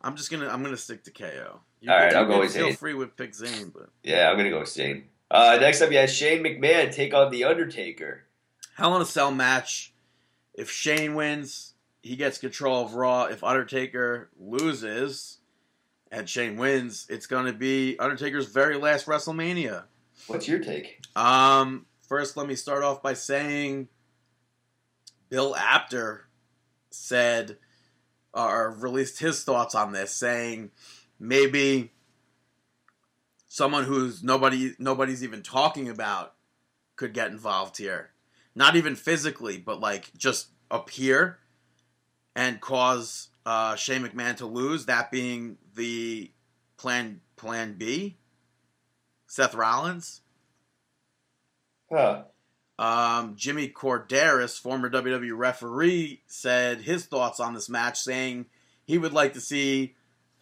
I'm 0.00 0.16
just 0.16 0.30
gonna 0.30 0.48
I'm 0.48 0.62
gonna 0.62 0.76
stick 0.76 1.04
to 1.04 1.10
KO. 1.10 1.60
You 1.80 1.90
All 1.90 1.98
right, 1.98 2.14
I'll 2.14 2.26
go 2.26 2.40
with 2.40 2.54
Feel 2.54 2.72
free 2.72 2.94
with 2.94 3.16
pick 3.16 3.32
Zayn, 3.32 3.72
but 3.72 3.90
Yeah, 4.02 4.30
I'm 4.30 4.36
gonna 4.36 4.50
go 4.50 4.60
with 4.60 4.68
Zayn. 4.68 5.04
Uh, 5.30 5.58
next 5.60 5.80
up, 5.80 5.90
you 5.92 5.98
have 5.98 6.10
Shane 6.10 6.42
McMahon 6.42 6.92
take 6.92 7.14
on 7.14 7.30
the 7.30 7.44
Undertaker. 7.44 8.24
Hell 8.76 8.96
in 8.96 9.02
a 9.02 9.06
Cell 9.06 9.30
match. 9.30 9.92
If 10.54 10.70
Shane 10.70 11.14
wins, 11.14 11.74
he 12.02 12.16
gets 12.16 12.38
control 12.38 12.84
of 12.84 12.94
Raw. 12.94 13.24
If 13.24 13.44
Undertaker 13.44 14.30
loses 14.38 15.38
and 16.10 16.28
Shane 16.28 16.56
wins, 16.56 17.06
it's 17.08 17.26
gonna 17.26 17.52
be 17.52 17.98
Undertaker's 17.98 18.46
very 18.46 18.76
last 18.76 19.06
WrestleMania. 19.06 19.84
What's 20.26 20.48
your 20.48 20.58
take? 20.58 21.00
Um, 21.14 21.86
first, 22.08 22.36
let 22.36 22.46
me 22.46 22.54
start 22.54 22.82
off 22.82 23.02
by 23.02 23.14
saying 23.14 23.88
Bill 25.28 25.54
Apter 25.56 26.26
said 26.90 27.58
or 28.32 28.70
released 28.70 29.18
his 29.20 29.42
thoughts 29.44 29.74
on 29.74 29.92
this, 29.92 30.12
saying 30.12 30.70
maybe 31.18 31.90
someone 33.48 33.84
who's 33.84 34.22
nobody 34.22 34.74
nobody's 34.78 35.24
even 35.24 35.42
talking 35.42 35.88
about 35.88 36.34
could 36.96 37.12
get 37.12 37.30
involved 37.30 37.76
here. 37.76 38.10
Not 38.54 38.76
even 38.76 38.94
physically, 38.96 39.58
but 39.58 39.80
like 39.80 40.12
just 40.16 40.48
appear 40.70 41.38
and 42.34 42.60
cause 42.60 43.28
uh, 43.44 43.76
Shane 43.76 44.02
McMahon 44.02 44.36
to 44.36 44.46
lose. 44.46 44.86
That 44.86 45.10
being 45.10 45.58
the 45.74 46.30
plan 46.76 47.20
plan 47.36 47.74
B. 47.76 48.18
Seth 49.26 49.54
Rollins. 49.54 50.22
Huh. 51.90 52.22
Um, 52.80 53.36
Jimmy 53.36 53.68
Korderas, 53.68 54.58
former 54.58 54.88
WWE 54.88 55.36
referee, 55.36 56.22
said 56.26 56.80
his 56.80 57.04
thoughts 57.04 57.38
on 57.38 57.52
this 57.52 57.68
match, 57.68 58.00
saying 58.00 58.46
he 58.86 58.96
would 58.96 59.12
like 59.12 59.34
to 59.34 59.40
see 59.40 59.96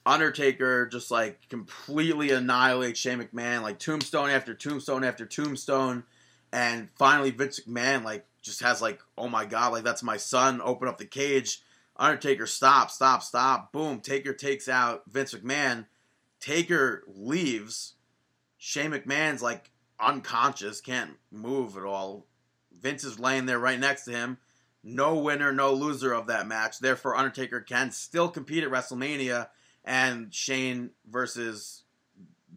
Undertaker 0.06 0.86
just 0.86 1.10
like 1.10 1.48
completely 1.48 2.30
annihilate 2.30 2.96
Shane 2.96 3.18
McMahon, 3.18 3.62
like 3.62 3.80
tombstone 3.80 4.30
after 4.30 4.54
tombstone 4.54 5.02
after 5.02 5.26
tombstone, 5.26 6.04
and 6.52 6.88
finally 6.96 7.32
Vince 7.32 7.58
McMahon 7.66 8.04
like 8.04 8.24
just 8.40 8.62
has 8.62 8.80
like, 8.80 9.00
oh 9.18 9.28
my 9.28 9.44
god, 9.44 9.72
like 9.72 9.82
that's 9.82 10.04
my 10.04 10.16
son. 10.16 10.60
Open 10.62 10.86
up 10.86 10.98
the 10.98 11.06
cage. 11.06 11.60
Undertaker, 11.96 12.46
stop, 12.46 12.92
stop, 12.92 13.24
stop. 13.24 13.72
Boom. 13.72 13.98
Taker 13.98 14.32
takes 14.32 14.68
out 14.68 15.02
Vince 15.08 15.34
McMahon. 15.34 15.86
Taker 16.38 17.02
leaves. 17.08 17.94
Shane 18.58 18.92
McMahon's 18.92 19.42
like 19.42 19.72
unconscious, 20.00 20.80
can't 20.80 21.12
move 21.30 21.76
at 21.76 21.84
all. 21.84 22.26
Vince 22.72 23.04
is 23.04 23.18
laying 23.18 23.46
there 23.46 23.58
right 23.58 23.78
next 23.78 24.04
to 24.04 24.12
him. 24.12 24.38
No 24.84 25.16
winner, 25.16 25.52
no 25.52 25.72
loser 25.72 26.12
of 26.12 26.28
that 26.28 26.46
match. 26.46 26.78
Therefore, 26.78 27.16
Undertaker 27.16 27.60
can 27.60 27.90
still 27.90 28.28
compete 28.28 28.62
at 28.62 28.70
WrestleMania, 28.70 29.48
and 29.84 30.32
Shane 30.32 30.90
versus 31.08 31.82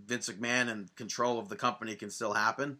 Vince 0.05 0.29
McMahon 0.29 0.69
and 0.69 0.95
control 0.95 1.39
of 1.39 1.49
the 1.49 1.55
company 1.55 1.95
can 1.95 2.09
still 2.09 2.33
happen. 2.33 2.77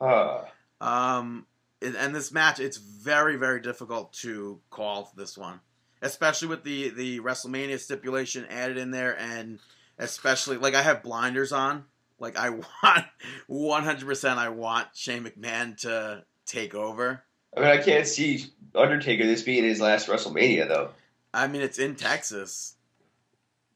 Huh. 0.00 0.44
Um, 0.80 1.46
and- 1.80 1.96
and 1.96 2.14
this 2.14 2.30
match, 2.30 2.60
it's 2.60 2.76
very, 2.76 3.36
very 3.36 3.60
difficult 3.60 4.12
to 4.14 4.60
call 4.70 5.12
this 5.16 5.36
one, 5.38 5.60
especially 6.02 6.48
with 6.48 6.62
the 6.62 6.90
the 6.90 7.20
WrestleMania 7.20 7.80
stipulation 7.80 8.44
added 8.46 8.76
in 8.76 8.90
there, 8.90 9.18
and 9.18 9.60
especially 9.98 10.56
like 10.56 10.74
I 10.74 10.82
have 10.82 11.02
blinders 11.02 11.52
on. 11.52 11.86
Like 12.18 12.36
I 12.38 12.50
want, 12.82 13.04
one 13.46 13.84
hundred 13.84 14.06
percent, 14.06 14.38
I 14.38 14.48
want 14.48 14.88
Shane 14.94 15.24
McMahon 15.24 15.76
to 15.82 16.24
take 16.46 16.74
over. 16.74 17.22
I 17.56 17.60
mean, 17.60 17.68
I 17.70 17.78
can't 17.78 18.06
see 18.06 18.44
Undertaker 18.74 19.24
this 19.24 19.42
being 19.42 19.64
his 19.64 19.80
last 19.80 20.08
WrestleMania 20.08 20.68
though. 20.68 20.90
I 21.32 21.46
mean, 21.46 21.62
it's 21.62 21.78
in 21.78 21.94
Texas. 21.94 22.74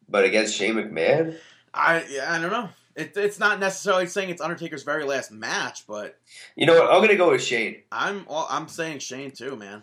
But 0.09 0.24
against 0.24 0.55
Shane 0.56 0.74
McMahon, 0.74 1.36
I 1.73 2.05
yeah, 2.10 2.32
I 2.35 2.39
don't 2.40 2.51
know. 2.51 2.69
It, 2.94 3.16
it's 3.16 3.39
not 3.39 3.59
necessarily 3.59 4.06
saying 4.06 4.28
it's 4.28 4.43
Undertaker's 4.43 4.82
very 4.82 5.05
last 5.05 5.31
match, 5.32 5.86
but 5.86 6.19
you 6.56 6.66
know 6.66 6.74
what? 6.74 6.90
I'm 6.93 7.01
gonna 7.01 7.16
go 7.16 7.31
with 7.31 7.43
Shane. 7.43 7.77
I'm 7.90 8.27
all, 8.28 8.47
I'm 8.51 8.69
saying 8.69 8.98
Shane 8.98 9.31
too, 9.31 9.56
man. 9.56 9.82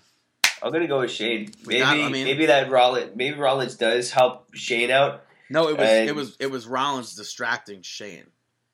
I'm 0.62 0.72
gonna 0.72 0.88
go 0.88 1.00
with 1.00 1.10
Shane. 1.12 1.52
Maybe 1.66 1.80
got- 1.80 1.98
I 1.98 2.10
mean- 2.10 2.26
maybe 2.26 2.46
that 2.48 2.70
Rollins 2.70 3.16
maybe 3.16 3.38
Rollins 3.38 3.76
does 3.76 4.12
help 4.12 4.54
Shane 4.54 4.92
out. 4.92 5.24
No, 5.50 5.70
it 5.70 5.78
was 5.78 5.90
And- 5.90 6.10
it 6.10 6.16
was 6.16 6.36
it 6.40 6.52
was 6.52 6.68
Rollins 6.68 7.16
distracting 7.16 7.82
Shane. 7.82 8.28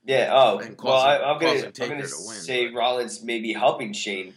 Yeah. 0.06 0.30
Oh, 0.34 0.60
And 0.60 0.78
well, 0.82 0.94
I, 0.96 1.18
I'm 1.18 1.40
gonna 1.40 1.66
I'm 1.82 1.90
gonna 1.90 2.02
to 2.04 2.08
say 2.08 2.68
but- 2.68 2.78
Rollins 2.78 3.24
maybe 3.24 3.54
helping 3.54 3.94
Shane 3.94 4.34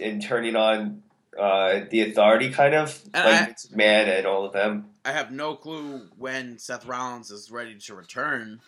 and 0.00 0.22
turning 0.22 0.56
on 0.56 1.02
uh, 1.38 1.80
the 1.90 2.02
authority, 2.02 2.50
kind 2.50 2.74
of 2.74 3.00
And 3.14 3.24
like 3.24 3.40
I- 3.48 3.52
McMahon 3.52 4.18
and 4.18 4.26
all 4.26 4.44
of 4.44 4.52
them. 4.52 4.86
I 5.04 5.12
have 5.12 5.30
no 5.32 5.54
clue 5.54 6.08
when 6.18 6.58
Seth 6.58 6.84
Rollins 6.86 7.30
is 7.30 7.50
ready 7.50 7.76
to 7.76 7.94
return 7.94 8.60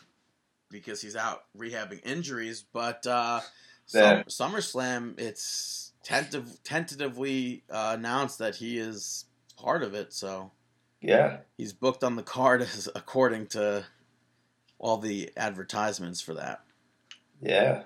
because 0.71 1.03
he's 1.03 1.15
out 1.17 1.45
rehabbing 1.57 2.01
injuries. 2.07 2.65
But 2.73 3.07
uh, 3.07 3.41
Yeah. 3.93 4.23
Sum- 4.29 4.53
SummerSlam, 4.53 5.21
it's 5.21 5.93
tentative, 6.03 6.63
tentatively 6.65 7.63
uh, 7.71 7.93
announced 7.99 8.39
that 8.39 8.57
he 8.57 8.79
is 8.79 9.27
part 9.59 9.83
of 9.83 9.95
it. 9.95 10.13
So 10.15 10.53
Yeah. 11.03 11.39
he's 11.59 11.73
booked 11.75 12.03
on 12.03 12.17
the 12.17 12.23
card 12.23 12.63
as 12.63 12.89
according 12.95 13.49
to 13.49 13.85
all 14.83 14.99
the 14.99 15.31
advertisements 15.37 16.21
for 16.21 16.35
that. 16.35 16.63
Yeah. 17.41 17.85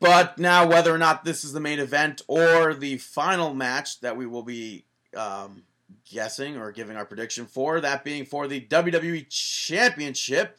But 0.00 0.38
now, 0.38 0.66
whether 0.66 0.92
or 0.92 0.98
not 0.98 1.24
this 1.24 1.44
is 1.44 1.52
the 1.52 1.60
main 1.60 1.78
event 1.78 2.22
or 2.26 2.74
the 2.74 2.96
final 2.96 3.54
match 3.54 4.00
that 4.00 4.16
we 4.16 4.26
will 4.26 4.42
be 4.42 4.86
um, 5.16 5.62
guessing 6.10 6.56
or 6.56 6.72
giving 6.72 6.96
our 6.96 7.04
prediction 7.04 7.46
for. 7.46 7.80
That 7.80 8.02
being 8.02 8.24
for 8.24 8.48
the 8.48 8.60
WWE 8.60 9.28
Championship 9.28 10.58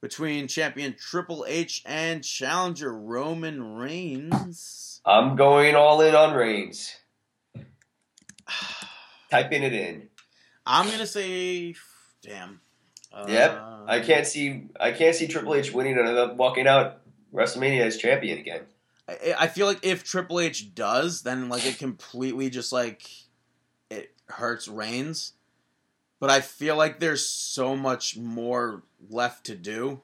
between 0.00 0.46
champion 0.46 0.94
Triple 0.98 1.44
H 1.48 1.82
and 1.84 2.22
challenger 2.22 2.96
Roman 2.96 3.74
Reigns. 3.74 5.00
I'm 5.04 5.34
going 5.34 5.74
all 5.74 6.00
in 6.00 6.14
on 6.14 6.34
Reigns. 6.34 6.94
Typing 9.30 9.64
it 9.64 9.72
in. 9.72 10.08
I'm 10.64 10.88
gonna 10.88 11.06
say, 11.06 11.74
damn. 12.22 12.60
Yep. 13.28 13.50
Uh, 13.52 13.84
I 13.86 14.00
can't 14.00 14.26
see. 14.26 14.68
I 14.78 14.92
can't 14.92 15.14
see 15.14 15.26
Triple 15.26 15.54
H 15.54 15.72
winning 15.72 15.98
and 15.98 16.38
walking 16.38 16.66
out 16.66 17.00
WrestleMania 17.32 17.80
as 17.80 17.96
champion 17.96 18.38
again. 18.38 18.62
I, 19.08 19.34
I 19.38 19.46
feel 19.46 19.66
like 19.66 19.84
if 19.84 20.04
Triple 20.04 20.40
H 20.40 20.74
does, 20.74 21.22
then 21.22 21.48
like 21.48 21.64
it 21.66 21.78
completely 21.78 22.50
just 22.50 22.72
like 22.72 23.08
it 23.90 24.12
hurts 24.28 24.68
Reigns. 24.68 25.32
But 26.18 26.30
I 26.30 26.40
feel 26.40 26.76
like 26.76 26.98
there's 26.98 27.28
so 27.28 27.76
much 27.76 28.16
more 28.16 28.82
left 29.10 29.44
to 29.46 29.54
do 29.54 30.00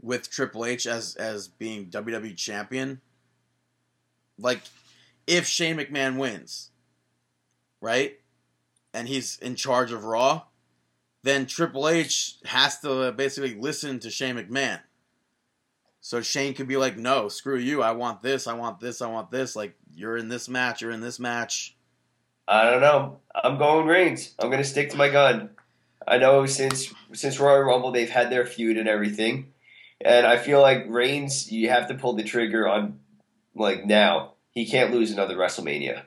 with 0.00 0.30
Triple 0.30 0.64
H 0.64 0.86
as 0.86 1.16
as 1.16 1.48
being 1.48 1.86
WWE 1.86 2.36
champion. 2.36 3.00
Like 4.38 4.60
if 5.26 5.46
Shane 5.46 5.76
McMahon 5.76 6.18
wins, 6.18 6.70
right? 7.80 8.18
And 8.92 9.08
he's 9.08 9.38
in 9.38 9.54
charge 9.54 9.92
of 9.92 10.04
Raw, 10.04 10.42
then 11.22 11.46
Triple 11.46 11.88
H 11.88 12.36
has 12.44 12.80
to 12.80 13.02
uh, 13.02 13.10
basically 13.12 13.54
listen 13.54 14.00
to 14.00 14.10
Shane 14.10 14.36
McMahon. 14.36 14.80
So 16.00 16.22
Shane 16.22 16.54
could 16.54 16.68
be 16.68 16.76
like, 16.76 16.96
"No, 16.96 17.28
screw 17.28 17.58
you. 17.58 17.82
I 17.82 17.92
want 17.92 18.22
this. 18.22 18.46
I 18.46 18.54
want 18.54 18.80
this. 18.80 19.02
I 19.02 19.08
want 19.08 19.30
this. 19.30 19.54
Like 19.54 19.74
you're 19.94 20.16
in 20.16 20.28
this 20.28 20.48
match. 20.48 20.80
You're 20.80 20.90
in 20.90 21.00
this 21.00 21.18
match." 21.18 21.76
I 22.48 22.68
don't 22.68 22.80
know. 22.80 23.20
I'm 23.34 23.58
going 23.58 23.86
Reigns. 23.86 24.34
I'm 24.38 24.50
going 24.50 24.62
to 24.62 24.68
stick 24.68 24.90
to 24.90 24.96
my 24.96 25.08
gun. 25.08 25.50
I 26.06 26.18
know 26.18 26.46
since 26.46 26.92
since 27.12 27.38
Royal 27.38 27.60
Rumble 27.60 27.92
they've 27.92 28.10
had 28.10 28.30
their 28.30 28.46
feud 28.46 28.78
and 28.78 28.88
everything, 28.88 29.52
and 30.00 30.26
I 30.26 30.38
feel 30.38 30.60
like 30.60 30.86
Reigns 30.88 31.52
you 31.52 31.68
have 31.68 31.88
to 31.88 31.94
pull 31.94 32.14
the 32.14 32.24
trigger 32.24 32.66
on 32.66 32.98
like 33.54 33.84
now. 33.84 34.32
He 34.50 34.66
can't 34.66 34.92
lose 34.92 35.12
another 35.12 35.36
WrestleMania. 35.36 36.02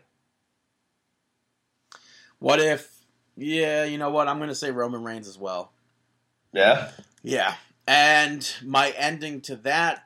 What 2.39 2.59
if? 2.59 2.92
Yeah, 3.35 3.83
you 3.83 3.97
know 3.97 4.09
what? 4.09 4.27
I'm 4.27 4.39
gonna 4.39 4.55
say 4.55 4.71
Roman 4.71 5.03
Reigns 5.03 5.27
as 5.27 5.37
well. 5.37 5.71
Yeah. 6.51 6.91
Yeah, 7.23 7.55
and 7.87 8.47
my 8.63 8.91
ending 8.91 9.41
to 9.41 9.55
that, 9.57 10.03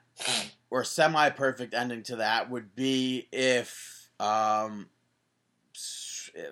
or 0.69 0.83
semi-perfect 0.83 1.73
ending 1.73 2.03
to 2.03 2.17
that, 2.17 2.49
would 2.49 2.75
be 2.75 3.27
if, 3.31 4.09
um, 4.19 4.89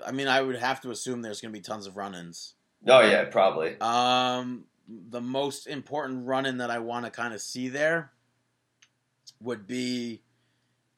I 0.06 0.12
mean, 0.12 0.28
I 0.28 0.42
would 0.42 0.58
have 0.58 0.82
to 0.82 0.92
assume 0.92 1.22
there's 1.22 1.42
gonna 1.42 1.52
be 1.52 1.62
tons 1.62 1.88
of 1.88 1.96
run-ins. 1.98 2.56
Oh 2.88 3.02
yeah, 3.02 3.26
probably. 3.26 3.80
Um, 3.80 4.66
the 4.88 5.22
most 5.22 5.68
important 5.68 6.28
run-in 6.28 6.58
that 6.58 6.72
I 6.72 6.80
want 6.80 7.06
to 7.06 7.12
kind 7.12 7.34
of 7.34 7.42
see 7.42 7.70
there 7.70 8.12
would 9.40 9.66
be, 9.68 10.22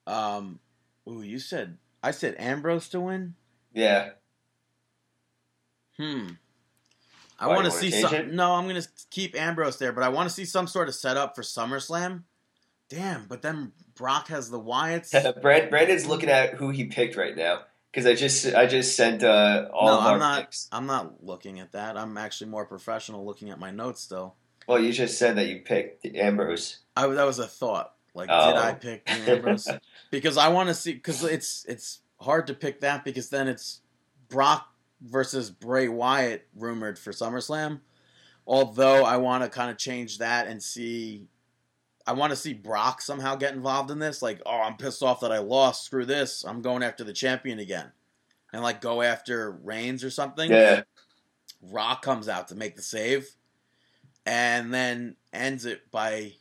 um, 0.06 0.60
ooh, 1.08 1.22
you 1.22 1.40
said 1.40 1.78
I 2.04 2.12
said 2.12 2.36
Ambrose 2.38 2.90
to 2.90 3.02
win. 3.02 3.36
Yeah. 3.74 4.12
Hmm. 6.00 6.28
I 7.40 7.48
want 7.48 7.66
to 7.66 7.72
see 7.72 7.92
some. 7.92 8.14
it? 8.14 8.34
No, 8.34 8.54
I'm 8.54 8.68
gonna 8.68 8.84
keep 9.12 9.36
Ambrose 9.40 9.78
there, 9.78 9.92
but 9.92 10.04
I 10.04 10.10
want 10.10 10.28
to 10.30 10.34
see 10.34 10.46
some 10.46 10.66
sort 10.68 10.88
of 10.88 10.96
setup 10.96 11.36
for 11.36 11.44
SummerSlam. 11.44 12.24
Damn, 12.90 13.26
but 13.28 13.42
then 13.42 13.74
Brock 13.96 14.30
has 14.30 14.50
the 14.50 14.60
Wyatts. 14.60 15.12
Brand, 15.42 15.70
Brandon's 15.70 16.06
looking 16.08 16.30
at 16.30 16.56
who 16.56 16.70
he 16.70 16.86
picked 16.86 17.16
right 17.16 17.36
now 17.36 17.62
because 17.92 18.06
I 18.08 18.16
just 18.16 18.54
I 18.56 18.66
just 18.66 18.96
sent 18.96 19.24
uh, 19.24 19.68
all 19.74 19.88
no, 19.88 20.00
of 20.00 20.06
I'm 20.06 20.20
not. 20.20 20.42
picks. 20.46 20.68
I'm 20.72 20.88
not 20.88 21.24
looking 21.24 21.60
at 21.60 21.74
that. 21.74 21.96
I'm 21.98 22.18
actually 22.18 22.50
more 22.50 22.66
professional, 22.66 23.26
looking 23.26 23.50
at 23.52 23.60
my 23.60 23.70
notes 23.72 24.02
still. 24.02 24.36
Well, 24.68 24.80
you 24.80 24.92
just 24.92 25.18
said 25.20 25.38
that 25.38 25.48
you 25.48 25.60
picked 25.60 26.04
the 26.04 26.20
Ambrose. 26.20 26.80
I 26.96 27.08
that 27.08 27.24
was 27.26 27.40
a 27.40 27.48
thought. 27.48 27.94
Like, 28.16 28.30
Oh. 28.32 28.48
did 28.52 28.58
I 28.60 28.74
pick 28.74 29.06
Dean 29.06 29.22
Ambrose? 29.28 29.68
because 30.10 30.38
I 30.38 30.48
want 30.48 30.70
to 30.70 30.74
see. 30.76 30.94
Because 30.94 31.24
it's 31.24 31.66
it's 31.68 32.00
hard 32.20 32.48
to 32.48 32.54
pick 32.56 32.80
that 32.82 33.06
because 33.06 33.30
then 33.30 33.48
it's 33.48 33.82
Brock 34.28 34.74
versus 35.02 35.50
Bray 35.50 35.88
Wyatt 35.88 36.48
rumored 36.56 36.98
for 36.98 37.12
SummerSlam. 37.12 37.82
Although 38.46 39.04
I 39.04 39.18
want 39.18 39.44
to 39.44 39.50
kind 39.50 39.70
of 39.70 39.78
change 39.78 40.20
that 40.20 40.48
and 40.48 40.62
see. 40.62 41.28
I 42.06 42.14
want 42.14 42.32
to 42.32 42.38
see 42.38 42.54
Brock 42.54 43.02
somehow 43.02 43.36
get 43.36 43.54
involved 43.54 43.92
in 43.92 44.00
this. 44.00 44.22
Like, 44.22 44.42
oh, 44.46 44.62
I'm 44.62 44.78
pissed 44.78 45.04
off 45.04 45.20
that 45.20 45.32
I 45.34 45.40
lost. 45.40 45.84
Screw 45.84 46.06
this. 46.06 46.46
I'm 46.46 46.62
going 46.62 46.82
after 46.82 47.04
the 47.04 47.12
champion 47.12 47.60
again. 47.60 47.92
And 48.54 48.64
like 48.64 48.80
go 48.80 49.02
after 49.02 49.52
Reigns 49.52 50.06
or 50.06 50.10
something. 50.10 50.50
Yeah. 50.50 50.84
Rock 51.62 52.02
comes 52.02 52.30
out 52.30 52.48
to 52.48 52.56
make 52.56 52.76
the 52.76 52.82
save, 52.82 53.28
and 54.26 54.74
then 54.74 55.16
ends 55.34 55.66
it 55.66 55.92
by 55.92 56.34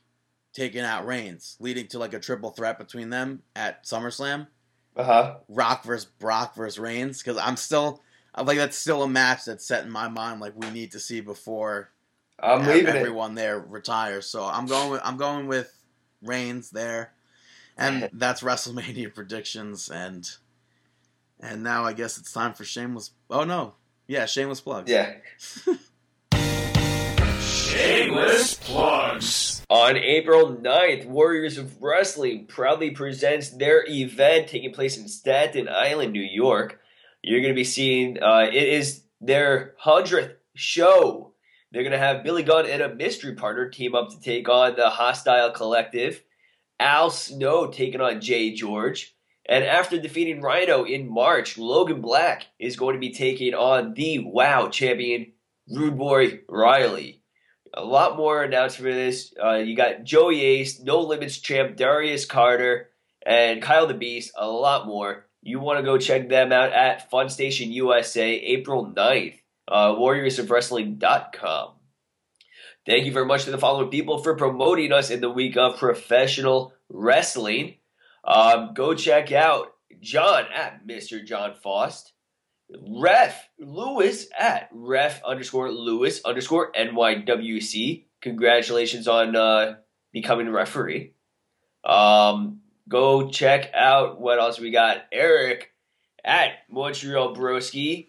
taking 0.53 0.83
out 0.83 1.07
Reigns, 1.07 1.57
leading 1.59 1.89
to 1.89 1.99
like 1.99 2.15
a 2.15 2.21
triple 2.21 2.51
threat 2.51 2.79
between 2.79 3.11
them 3.11 3.43
at 3.57 3.85
SummerSlam. 3.85 4.47
Uh 4.95 5.03
huh. 5.03 5.37
Rock 5.49 5.85
versus 5.85 6.05
Brock 6.05 6.55
versus 6.55 6.79
Reigns, 6.79 7.23
because 7.23 7.39
I'm 7.39 7.57
still 7.57 8.03
I'm 8.37 8.47
like 8.47 8.59
that's 8.59 8.77
still 8.77 9.03
a 9.03 9.09
match 9.09 9.47
that's 9.47 9.67
set 9.67 9.85
in 9.85 9.91
my 9.91 10.09
mind. 10.09 10.41
Like 10.41 10.53
we 10.57 10.71
need 10.71 10.93
to 10.93 11.01
see 11.01 11.21
before 11.21 11.91
I'm 12.39 12.61
ev- 12.63 12.67
leaving 12.67 12.95
it. 12.95 12.97
everyone 12.97 13.35
there 13.35 13.59
retires. 13.59 14.27
So 14.27 14.45
I'm 14.45 14.67
going 14.67 14.91
with 14.91 15.01
I'm 15.05 15.17
going 15.17 15.47
with 15.47 15.73
Reigns 16.23 16.71
there, 16.71 17.13
and 17.79 18.11
that's 18.13 18.43
WrestleMania 18.43 19.15
predictions. 19.15 19.89
And 19.89 20.29
and 21.41 21.63
now 21.63 21.85
I 21.85 21.93
guess 21.93 22.19
it's 22.19 22.33
time 22.33 22.53
for 22.53 22.65
shameless. 22.65 23.13
Oh 23.31 23.45
no, 23.45 23.75
yeah, 24.07 24.27
shameless 24.27 24.61
plugs. 24.61 24.91
Yeah. 24.91 25.15
Shameless 27.41 28.55
plugs. 28.55 29.63
On 29.69 29.97
April 29.97 30.57
9th, 30.57 31.07
Warriors 31.07 31.59
of 31.59 31.83
Wrestling 31.83 32.47
proudly 32.47 32.91
presents 32.91 33.51
their 33.51 33.85
event 33.89 34.49
taking 34.49 34.73
place 34.73 34.97
in 34.97 35.09
Staten 35.09 35.69
Island, 35.69 36.13
New 36.13 36.23
York. 36.23 36.81
You're 37.27 37.41
going 37.41 37.53
to 37.53 37.59
be 37.59 37.65
seeing, 37.65 38.23
uh, 38.23 38.47
it 38.53 38.55
is 38.55 39.03
their 39.21 39.75
100th 39.85 40.35
show. 40.55 41.33
They're 41.73 41.83
going 41.83 41.93
to 41.93 41.99
have 41.99 42.23
Billy 42.23 42.43
Gunn 42.43 42.67
and 42.67 42.81
a 42.81 42.95
mystery 42.95 43.35
partner 43.35 43.69
team 43.69 43.95
up 43.95 44.11
to 44.11 44.21
take 44.21 44.49
on 44.49 44.77
the 44.77 44.89
Hostile 44.89 45.51
Collective. 45.51 46.23
Al 46.79 47.11
Snow 47.11 47.67
taking 47.67 48.01
on 48.01 48.21
Jay 48.21 48.55
George. 48.55 49.15
And 49.49 49.65
after 49.65 49.99
defeating 50.01 50.41
Rhino 50.41 50.85
in 50.85 51.09
March, 51.09 51.59
Logan 51.59 52.01
Black 52.01 52.47
is 52.59 52.77
going 52.77 52.95
to 52.95 53.01
be 53.01 53.13
taking 53.13 53.55
on 53.55 53.95
the 53.95 54.21
WoW 54.21 54.69
champion, 54.69 55.33
Rude 55.69 55.99
Boy 55.99 56.41
Riley 56.49 57.23
a 57.77 57.85
lot 57.85 58.17
more 58.17 58.43
announced 58.43 58.79
for 58.79 58.85
this. 58.85 59.35
Uh, 59.43 59.57
you 59.57 59.77
got 59.77 60.03
Joey 60.03 60.41
Ace, 60.41 60.81
No 60.81 61.01
Limits 61.01 61.39
champ 61.39 61.77
Darius 61.77 62.25
Carter, 62.25 62.91
and 63.25 63.61
Kyle 63.61 63.87
the 63.87 63.95
Beast. 63.95 64.33
A 64.37 64.49
lot 64.49 64.87
more. 64.87 65.26
You 65.47 65.61
want 65.61 65.79
to 65.79 65.85
go 65.85 65.97
check 65.97 66.29
them 66.29 66.51
out 66.51 66.73
at 66.73 67.09
Fun 67.09 67.29
Station 67.29 67.71
USA, 67.71 68.29
April 68.29 68.93
9th. 68.93 69.39
Uh, 69.69 69.93
WarriorsOfWrestling.com. 69.93 71.73
Thank 72.85 73.07
you 73.07 73.13
very 73.13 73.27
much 73.27 73.45
to 73.45 73.53
the 73.53 73.59
following 73.59 73.89
people 73.89 74.19
for 74.19 74.35
promoting 74.35 74.93
us 74.93 75.11
in 75.11 75.21
the 75.21 75.31
week 75.31 75.57
of 75.57 75.79
professional 75.79 76.73
wrestling. 76.89 77.77
Um, 78.25 78.75
go 78.75 78.95
check 78.95 79.31
out 79.31 79.69
John 80.01 80.47
at 80.53 80.85
Mr. 80.85 81.25
John 81.25 81.55
Faust. 81.55 82.13
Ref 82.89 83.49
Lewis 83.61 84.27
at 84.37 84.69
ref 84.73 85.23
underscore 85.23 85.71
Lewis 85.71 86.21
underscore 86.25 86.73
NYWC. 86.73 88.07
Congratulations 88.21 89.07
on 89.07 89.37
uh, 89.37 89.77
becoming 90.13 90.51
referee. 90.51 91.13
Um, 91.85 92.63
go 92.89 93.29
check 93.29 93.71
out 93.75 94.21
what 94.21 94.39
else 94.39 94.59
we 94.59 94.71
got. 94.71 95.05
Eric 95.13 95.73
at 96.25 96.51
Montreal 96.71 97.35
Broski. 97.35 98.09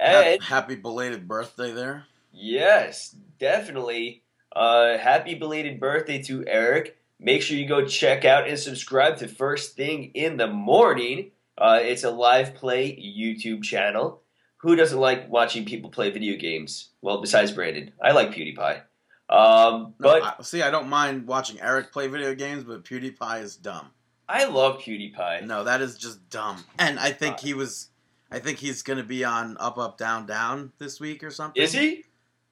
And 0.00 0.42
happy 0.42 0.74
belated 0.76 1.28
birthday 1.28 1.72
there. 1.72 2.04
yes, 2.32 3.14
definitely. 3.38 4.22
Uh, 4.54 4.98
happy 4.98 5.34
belated 5.34 5.78
birthday 5.80 6.22
to 6.24 6.44
Eric. 6.46 6.98
Make 7.20 7.42
sure 7.42 7.56
you 7.56 7.66
go 7.68 7.86
check 7.86 8.24
out 8.24 8.48
and 8.48 8.58
subscribe 8.58 9.18
to 9.18 9.28
First 9.28 9.76
Thing 9.76 10.10
in 10.14 10.36
the 10.36 10.48
Morning. 10.48 11.30
Uh, 11.56 11.78
it's 11.80 12.02
a 12.04 12.10
live 12.10 12.54
play 12.54 12.90
YouTube 12.96 13.62
channel. 13.62 14.22
Who 14.58 14.74
doesn't 14.76 14.98
like 14.98 15.30
watching 15.30 15.64
people 15.64 15.90
play 15.90 16.10
video 16.10 16.36
games? 16.36 16.90
Well, 17.00 17.20
besides 17.20 17.52
Brandon, 17.52 17.92
I 18.02 18.12
like 18.12 18.32
PewDiePie. 18.32 18.82
Um, 19.28 19.94
No, 19.98 20.20
but 20.20 20.22
I, 20.22 20.42
see, 20.42 20.62
I 20.62 20.70
don't 20.70 20.88
mind 20.88 21.26
watching 21.26 21.60
Eric 21.60 21.92
play 21.92 22.08
video 22.08 22.34
games, 22.34 22.64
but 22.64 22.84
PewDiePie 22.84 23.42
is 23.42 23.56
dumb. 23.56 23.90
I 24.32 24.46
love 24.46 24.78
PewDiePie. 24.78 25.44
No, 25.44 25.64
that 25.64 25.82
is 25.82 25.98
just 25.98 26.30
dumb. 26.30 26.64
And 26.78 26.98
I 26.98 27.10
think 27.12 27.38
he 27.38 27.52
was, 27.52 27.90
I 28.30 28.38
think 28.38 28.58
he's 28.58 28.82
going 28.82 28.96
to 28.96 29.04
be 29.04 29.24
on 29.24 29.58
Up 29.60 29.76
Up 29.76 29.98
Down 29.98 30.24
Down 30.24 30.72
this 30.78 30.98
week 30.98 31.22
or 31.22 31.30
something. 31.30 31.62
Is 31.62 31.72
he? 31.72 32.04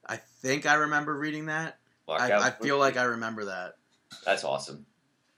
I 0.06 0.16
think 0.16 0.66
I 0.66 0.74
remember 0.74 1.16
reading 1.16 1.46
that. 1.46 1.78
I, 2.06 2.32
I 2.32 2.50
feel 2.50 2.76
like 2.78 2.98
I 2.98 3.04
remember 3.04 3.46
that. 3.46 3.76
that's 4.26 4.44
awesome. 4.44 4.84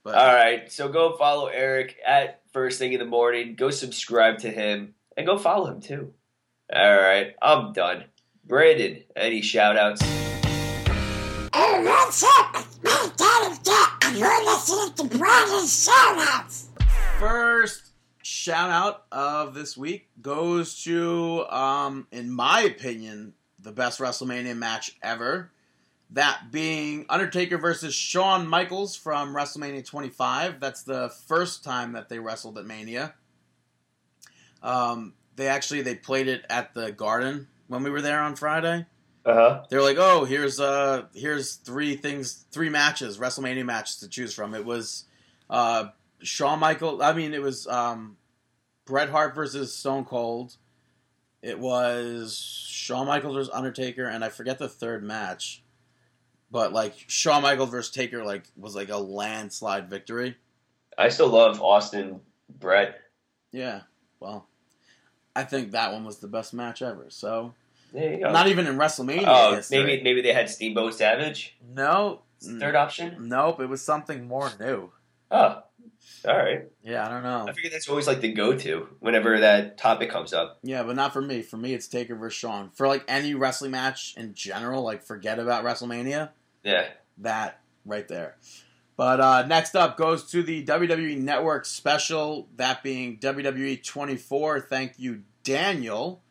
But 0.02 0.16
All 0.16 0.35
right, 0.35 0.70
so 0.73 0.89
go 0.89 1.16
follow 1.16 1.47
Eric 1.47 1.97
at 2.05 2.40
First 2.52 2.81
Thing 2.81 2.93
in 2.93 2.98
the 2.98 3.05
Morning. 3.05 3.55
Go 3.55 3.70
subscribe 3.70 4.39
to 4.39 4.51
him. 4.51 4.94
and 5.16 5.24
go 5.24 5.39
follow 5.39 5.66
him 5.70 5.81
too. 5.81 6.12
All 6.74 6.97
right, 6.97 7.36
I'm 7.40 7.73
done. 7.73 8.06
Brandon, 8.44 9.05
any 9.14 9.43
shout 9.43 9.77
outs? 9.77 10.02
Hey, 10.02 11.85
what's 11.85 12.24
up? 12.24 12.32
You're 14.14 14.44
listening 14.44 14.93
to 14.94 15.16
Brandon's 15.16 15.89
Shoutouts. 15.89 16.66
First 17.18 17.93
shout 18.22 18.70
out 18.70 19.05
of 19.10 19.55
this 19.55 19.76
week 19.76 20.09
goes 20.20 20.82
to, 20.84 21.47
um, 21.48 22.06
in 22.12 22.30
my 22.30 22.62
opinion, 22.62 23.32
the 23.59 23.72
best 23.72 24.01
WrestleMania 24.01 24.56
match 24.56 24.97
ever. 25.02 25.51
That 26.10 26.51
being 26.51 27.06
Undertaker 27.09 27.56
versus 27.56 27.94
Shawn 27.94 28.47
Michaels 28.47 28.97
from 28.97 29.34
WrestleMania 29.34 29.86
25. 29.86 30.60
That's 30.60 30.82
the 30.82 31.09
first 31.26 31.64
time 31.64 31.93
that 31.93 32.10
they 32.10 32.18
wrestled 32.18 32.59
at 32.59 32.66
Mania. 32.66 33.14
Um, 34.62 35.14
they 35.36 35.48
actually 35.48 35.80
they 35.82 35.94
played 35.94 36.28
it 36.28 36.44
at 36.51 36.74
the 36.74 36.93
Garden 36.93 37.48
when 37.68 37.82
we 37.82 37.89
were 37.89 38.02
there 38.02 38.20
on 38.20 38.36
Friday. 38.36 38.84
Uh 39.24 39.35
huh. 39.35 39.65
They 39.70 39.77
were 39.77 39.82
like, 39.82 39.99
"Oh, 39.99 40.24
here's 40.24 40.59
uh, 40.59 41.05
here's 41.15 41.55
three 41.55 41.94
things, 41.97 42.44
three 42.51 42.69
matches, 42.69 43.19
WrestleMania 43.19 43.65
matches 43.65 43.97
to 43.97 44.09
choose 44.09 44.35
from." 44.35 44.55
It 44.55 44.65
was 44.65 45.05
uh, 45.49 45.86
Shawn 46.20 46.59
Michael. 46.59 47.03
I 47.03 47.12
mean, 47.12 47.32
it 47.32 47.43
was 47.43 47.66
um, 47.69 48.16
Bret 48.85 49.11
Hart 49.11 49.35
versus 49.35 49.74
Stone 49.74 50.07
Cold. 50.07 50.57
It 51.40 51.59
was 51.59 52.36
Shawn 52.36 53.07
Michaels 53.07 53.35
versus 53.35 53.53
Undertaker, 53.53 54.07
and 54.07 54.24
I 54.24 54.28
forget 54.28 54.59
the 54.59 54.69
third 54.69 55.05
match. 55.05 55.62
But 56.51 56.73
like 56.73 56.94
Shawn 57.07 57.43
Michaels 57.43 57.70
versus 57.70 57.93
Taker, 57.93 58.24
like 58.24 58.44
was 58.57 58.74
like 58.74 58.90
a 58.90 58.99
landslide 58.99 59.89
victory. 59.89 60.36
I 60.99 61.09
still 61.09 61.28
love 61.28 61.62
Austin 61.62 62.20
Bret. 62.59 63.01
Yeah, 63.53 63.82
well, 64.20 64.47
I 65.35 65.44
think 65.44 65.70
that 65.70 65.93
one 65.93 66.05
was 66.05 66.19
the 66.19 66.28
best 66.28 66.53
match 66.53 66.82
ever. 66.82 67.07
So 67.09 67.24
There 67.36 67.44
you 67.44 67.51
go. 67.53 67.55
Not 67.94 68.48
even 68.48 68.66
in 68.66 68.77
WrestleMania. 68.77 69.24
oh, 69.27 69.55
history. 69.56 69.85
maybe 69.85 70.02
maybe 70.02 70.23
they 70.23 70.32
had 70.32 70.48
Steamboat 70.48 70.94
Savage. 70.94 71.56
no. 71.74 72.23
Third 72.44 72.74
option. 72.74 73.28
Nope, 73.28 73.60
it 73.60 73.69
was 73.69 73.85
something 73.85 74.27
more 74.27 74.51
new. 74.59 74.90
Oh, 75.31 75.62
all 76.27 76.36
right. 76.36 76.64
Yeah, 76.82 77.06
I 77.06 77.09
don't 77.09 77.23
know. 77.23 77.47
I 77.48 77.52
figure 77.52 77.70
that's 77.70 77.89
always 77.89 78.06
like 78.06 78.20
the 78.20 78.32
go-to 78.32 78.89
whenever 79.01 79.40
that 79.40 79.78
topic 79.78 80.10
comes 80.10 80.32
up. 80.32 80.59
Yeah, 80.62 80.82
but 80.82 80.97
not 80.97 81.12
for 81.12 81.23
me. 81.23 81.43
For 81.43 81.56
me, 81.56 81.74
it's 81.74 81.89
Taker 81.89 82.14
versus 82.14 82.39
Shawn. 82.39 82.70
For 82.74 82.86
like 82.86 83.05
any 83.09 83.35
wrestling 83.35 83.73
match 83.73 84.14
in 84.16 84.35
general, 84.35 84.82
like 84.82 85.02
forget 85.02 85.39
about 85.39 85.64
WrestleMania. 85.64 86.31
Yeah. 86.62 86.89
That 87.19 87.60
right 87.85 88.06
there. 88.06 88.36
But 88.97 89.20
uh, 89.20 89.47
next 89.47 89.74
up 89.74 89.97
goes 89.97 90.31
to 90.31 90.43
the 90.43 90.64
WWE 90.64 91.19
Network 91.19 91.64
special, 91.64 92.48
that 92.56 92.82
being 92.82 93.19
WWE 93.19 93.82
24. 93.82 94.60
Thank 94.60 94.94
you, 94.98 95.23
Daniel. 95.43 96.22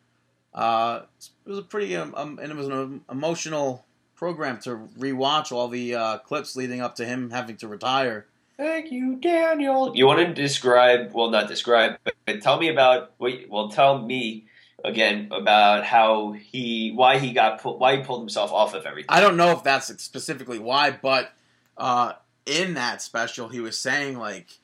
Uh, 0.54 1.02
it 1.46 1.48
was 1.48 1.58
a 1.58 1.62
pretty 1.62 1.96
um, 1.96 2.14
um, 2.16 2.38
and 2.42 2.52
it 2.52 2.56
was 2.56 2.68
an 2.68 3.02
emotional 3.10 3.84
program 4.14 4.58
to 4.60 4.88
rewatch 4.98 5.50
all 5.50 5.68
the 5.68 5.94
uh, 5.94 6.18
clips 6.18 6.54
leading 6.56 6.80
up 6.80 6.94
to 6.96 7.04
him 7.04 7.30
having 7.30 7.56
to 7.56 7.68
retire. 7.68 8.26
Thank 8.56 8.92
you, 8.92 9.16
Daniel. 9.16 9.96
You 9.96 10.06
want 10.06 10.20
to 10.20 10.34
describe? 10.34 11.12
Well, 11.12 11.30
not 11.30 11.48
describe, 11.48 11.98
but, 12.04 12.14
but 12.26 12.42
tell 12.42 12.60
me 12.60 12.68
about. 12.68 13.12
Wait, 13.18 13.50
well, 13.50 13.70
tell 13.70 13.98
me 13.98 14.44
again 14.84 15.28
about 15.32 15.84
how 15.84 16.32
he, 16.32 16.92
why 16.92 17.18
he 17.18 17.32
got, 17.32 17.60
pulled, 17.60 17.80
why 17.80 17.96
he 17.96 18.02
pulled 18.02 18.20
himself 18.20 18.52
off 18.52 18.74
of 18.74 18.84
everything. 18.84 19.06
I 19.08 19.20
don't 19.20 19.36
know 19.36 19.52
if 19.52 19.62
that's 19.62 19.86
specifically 20.02 20.58
why, 20.58 20.90
but 20.90 21.32
uh, 21.76 22.12
in 22.46 22.74
that 22.74 23.00
special, 23.02 23.48
he 23.48 23.60
was 23.60 23.78
saying 23.78 24.18
like 24.18 24.58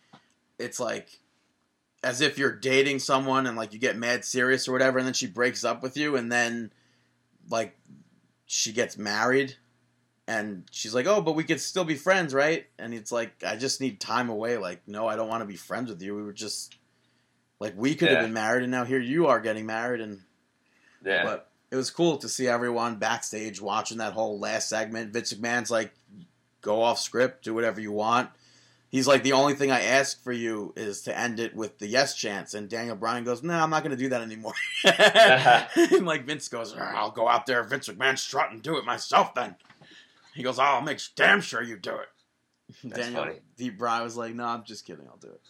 it's 0.58 0.78
like 0.78 1.18
as 2.02 2.20
if 2.20 2.38
you're 2.38 2.52
dating 2.54 2.98
someone 3.00 3.46
and 3.46 3.56
like 3.56 3.72
you 3.72 3.78
get 3.78 3.96
mad 3.96 4.24
serious 4.24 4.68
or 4.68 4.72
whatever, 4.72 4.98
and 4.98 5.06
then 5.06 5.14
she 5.14 5.26
breaks 5.26 5.64
up 5.64 5.82
with 5.82 5.96
you, 5.96 6.16
and 6.16 6.30
then 6.30 6.72
like 7.50 7.76
she 8.46 8.72
gets 8.72 8.96
married, 8.96 9.56
and 10.26 10.64
she's 10.70 10.94
like, 10.94 11.06
"Oh, 11.06 11.20
but 11.20 11.34
we 11.34 11.44
could 11.44 11.60
still 11.60 11.84
be 11.84 11.96
friends, 11.96 12.32
right?" 12.34 12.66
And 12.78 12.94
it's 12.94 13.10
like, 13.12 13.42
"I 13.44 13.56
just 13.56 13.80
need 13.80 14.00
time 14.00 14.28
away." 14.28 14.56
Like, 14.58 14.82
no, 14.86 15.06
I 15.06 15.16
don't 15.16 15.28
want 15.28 15.42
to 15.42 15.46
be 15.46 15.56
friends 15.56 15.90
with 15.90 16.00
you. 16.02 16.14
We 16.14 16.22
were 16.22 16.32
just 16.32 16.76
like 17.60 17.74
we 17.76 17.94
could 17.94 18.08
Yeah. 18.08 18.16
have 18.16 18.24
been 18.24 18.32
married, 18.34 18.62
and 18.62 18.70
now 18.70 18.84
here 18.84 19.00
you 19.00 19.26
are 19.26 19.40
getting 19.40 19.66
married, 19.66 20.00
and 20.00 20.22
yeah. 21.04 21.24
but 21.24 21.50
it 21.70 21.76
was 21.76 21.90
cool 21.90 22.16
to 22.18 22.28
see 22.28 22.46
everyone 22.48 22.96
backstage 22.96 23.60
watching 23.60 23.98
that 23.98 24.12
whole 24.12 24.38
last 24.38 24.68
segment. 24.68 25.12
Vince 25.12 25.34
McMahon's 25.34 25.70
like, 25.70 25.92
go 26.62 26.80
off 26.82 26.98
script, 26.98 27.44
do 27.44 27.52
whatever 27.54 27.80
you 27.80 27.92
want. 27.92 28.30
He's 28.90 29.06
like, 29.06 29.22
the 29.22 29.32
only 29.32 29.54
thing 29.54 29.70
I 29.70 29.82
ask 29.82 30.22
for 30.22 30.32
you 30.32 30.72
is 30.74 31.02
to 31.02 31.16
end 31.16 31.40
it 31.40 31.54
with 31.54 31.78
the 31.78 31.86
yes 31.86 32.14
chance. 32.14 32.54
And 32.54 32.70
Daniel 32.70 32.96
Bryan 32.96 33.22
goes, 33.22 33.42
no, 33.42 33.54
I'm 33.54 33.68
not 33.68 33.82
going 33.82 33.96
to 33.96 34.02
do 34.02 34.08
that 34.08 34.22
anymore. 34.22 34.54
and 34.84 36.06
like 36.06 36.24
Vince 36.24 36.48
goes, 36.48 36.74
I'll 36.74 37.10
go 37.10 37.28
out 37.28 37.44
there, 37.44 37.62
Vince 37.64 37.88
McMahon 37.88 38.16
strut 38.18 38.50
and 38.50 38.62
do 38.62 38.78
it 38.78 38.84
myself 38.86 39.34
then. 39.34 39.56
He 40.34 40.42
goes, 40.42 40.58
oh, 40.58 40.62
I'll 40.62 40.80
make 40.80 41.00
damn 41.16 41.40
sure 41.42 41.62
you 41.62 41.76
do 41.76 41.96
it. 41.96 42.08
That's 42.84 43.06
Daniel 43.06 43.24
funny. 43.24 43.38
Deep 43.56 43.78
Bryan 43.78 44.04
was 44.04 44.16
like, 44.16 44.34
no, 44.34 44.44
I'm 44.44 44.64
just 44.64 44.86
kidding, 44.86 45.06
I'll 45.06 45.18
do 45.18 45.28
it. 45.28 45.40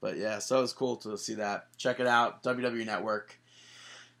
But 0.00 0.16
yeah, 0.16 0.38
so 0.38 0.58
it 0.58 0.62
was 0.62 0.72
cool 0.72 0.96
to 0.98 1.18
see 1.18 1.34
that. 1.34 1.76
Check 1.76 2.00
it 2.00 2.06
out, 2.06 2.42
WWE 2.42 2.86
Network. 2.86 3.38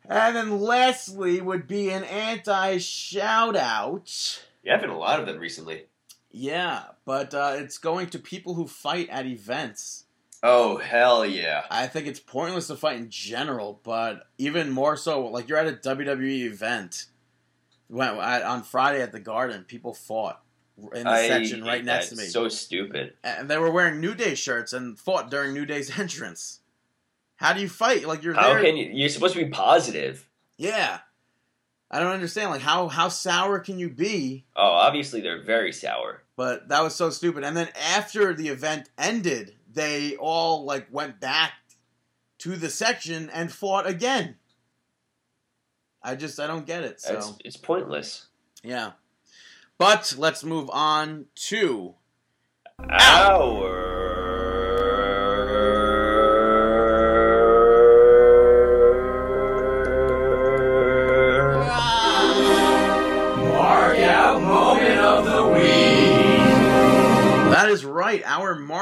And 0.08 0.36
then 0.36 0.60
lastly 0.60 1.40
would 1.40 1.66
be 1.66 1.90
an 1.90 2.04
anti 2.04 2.78
shout 2.78 3.56
out. 3.56 4.42
Yeah, 4.62 4.74
I've 4.74 4.80
been 4.80 4.90
a 4.90 4.98
lot 4.98 5.20
of 5.20 5.26
them 5.26 5.38
recently. 5.38 5.86
Yeah, 6.30 6.82
but 7.06 7.32
uh, 7.32 7.54
it's 7.56 7.78
going 7.78 8.08
to 8.08 8.18
people 8.18 8.52
who 8.54 8.66
fight 8.66 9.08
at 9.08 9.24
events. 9.24 10.04
Oh 10.42 10.76
hell 10.76 11.24
yeah! 11.24 11.64
I 11.70 11.86
think 11.86 12.06
it's 12.06 12.20
pointless 12.20 12.66
to 12.66 12.76
fight 12.76 12.98
in 12.98 13.08
general, 13.08 13.80
but 13.82 14.26
even 14.36 14.70
more 14.70 14.96
so, 14.98 15.26
like 15.28 15.48
you're 15.48 15.56
at 15.56 15.66
a 15.66 15.72
WWE 15.72 16.44
event. 16.44 17.06
When, 17.88 18.08
on 18.08 18.62
Friday 18.64 19.00
at 19.00 19.12
the 19.12 19.20
Garden, 19.20 19.64
people 19.64 19.94
fought 19.94 20.42
in 20.92 21.04
the 21.04 21.10
I 21.10 21.28
section 21.28 21.64
right 21.64 21.84
next 21.84 22.10
to 22.10 22.16
me. 22.16 22.24
So 22.24 22.48
stupid. 22.48 23.14
and 23.24 23.48
they 23.48 23.56
were 23.56 23.70
wearing 23.70 24.00
New 24.00 24.14
Day 24.14 24.34
shirts 24.34 24.72
and 24.72 24.98
fought 24.98 25.30
during 25.30 25.54
New 25.54 25.64
Day's 25.64 25.98
entrance. 25.98 26.60
How 27.36 27.52
do 27.52 27.60
you 27.60 27.68
fight? 27.68 28.06
Like 28.06 28.22
you're 28.22 28.34
How 28.34 28.48
there. 28.54 28.62
can 28.62 28.76
you? 28.76 28.90
You're 28.92 29.08
supposed 29.08 29.34
to 29.34 29.44
be 29.44 29.50
positive. 29.50 30.28
Yeah. 30.58 30.98
I 31.90 32.00
don't 32.00 32.12
understand. 32.12 32.50
Like 32.50 32.62
how 32.62 32.88
how 32.88 33.08
sour 33.08 33.60
can 33.60 33.78
you 33.78 33.88
be? 33.88 34.44
Oh, 34.56 34.62
obviously 34.66 35.20
they're 35.20 35.42
very 35.42 35.72
sour. 35.72 36.22
But 36.36 36.68
that 36.68 36.82
was 36.82 36.94
so 36.94 37.08
stupid. 37.10 37.44
And 37.44 37.56
then 37.56 37.68
after 37.94 38.34
the 38.34 38.48
event 38.48 38.90
ended, 38.98 39.54
they 39.72 40.16
all 40.16 40.64
like 40.64 40.86
went 40.92 41.18
back 41.20 41.52
to 42.38 42.56
the 42.56 42.68
section 42.68 43.30
and 43.30 43.50
fought 43.50 43.86
again. 43.86 44.36
I 46.02 46.14
just 46.14 46.38
I 46.38 46.46
don't 46.46 46.66
get 46.66 46.84
it. 46.84 47.00
So 47.00 47.14
It's 47.16 47.32
it's 47.44 47.56
pointless. 47.56 48.26
yeah. 48.62 48.92
But 49.78 50.14
let's 50.16 50.42
move 50.44 50.70
on 50.72 51.26
to 51.48 51.94
Mark 52.78 52.90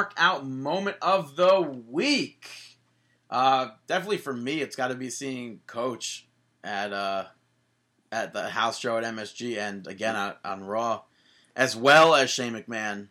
mark 0.04 0.12
out 0.18 0.46
moment 0.46 0.96
of 1.00 1.34
the 1.34 1.62
week. 1.88 2.46
Uh, 3.30 3.68
definitely 3.86 4.18
for 4.18 4.34
me, 4.34 4.60
it's 4.60 4.76
got 4.76 4.88
to 4.88 4.94
be 4.94 5.08
seeing 5.08 5.60
Coach 5.66 6.26
at 6.62 6.92
uh, 6.92 7.24
at 8.12 8.34
the 8.34 8.48
house 8.50 8.78
show 8.78 8.98
at 8.98 9.04
MSG 9.04 9.56
and 9.56 9.86
again 9.86 10.14
on, 10.14 10.34
on 10.44 10.62
Raw, 10.64 11.02
as 11.56 11.74
well 11.74 12.14
as 12.14 12.28
Shane 12.28 12.52
McMahon 12.52 13.08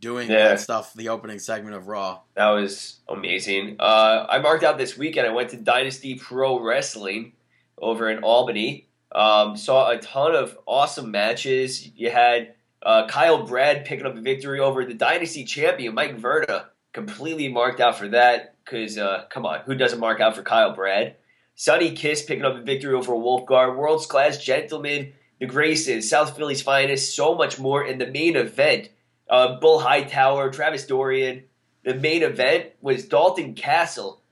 doing 0.00 0.28
Yeah. 0.28 0.48
that 0.48 0.60
stuff. 0.60 0.92
The 0.92 1.08
opening 1.10 1.38
segment 1.38 1.76
of 1.76 1.86
Raw. 1.86 2.20
That 2.34 2.48
was 2.50 2.98
amazing. 3.08 3.76
Uh, 3.78 4.26
I 4.28 4.38
marked 4.40 4.64
out 4.64 4.76
this 4.76 4.98
weekend. 4.98 5.24
I 5.26 5.30
went 5.32 5.50
to 5.50 5.56
Dynasty 5.56 6.16
Pro 6.16 6.60
Wrestling 6.60 7.32
over 7.80 8.10
in 8.10 8.24
Albany. 8.24 8.88
Um, 9.12 9.56
saw 9.56 9.88
a 9.90 9.98
ton 9.98 10.34
of 10.34 10.58
awesome 10.66 11.12
matches. 11.12 11.88
You 11.96 12.10
had 12.10 12.54
uh, 12.82 13.06
Kyle 13.06 13.44
Brad 13.44 13.84
picking 13.84 14.06
up 14.06 14.16
a 14.16 14.20
victory 14.20 14.60
over 14.60 14.84
the 14.84 14.94
Dynasty 14.94 15.44
champion 15.44 15.94
Mike 15.94 16.16
Verna. 16.16 16.66
Completely 16.92 17.48
marked 17.48 17.80
out 17.80 17.98
for 17.98 18.08
that 18.08 18.56
because 18.64 18.98
uh, 18.98 19.24
come 19.30 19.46
on, 19.46 19.60
who 19.60 19.74
doesn't 19.74 20.00
mark 20.00 20.20
out 20.20 20.34
for 20.34 20.42
Kyle 20.42 20.74
Brad? 20.74 21.16
Sonny 21.54 21.92
Kiss 21.92 22.22
picking 22.22 22.44
up 22.44 22.56
a 22.56 22.62
victory 22.62 22.94
over 22.94 23.12
Wolfgar. 23.12 23.76
World's 23.76 24.06
class 24.06 24.38
gentlemen, 24.38 25.12
the 25.40 25.46
Graces, 25.46 26.08
South 26.08 26.36
Philly's 26.36 26.62
finest, 26.62 27.14
so 27.14 27.34
much 27.34 27.58
more 27.58 27.84
in 27.84 27.98
the 27.98 28.06
main 28.06 28.36
event. 28.36 28.90
Uh, 29.28 29.58
Bull 29.58 29.80
Hightower, 29.80 30.50
Travis 30.50 30.86
Dorian, 30.86 31.44
the 31.84 31.94
main 31.94 32.22
event 32.22 32.66
was 32.80 33.06
Dalton 33.06 33.54
Castle 33.54 34.22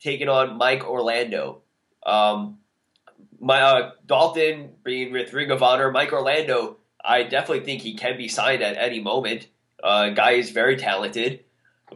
taking 0.00 0.28
on 0.28 0.56
Mike 0.56 0.84
Orlando. 0.84 1.62
Um, 2.04 2.58
my 3.40 3.60
uh, 3.60 3.90
Dalton 4.06 4.70
being 4.84 5.12
with 5.12 5.32
Ring 5.32 5.50
of 5.50 5.62
Honor, 5.62 5.90
Mike 5.90 6.12
Orlando. 6.12 6.78
I 7.06 7.22
definitely 7.22 7.64
think 7.64 7.82
he 7.82 7.94
can 7.94 8.16
be 8.16 8.28
signed 8.28 8.62
at 8.62 8.76
any 8.76 9.00
moment. 9.00 9.46
Uh, 9.82 10.10
guy 10.10 10.32
is 10.32 10.50
very 10.50 10.76
talented, 10.76 11.44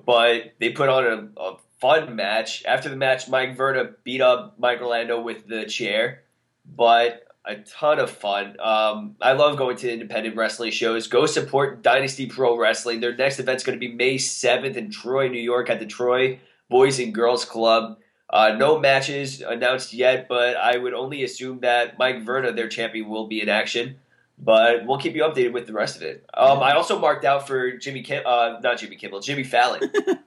but 0.06 0.52
they 0.60 0.70
put 0.70 0.88
on 0.88 1.04
a, 1.04 1.40
a 1.40 1.56
fun 1.80 2.14
match. 2.14 2.64
After 2.64 2.88
the 2.88 2.96
match, 2.96 3.28
Mike 3.28 3.56
Verna 3.56 3.90
beat 4.04 4.20
up 4.20 4.54
Mike 4.58 4.80
Orlando 4.80 5.20
with 5.20 5.48
the 5.48 5.64
chair, 5.64 6.22
but 6.64 7.24
a 7.44 7.56
ton 7.56 7.98
of 7.98 8.10
fun. 8.10 8.56
Um, 8.60 9.16
I 9.20 9.32
love 9.32 9.56
going 9.56 9.76
to 9.78 9.92
independent 9.92 10.36
wrestling 10.36 10.70
shows. 10.70 11.08
Go 11.08 11.26
support 11.26 11.82
Dynasty 11.82 12.26
Pro 12.26 12.56
Wrestling. 12.56 13.00
Their 13.00 13.16
next 13.16 13.40
event's 13.40 13.64
going 13.64 13.78
to 13.78 13.80
be 13.80 13.92
May 13.92 14.16
7th 14.16 14.76
in 14.76 14.90
Troy, 14.90 15.28
New 15.28 15.40
York 15.40 15.70
at 15.70 15.80
the 15.80 15.86
Troy 15.86 16.38
Boys 16.68 17.00
and 17.00 17.12
Girls 17.12 17.44
Club. 17.44 17.98
Uh, 18.28 18.54
no 18.56 18.78
matches 18.78 19.40
announced 19.40 19.92
yet, 19.92 20.28
but 20.28 20.56
I 20.56 20.76
would 20.76 20.94
only 20.94 21.24
assume 21.24 21.60
that 21.60 21.98
Mike 21.98 22.22
Verna, 22.22 22.52
their 22.52 22.68
champion, 22.68 23.08
will 23.08 23.26
be 23.26 23.42
in 23.42 23.48
action. 23.48 23.96
But 24.42 24.86
we'll 24.86 24.96
keep 24.98 25.14
you 25.14 25.22
updated 25.22 25.52
with 25.52 25.66
the 25.66 25.74
rest 25.74 25.96
of 25.96 26.02
it. 26.02 26.24
Um, 26.32 26.62
I 26.62 26.72
also 26.72 26.98
marked 26.98 27.26
out 27.26 27.46
for 27.46 27.72
Jimmy 27.76 28.02
Kim, 28.02 28.22
uh, 28.24 28.58
not 28.62 28.78
Jimmy 28.78 28.96
Kimmel, 28.96 29.20
Jimmy 29.20 29.44
Fallon. 29.44 29.80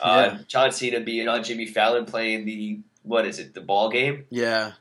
Uh, 0.00 0.30
Yeah. 0.32 0.38
John 0.48 0.72
Cena 0.72 0.98
being 1.00 1.28
on 1.28 1.44
Jimmy 1.44 1.66
Fallon 1.66 2.04
playing 2.04 2.44
the 2.46 2.80
what 3.04 3.24
is 3.26 3.38
it, 3.38 3.54
the 3.54 3.60
ball 3.60 3.88
game? 3.90 4.24
Yeah. 4.28 4.72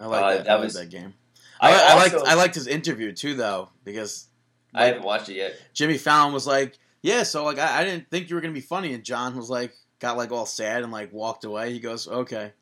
I 0.00 0.06
like 0.06 0.22
Uh, 0.22 0.28
that. 0.36 0.44
that 0.46 0.50
I 0.50 0.60
was- 0.60 0.74
that 0.74 0.88
game. 0.88 1.12
I, 1.60 1.70
I, 1.72 1.92
I 1.92 1.94
liked 1.96 2.14
I 2.14 2.34
liked 2.34 2.54
his 2.54 2.66
interview 2.66 3.12
too 3.12 3.34
though 3.34 3.68
because 3.84 4.26
I 4.74 4.86
haven't 4.86 5.02
watched 5.02 5.28
it 5.28 5.34
yet. 5.36 5.54
Jimmy 5.74 5.98
Fallon 5.98 6.32
was 6.32 6.46
like, 6.46 6.78
"Yeah, 7.02 7.22
so 7.24 7.44
like 7.44 7.58
I, 7.58 7.80
I 7.82 7.84
didn't 7.84 8.08
think 8.10 8.30
you 8.30 8.36
were 8.36 8.40
gonna 8.40 8.54
be 8.54 8.62
funny," 8.62 8.94
and 8.94 9.04
John 9.04 9.36
was 9.36 9.50
like, 9.50 9.74
got 9.98 10.16
like 10.16 10.32
all 10.32 10.46
sad 10.46 10.82
and 10.82 10.90
like 10.90 11.12
walked 11.12 11.44
away. 11.44 11.70
He 11.74 11.78
goes, 11.78 12.08
"Okay." 12.08 12.52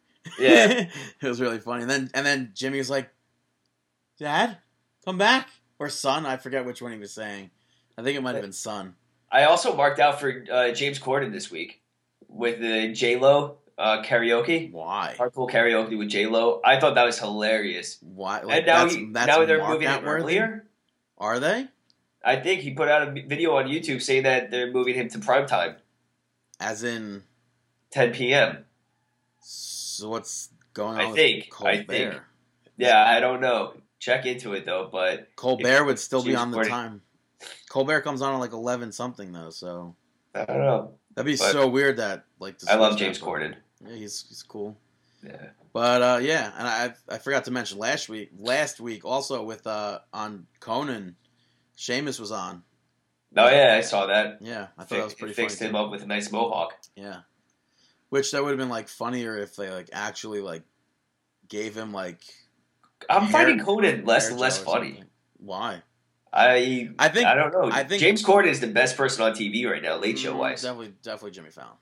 Yeah. 0.41 0.89
it 1.23 1.29
was 1.29 1.41
really 1.41 1.61
funny. 1.61 1.83
And 1.83 1.91
then 1.91 2.11
and 2.15 2.27
then 2.27 2.51
Jimmy 2.55 2.79
was 2.79 2.91
like, 2.91 3.09
"Dad, 4.19 4.59
come 5.09 5.19
back," 5.19 5.49
or 5.79 5.89
"Son," 5.89 6.27
I 6.27 6.37
forget 6.37 6.65
which 6.65 6.83
one 6.83 6.93
he 6.93 6.99
was 6.99 7.13
saying. 7.13 7.51
I 7.97 8.03
think 8.03 8.17
it 8.17 8.23
might 8.23 8.35
have 8.35 8.43
been 8.43 8.53
"Son." 8.53 8.95
I 9.31 9.45
also 9.45 9.75
marked 9.75 10.01
out 10.01 10.21
for 10.21 10.45
uh, 10.53 10.73
James 10.73 10.99
Corden 10.99 11.33
this 11.33 11.51
week 11.51 11.81
with 12.29 12.61
the 12.61 12.93
J 12.93 13.17
Lo 13.17 13.59
uh, 13.79 14.03
karaoke, 14.03 14.71
Why? 14.73 15.15
hardcore 15.19 15.51
karaoke 15.51 15.97
with 15.97 16.09
J 16.09 16.27
Lo. 16.27 16.61
I 16.65 16.79
thought 16.79 16.95
that 16.97 17.05
was 17.05 17.19
hilarious. 17.19 17.99
Why? 18.03 18.43
Like, 18.43 18.59
and 18.59 18.67
now, 18.67 18.83
that's, 18.83 18.95
he, 18.95 19.09
that's 19.13 19.27
now 19.27 19.45
they're 19.45 19.67
moving 19.67 19.89
it 19.89 20.03
earlier. 20.05 20.67
Are 21.17 21.41
they? 21.41 21.69
I 22.25 22.37
think 22.37 22.61
he 22.61 22.73
put 22.75 22.89
out 22.89 23.09
a 23.09 23.11
video 23.13 23.57
on 23.57 23.67
YouTube 23.67 24.03
saying 24.03 24.25
that 24.25 24.51
they're 24.51 24.73
moving 24.73 24.95
him 24.95 25.09
to 25.11 25.19
prime 25.19 25.47
time, 25.47 25.77
As 26.61 26.83
in, 26.83 27.23
10 27.93 28.13
p.m. 28.13 28.65
so 29.41 30.11
what's 30.11 30.51
going 30.75 30.99
on? 30.99 31.13
I 31.13 31.13
think. 31.13 31.49
I 31.63 31.83
think. 31.83 32.15
Yeah, 32.77 33.03
I 33.03 33.21
don't 33.21 33.41
know. 33.41 33.75
Check 33.99 34.27
into 34.27 34.53
it 34.55 34.65
though, 34.65 34.89
but 34.91 35.29
Colbert 35.37 35.85
would 35.85 35.99
still 35.99 36.23
be 36.23 36.37
on 36.37 36.51
the 36.51 36.65
time. 36.65 37.03
Colbert 37.69 38.03
comes 38.03 38.23
on 38.23 38.35
at 38.35 38.39
like 38.39 38.53
eleven 38.53 38.93
something 38.93 39.33
though, 39.33 39.51
so 39.51 39.97
I 40.35 40.45
don't 40.45 40.59
know. 40.59 40.95
that'd 41.15 41.27
be 41.27 41.37
But- 41.37 41.53
so 41.53 41.69
weird 41.69 41.97
that 41.99 42.25
like. 42.39 42.57
I 42.69 42.77
love 42.77 42.97
James. 42.97 43.19
Corden. 43.19 43.55
Yeah, 43.85 43.95
he's 43.95 44.25
he's 44.29 44.43
cool. 44.43 44.77
Yeah. 45.25 45.47
But 45.73 46.03
uh, 46.03 46.19
yeah, 46.23 46.53
and 46.57 46.67
I 46.69 46.95
I 47.15 47.19
forgot 47.19 47.45
to 47.45 47.51
mention 47.51 47.79
last 47.79 48.09
week. 48.09 48.31
Last 48.39 48.81
week 48.81 49.05
also 49.05 49.43
with 49.45 49.67
uh 49.67 49.99
on 50.13 50.47
Conan, 50.61 51.17
Sheamus 51.77 52.19
was 52.21 52.31
on. 52.33 52.63
Oh 53.37 53.49
yeah, 53.49 53.75
I 53.77 53.83
saw 53.83 54.07
that. 54.07 54.39
Yeah, 54.41 54.69
I 54.79 54.85
thought 54.85 54.97
that 54.97 55.05
was 55.05 55.15
pretty 55.15 55.35
fixed 55.35 55.61
him 55.61 55.73
too. 55.73 55.79
up 55.79 55.91
with 55.91 56.03
a 56.03 56.07
nice 56.07 56.33
mohawk. 56.33 56.73
Yeah, 56.97 57.21
which 58.09 58.31
that 58.33 58.43
would 58.43 58.51
have 58.51 58.59
been 58.59 58.69
like 58.71 58.89
funnier 58.89 59.37
if 59.37 59.55
they 59.57 59.71
like 59.71 59.91
actually 59.93 60.41
like 60.41 60.63
gave 61.49 61.77
him 61.77 61.93
like 61.93 62.21
I'm 63.09 63.23
Hair- 63.23 63.33
finding 63.33 63.65
Conan 63.65 64.05
less 64.05 64.29
and 64.31 64.39
less 64.39 64.59
funny. 64.59 64.91
something. 64.93 65.05
Why? 65.39 65.83
I 66.33 66.91
I 66.99 67.09
think 67.09 67.27
I 67.27 67.35
don't 67.35 67.53
know. 67.53 67.71
I 67.73 67.85
think- 67.85 68.01
James 68.01 68.23
Corden 68.23 68.49
is 68.49 68.61
the 68.61 68.67
best 68.67 68.97
person 68.97 69.23
on 69.25 69.33
TV 69.33 69.65
right 69.71 69.83
now, 69.83 69.97
late 69.97 70.19
show 70.19 70.35
Mm, 70.35 70.39
wise. 70.39 70.63
Definitely, 70.63 70.95
definitely 71.03 71.31
Jimmy 71.33 71.51
Fallon. 71.51 71.77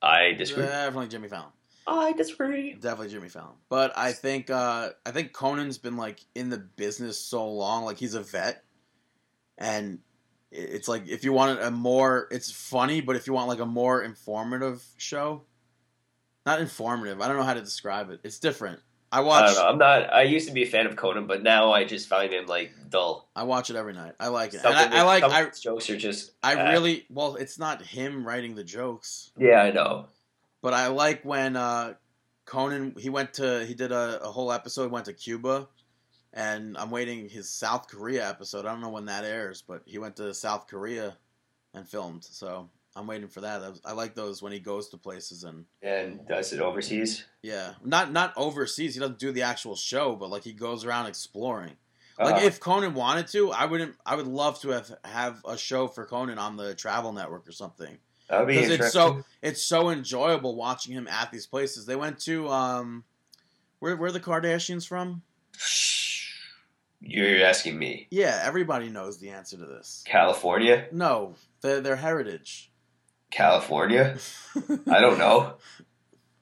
I 0.00 0.32
disagree. 0.32 0.64
Definitely 0.64 1.08
Jimmy 1.08 1.28
Fallon. 1.28 1.50
I 1.86 2.12
disagree. 2.12 2.74
Definitely 2.74 3.08
Jimmy 3.08 3.28
Fallon. 3.28 3.56
But 3.68 3.92
I 3.98 4.12
think 4.12 4.48
uh 4.48 4.90
I 5.04 5.10
think 5.10 5.32
Conan's 5.32 5.76
been 5.78 5.96
like 5.96 6.20
in 6.34 6.48
the 6.48 6.58
business 6.58 7.18
so 7.18 7.46
long, 7.50 7.84
like 7.84 7.98
he's 7.98 8.14
a 8.14 8.22
vet. 8.22 8.64
And 9.58 9.98
it's 10.50 10.88
like 10.88 11.06
if 11.06 11.22
you 11.22 11.32
want 11.34 11.60
a 11.60 11.70
more 11.70 12.26
it's 12.30 12.50
funny, 12.50 13.00
but 13.02 13.16
if 13.16 13.26
you 13.26 13.32
want 13.34 13.48
like 13.48 13.60
a 13.60 13.66
more 13.66 14.02
informative 14.02 14.82
show, 14.96 15.42
not 16.46 16.60
informative, 16.60 17.20
I 17.20 17.28
don't 17.28 17.36
know 17.36 17.42
how 17.44 17.54
to 17.54 17.60
describe 17.60 18.08
it. 18.10 18.20
It's 18.24 18.38
different. 18.38 18.80
I 19.12 19.18
I 19.18 19.20
watch 19.20 19.46
don't 19.46 19.54
know. 19.56 19.68
I'm 19.68 19.78
not. 19.78 20.12
I 20.12 20.22
used 20.22 20.46
to 20.48 20.54
be 20.54 20.62
a 20.62 20.66
fan 20.66 20.86
of 20.86 20.96
Conan, 20.96 21.26
but 21.26 21.42
now 21.42 21.72
I 21.72 21.84
just 21.84 22.08
find 22.08 22.32
him 22.32 22.46
like 22.46 22.72
dull. 22.88 23.28
I 23.34 23.42
watch 23.42 23.70
it 23.70 23.76
every 23.76 23.92
night. 23.92 24.14
I 24.20 24.28
like 24.28 24.54
it. 24.54 24.64
And 24.64 24.74
I, 24.74 25.00
I 25.00 25.02
like 25.02 25.24
I 25.24 25.50
jokes 25.50 25.90
are 25.90 25.96
just. 25.96 26.32
I 26.42 26.54
uh, 26.54 26.70
really 26.70 27.06
well, 27.10 27.34
it's 27.36 27.58
not 27.58 27.82
him 27.82 28.26
writing 28.26 28.54
the 28.54 28.64
jokes. 28.64 29.32
Yeah, 29.36 29.62
I 29.62 29.72
know. 29.72 30.06
But 30.62 30.74
I 30.74 30.88
like 30.88 31.24
when 31.24 31.56
uh, 31.56 31.94
Conan 32.44 32.94
he 32.98 33.10
went 33.10 33.34
to 33.34 33.64
he 33.64 33.74
did 33.74 33.90
a, 33.90 34.22
a 34.22 34.28
whole 34.28 34.52
episode 34.52 34.92
went 34.92 35.06
to 35.06 35.12
Cuba, 35.12 35.68
and 36.32 36.76
I'm 36.78 36.90
waiting 36.90 37.28
his 37.28 37.48
South 37.48 37.88
Korea 37.88 38.28
episode. 38.28 38.64
I 38.64 38.70
don't 38.70 38.80
know 38.80 38.90
when 38.90 39.06
that 39.06 39.24
airs, 39.24 39.62
but 39.66 39.82
he 39.86 39.98
went 39.98 40.16
to 40.16 40.32
South 40.34 40.68
Korea 40.68 41.16
and 41.74 41.88
filmed. 41.88 42.24
So 42.24 42.68
I'm 42.96 43.06
waiting 43.06 43.28
for 43.28 43.42
that. 43.42 43.62
I, 43.62 43.90
I 43.90 43.92
like 43.92 44.14
those 44.14 44.42
when 44.42 44.52
he 44.52 44.58
goes 44.58 44.88
to 44.88 44.96
places 44.96 45.44
and 45.44 45.64
And 45.82 46.26
does 46.28 46.52
it 46.52 46.60
overseas? 46.60 47.24
yeah, 47.42 47.74
not 47.84 48.12
not 48.12 48.32
overseas. 48.36 48.94
He 48.94 49.00
doesn't 49.00 49.18
do 49.18 49.30
the 49.32 49.42
actual 49.42 49.76
show, 49.76 50.16
but 50.16 50.28
like 50.30 50.42
he 50.44 50.52
goes 50.52 50.84
around 50.84 51.06
exploring. 51.06 51.74
Like 52.18 52.42
Uh, 52.42 52.46
if 52.46 52.60
Conan 52.60 52.92
wanted 52.94 53.28
to, 53.28 53.50
I 53.52 53.64
wouldn't. 53.64 53.94
I 54.04 54.14
would 54.16 54.26
love 54.26 54.60
to 54.60 54.70
have 54.70 54.90
have 55.04 55.40
a 55.48 55.56
show 55.56 55.86
for 55.88 56.04
Conan 56.04 56.38
on 56.38 56.56
the 56.56 56.74
Travel 56.74 57.12
Network 57.12 57.48
or 57.48 57.52
something. 57.52 57.96
that'd 58.28 58.46
be 58.46 58.56
interesting. 58.58 58.84
it's 58.84 58.92
so 58.92 59.24
it's 59.40 59.62
so 59.62 59.88
enjoyable 59.88 60.54
watching 60.56 60.92
him 60.92 61.08
at 61.08 61.30
these 61.32 61.46
places. 61.46 61.86
They 61.86 61.96
went 61.96 62.18
to 62.20 62.48
um, 62.48 63.04
where 63.78 63.96
where 63.96 64.08
are 64.08 64.12
the 64.12 64.20
Kardashians 64.20 64.86
from? 64.86 65.22
You're 67.02 67.44
asking 67.46 67.78
me, 67.78 68.08
Yeah, 68.10 68.38
everybody 68.44 68.90
knows 68.90 69.18
the 69.18 69.30
answer 69.30 69.56
to 69.56 69.64
this. 69.64 70.04
California, 70.06 70.86
No, 70.92 71.36
their 71.62 71.80
their 71.80 71.96
heritage. 71.96 72.69
California. 73.30 74.16
I 74.90 75.00
don't 75.00 75.18
know. 75.18 75.54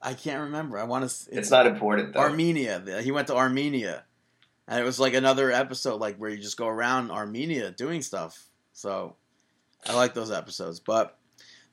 I 0.01 0.13
can't 0.13 0.43
remember. 0.43 0.77
I 0.77 0.83
want 0.85 1.09
to. 1.09 1.37
It's 1.37 1.51
not 1.51 1.67
important 1.67 2.13
though. 2.13 2.21
Armenia. 2.21 3.01
He 3.01 3.11
went 3.11 3.27
to 3.27 3.35
Armenia, 3.35 4.03
and 4.67 4.79
it 4.79 4.83
was 4.83 4.99
like 4.99 5.13
another 5.13 5.51
episode, 5.51 5.99
like 5.99 6.17
where 6.17 6.29
you 6.29 6.37
just 6.37 6.57
go 6.57 6.67
around 6.67 7.11
Armenia 7.11 7.71
doing 7.71 8.01
stuff. 8.01 8.45
So, 8.73 9.15
I 9.87 9.93
like 9.95 10.13
those 10.13 10.31
episodes. 10.31 10.79
But 10.79 11.17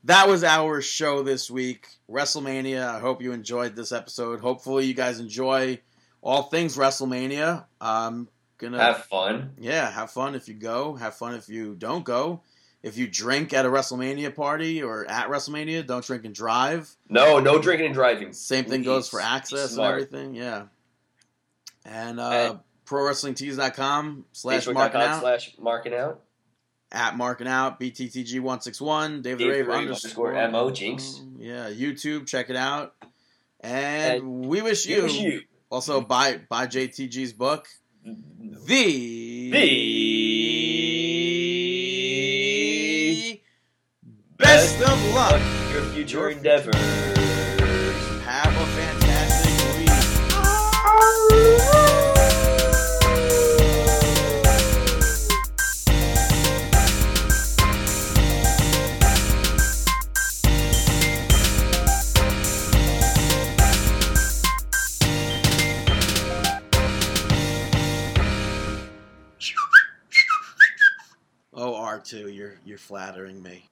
that 0.05 0.29
was 0.29 0.43
our 0.43 0.81
show 0.83 1.23
this 1.23 1.51
week, 1.51 1.87
WrestleMania. 2.11 2.87
I 2.87 2.99
hope 2.99 3.23
you 3.23 3.33
enjoyed 3.33 3.77
this 3.77 3.93
episode. 3.93 4.41
Hopefully, 4.41 4.87
you 4.87 4.95
guys 4.95 5.21
enjoy 5.21 5.81
all 6.21 6.43
things 6.45 6.77
WrestleMania. 6.77 7.65
I'm 7.81 8.29
gonna 8.59 8.83
Have 8.83 9.05
fun. 9.05 9.53
yeah, 9.59 9.89
have 9.89 10.11
fun 10.11 10.35
if 10.35 10.49
you 10.49 10.55
go. 10.55 10.95
Have 10.97 11.15
fun 11.15 11.35
if 11.37 11.49
you 11.49 11.77
don't 11.77 12.05
go. 12.05 12.43
If 12.87 12.97
you 12.97 13.09
drink 13.09 13.53
at 13.53 13.67
a 13.67 13.69
WrestleMania 13.69 14.33
party 14.33 14.81
or 14.81 15.11
at 15.11 15.29
WrestleMania, 15.29 15.85
don't 15.85 16.05
drink 16.07 16.25
and 16.25 16.33
drive. 16.33 16.89
No, 17.09 17.41
no 17.41 17.61
drinking 17.61 17.87
and 17.87 17.95
driving. 17.95 18.33
Same 18.33 18.65
thing 18.65 18.85
goes 18.85 19.09
for 19.09 19.21
access 19.21 19.77
and 19.77 19.85
everything. 19.85 20.37
Yeah. 20.37 20.67
And 21.85 22.21
uh, 22.21 22.59
prowrestlingtees.com 22.87 24.27
slash 24.31 24.69
marking 24.69 25.01
out 25.01 25.21
slash 25.21 25.57
marking 25.59 25.95
out. 25.95 26.21
at 26.93 27.17
marking 27.17 27.49
out 27.49 27.81
BTTG161 27.81 29.23
David 29.23 29.23
Dave 29.23 29.39
the 29.39 29.49
Rave 29.49 29.67
Rave 29.67 29.79
underscore 29.79 30.37
underscore 30.37 30.63
MO, 30.63 30.71
Jinx. 30.71 31.23
Yeah, 31.39 31.69
YouTube, 31.69 32.29
check 32.29 32.51
it 32.51 32.57
out. 32.57 32.95
And, 33.63 34.23
And 34.23 34.47
we 34.47 34.63
wish 34.63 34.87
you, 34.87 35.03
Wish 35.03 35.19
you 35.19 35.43
also 35.71 36.01
buy 36.01 36.39
buy 36.49 36.69
JTG's 36.69 37.33
book, 37.33 37.67
The 38.05 39.51
the 39.51 40.26
Best 44.57 44.81
of 44.81 45.15
Luck. 45.15 45.39
in 45.39 45.71
your 45.71 45.83
future 45.93 46.31
endeavors. 46.31 46.75
Have 48.25 48.57
a 48.57 48.67
fantastic 48.73 49.53
week. 49.77 49.91
Oh, 71.53 71.75
R2, 71.75 72.35
you're 72.35 72.55
you're 72.65 72.79
flattering 72.79 73.43
me. 73.43 73.69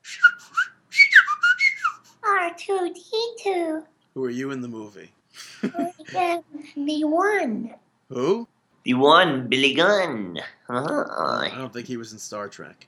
R2D2. 2.44 3.84
Who 4.14 4.24
are 4.24 4.30
you 4.30 4.50
in 4.50 4.60
the 4.60 4.68
movie? 4.68 5.10
Yeah, 6.12 6.40
the 6.76 7.04
one. 7.04 7.74
Who? 8.08 8.46
The 8.84 8.94
one, 8.94 9.48
Billy 9.48 9.74
Gunn. 9.74 10.38
Uh-huh. 10.68 11.04
I 11.08 11.50
don't 11.56 11.72
think 11.72 11.88
he 11.88 11.96
was 11.96 12.12
in 12.12 12.18
Star 12.18 12.48
Trek. 12.48 12.86